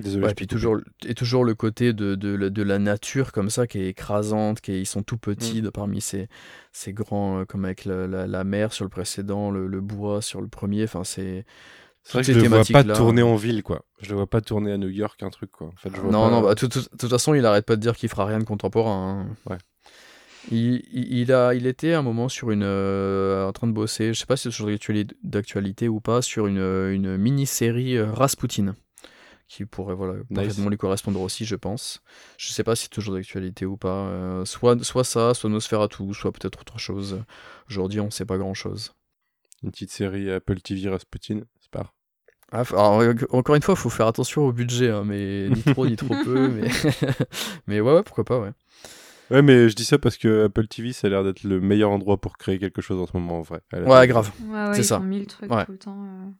Désolé. 0.00 0.28
et 0.28 0.34
puis 0.34 0.48
toujours, 0.48 0.78
et 1.06 1.14
toujours 1.14 1.44
le 1.44 1.54
côté 1.54 1.92
de, 1.92 2.16
de, 2.16 2.36
de, 2.48 2.62
la 2.62 2.80
nature 2.80 3.30
comme 3.30 3.48
ça 3.48 3.68
qui 3.68 3.78
est 3.78 3.88
écrasante, 3.88 4.60
qui 4.60 4.80
ils 4.80 4.86
sont 4.86 5.04
tout 5.04 5.18
petits 5.18 5.60
mm. 5.60 5.64
de, 5.64 5.70
parmi 5.70 6.00
ces, 6.00 6.28
ces 6.72 6.92
grands, 6.92 7.40
euh, 7.40 7.44
comme 7.44 7.64
avec 7.64 7.84
la, 7.84 8.26
la, 8.26 8.44
mer 8.44 8.72
sur 8.72 8.84
le 8.84 8.88
précédent, 8.90 9.52
le, 9.52 9.68
le 9.68 9.80
bois 9.80 10.20
sur 10.20 10.40
le 10.40 10.48
premier. 10.48 10.84
Enfin, 10.84 11.04
c'est. 11.04 11.44
C'est 12.02 12.14
vrai 12.14 12.22
que 12.22 12.32
je 12.34 12.40
le 12.40 12.48
vois 12.48 12.64
pas 12.64 12.84
tourner 12.84 13.22
en 13.22 13.36
ville, 13.36 13.62
quoi. 13.62 13.82
Je 14.02 14.10
le 14.10 14.16
vois 14.16 14.26
pas 14.26 14.42
tourner 14.42 14.72
à 14.72 14.76
New 14.76 14.90
York, 14.90 15.22
un 15.22 15.30
truc, 15.30 15.50
quoi. 15.50 15.68
En 15.68 15.76
fait, 15.76 15.90
je 15.94 16.00
vois 16.00 16.10
non, 16.10 16.30
non, 16.30 16.42
bah, 16.42 16.54
de 16.54 16.66
toute 16.66 17.08
façon, 17.08 17.32
il 17.32 17.46
arrête 17.46 17.64
pas 17.64 17.76
de 17.76 17.80
dire 17.80 17.96
qu'il 17.96 18.10
fera 18.10 18.26
rien 18.26 18.40
de 18.40 18.44
contemporain. 18.44 19.26
Hein. 19.26 19.50
Ouais. 19.50 19.56
Il, 20.50 20.82
il, 20.92 21.32
a, 21.32 21.54
il 21.54 21.66
était 21.66 21.94
un 21.94 22.02
moment 22.02 22.28
sur 22.28 22.50
une, 22.50 22.62
euh, 22.62 23.46
en 23.46 23.52
train 23.52 23.66
de 23.66 23.72
bosser, 23.72 24.12
je 24.12 24.20
sais 24.20 24.26
pas 24.26 24.36
si 24.36 24.50
c'est 24.50 24.56
toujours 24.56 24.70
d'actualité 25.22 25.88
ou 25.88 26.00
pas, 26.00 26.20
sur 26.20 26.46
une, 26.46 26.58
une 26.58 27.16
mini-série 27.16 27.96
euh, 27.96 28.12
Rasputin 28.12 28.74
qui 29.48 29.64
pourrait 29.66 29.94
voilà, 29.94 30.14
parfaitement 30.34 30.68
lui 30.70 30.76
correspondre 30.76 31.20
aussi, 31.20 31.44
je 31.44 31.56
pense. 31.56 32.00
Je 32.38 32.48
sais 32.52 32.64
pas 32.64 32.74
si 32.76 32.84
c'est 32.84 32.88
toujours 32.88 33.14
d'actualité 33.14 33.66
ou 33.66 33.76
pas. 33.76 34.06
Euh, 34.06 34.44
soit, 34.44 34.82
soit 34.84 35.04
ça, 35.04 35.34
soit 35.34 35.50
Nosferatu, 35.50 36.12
soit 36.14 36.32
peut-être 36.32 36.60
autre 36.60 36.78
chose. 36.78 37.22
Aujourd'hui, 37.68 38.00
on 38.00 38.10
sait 38.10 38.24
pas 38.26 38.38
grand-chose. 38.38 38.94
Une 39.62 39.70
petite 39.70 39.90
série 39.90 40.30
Apple 40.30 40.60
TV 40.60 40.88
Rasputin, 40.88 41.40
c'est 41.60 41.70
pas 41.70 41.92
ah, 42.52 42.62
encore 43.30 43.56
une 43.56 43.62
fois, 43.62 43.74
il 43.74 43.80
faut 43.80 43.90
faire 43.90 44.06
attention 44.06 44.42
au 44.46 44.52
budget, 44.52 44.88
hein, 44.90 45.02
mais 45.04 45.48
ni 45.48 45.60
trop 45.62 45.86
ni 45.88 45.96
trop 45.96 46.14
peu. 46.24 46.46
Mais... 46.48 46.68
mais 47.66 47.80
ouais, 47.80 47.94
ouais, 47.94 48.02
pourquoi 48.04 48.24
pas, 48.24 48.38
ouais. 48.38 48.52
Ouais, 49.30 49.42
mais 49.42 49.68
je 49.68 49.74
dis 49.74 49.84
ça 49.84 49.98
parce 49.98 50.16
que 50.16 50.44
Apple 50.44 50.68
TV, 50.68 50.92
ça 50.92 51.06
a 51.08 51.10
l'air 51.10 51.24
d'être 51.24 51.42
le 51.42 51.60
meilleur 51.60 51.90
endroit 51.90 52.20
pour 52.20 52.36
créer 52.36 52.58
quelque 52.60 52.82
chose 52.82 53.00
en 53.00 53.06
ce 53.06 53.12
moment, 53.14 53.38
en 53.38 53.42
vrai. 53.42 53.60
Ouais, 53.72 54.06
grave. 54.06 54.30
Ouais, 54.44 54.52
ouais, 54.68 54.74
C'est 54.74 54.82
ils 54.82 54.84
ça. 54.84 54.98
font 54.98 55.04
mille 55.04 55.26
trucs 55.26 55.50
Ouais. 55.50 55.64
tout 55.64 55.72
le 55.72 55.78
temps. 55.78 56.04
euh. 56.04 56.30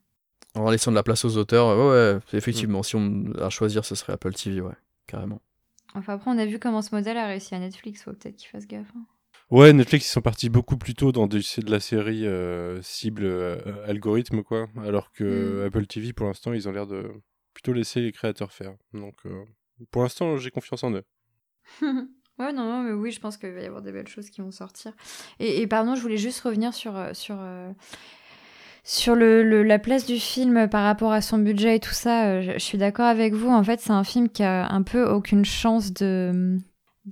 En 0.56 0.70
laissant 0.70 0.90
de 0.92 0.96
la 0.96 1.02
place 1.02 1.24
aux 1.24 1.36
auteurs, 1.36 1.76
ouais, 1.76 2.12
ouais, 2.14 2.18
effectivement, 2.38 2.82
si 2.82 2.94
on 2.96 3.32
à 3.40 3.50
choisir, 3.50 3.84
ce 3.84 3.94
serait 3.94 4.12
Apple 4.12 4.32
TV, 4.34 4.60
ouais, 4.60 4.74
carrément. 5.06 5.40
Enfin, 5.94 6.14
après, 6.14 6.30
on 6.30 6.38
a 6.38 6.46
vu 6.46 6.58
comment 6.58 6.80
ce 6.82 6.94
modèle 6.94 7.16
a 7.16 7.26
réussi 7.26 7.54
à 7.54 7.58
Netflix. 7.58 8.02
Faut 8.02 8.12
peut-être 8.12 8.36
qu'ils 8.36 8.48
fassent 8.48 8.66
gaffe. 8.66 8.86
hein. 8.96 9.04
Ouais, 9.50 9.72
Netflix, 9.72 10.06
ils 10.06 10.10
sont 10.10 10.22
partis 10.22 10.48
beaucoup 10.48 10.76
plus 10.76 10.94
tôt 10.94 11.12
dans 11.12 11.26
des- 11.26 11.38
de 11.58 11.70
la 11.70 11.78
série 11.80 12.26
euh, 12.26 12.80
cible 12.82 13.24
euh, 13.24 13.58
algorithme, 13.86 14.42
quoi. 14.42 14.68
Alors 14.84 15.12
que 15.12 15.62
Mm. 15.62 15.66
Apple 15.66 15.86
TV, 15.86 16.12
pour 16.12 16.26
l'instant, 16.26 16.52
ils 16.52 16.68
ont 16.68 16.72
l'air 16.72 16.86
de 16.86 17.10
plutôt 17.52 17.72
laisser 17.72 18.00
les 18.00 18.10
créateurs 18.12 18.52
faire. 18.52 18.74
Donc, 18.92 19.14
euh, 19.26 19.44
pour 19.90 20.02
l'instant, 20.02 20.36
j'ai 20.36 20.50
confiance 20.50 20.82
en 20.82 20.92
eux. 20.92 21.04
ouais, 21.82 22.52
non, 22.52 22.64
non, 22.64 22.82
mais 22.82 22.92
oui, 22.92 23.10
je 23.12 23.20
pense 23.20 23.36
qu'il 23.36 23.50
va 23.52 23.60
y 23.60 23.66
avoir 23.66 23.82
des 23.82 23.92
belles 23.92 24.08
choses 24.08 24.30
qui 24.30 24.40
vont 24.40 24.50
sortir. 24.50 24.92
Et, 25.38 25.60
et 25.60 25.66
pardon, 25.66 25.94
je 25.94 26.00
voulais 26.00 26.16
juste 26.16 26.40
revenir 26.40 26.72
sur, 26.74 26.94
sur, 27.14 27.36
euh, 27.38 27.70
sur 28.86 29.14
le, 29.14 29.42
le- 29.42 29.62
la 29.62 29.78
place 29.78 30.04
du 30.06 30.18
film 30.18 30.68
par 30.68 30.84
rapport 30.84 31.12
à 31.12 31.20
son 31.22 31.38
budget 31.38 31.76
et 31.76 31.80
tout 31.80 31.94
ça. 31.94 32.26
Euh, 32.26 32.42
Je, 32.42 32.52
je 32.52 32.58
suis 32.58 32.78
d'accord 32.78 33.06
avec 33.06 33.32
vous. 33.34 33.48
En 33.50 33.64
fait, 33.64 33.80
c'est 33.80 33.90
un 33.92 34.04
film 34.04 34.28
qui 34.28 34.42
a 34.44 34.68
un 34.70 34.82
peu 34.82 35.04
aucune 35.08 35.44
chance 35.44 35.92
de. 35.92 36.58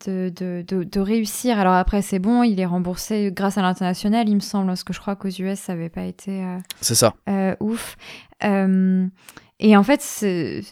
De, 0.06 0.32
de, 0.34 0.64
de, 0.66 0.84
de 0.84 1.00
réussir. 1.00 1.58
Alors 1.58 1.74
après, 1.74 2.00
c'est 2.00 2.18
bon, 2.18 2.42
il 2.44 2.58
est 2.58 2.64
remboursé 2.64 3.30
grâce 3.30 3.58
à 3.58 3.60
l'international, 3.62 4.26
il 4.26 4.36
me 4.36 4.40
semble, 4.40 4.68
parce 4.68 4.84
que 4.84 4.94
je 4.94 5.00
crois 5.00 5.16
qu'aux 5.16 5.28
US, 5.28 5.58
ça 5.58 5.74
n'avait 5.74 5.90
pas 5.90 6.04
été. 6.04 6.42
euh, 6.42 6.56
C'est 6.80 6.94
ça. 6.94 7.12
euh, 7.28 7.54
ouf. 7.60 7.98
Euh, 8.42 9.06
et 9.60 9.76
en 9.76 9.82
fait, 9.82 10.00
ce, 10.00 10.62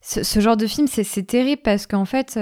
ce, 0.00 0.38
genre 0.38 0.56
de 0.56 0.68
film, 0.68 0.86
c'est 0.86 1.24
terrible 1.26 1.62
parce 1.64 1.88
qu'en 1.88 2.04
fait, 2.04 2.36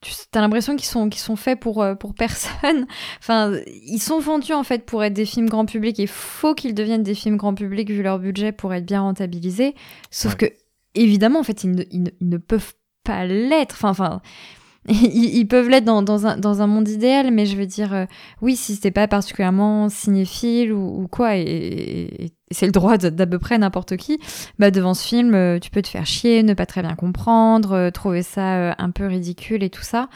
tu 0.00 0.12
as 0.34 0.40
l'impression 0.40 0.76
qu'ils 0.76 0.86
sont, 0.88 1.08
qu'ils 1.08 1.20
sont 1.20 1.36
faits 1.36 1.60
pour, 1.60 1.82
euh, 1.82 1.94
pour 1.94 2.14
personne. 2.14 2.86
enfin, 3.18 3.52
ils 3.86 3.98
sont 4.00 4.18
vendus 4.20 4.52
en 4.54 4.64
fait 4.64 4.86
pour 4.86 5.04
être 5.04 5.12
des 5.14 5.26
films 5.26 5.48
grand 5.48 5.66
public. 5.66 5.98
Il 5.98 6.08
faut 6.08 6.54
qu'ils 6.54 6.74
deviennent 6.74 7.02
des 7.02 7.14
films 7.14 7.36
grand 7.36 7.54
public 7.54 7.90
vu 7.90 8.02
leur 8.02 8.18
budget 8.18 8.52
pour 8.52 8.72
être 8.72 8.86
bien 8.86 9.02
rentabilisés. 9.02 9.74
Sauf 10.10 10.36
que, 10.36 10.46
évidemment, 10.94 11.40
en 11.40 11.44
fait, 11.44 11.64
ils 11.64 11.70
ne, 11.72 11.82
ils 11.90 12.02
ne, 12.02 12.10
ils 12.20 12.28
ne 12.28 12.38
peuvent 12.38 12.72
pas 13.04 13.24
l'être. 13.26 13.74
Enfin, 13.74 13.90
enfin. 13.90 14.22
Ils, 14.88 15.36
ils 15.36 15.46
peuvent 15.46 15.68
l'être 15.68 15.84
dans, 15.84 16.02
dans, 16.02 16.26
un, 16.26 16.38
dans 16.38 16.62
un 16.62 16.66
monde 16.66 16.88
idéal, 16.88 17.30
mais 17.32 17.44
je 17.44 17.54
veux 17.54 17.66
dire, 17.66 17.92
euh, 17.92 18.06
oui, 18.40 18.56
si 18.56 18.74
c'était 18.74 18.90
pas 18.90 19.06
particulièrement 19.08 19.90
cinéphile 19.90 20.72
ou, 20.72 21.02
ou 21.02 21.06
quoi, 21.06 21.36
et, 21.36 21.42
et- 21.42 22.24
et 22.24 22.32
c'est 22.52 22.66
le 22.66 22.72
droit 22.72 22.96
d'à 22.98 23.26
peu 23.26 23.38
près 23.38 23.58
n'importe 23.58 23.96
qui, 23.96 24.18
bah 24.58 24.70
devant 24.72 24.94
ce 24.94 25.06
film, 25.06 25.34
euh, 25.34 25.58
tu 25.60 25.70
peux 25.70 25.82
te 25.82 25.88
faire 25.88 26.04
chier, 26.04 26.42
ne 26.42 26.54
pas 26.54 26.66
très 26.66 26.82
bien 26.82 26.96
comprendre, 26.96 27.72
euh, 27.72 27.90
trouver 27.90 28.22
ça 28.22 28.56
euh, 28.56 28.72
un 28.78 28.90
peu 28.90 29.06
ridicule 29.06 29.62
et 29.62 29.70
tout 29.70 29.82
ça. 29.82 30.08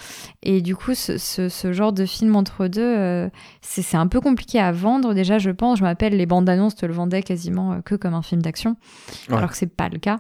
Et 0.43 0.61
du 0.61 0.75
coup, 0.75 0.95
ce, 0.95 1.17
ce, 1.17 1.49
ce 1.49 1.73
genre 1.73 1.93
de 1.93 2.05
film 2.07 2.35
entre 2.35 2.67
deux, 2.67 3.31
c'est 3.63 3.97
un 3.97 4.07
peu 4.09 4.21
compliqué 4.21 4.59
à 4.59 4.73
vendre. 4.73 5.15
Déjà, 5.15 5.39
je 5.39 5.51
pense, 5.51 5.79
je 5.79 5.85
m'appelle 5.85 6.17
les 6.17 6.27
bandes 6.27 6.49
annonces 6.49 6.75
te 6.75 6.87
le 6.87 6.93
vendaient 6.93 7.23
quasiment 7.23 7.81
que 7.83 7.95
comme 7.95 8.15
un 8.15 8.23
film 8.23 8.43
d'action, 8.43 8.77
Ouais. 9.29 9.37
alors 9.37 9.51
que 9.51 9.57
c'est 9.57 9.67
pas 9.75 9.89
le 9.89 9.99
cas. 9.99 10.19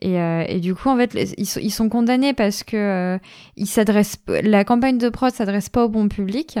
Et, 0.00 0.14
et 0.16 0.60
du 0.60 0.74
coup, 0.74 0.88
en 0.88 0.96
fait, 0.96 1.16
ils 1.38 1.46
sont, 1.46 1.60
ils 1.60 1.70
sont 1.70 1.88
condamnés 1.88 2.34
parce 2.34 2.62
que 2.64 3.18
ils 3.56 3.66
s'adressent, 3.66 4.18
la 4.28 4.64
campagne 4.64 4.98
de 4.98 5.08
prod 5.08 5.32
s'adresse 5.32 5.68
pas 5.68 5.84
au 5.84 5.88
bon 5.88 6.08
public. 6.08 6.58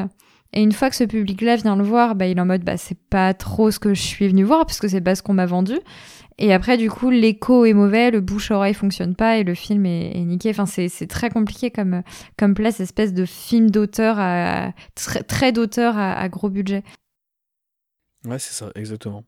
Et 0.52 0.62
une 0.62 0.72
fois 0.72 0.90
que 0.90 0.96
ce 0.96 1.04
public-là 1.04 1.56
vient 1.56 1.76
le 1.76 1.84
voir, 1.84 2.14
bah, 2.14 2.26
il 2.26 2.38
est 2.38 2.40
en 2.40 2.46
mode, 2.46 2.64
bah, 2.64 2.76
c'est 2.76 2.98
pas 3.10 3.34
trop 3.34 3.70
ce 3.70 3.78
que 3.78 3.94
je 3.94 4.00
suis 4.00 4.28
venu 4.28 4.42
voir 4.44 4.64
parce 4.64 4.80
que 4.80 4.88
c'est 4.88 5.00
pas 5.00 5.14
ce 5.14 5.22
qu'on 5.22 5.34
m'a 5.34 5.46
vendu. 5.46 5.78
Et 6.38 6.52
après, 6.52 6.76
du 6.76 6.90
coup, 6.90 7.10
l'écho 7.10 7.64
est 7.64 7.72
mauvais, 7.72 8.10
le 8.10 8.20
bouche-oreille 8.20 8.74
fonctionne 8.74 9.14
pas 9.14 9.38
et 9.38 9.44
le 9.44 9.54
film 9.54 9.86
est, 9.86 10.16
est 10.16 10.24
niqué. 10.24 10.50
Enfin, 10.50 10.66
c'est, 10.66 10.88
c'est 10.88 11.06
très 11.06 11.30
compliqué 11.30 11.70
comme, 11.70 12.02
comme 12.38 12.54
place, 12.54 12.80
espèce 12.80 13.14
de 13.14 13.24
film 13.24 13.70
d'auteur 13.70 14.16
à, 14.18 14.72
très, 14.94 15.22
très 15.22 15.52
d'auteur 15.52 15.96
à, 15.96 16.12
à 16.12 16.28
gros 16.28 16.50
budget. 16.50 16.82
Ouais, 18.26 18.38
c'est 18.38 18.52
ça, 18.52 18.70
exactement. 18.74 19.24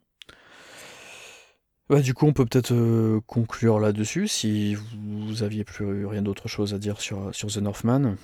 Bah, 1.89 2.01
du 2.01 2.13
coup, 2.13 2.27
on 2.27 2.35
peut 2.35 2.45
peut-être 2.45 2.75
euh, 2.75 3.21
conclure 3.27 3.81
là-dessus 3.81 4.29
si 4.29 4.75
vous 4.75 5.43
aviez 5.43 5.65
plus 5.65 6.05
rien 6.05 6.21
d'autre 6.21 6.47
chose 6.47 6.75
à 6.75 6.79
dire 6.79 7.01
sur, 7.01 7.35
sur 7.35 7.49
The 7.49 7.59
Northman. 7.59 8.17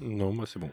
Non, 0.00 0.32
moi, 0.32 0.46
c'est 0.48 0.58
bon. 0.58 0.70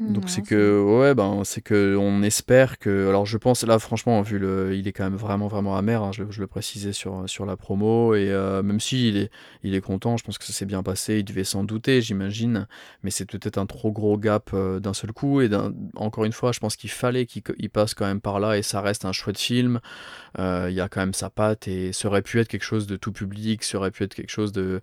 Donc 0.00 0.24
Ouais, 0.24 0.30
c'est 0.30 0.42
que 0.42 0.82
ouais 0.82 1.14
ben 1.14 1.42
c'est 1.44 1.60
que 1.60 1.96
on 2.00 2.22
espère 2.22 2.78
que 2.78 3.08
alors 3.08 3.26
je 3.26 3.36
pense 3.36 3.62
là 3.62 3.78
franchement 3.78 4.22
vu 4.22 4.38
le 4.38 4.74
il 4.74 4.88
est 4.88 4.92
quand 4.92 5.04
même 5.04 5.16
vraiment 5.16 5.48
vraiment 5.48 5.76
amer 5.76 6.02
hein, 6.02 6.12
je, 6.12 6.24
je 6.30 6.40
le 6.40 6.46
précisais 6.46 6.94
sur 6.94 7.28
sur 7.28 7.44
la 7.44 7.58
promo 7.58 8.14
et 8.14 8.30
euh, 8.30 8.62
même 8.62 8.80
si 8.80 9.08
il 9.10 9.18
est 9.18 9.30
il 9.62 9.74
est 9.74 9.82
content 9.82 10.16
je 10.16 10.24
pense 10.24 10.38
que 10.38 10.44
ça 10.46 10.54
s'est 10.54 10.64
bien 10.64 10.82
passé 10.82 11.18
il 11.18 11.24
devait 11.24 11.44
s'en 11.44 11.62
douter 11.62 12.00
j'imagine 12.00 12.66
mais 13.02 13.10
c'est 13.10 13.26
peut-être 13.26 13.58
un 13.58 13.66
trop 13.66 13.92
gros 13.92 14.16
gap 14.16 14.50
euh, 14.54 14.80
d'un 14.80 14.94
seul 14.94 15.12
coup 15.12 15.42
et 15.42 15.50
d'un- 15.50 15.74
encore 15.94 16.24
une 16.24 16.32
fois 16.32 16.52
je 16.52 16.60
pense 16.60 16.74
qu'il 16.76 16.90
fallait 16.90 17.26
qu'il 17.26 17.42
il 17.58 17.68
passe 17.68 17.92
quand 17.92 18.06
même 18.06 18.22
par 18.22 18.40
là 18.40 18.56
et 18.56 18.62
ça 18.62 18.80
reste 18.80 19.04
un 19.04 19.12
chouette 19.12 19.38
film. 19.38 19.78
Euh, 20.38 20.68
il 20.70 20.74
y 20.74 20.80
a 20.80 20.88
quand 20.88 21.00
même 21.00 21.14
sa 21.14 21.30
patte 21.30 21.68
et 21.68 21.92
ça 21.92 22.08
aurait 22.08 22.22
pu 22.22 22.40
être 22.40 22.48
quelque 22.48 22.64
chose 22.64 22.86
de 22.86 22.96
tout 22.96 23.12
public 23.12 23.62
ça 23.64 23.78
aurait 23.78 23.90
pu 23.90 24.04
être 24.04 24.14
quelque 24.14 24.30
chose 24.30 24.52
de 24.52 24.80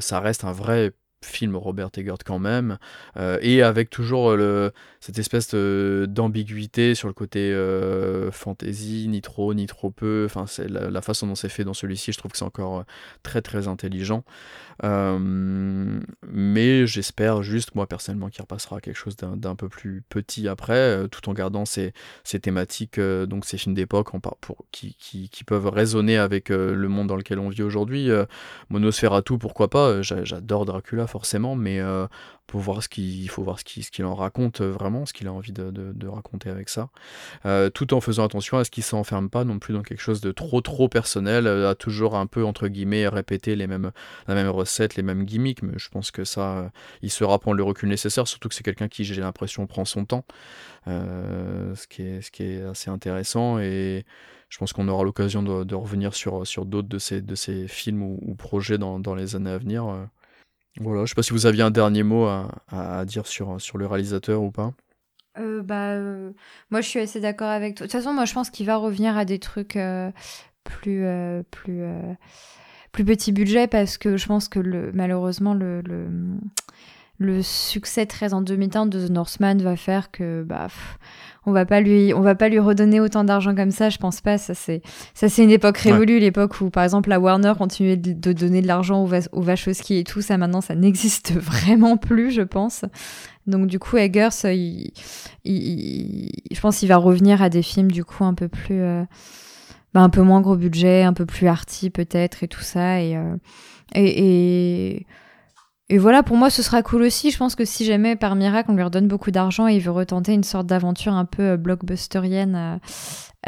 ça 0.00 0.20
reste 0.20 0.44
un 0.44 0.52
vrai 0.52 0.92
film 1.24 1.56
Robert 1.56 1.90
Eggert 1.96 2.18
quand 2.24 2.38
même 2.38 2.78
euh, 3.16 3.38
et 3.42 3.62
avec 3.62 3.90
toujours 3.90 4.36
le, 4.36 4.72
cette 5.00 5.18
espèce 5.18 5.54
d'ambiguïté 5.54 6.94
sur 6.94 7.08
le 7.08 7.14
côté 7.14 7.52
euh, 7.52 8.30
fantasy, 8.30 9.06
ni 9.08 9.20
trop, 9.22 9.54
ni 9.54 9.66
trop 9.66 9.90
peu. 9.90 10.24
Enfin, 10.26 10.46
c'est 10.46 10.68
la, 10.68 11.02
façon 11.02 11.26
dont 11.26 11.34
c'est 11.34 11.48
fait 11.48 11.64
dans 11.64 11.74
celui-ci, 11.74 12.12
je 12.12 12.18
trouve 12.18 12.32
que 12.32 12.38
c'est 12.38 12.44
encore 12.44 12.80
euh, 12.80 12.84
très 13.22 13.42
très 13.42 13.68
intelligent. 13.68 14.24
Euh, 14.84 16.00
mais 16.26 16.86
j'espère 16.86 17.42
juste, 17.42 17.74
moi 17.74 17.86
personnellement, 17.86 18.28
qu'il 18.28 18.42
repassera 18.42 18.76
à 18.76 18.80
quelque 18.80 18.96
chose 18.96 19.16
d'un 19.16 19.54
peu 19.56 19.68
plus 19.68 20.02
petit 20.08 20.48
après, 20.48 20.74
euh, 20.74 21.08
tout 21.08 21.28
en 21.28 21.34
gardant 21.34 21.64
ces, 21.64 21.92
ces 22.24 22.40
thématiques, 22.40 22.98
euh, 22.98 23.26
donc 23.26 23.44
ces 23.44 23.58
films 23.58 23.74
d'époque 23.74 24.08
qui, 24.70 24.94
qui, 24.98 25.28
qui 25.28 25.44
peuvent 25.44 25.68
résonner 25.68 26.16
avec 26.16 26.50
euh, 26.50 26.74
le 26.74 26.88
monde 26.88 27.08
dans 27.08 27.16
lequel 27.16 27.38
on 27.38 27.48
vit 27.48 27.62
aujourd'hui. 27.62 28.10
Euh, 28.10 28.24
Monosferatu, 28.70 29.38
pourquoi 29.38 29.68
pas 29.68 29.88
euh, 29.88 30.02
j'a- 30.02 30.24
J'adore 30.24 30.64
Dracula 30.64 31.06
forcément, 31.12 31.54
mais 31.54 31.80
pour 32.52 32.60
voir 32.60 32.82
ce 32.82 32.88
qu'il 32.88 33.22
il 33.22 33.28
faut 33.28 33.42
voir 33.42 33.58
ce 33.58 33.64
qu'il 33.64 34.04
en 34.04 34.14
raconte 34.14 34.60
euh, 34.60 34.70
vraiment, 34.70 35.06
ce 35.06 35.14
qu'il 35.14 35.26
a 35.26 35.32
envie 35.32 35.52
de, 35.52 36.06
raconter 36.06 36.50
avec 36.50 36.68
ça, 36.68 36.90
Euh, 37.46 37.70
tout 37.70 37.94
en 37.94 38.00
faisant 38.00 38.24
attention 38.24 38.58
à 38.58 38.64
ce 38.64 38.70
qu'il 38.70 38.84
s'enferme 38.84 39.30
pas 39.30 39.44
non 39.44 39.58
plus 39.58 39.72
dans 39.72 39.82
quelque 39.82 40.00
chose 40.02 40.20
de 40.20 40.32
trop 40.32 40.60
trop 40.60 40.88
personnel, 40.88 41.46
euh, 41.46 41.70
à 41.70 41.74
toujours 41.74 42.14
un 42.14 42.26
peu 42.26 42.44
entre 42.44 42.68
guillemets 42.68 43.08
répéter 43.08 43.56
les 43.56 43.66
mêmes 43.66 43.90
la 44.28 44.34
même 44.34 44.48
recette, 44.48 44.96
les 44.96 45.02
mêmes 45.02 45.24
gimmicks, 45.24 45.62
mais 45.62 45.78
je 45.78 45.88
pense 45.88 46.10
que 46.10 46.24
ça, 46.24 46.70
il 47.00 47.10
saura 47.10 47.38
prendre 47.38 47.56
le 47.56 47.62
recul 47.62 47.88
nécessaire, 47.88 48.26
surtout 48.28 48.48
que 48.50 48.54
c'est 48.54 48.64
quelqu'un 48.64 48.88
qui 48.88 49.04
j'ai 49.04 49.20
l'impression 49.22 49.66
prend 49.66 49.86
son 49.86 50.04
temps, 50.04 50.24
ce 50.86 51.86
qui 51.88 52.02
est 52.02 52.20
ce 52.22 52.30
qui 52.30 52.42
est 52.42 52.62
assez 52.62 52.90
intéressant 52.90 53.58
et 53.58 54.04
je 54.50 54.58
pense 54.58 54.74
qu'on 54.74 54.88
aura 54.88 55.04
l'occasion 55.04 55.42
de, 55.42 55.64
de 55.64 55.74
revenir 55.74 56.14
sur, 56.14 56.46
sur 56.46 56.66
d'autres 56.66 56.88
de 56.88 56.98
ces, 56.98 57.22
de 57.22 57.34
ces 57.34 57.66
films 57.68 58.02
ou, 58.02 58.18
ou 58.20 58.34
projets 58.34 58.76
dans, 58.76 59.00
dans 59.00 59.14
les 59.14 59.36
années 59.36 59.50
à 59.50 59.58
venir. 59.58 59.84
Voilà, 60.80 61.04
je 61.04 61.10
sais 61.10 61.14
pas 61.14 61.22
si 61.22 61.32
vous 61.32 61.46
aviez 61.46 61.62
un 61.62 61.70
dernier 61.70 62.02
mot 62.02 62.26
à, 62.26 63.04
dire 63.04 63.26
sur, 63.26 63.60
sur 63.60 63.78
le 63.78 63.86
réalisateur 63.86 64.42
ou 64.42 64.50
pas. 64.50 64.72
Euh, 65.38 65.62
bah, 65.62 65.92
euh, 65.92 66.32
moi, 66.70 66.80
je 66.80 66.88
suis 66.88 67.00
assez 67.00 67.20
d'accord 67.20 67.48
avec 67.48 67.76
toi. 67.76 67.86
De 67.86 67.92
toute 67.92 68.00
façon, 68.00 68.12
moi, 68.12 68.24
je 68.24 68.34
pense 68.34 68.50
qu'il 68.50 68.66
va 68.66 68.76
revenir 68.76 69.16
à 69.16 69.24
des 69.24 69.38
trucs 69.38 69.76
euh, 69.76 70.10
plus, 70.64 71.04
plus, 71.50 71.82
plus 72.92 73.04
petit 73.04 73.32
budget 73.32 73.66
parce 73.66 73.98
que 73.98 74.16
je 74.16 74.26
pense 74.26 74.48
que 74.48 74.60
malheureusement, 74.94 75.54
le, 75.54 75.82
le, 77.18 77.42
succès 77.42 78.06
très 78.06 78.34
en 78.34 78.42
demi-teinte 78.42 78.90
de 78.90 79.06
The 79.06 79.10
Northman 79.10 79.58
va 79.58 79.76
faire 79.76 80.10
que, 80.10 80.42
bah, 80.42 80.68
on 81.44 81.52
va 81.52 81.66
pas 81.66 81.80
lui, 81.80 82.12
on 82.14 82.20
va 82.20 82.34
pas 82.34 82.48
lui 82.48 82.58
redonner 82.58 83.00
autant 83.00 83.24
d'argent 83.24 83.54
comme 83.54 83.70
ça. 83.72 83.88
Je 83.90 83.98
pense 83.98 84.20
pas. 84.20 84.38
Ça, 84.38 84.54
c'est, 84.54 84.80
ça, 85.14 85.28
c'est 85.28 85.42
une 85.42 85.50
époque 85.50 85.78
révolue, 85.78 86.18
l'époque 86.20 86.60
où, 86.60 86.70
par 86.70 86.84
exemple, 86.84 87.08
la 87.08 87.18
Warner 87.18 87.52
continuait 87.58 87.96
de, 87.96 88.12
de 88.12 88.32
donner 88.32 88.62
de 88.62 88.66
l'argent 88.66 89.04
aux, 89.04 89.10
aux 89.32 89.42
Wachowski 89.42 89.98
et 89.98 90.04
tout. 90.04 90.22
Ça, 90.22 90.36
maintenant, 90.38 90.60
ça 90.60 90.74
n'existe 90.76 91.32
vraiment 91.32 91.96
plus, 91.96 92.30
je 92.30 92.42
pense. 92.42 92.84
Donc 93.48 93.66
du 93.66 93.78
coup, 93.80 93.96
Eggers, 93.96 94.28
euh, 94.44 94.52
il, 94.52 94.92
il- 95.44 96.30
je 96.52 96.60
pense 96.60 96.78
qu'il 96.78 96.88
va 96.88 96.96
revenir 96.96 97.42
à 97.42 97.48
des 97.48 97.62
films 97.62 97.90
du 97.90 98.04
coup 98.04 98.24
un 98.24 98.34
peu 98.34 98.46
plus, 98.48 98.80
euh, 98.80 99.02
bah, 99.94 100.00
un 100.00 100.10
peu 100.10 100.22
moins 100.22 100.40
gros 100.40 100.54
budget, 100.56 101.02
un 101.02 101.12
peu 101.12 101.26
plus 101.26 101.48
arty 101.48 101.90
peut-être 101.90 102.44
et 102.44 102.48
tout 102.48 102.60
ça. 102.62 103.00
Et, 103.00 103.16
euh, 103.16 103.34
et, 103.96 104.94
et, 104.94 105.06
et 105.92 105.98
voilà, 105.98 106.22
pour 106.22 106.38
moi, 106.38 106.48
ce 106.48 106.62
sera 106.62 106.82
cool 106.82 107.02
aussi. 107.02 107.30
Je 107.30 107.36
pense 107.36 107.54
que 107.54 107.66
si 107.66 107.84
jamais 107.84 108.16
par 108.16 108.34
miracle 108.34 108.70
on 108.70 108.74
lui 108.74 108.82
redonne 108.82 109.08
beaucoup 109.08 109.30
d'argent 109.30 109.68
et 109.68 109.74
il 109.74 109.80
veut 109.82 109.90
retenter 109.90 110.32
une 110.32 110.42
sorte 110.42 110.66
d'aventure 110.66 111.12
un 111.12 111.26
peu 111.26 111.42
euh, 111.42 111.56
blockbusterienne. 111.58 112.54
euh, 112.56 112.78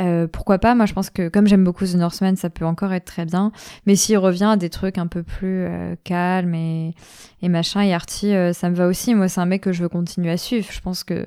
euh, 0.00 0.26
pourquoi 0.26 0.58
pas? 0.58 0.74
Moi, 0.74 0.84
je 0.84 0.92
pense 0.92 1.08
que 1.08 1.30
comme 1.30 1.46
j'aime 1.46 1.64
beaucoup 1.64 1.86
The 1.86 1.94
Northman, 1.94 2.36
ça 2.36 2.50
peut 2.50 2.66
encore 2.66 2.92
être 2.92 3.06
très 3.06 3.24
bien. 3.24 3.50
Mais 3.86 3.96
s'il 3.96 4.18
revient 4.18 4.44
à 4.44 4.56
des 4.58 4.68
trucs 4.68 4.98
un 4.98 5.06
peu 5.06 5.22
plus 5.22 5.66
calmes 6.04 6.54
et, 6.54 6.94
et 7.40 7.48
machin, 7.48 7.80
et 7.80 7.94
Artie, 7.94 8.34
ça 8.52 8.68
me 8.68 8.74
va 8.74 8.88
aussi. 8.88 9.14
Moi, 9.14 9.28
c'est 9.28 9.40
un 9.40 9.46
mec 9.46 9.62
que 9.62 9.72
je 9.72 9.82
veux 9.82 9.88
continuer 9.88 10.30
à 10.30 10.36
suivre. 10.36 10.66
Je 10.70 10.80
pense 10.80 11.02
que, 11.02 11.26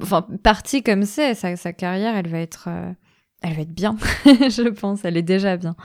enfin, 0.00 0.26
partie 0.42 0.82
comme 0.82 1.02
c'est, 1.02 1.34
sa, 1.34 1.54
sa 1.56 1.74
carrière, 1.74 2.16
elle 2.16 2.28
va 2.28 2.38
être, 2.38 2.70
elle 3.42 3.54
va 3.56 3.60
être 3.60 3.74
bien. 3.74 3.98
je 4.24 4.70
pense, 4.70 5.04
elle 5.04 5.18
est 5.18 5.22
déjà 5.22 5.58
bien. 5.58 5.76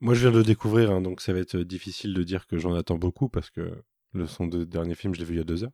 Moi, 0.00 0.14
je 0.14 0.20
viens 0.20 0.30
de 0.30 0.38
le 0.38 0.44
découvrir, 0.44 0.90
hein, 0.90 1.00
donc 1.00 1.20
ça 1.20 1.32
va 1.32 1.40
être 1.40 1.56
difficile 1.58 2.14
de 2.14 2.22
dire 2.22 2.46
que 2.46 2.56
j'en 2.56 2.74
attends 2.74 2.98
beaucoup 2.98 3.28
parce 3.28 3.50
que 3.50 3.82
le 4.12 4.26
son 4.26 4.46
de 4.46 4.64
dernier 4.64 4.94
film, 4.94 5.14
je 5.14 5.18
l'ai 5.18 5.24
vu 5.24 5.34
il 5.34 5.38
y 5.38 5.40
a 5.40 5.44
deux 5.44 5.64
heures. 5.64 5.72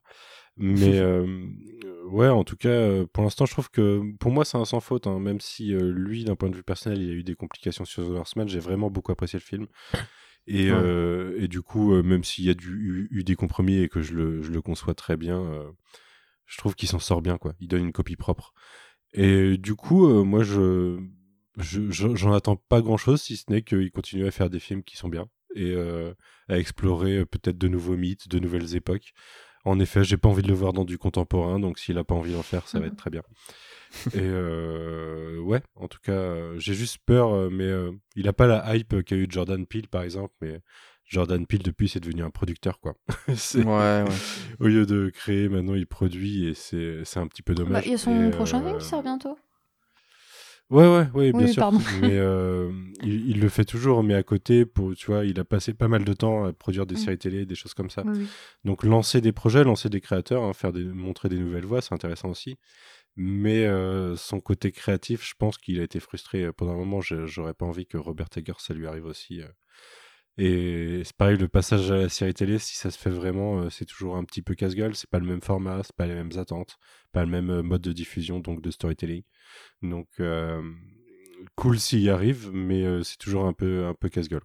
Mais 0.56 1.02
ouais, 2.10 2.28
en 2.28 2.44
tout 2.44 2.56
cas, 2.56 3.04
pour 3.12 3.22
l'instant, 3.22 3.46
je 3.46 3.52
trouve 3.52 3.70
que 3.70 4.02
pour 4.18 4.30
moi, 4.30 4.44
c'est 4.44 4.56
un 4.56 4.64
sans 4.64 4.80
faute. 4.80 5.06
Hein, 5.06 5.18
même 5.20 5.40
si 5.40 5.72
lui, 5.72 6.24
d'un 6.24 6.36
point 6.36 6.48
de 6.48 6.56
vue 6.56 6.62
personnel, 6.62 7.02
il 7.02 7.10
a 7.10 7.12
eu 7.12 7.24
des 7.24 7.34
complications 7.34 7.84
sur 7.84 8.04
The 8.06 8.10
Northman, 8.10 8.48
j'ai 8.48 8.60
vraiment 8.60 8.90
beaucoup 8.90 9.12
apprécié 9.12 9.38
le 9.38 9.44
film. 9.44 9.66
Et, 10.46 10.68
et 10.68 11.48
du 11.48 11.62
coup, 11.62 11.94
même 12.02 12.24
s'il 12.24 12.44
y 12.44 12.50
a 12.50 12.54
du, 12.54 13.08
eu, 13.10 13.24
des 13.24 13.36
compromis 13.36 13.78
et 13.78 13.88
que 13.88 14.00
je 14.00 14.14
le, 14.14 14.42
je 14.42 14.50
le 14.50 14.62
conçois 14.62 14.94
très 14.94 15.16
bien, 15.16 15.64
je 16.46 16.58
trouve 16.58 16.74
qu'il 16.74 16.88
s'en 16.88 16.98
sort 16.98 17.22
bien. 17.22 17.38
quoi. 17.38 17.54
Il 17.60 17.68
donne 17.68 17.84
une 17.84 17.92
copie 17.92 18.16
propre. 18.16 18.52
Et 19.12 19.58
du 19.58 19.74
coup, 19.74 20.24
moi, 20.24 20.42
je 20.42 20.98
j'en 21.58 22.32
attends 22.32 22.56
pas 22.56 22.80
grand 22.80 22.96
chose 22.96 23.22
si 23.22 23.36
ce 23.36 23.44
n'est 23.48 23.62
qu'il 23.62 23.90
continue 23.90 24.26
à 24.26 24.30
faire 24.30 24.50
des 24.50 24.60
films 24.60 24.82
qui 24.82 24.96
sont 24.96 25.08
bien 25.08 25.28
et 25.54 25.72
euh, 25.72 26.12
à 26.48 26.58
explorer 26.58 27.18
euh, 27.18 27.26
peut-être 27.26 27.58
de 27.58 27.68
nouveaux 27.68 27.96
mythes, 27.96 28.28
de 28.28 28.38
nouvelles 28.38 28.74
époques. 28.74 29.12
En 29.64 29.78
effet, 29.78 30.04
j'ai 30.04 30.16
pas 30.16 30.28
envie 30.28 30.42
de 30.42 30.48
le 30.48 30.54
voir 30.54 30.72
dans 30.72 30.84
du 30.84 30.98
contemporain, 30.98 31.58
donc 31.58 31.78
s'il 31.78 31.96
a 31.96 32.04
pas 32.04 32.14
envie 32.14 32.32
d'en 32.32 32.42
faire, 32.42 32.68
ça 32.68 32.80
va 32.80 32.86
être 32.86 32.96
très 32.96 33.08
bien. 33.08 33.22
et 34.12 34.18
euh, 34.20 35.38
ouais, 35.38 35.62
en 35.76 35.88
tout 35.88 36.00
cas, 36.02 36.58
j'ai 36.58 36.74
juste 36.74 36.98
peur, 37.06 37.50
mais 37.50 37.70
il 38.14 38.28
a 38.28 38.34
pas 38.34 38.46
la 38.46 38.76
hype 38.76 39.02
qu'a 39.04 39.16
eu 39.16 39.26
Jordan 39.30 39.64
Peele 39.66 39.88
par 39.88 40.02
exemple, 40.02 40.34
mais 40.42 40.60
Jordan 41.06 41.46
Peele 41.46 41.62
depuis 41.62 41.88
c'est 41.88 42.00
devenu 42.00 42.22
un 42.22 42.30
producteur 42.30 42.78
quoi. 42.78 42.94
ouais, 43.28 43.64
ouais. 43.64 44.04
Au 44.60 44.66
lieu 44.66 44.84
de 44.84 45.08
créer, 45.08 45.48
maintenant 45.48 45.74
il 45.74 45.86
produit 45.86 46.46
et 46.46 46.54
c'est 46.54 47.18
un 47.18 47.26
petit 47.26 47.42
peu 47.42 47.54
bah, 47.54 47.64
dommage. 47.64 47.86
il 47.86 47.92
y 47.92 47.94
a 47.94 47.98
son 47.98 48.30
prochain 48.32 48.62
film 48.62 48.76
qui 48.76 48.84
sort 48.84 49.02
bientôt. 49.02 49.38
Ouais, 50.70 50.86
ouais, 50.86 51.08
ouais, 51.14 51.32
bien 51.32 51.46
sûr. 51.46 51.70
Mais 52.00 52.16
euh, 52.18 52.72
il, 53.02 53.40
le 53.40 53.48
fait 53.48 53.64
toujours, 53.64 54.02
mais 54.02 54.14
à 54.14 54.22
côté, 54.22 54.64
pour, 54.64 54.94
tu 54.94 55.06
vois, 55.06 55.24
il 55.24 55.38
a 55.38 55.44
passé 55.44 55.74
pas 55.74 55.88
mal 55.88 56.04
de 56.04 56.12
temps 56.12 56.44
à 56.44 56.52
produire 56.52 56.86
des 56.86 56.94
mm. 56.94 56.98
séries 56.98 57.18
télé, 57.18 57.46
des 57.46 57.54
choses 57.54 57.74
comme 57.74 57.90
ça. 57.90 58.02
Donc 58.64 58.82
lancer 58.82 59.20
des 59.20 59.32
projets, 59.32 59.62
lancer 59.62 59.88
des 59.88 60.00
créateurs, 60.00 60.42
hein, 60.42 60.52
faire 60.52 60.72
des, 60.72 60.84
montrer 60.84 61.28
des 61.28 61.38
nouvelles 61.38 61.66
voix, 61.66 61.82
c'est 61.82 61.94
intéressant 61.94 62.30
aussi. 62.30 62.56
Mais 63.16 63.66
euh, 63.66 64.16
son 64.16 64.40
côté 64.40 64.72
créatif, 64.72 65.24
je 65.24 65.34
pense 65.38 65.58
qu'il 65.58 65.78
a 65.80 65.84
été 65.84 66.00
frustré 66.00 66.52
pendant 66.52 66.72
un 66.72 66.76
moment. 66.76 67.00
J'aurais 67.00 67.54
pas 67.54 67.66
envie 67.66 67.86
que 67.86 67.96
Robert 67.96 68.28
Eggers, 68.36 68.54
ça 68.58 68.74
lui 68.74 68.86
arrive 68.86 69.04
aussi. 69.04 69.40
Euh. 69.42 69.48
Et 70.36 71.02
c'est 71.04 71.16
pareil, 71.16 71.36
le 71.36 71.46
passage 71.48 71.90
à 71.90 71.96
la 71.96 72.08
série 72.08 72.34
télé, 72.34 72.58
si 72.58 72.76
ça 72.76 72.90
se 72.90 72.98
fait 72.98 73.10
vraiment, 73.10 73.70
c'est 73.70 73.84
toujours 73.84 74.16
un 74.16 74.24
petit 74.24 74.42
peu 74.42 74.54
casse-gueule. 74.54 74.94
C'est 74.96 75.08
pas 75.08 75.20
le 75.20 75.26
même 75.26 75.40
format, 75.40 75.82
c'est 75.84 75.94
pas 75.94 76.06
les 76.06 76.14
mêmes 76.14 76.36
attentes, 76.36 76.76
pas 77.12 77.24
le 77.24 77.30
même 77.30 77.62
mode 77.62 77.82
de 77.82 77.92
diffusion, 77.92 78.40
donc 78.40 78.60
de 78.60 78.70
storytelling. 78.70 79.22
Donc, 79.82 80.08
euh, 80.20 80.60
cool 81.56 81.78
s'il 81.78 82.00
y 82.00 82.10
arrive, 82.10 82.50
mais 82.52 82.84
euh, 82.84 83.02
c'est 83.02 83.18
toujours 83.18 83.46
un 83.46 83.52
peu, 83.52 83.86
un 83.86 83.94
peu 83.94 84.08
casse-gueule. 84.08 84.42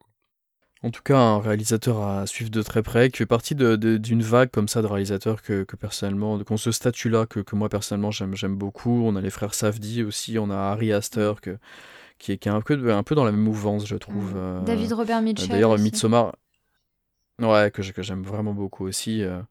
En 0.81 0.91
tout 0.91 1.01
cas, 1.03 1.17
un 1.17 1.39
réalisateur 1.41 2.01
à 2.01 2.25
suivre 2.25 2.49
de 2.49 2.61
très 2.61 2.81
près, 2.83 3.09
qui 3.09 3.17
fait 3.17 3.25
partie 3.25 3.53
d'une 3.53 4.21
vague 4.21 4.49
comme 4.49 4.69
ça 4.69 4.81
de 4.81 4.87
réalisateurs 4.87 5.41
que, 5.41 5.65
personnellement, 5.77 6.41
qu'on 6.43 6.55
ce 6.55 6.71
statut-là, 6.71 7.25
que, 7.25 7.43
moi 7.53 7.67
personnellement 7.67 8.11
j'aime 8.11 8.55
beaucoup. 8.55 9.03
On 9.05 9.17
a 9.17 9.21
les 9.21 9.29
frères 9.29 9.53
Safdie 9.53 10.03
aussi, 10.03 10.39
on 10.39 10.49
a 10.49 10.55
Harry 10.55 10.93
Astor 10.93 11.41
qui, 12.19 12.33
est, 12.33 12.37
qui 12.37 12.49
est 12.49 12.51
un, 12.51 12.61
peu, 12.61 12.93
un 12.93 13.03
peu 13.03 13.15
dans 13.15 13.23
la 13.23 13.31
même 13.31 13.41
mouvance, 13.41 13.85
je 13.87 13.95
trouve. 13.95 14.33
Euh, 14.35 14.61
David 14.61 14.93
Robert 14.93 15.21
Mitchell. 15.21 15.49
D'ailleurs, 15.49 15.77
Midsommar, 15.77 16.33
Ouais, 17.41 17.71
que, 17.71 17.81
j'aime 18.01 18.23
vraiment 18.23 18.53
beaucoup 18.53 18.85
aussi. 18.85 19.23
Euh, 19.23 19.41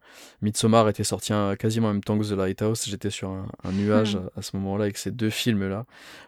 Midsommar 0.42 0.88
était 0.90 1.04
sorti 1.04 1.32
quasiment 1.58 1.88
en 1.88 1.92
même 1.94 2.04
temps 2.04 2.18
que 2.18 2.24
The 2.24 2.36
Lighthouse. 2.36 2.84
J'étais 2.86 3.08
sur 3.08 3.30
un, 3.30 3.72
nuage 3.72 4.16
hmm. 4.16 4.28
à, 4.36 4.42
ce 4.42 4.56
moment-là 4.56 4.84
avec 4.84 4.98
ces 4.98 5.10
deux 5.10 5.30
films-là, 5.30 5.86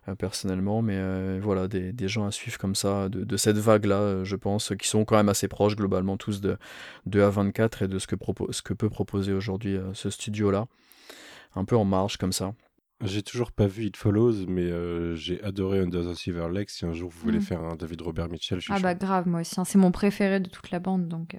euh, 0.08 0.14
personnellement. 0.14 0.80
Mais 0.80 0.96
euh, 0.96 1.38
voilà, 1.42 1.68
des, 1.68 2.08
gens 2.08 2.26
à 2.26 2.30
suivre 2.30 2.56
comme 2.58 2.74
ça, 2.74 3.08
de, 3.10 3.36
cette 3.36 3.58
vague-là, 3.58 4.24
je 4.24 4.36
pense, 4.36 4.72
qui 4.78 4.88
sont 4.88 5.04
quand 5.04 5.16
même 5.16 5.28
assez 5.28 5.48
proches 5.48 5.76
globalement 5.76 6.16
tous 6.16 6.40
de, 6.40 6.56
de 7.06 7.20
A24 7.20 7.84
et 7.84 7.88
de 7.88 7.98
ce 7.98 8.06
que, 8.06 8.16
ce 8.50 8.62
que 8.62 8.72
peut 8.72 8.90
proposer 8.90 9.32
aujourd'hui 9.32 9.78
ce 9.92 10.08
studio-là. 10.08 10.66
Un 11.56 11.64
peu 11.64 11.76
en 11.76 11.84
marge 11.84 12.16
comme 12.16 12.32
ça. 12.32 12.54
J'ai 13.02 13.22
toujours 13.22 13.50
pas 13.52 13.66
vu 13.66 13.86
It 13.86 13.96
Follows, 13.96 14.44
mais 14.46 14.64
euh, 14.64 15.16
j'ai 15.16 15.42
adoré 15.42 15.78
Under 15.78 16.02
the 16.02 16.14
Silver 16.14 16.48
Lake. 16.52 16.68
Si 16.68 16.84
un 16.84 16.92
jour 16.92 17.10
vous 17.10 17.20
voulez 17.20 17.38
mm. 17.38 17.42
faire 17.42 17.62
un 17.62 17.74
David 17.74 18.02
Robert 18.02 18.28
Mitchell, 18.28 18.58
je 18.58 18.64
suis 18.64 18.72
Ah 18.74 18.78
bah 18.78 18.94
grave, 18.94 19.26
moi 19.26 19.40
aussi. 19.40 19.58
Hein. 19.58 19.64
C'est 19.64 19.78
mon 19.78 19.90
préféré 19.90 20.38
de 20.38 20.50
toute 20.50 20.70
la 20.70 20.80
bande, 20.80 21.08
donc. 21.08 21.34
Euh. 21.34 21.38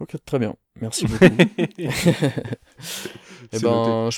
Ok, 0.00 0.16
très 0.24 0.38
bien. 0.38 0.54
Merci 0.80 1.06
beaucoup. 1.06 1.24
eh 1.78 1.88
ben, 3.60 4.08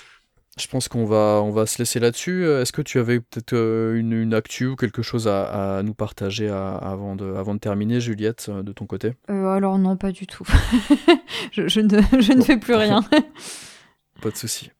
je, 0.57 0.69
pense 0.69 0.87
qu'on 0.89 1.05
va, 1.05 1.43
on 1.43 1.51
va 1.51 1.67
se 1.67 1.79
laisser 1.79 1.99
là-dessus. 1.99 2.45
Euh, 2.45 2.63
est-ce 2.63 2.73
que 2.73 2.81
tu 2.81 3.01
avais 3.01 3.19
peut-être 3.19 3.55
une, 3.97 4.13
une, 4.13 4.33
actu 4.33 4.67
ou 4.67 4.77
quelque 4.77 5.03
chose 5.03 5.27
à, 5.27 5.83
nous 5.85 5.95
partager 5.95 6.49
avant, 6.49 7.17
de, 7.17 7.35
avant 7.35 7.55
de 7.55 7.61
terminer, 7.61 8.01
Juliette, 8.01 8.51
de 8.51 8.73
ton 8.73 8.87
côté? 8.87 9.15
Alors 9.27 9.79
non, 9.79 9.97
pas 9.97 10.13
du 10.13 10.29
tout. 10.29 10.45
je, 11.51 11.81
ne, 11.81 12.21
je 12.21 12.33
ne 12.33 12.43
fais 12.43 12.57
plus 12.57 12.75
rien. 12.75 13.03
pas 14.23 14.31
de 14.31 14.37
souci. 14.37 14.71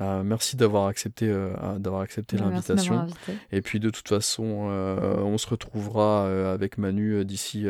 Euh, 0.00 0.22
merci 0.22 0.56
d'avoir 0.56 0.86
accepté, 0.86 1.28
euh, 1.28 1.50
d'avoir 1.78 2.02
accepté 2.02 2.36
l'invitation. 2.36 3.06
Et 3.52 3.62
puis 3.62 3.80
de 3.80 3.90
toute 3.90 4.08
façon, 4.08 4.68
euh, 4.70 5.16
on 5.18 5.38
se 5.38 5.48
retrouvera 5.48 6.52
avec 6.52 6.78
Manu 6.78 7.24
d'ici 7.24 7.66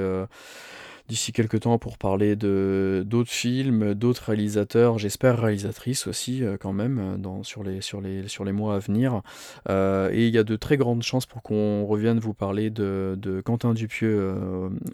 d'ici 1.09 1.33
quelques 1.33 1.61
temps 1.61 1.79
pour 1.79 1.99
parler 1.99 2.37
de 2.37 3.05
d'autres 3.07 3.31
films, 3.31 3.95
d'autres 3.95 4.25
réalisateurs, 4.27 4.99
j'espère 4.99 5.39
réalisatrices 5.39 6.07
aussi 6.07 6.43
quand 6.61 6.73
même 6.73 7.17
dans, 7.19 7.43
sur, 7.43 7.63
les, 7.63 8.53
mois 8.53 8.77
à 8.77 8.79
venir. 8.79 9.23
et 9.69 10.27
il 10.27 10.35
y 10.35 10.39
a 10.39 10.45
de 10.45 10.57
très 10.57 10.77
grandes 10.77 11.03
chances 11.03 11.27
pour 11.27 11.43
qu'on 11.43 11.85
revienne 11.87 12.19
vous 12.19 12.35
parler 12.35 12.71
de, 12.71 13.43
Quentin 13.45 13.75
Dupieux 13.75 14.35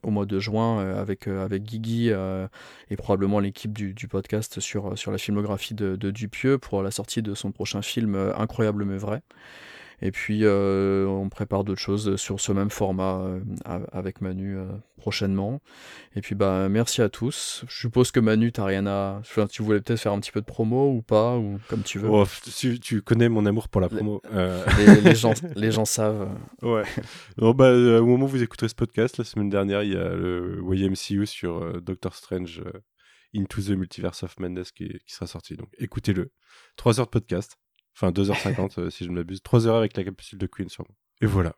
au 0.02 0.10
mois 0.10 0.26
de 0.26 0.38
juin 0.38 0.80
avec, 0.96 1.26
avec 1.26 1.62
Guigui 1.64 2.10
et 2.10 2.96
probablement 2.96 3.40
l'équipe 3.40 3.72
du, 3.72 4.08
podcast 4.08 4.60
sur, 4.60 4.94
la 5.10 5.18
filmographie 5.18 5.74
de, 5.74 6.10
Dupieux 6.10 6.58
pour 6.58 6.82
la 6.82 6.90
sortie 6.90 7.22
de 7.22 7.34
son 7.34 7.52
prochain 7.52 7.82
film 7.82 8.14
euh, 8.14 8.36
Incroyable 8.36 8.84
mais 8.84 8.96
vrai. 8.98 9.22
Et 10.02 10.10
puis 10.10 10.40
euh, 10.42 11.06
on 11.06 11.28
prépare 11.28 11.64
d'autres 11.64 11.80
choses 11.80 12.16
sur 12.16 12.40
ce 12.40 12.52
même 12.52 12.70
format 12.70 13.20
euh, 13.20 13.40
avec 13.92 14.20
Manu 14.20 14.56
prochainement. 14.96 15.60
Et 16.14 16.20
puis 16.20 16.34
bah 16.34 16.68
merci 16.68 17.02
à 17.02 17.08
tous. 17.08 17.64
Je 17.68 17.78
suppose 17.78 18.10
que 18.10 18.20
Manu 18.20 18.52
t'as 18.52 18.64
rien 18.64 18.86
à. 18.86 19.18
Enfin, 19.20 19.46
tu 19.46 19.62
voulais 19.62 19.80
peut-être 19.80 20.00
faire 20.00 20.12
un 20.12 20.20
petit 20.20 20.32
peu 20.32 20.40
de 20.40 20.46
promo 20.46 20.92
ou 20.92 21.02
pas 21.02 21.36
ou 21.36 21.58
comme 21.68 21.82
tu 21.82 21.98
veux. 21.98 22.08
Oh, 22.08 22.24
tu, 22.80 23.02
connais 23.02 23.28
mon 23.28 23.46
amour 23.46 23.68
pour 23.68 23.80
la 23.80 23.88
promo. 23.88 24.20
Les, 25.04 25.14
gens, 25.14 25.34
les 25.56 25.70
gens 25.70 25.84
savent. 25.86 26.28
Ouais. 26.62 26.84
bah, 27.36 27.72
au 27.72 28.06
moment 28.06 28.26
où 28.26 28.28
vous 28.28 28.42
écoutez 28.42 28.68
ce 28.68 28.74
podcast, 28.74 29.18
la 29.18 29.24
semaine 29.24 29.48
dernière, 29.48 29.82
il 29.82 29.92
y 29.92 29.96
a 29.96 30.08
le 30.14 30.60
YMCU 30.72 31.26
sur 31.26 31.80
Doctor 31.82 32.14
Strange 32.14 32.62
Into 33.34 33.62
the 33.62 33.70
Multiverse 33.70 34.22
of 34.22 34.38
Madness 34.38 34.70
qui, 34.70 35.00
sera 35.06 35.26
sorti. 35.26 35.56
Donc 35.56 35.68
écoutez-le. 35.78 36.32
3 36.76 37.00
heures 37.00 37.06
de 37.06 37.10
podcast. 37.10 37.56
Enfin 37.94 38.10
2h50 38.10 38.80
euh, 38.80 38.90
si 38.90 39.04
je 39.04 39.10
ne 39.10 39.14
m'abuse. 39.14 39.42
3 39.42 39.66
heures 39.66 39.76
avec 39.76 39.96
la 39.96 40.04
capsule 40.04 40.38
de 40.38 40.46
Queen 40.46 40.68
sur 40.68 40.84
moi. 40.88 40.96
Et 41.20 41.26
voilà. 41.26 41.54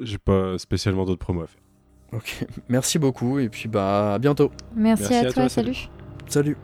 J'ai 0.00 0.18
pas 0.18 0.58
spécialement 0.58 1.04
d'autres 1.04 1.20
promos 1.20 1.42
à 1.42 1.46
faire. 1.46 1.62
Ok. 2.12 2.46
Merci 2.68 2.98
beaucoup 2.98 3.38
et 3.38 3.48
puis 3.48 3.68
bah 3.68 4.14
à 4.14 4.18
bientôt. 4.18 4.50
Merci, 4.74 5.14
à, 5.14 5.32
toi, 5.32 5.48
salut. 5.48 5.88
Salut. 6.28 6.56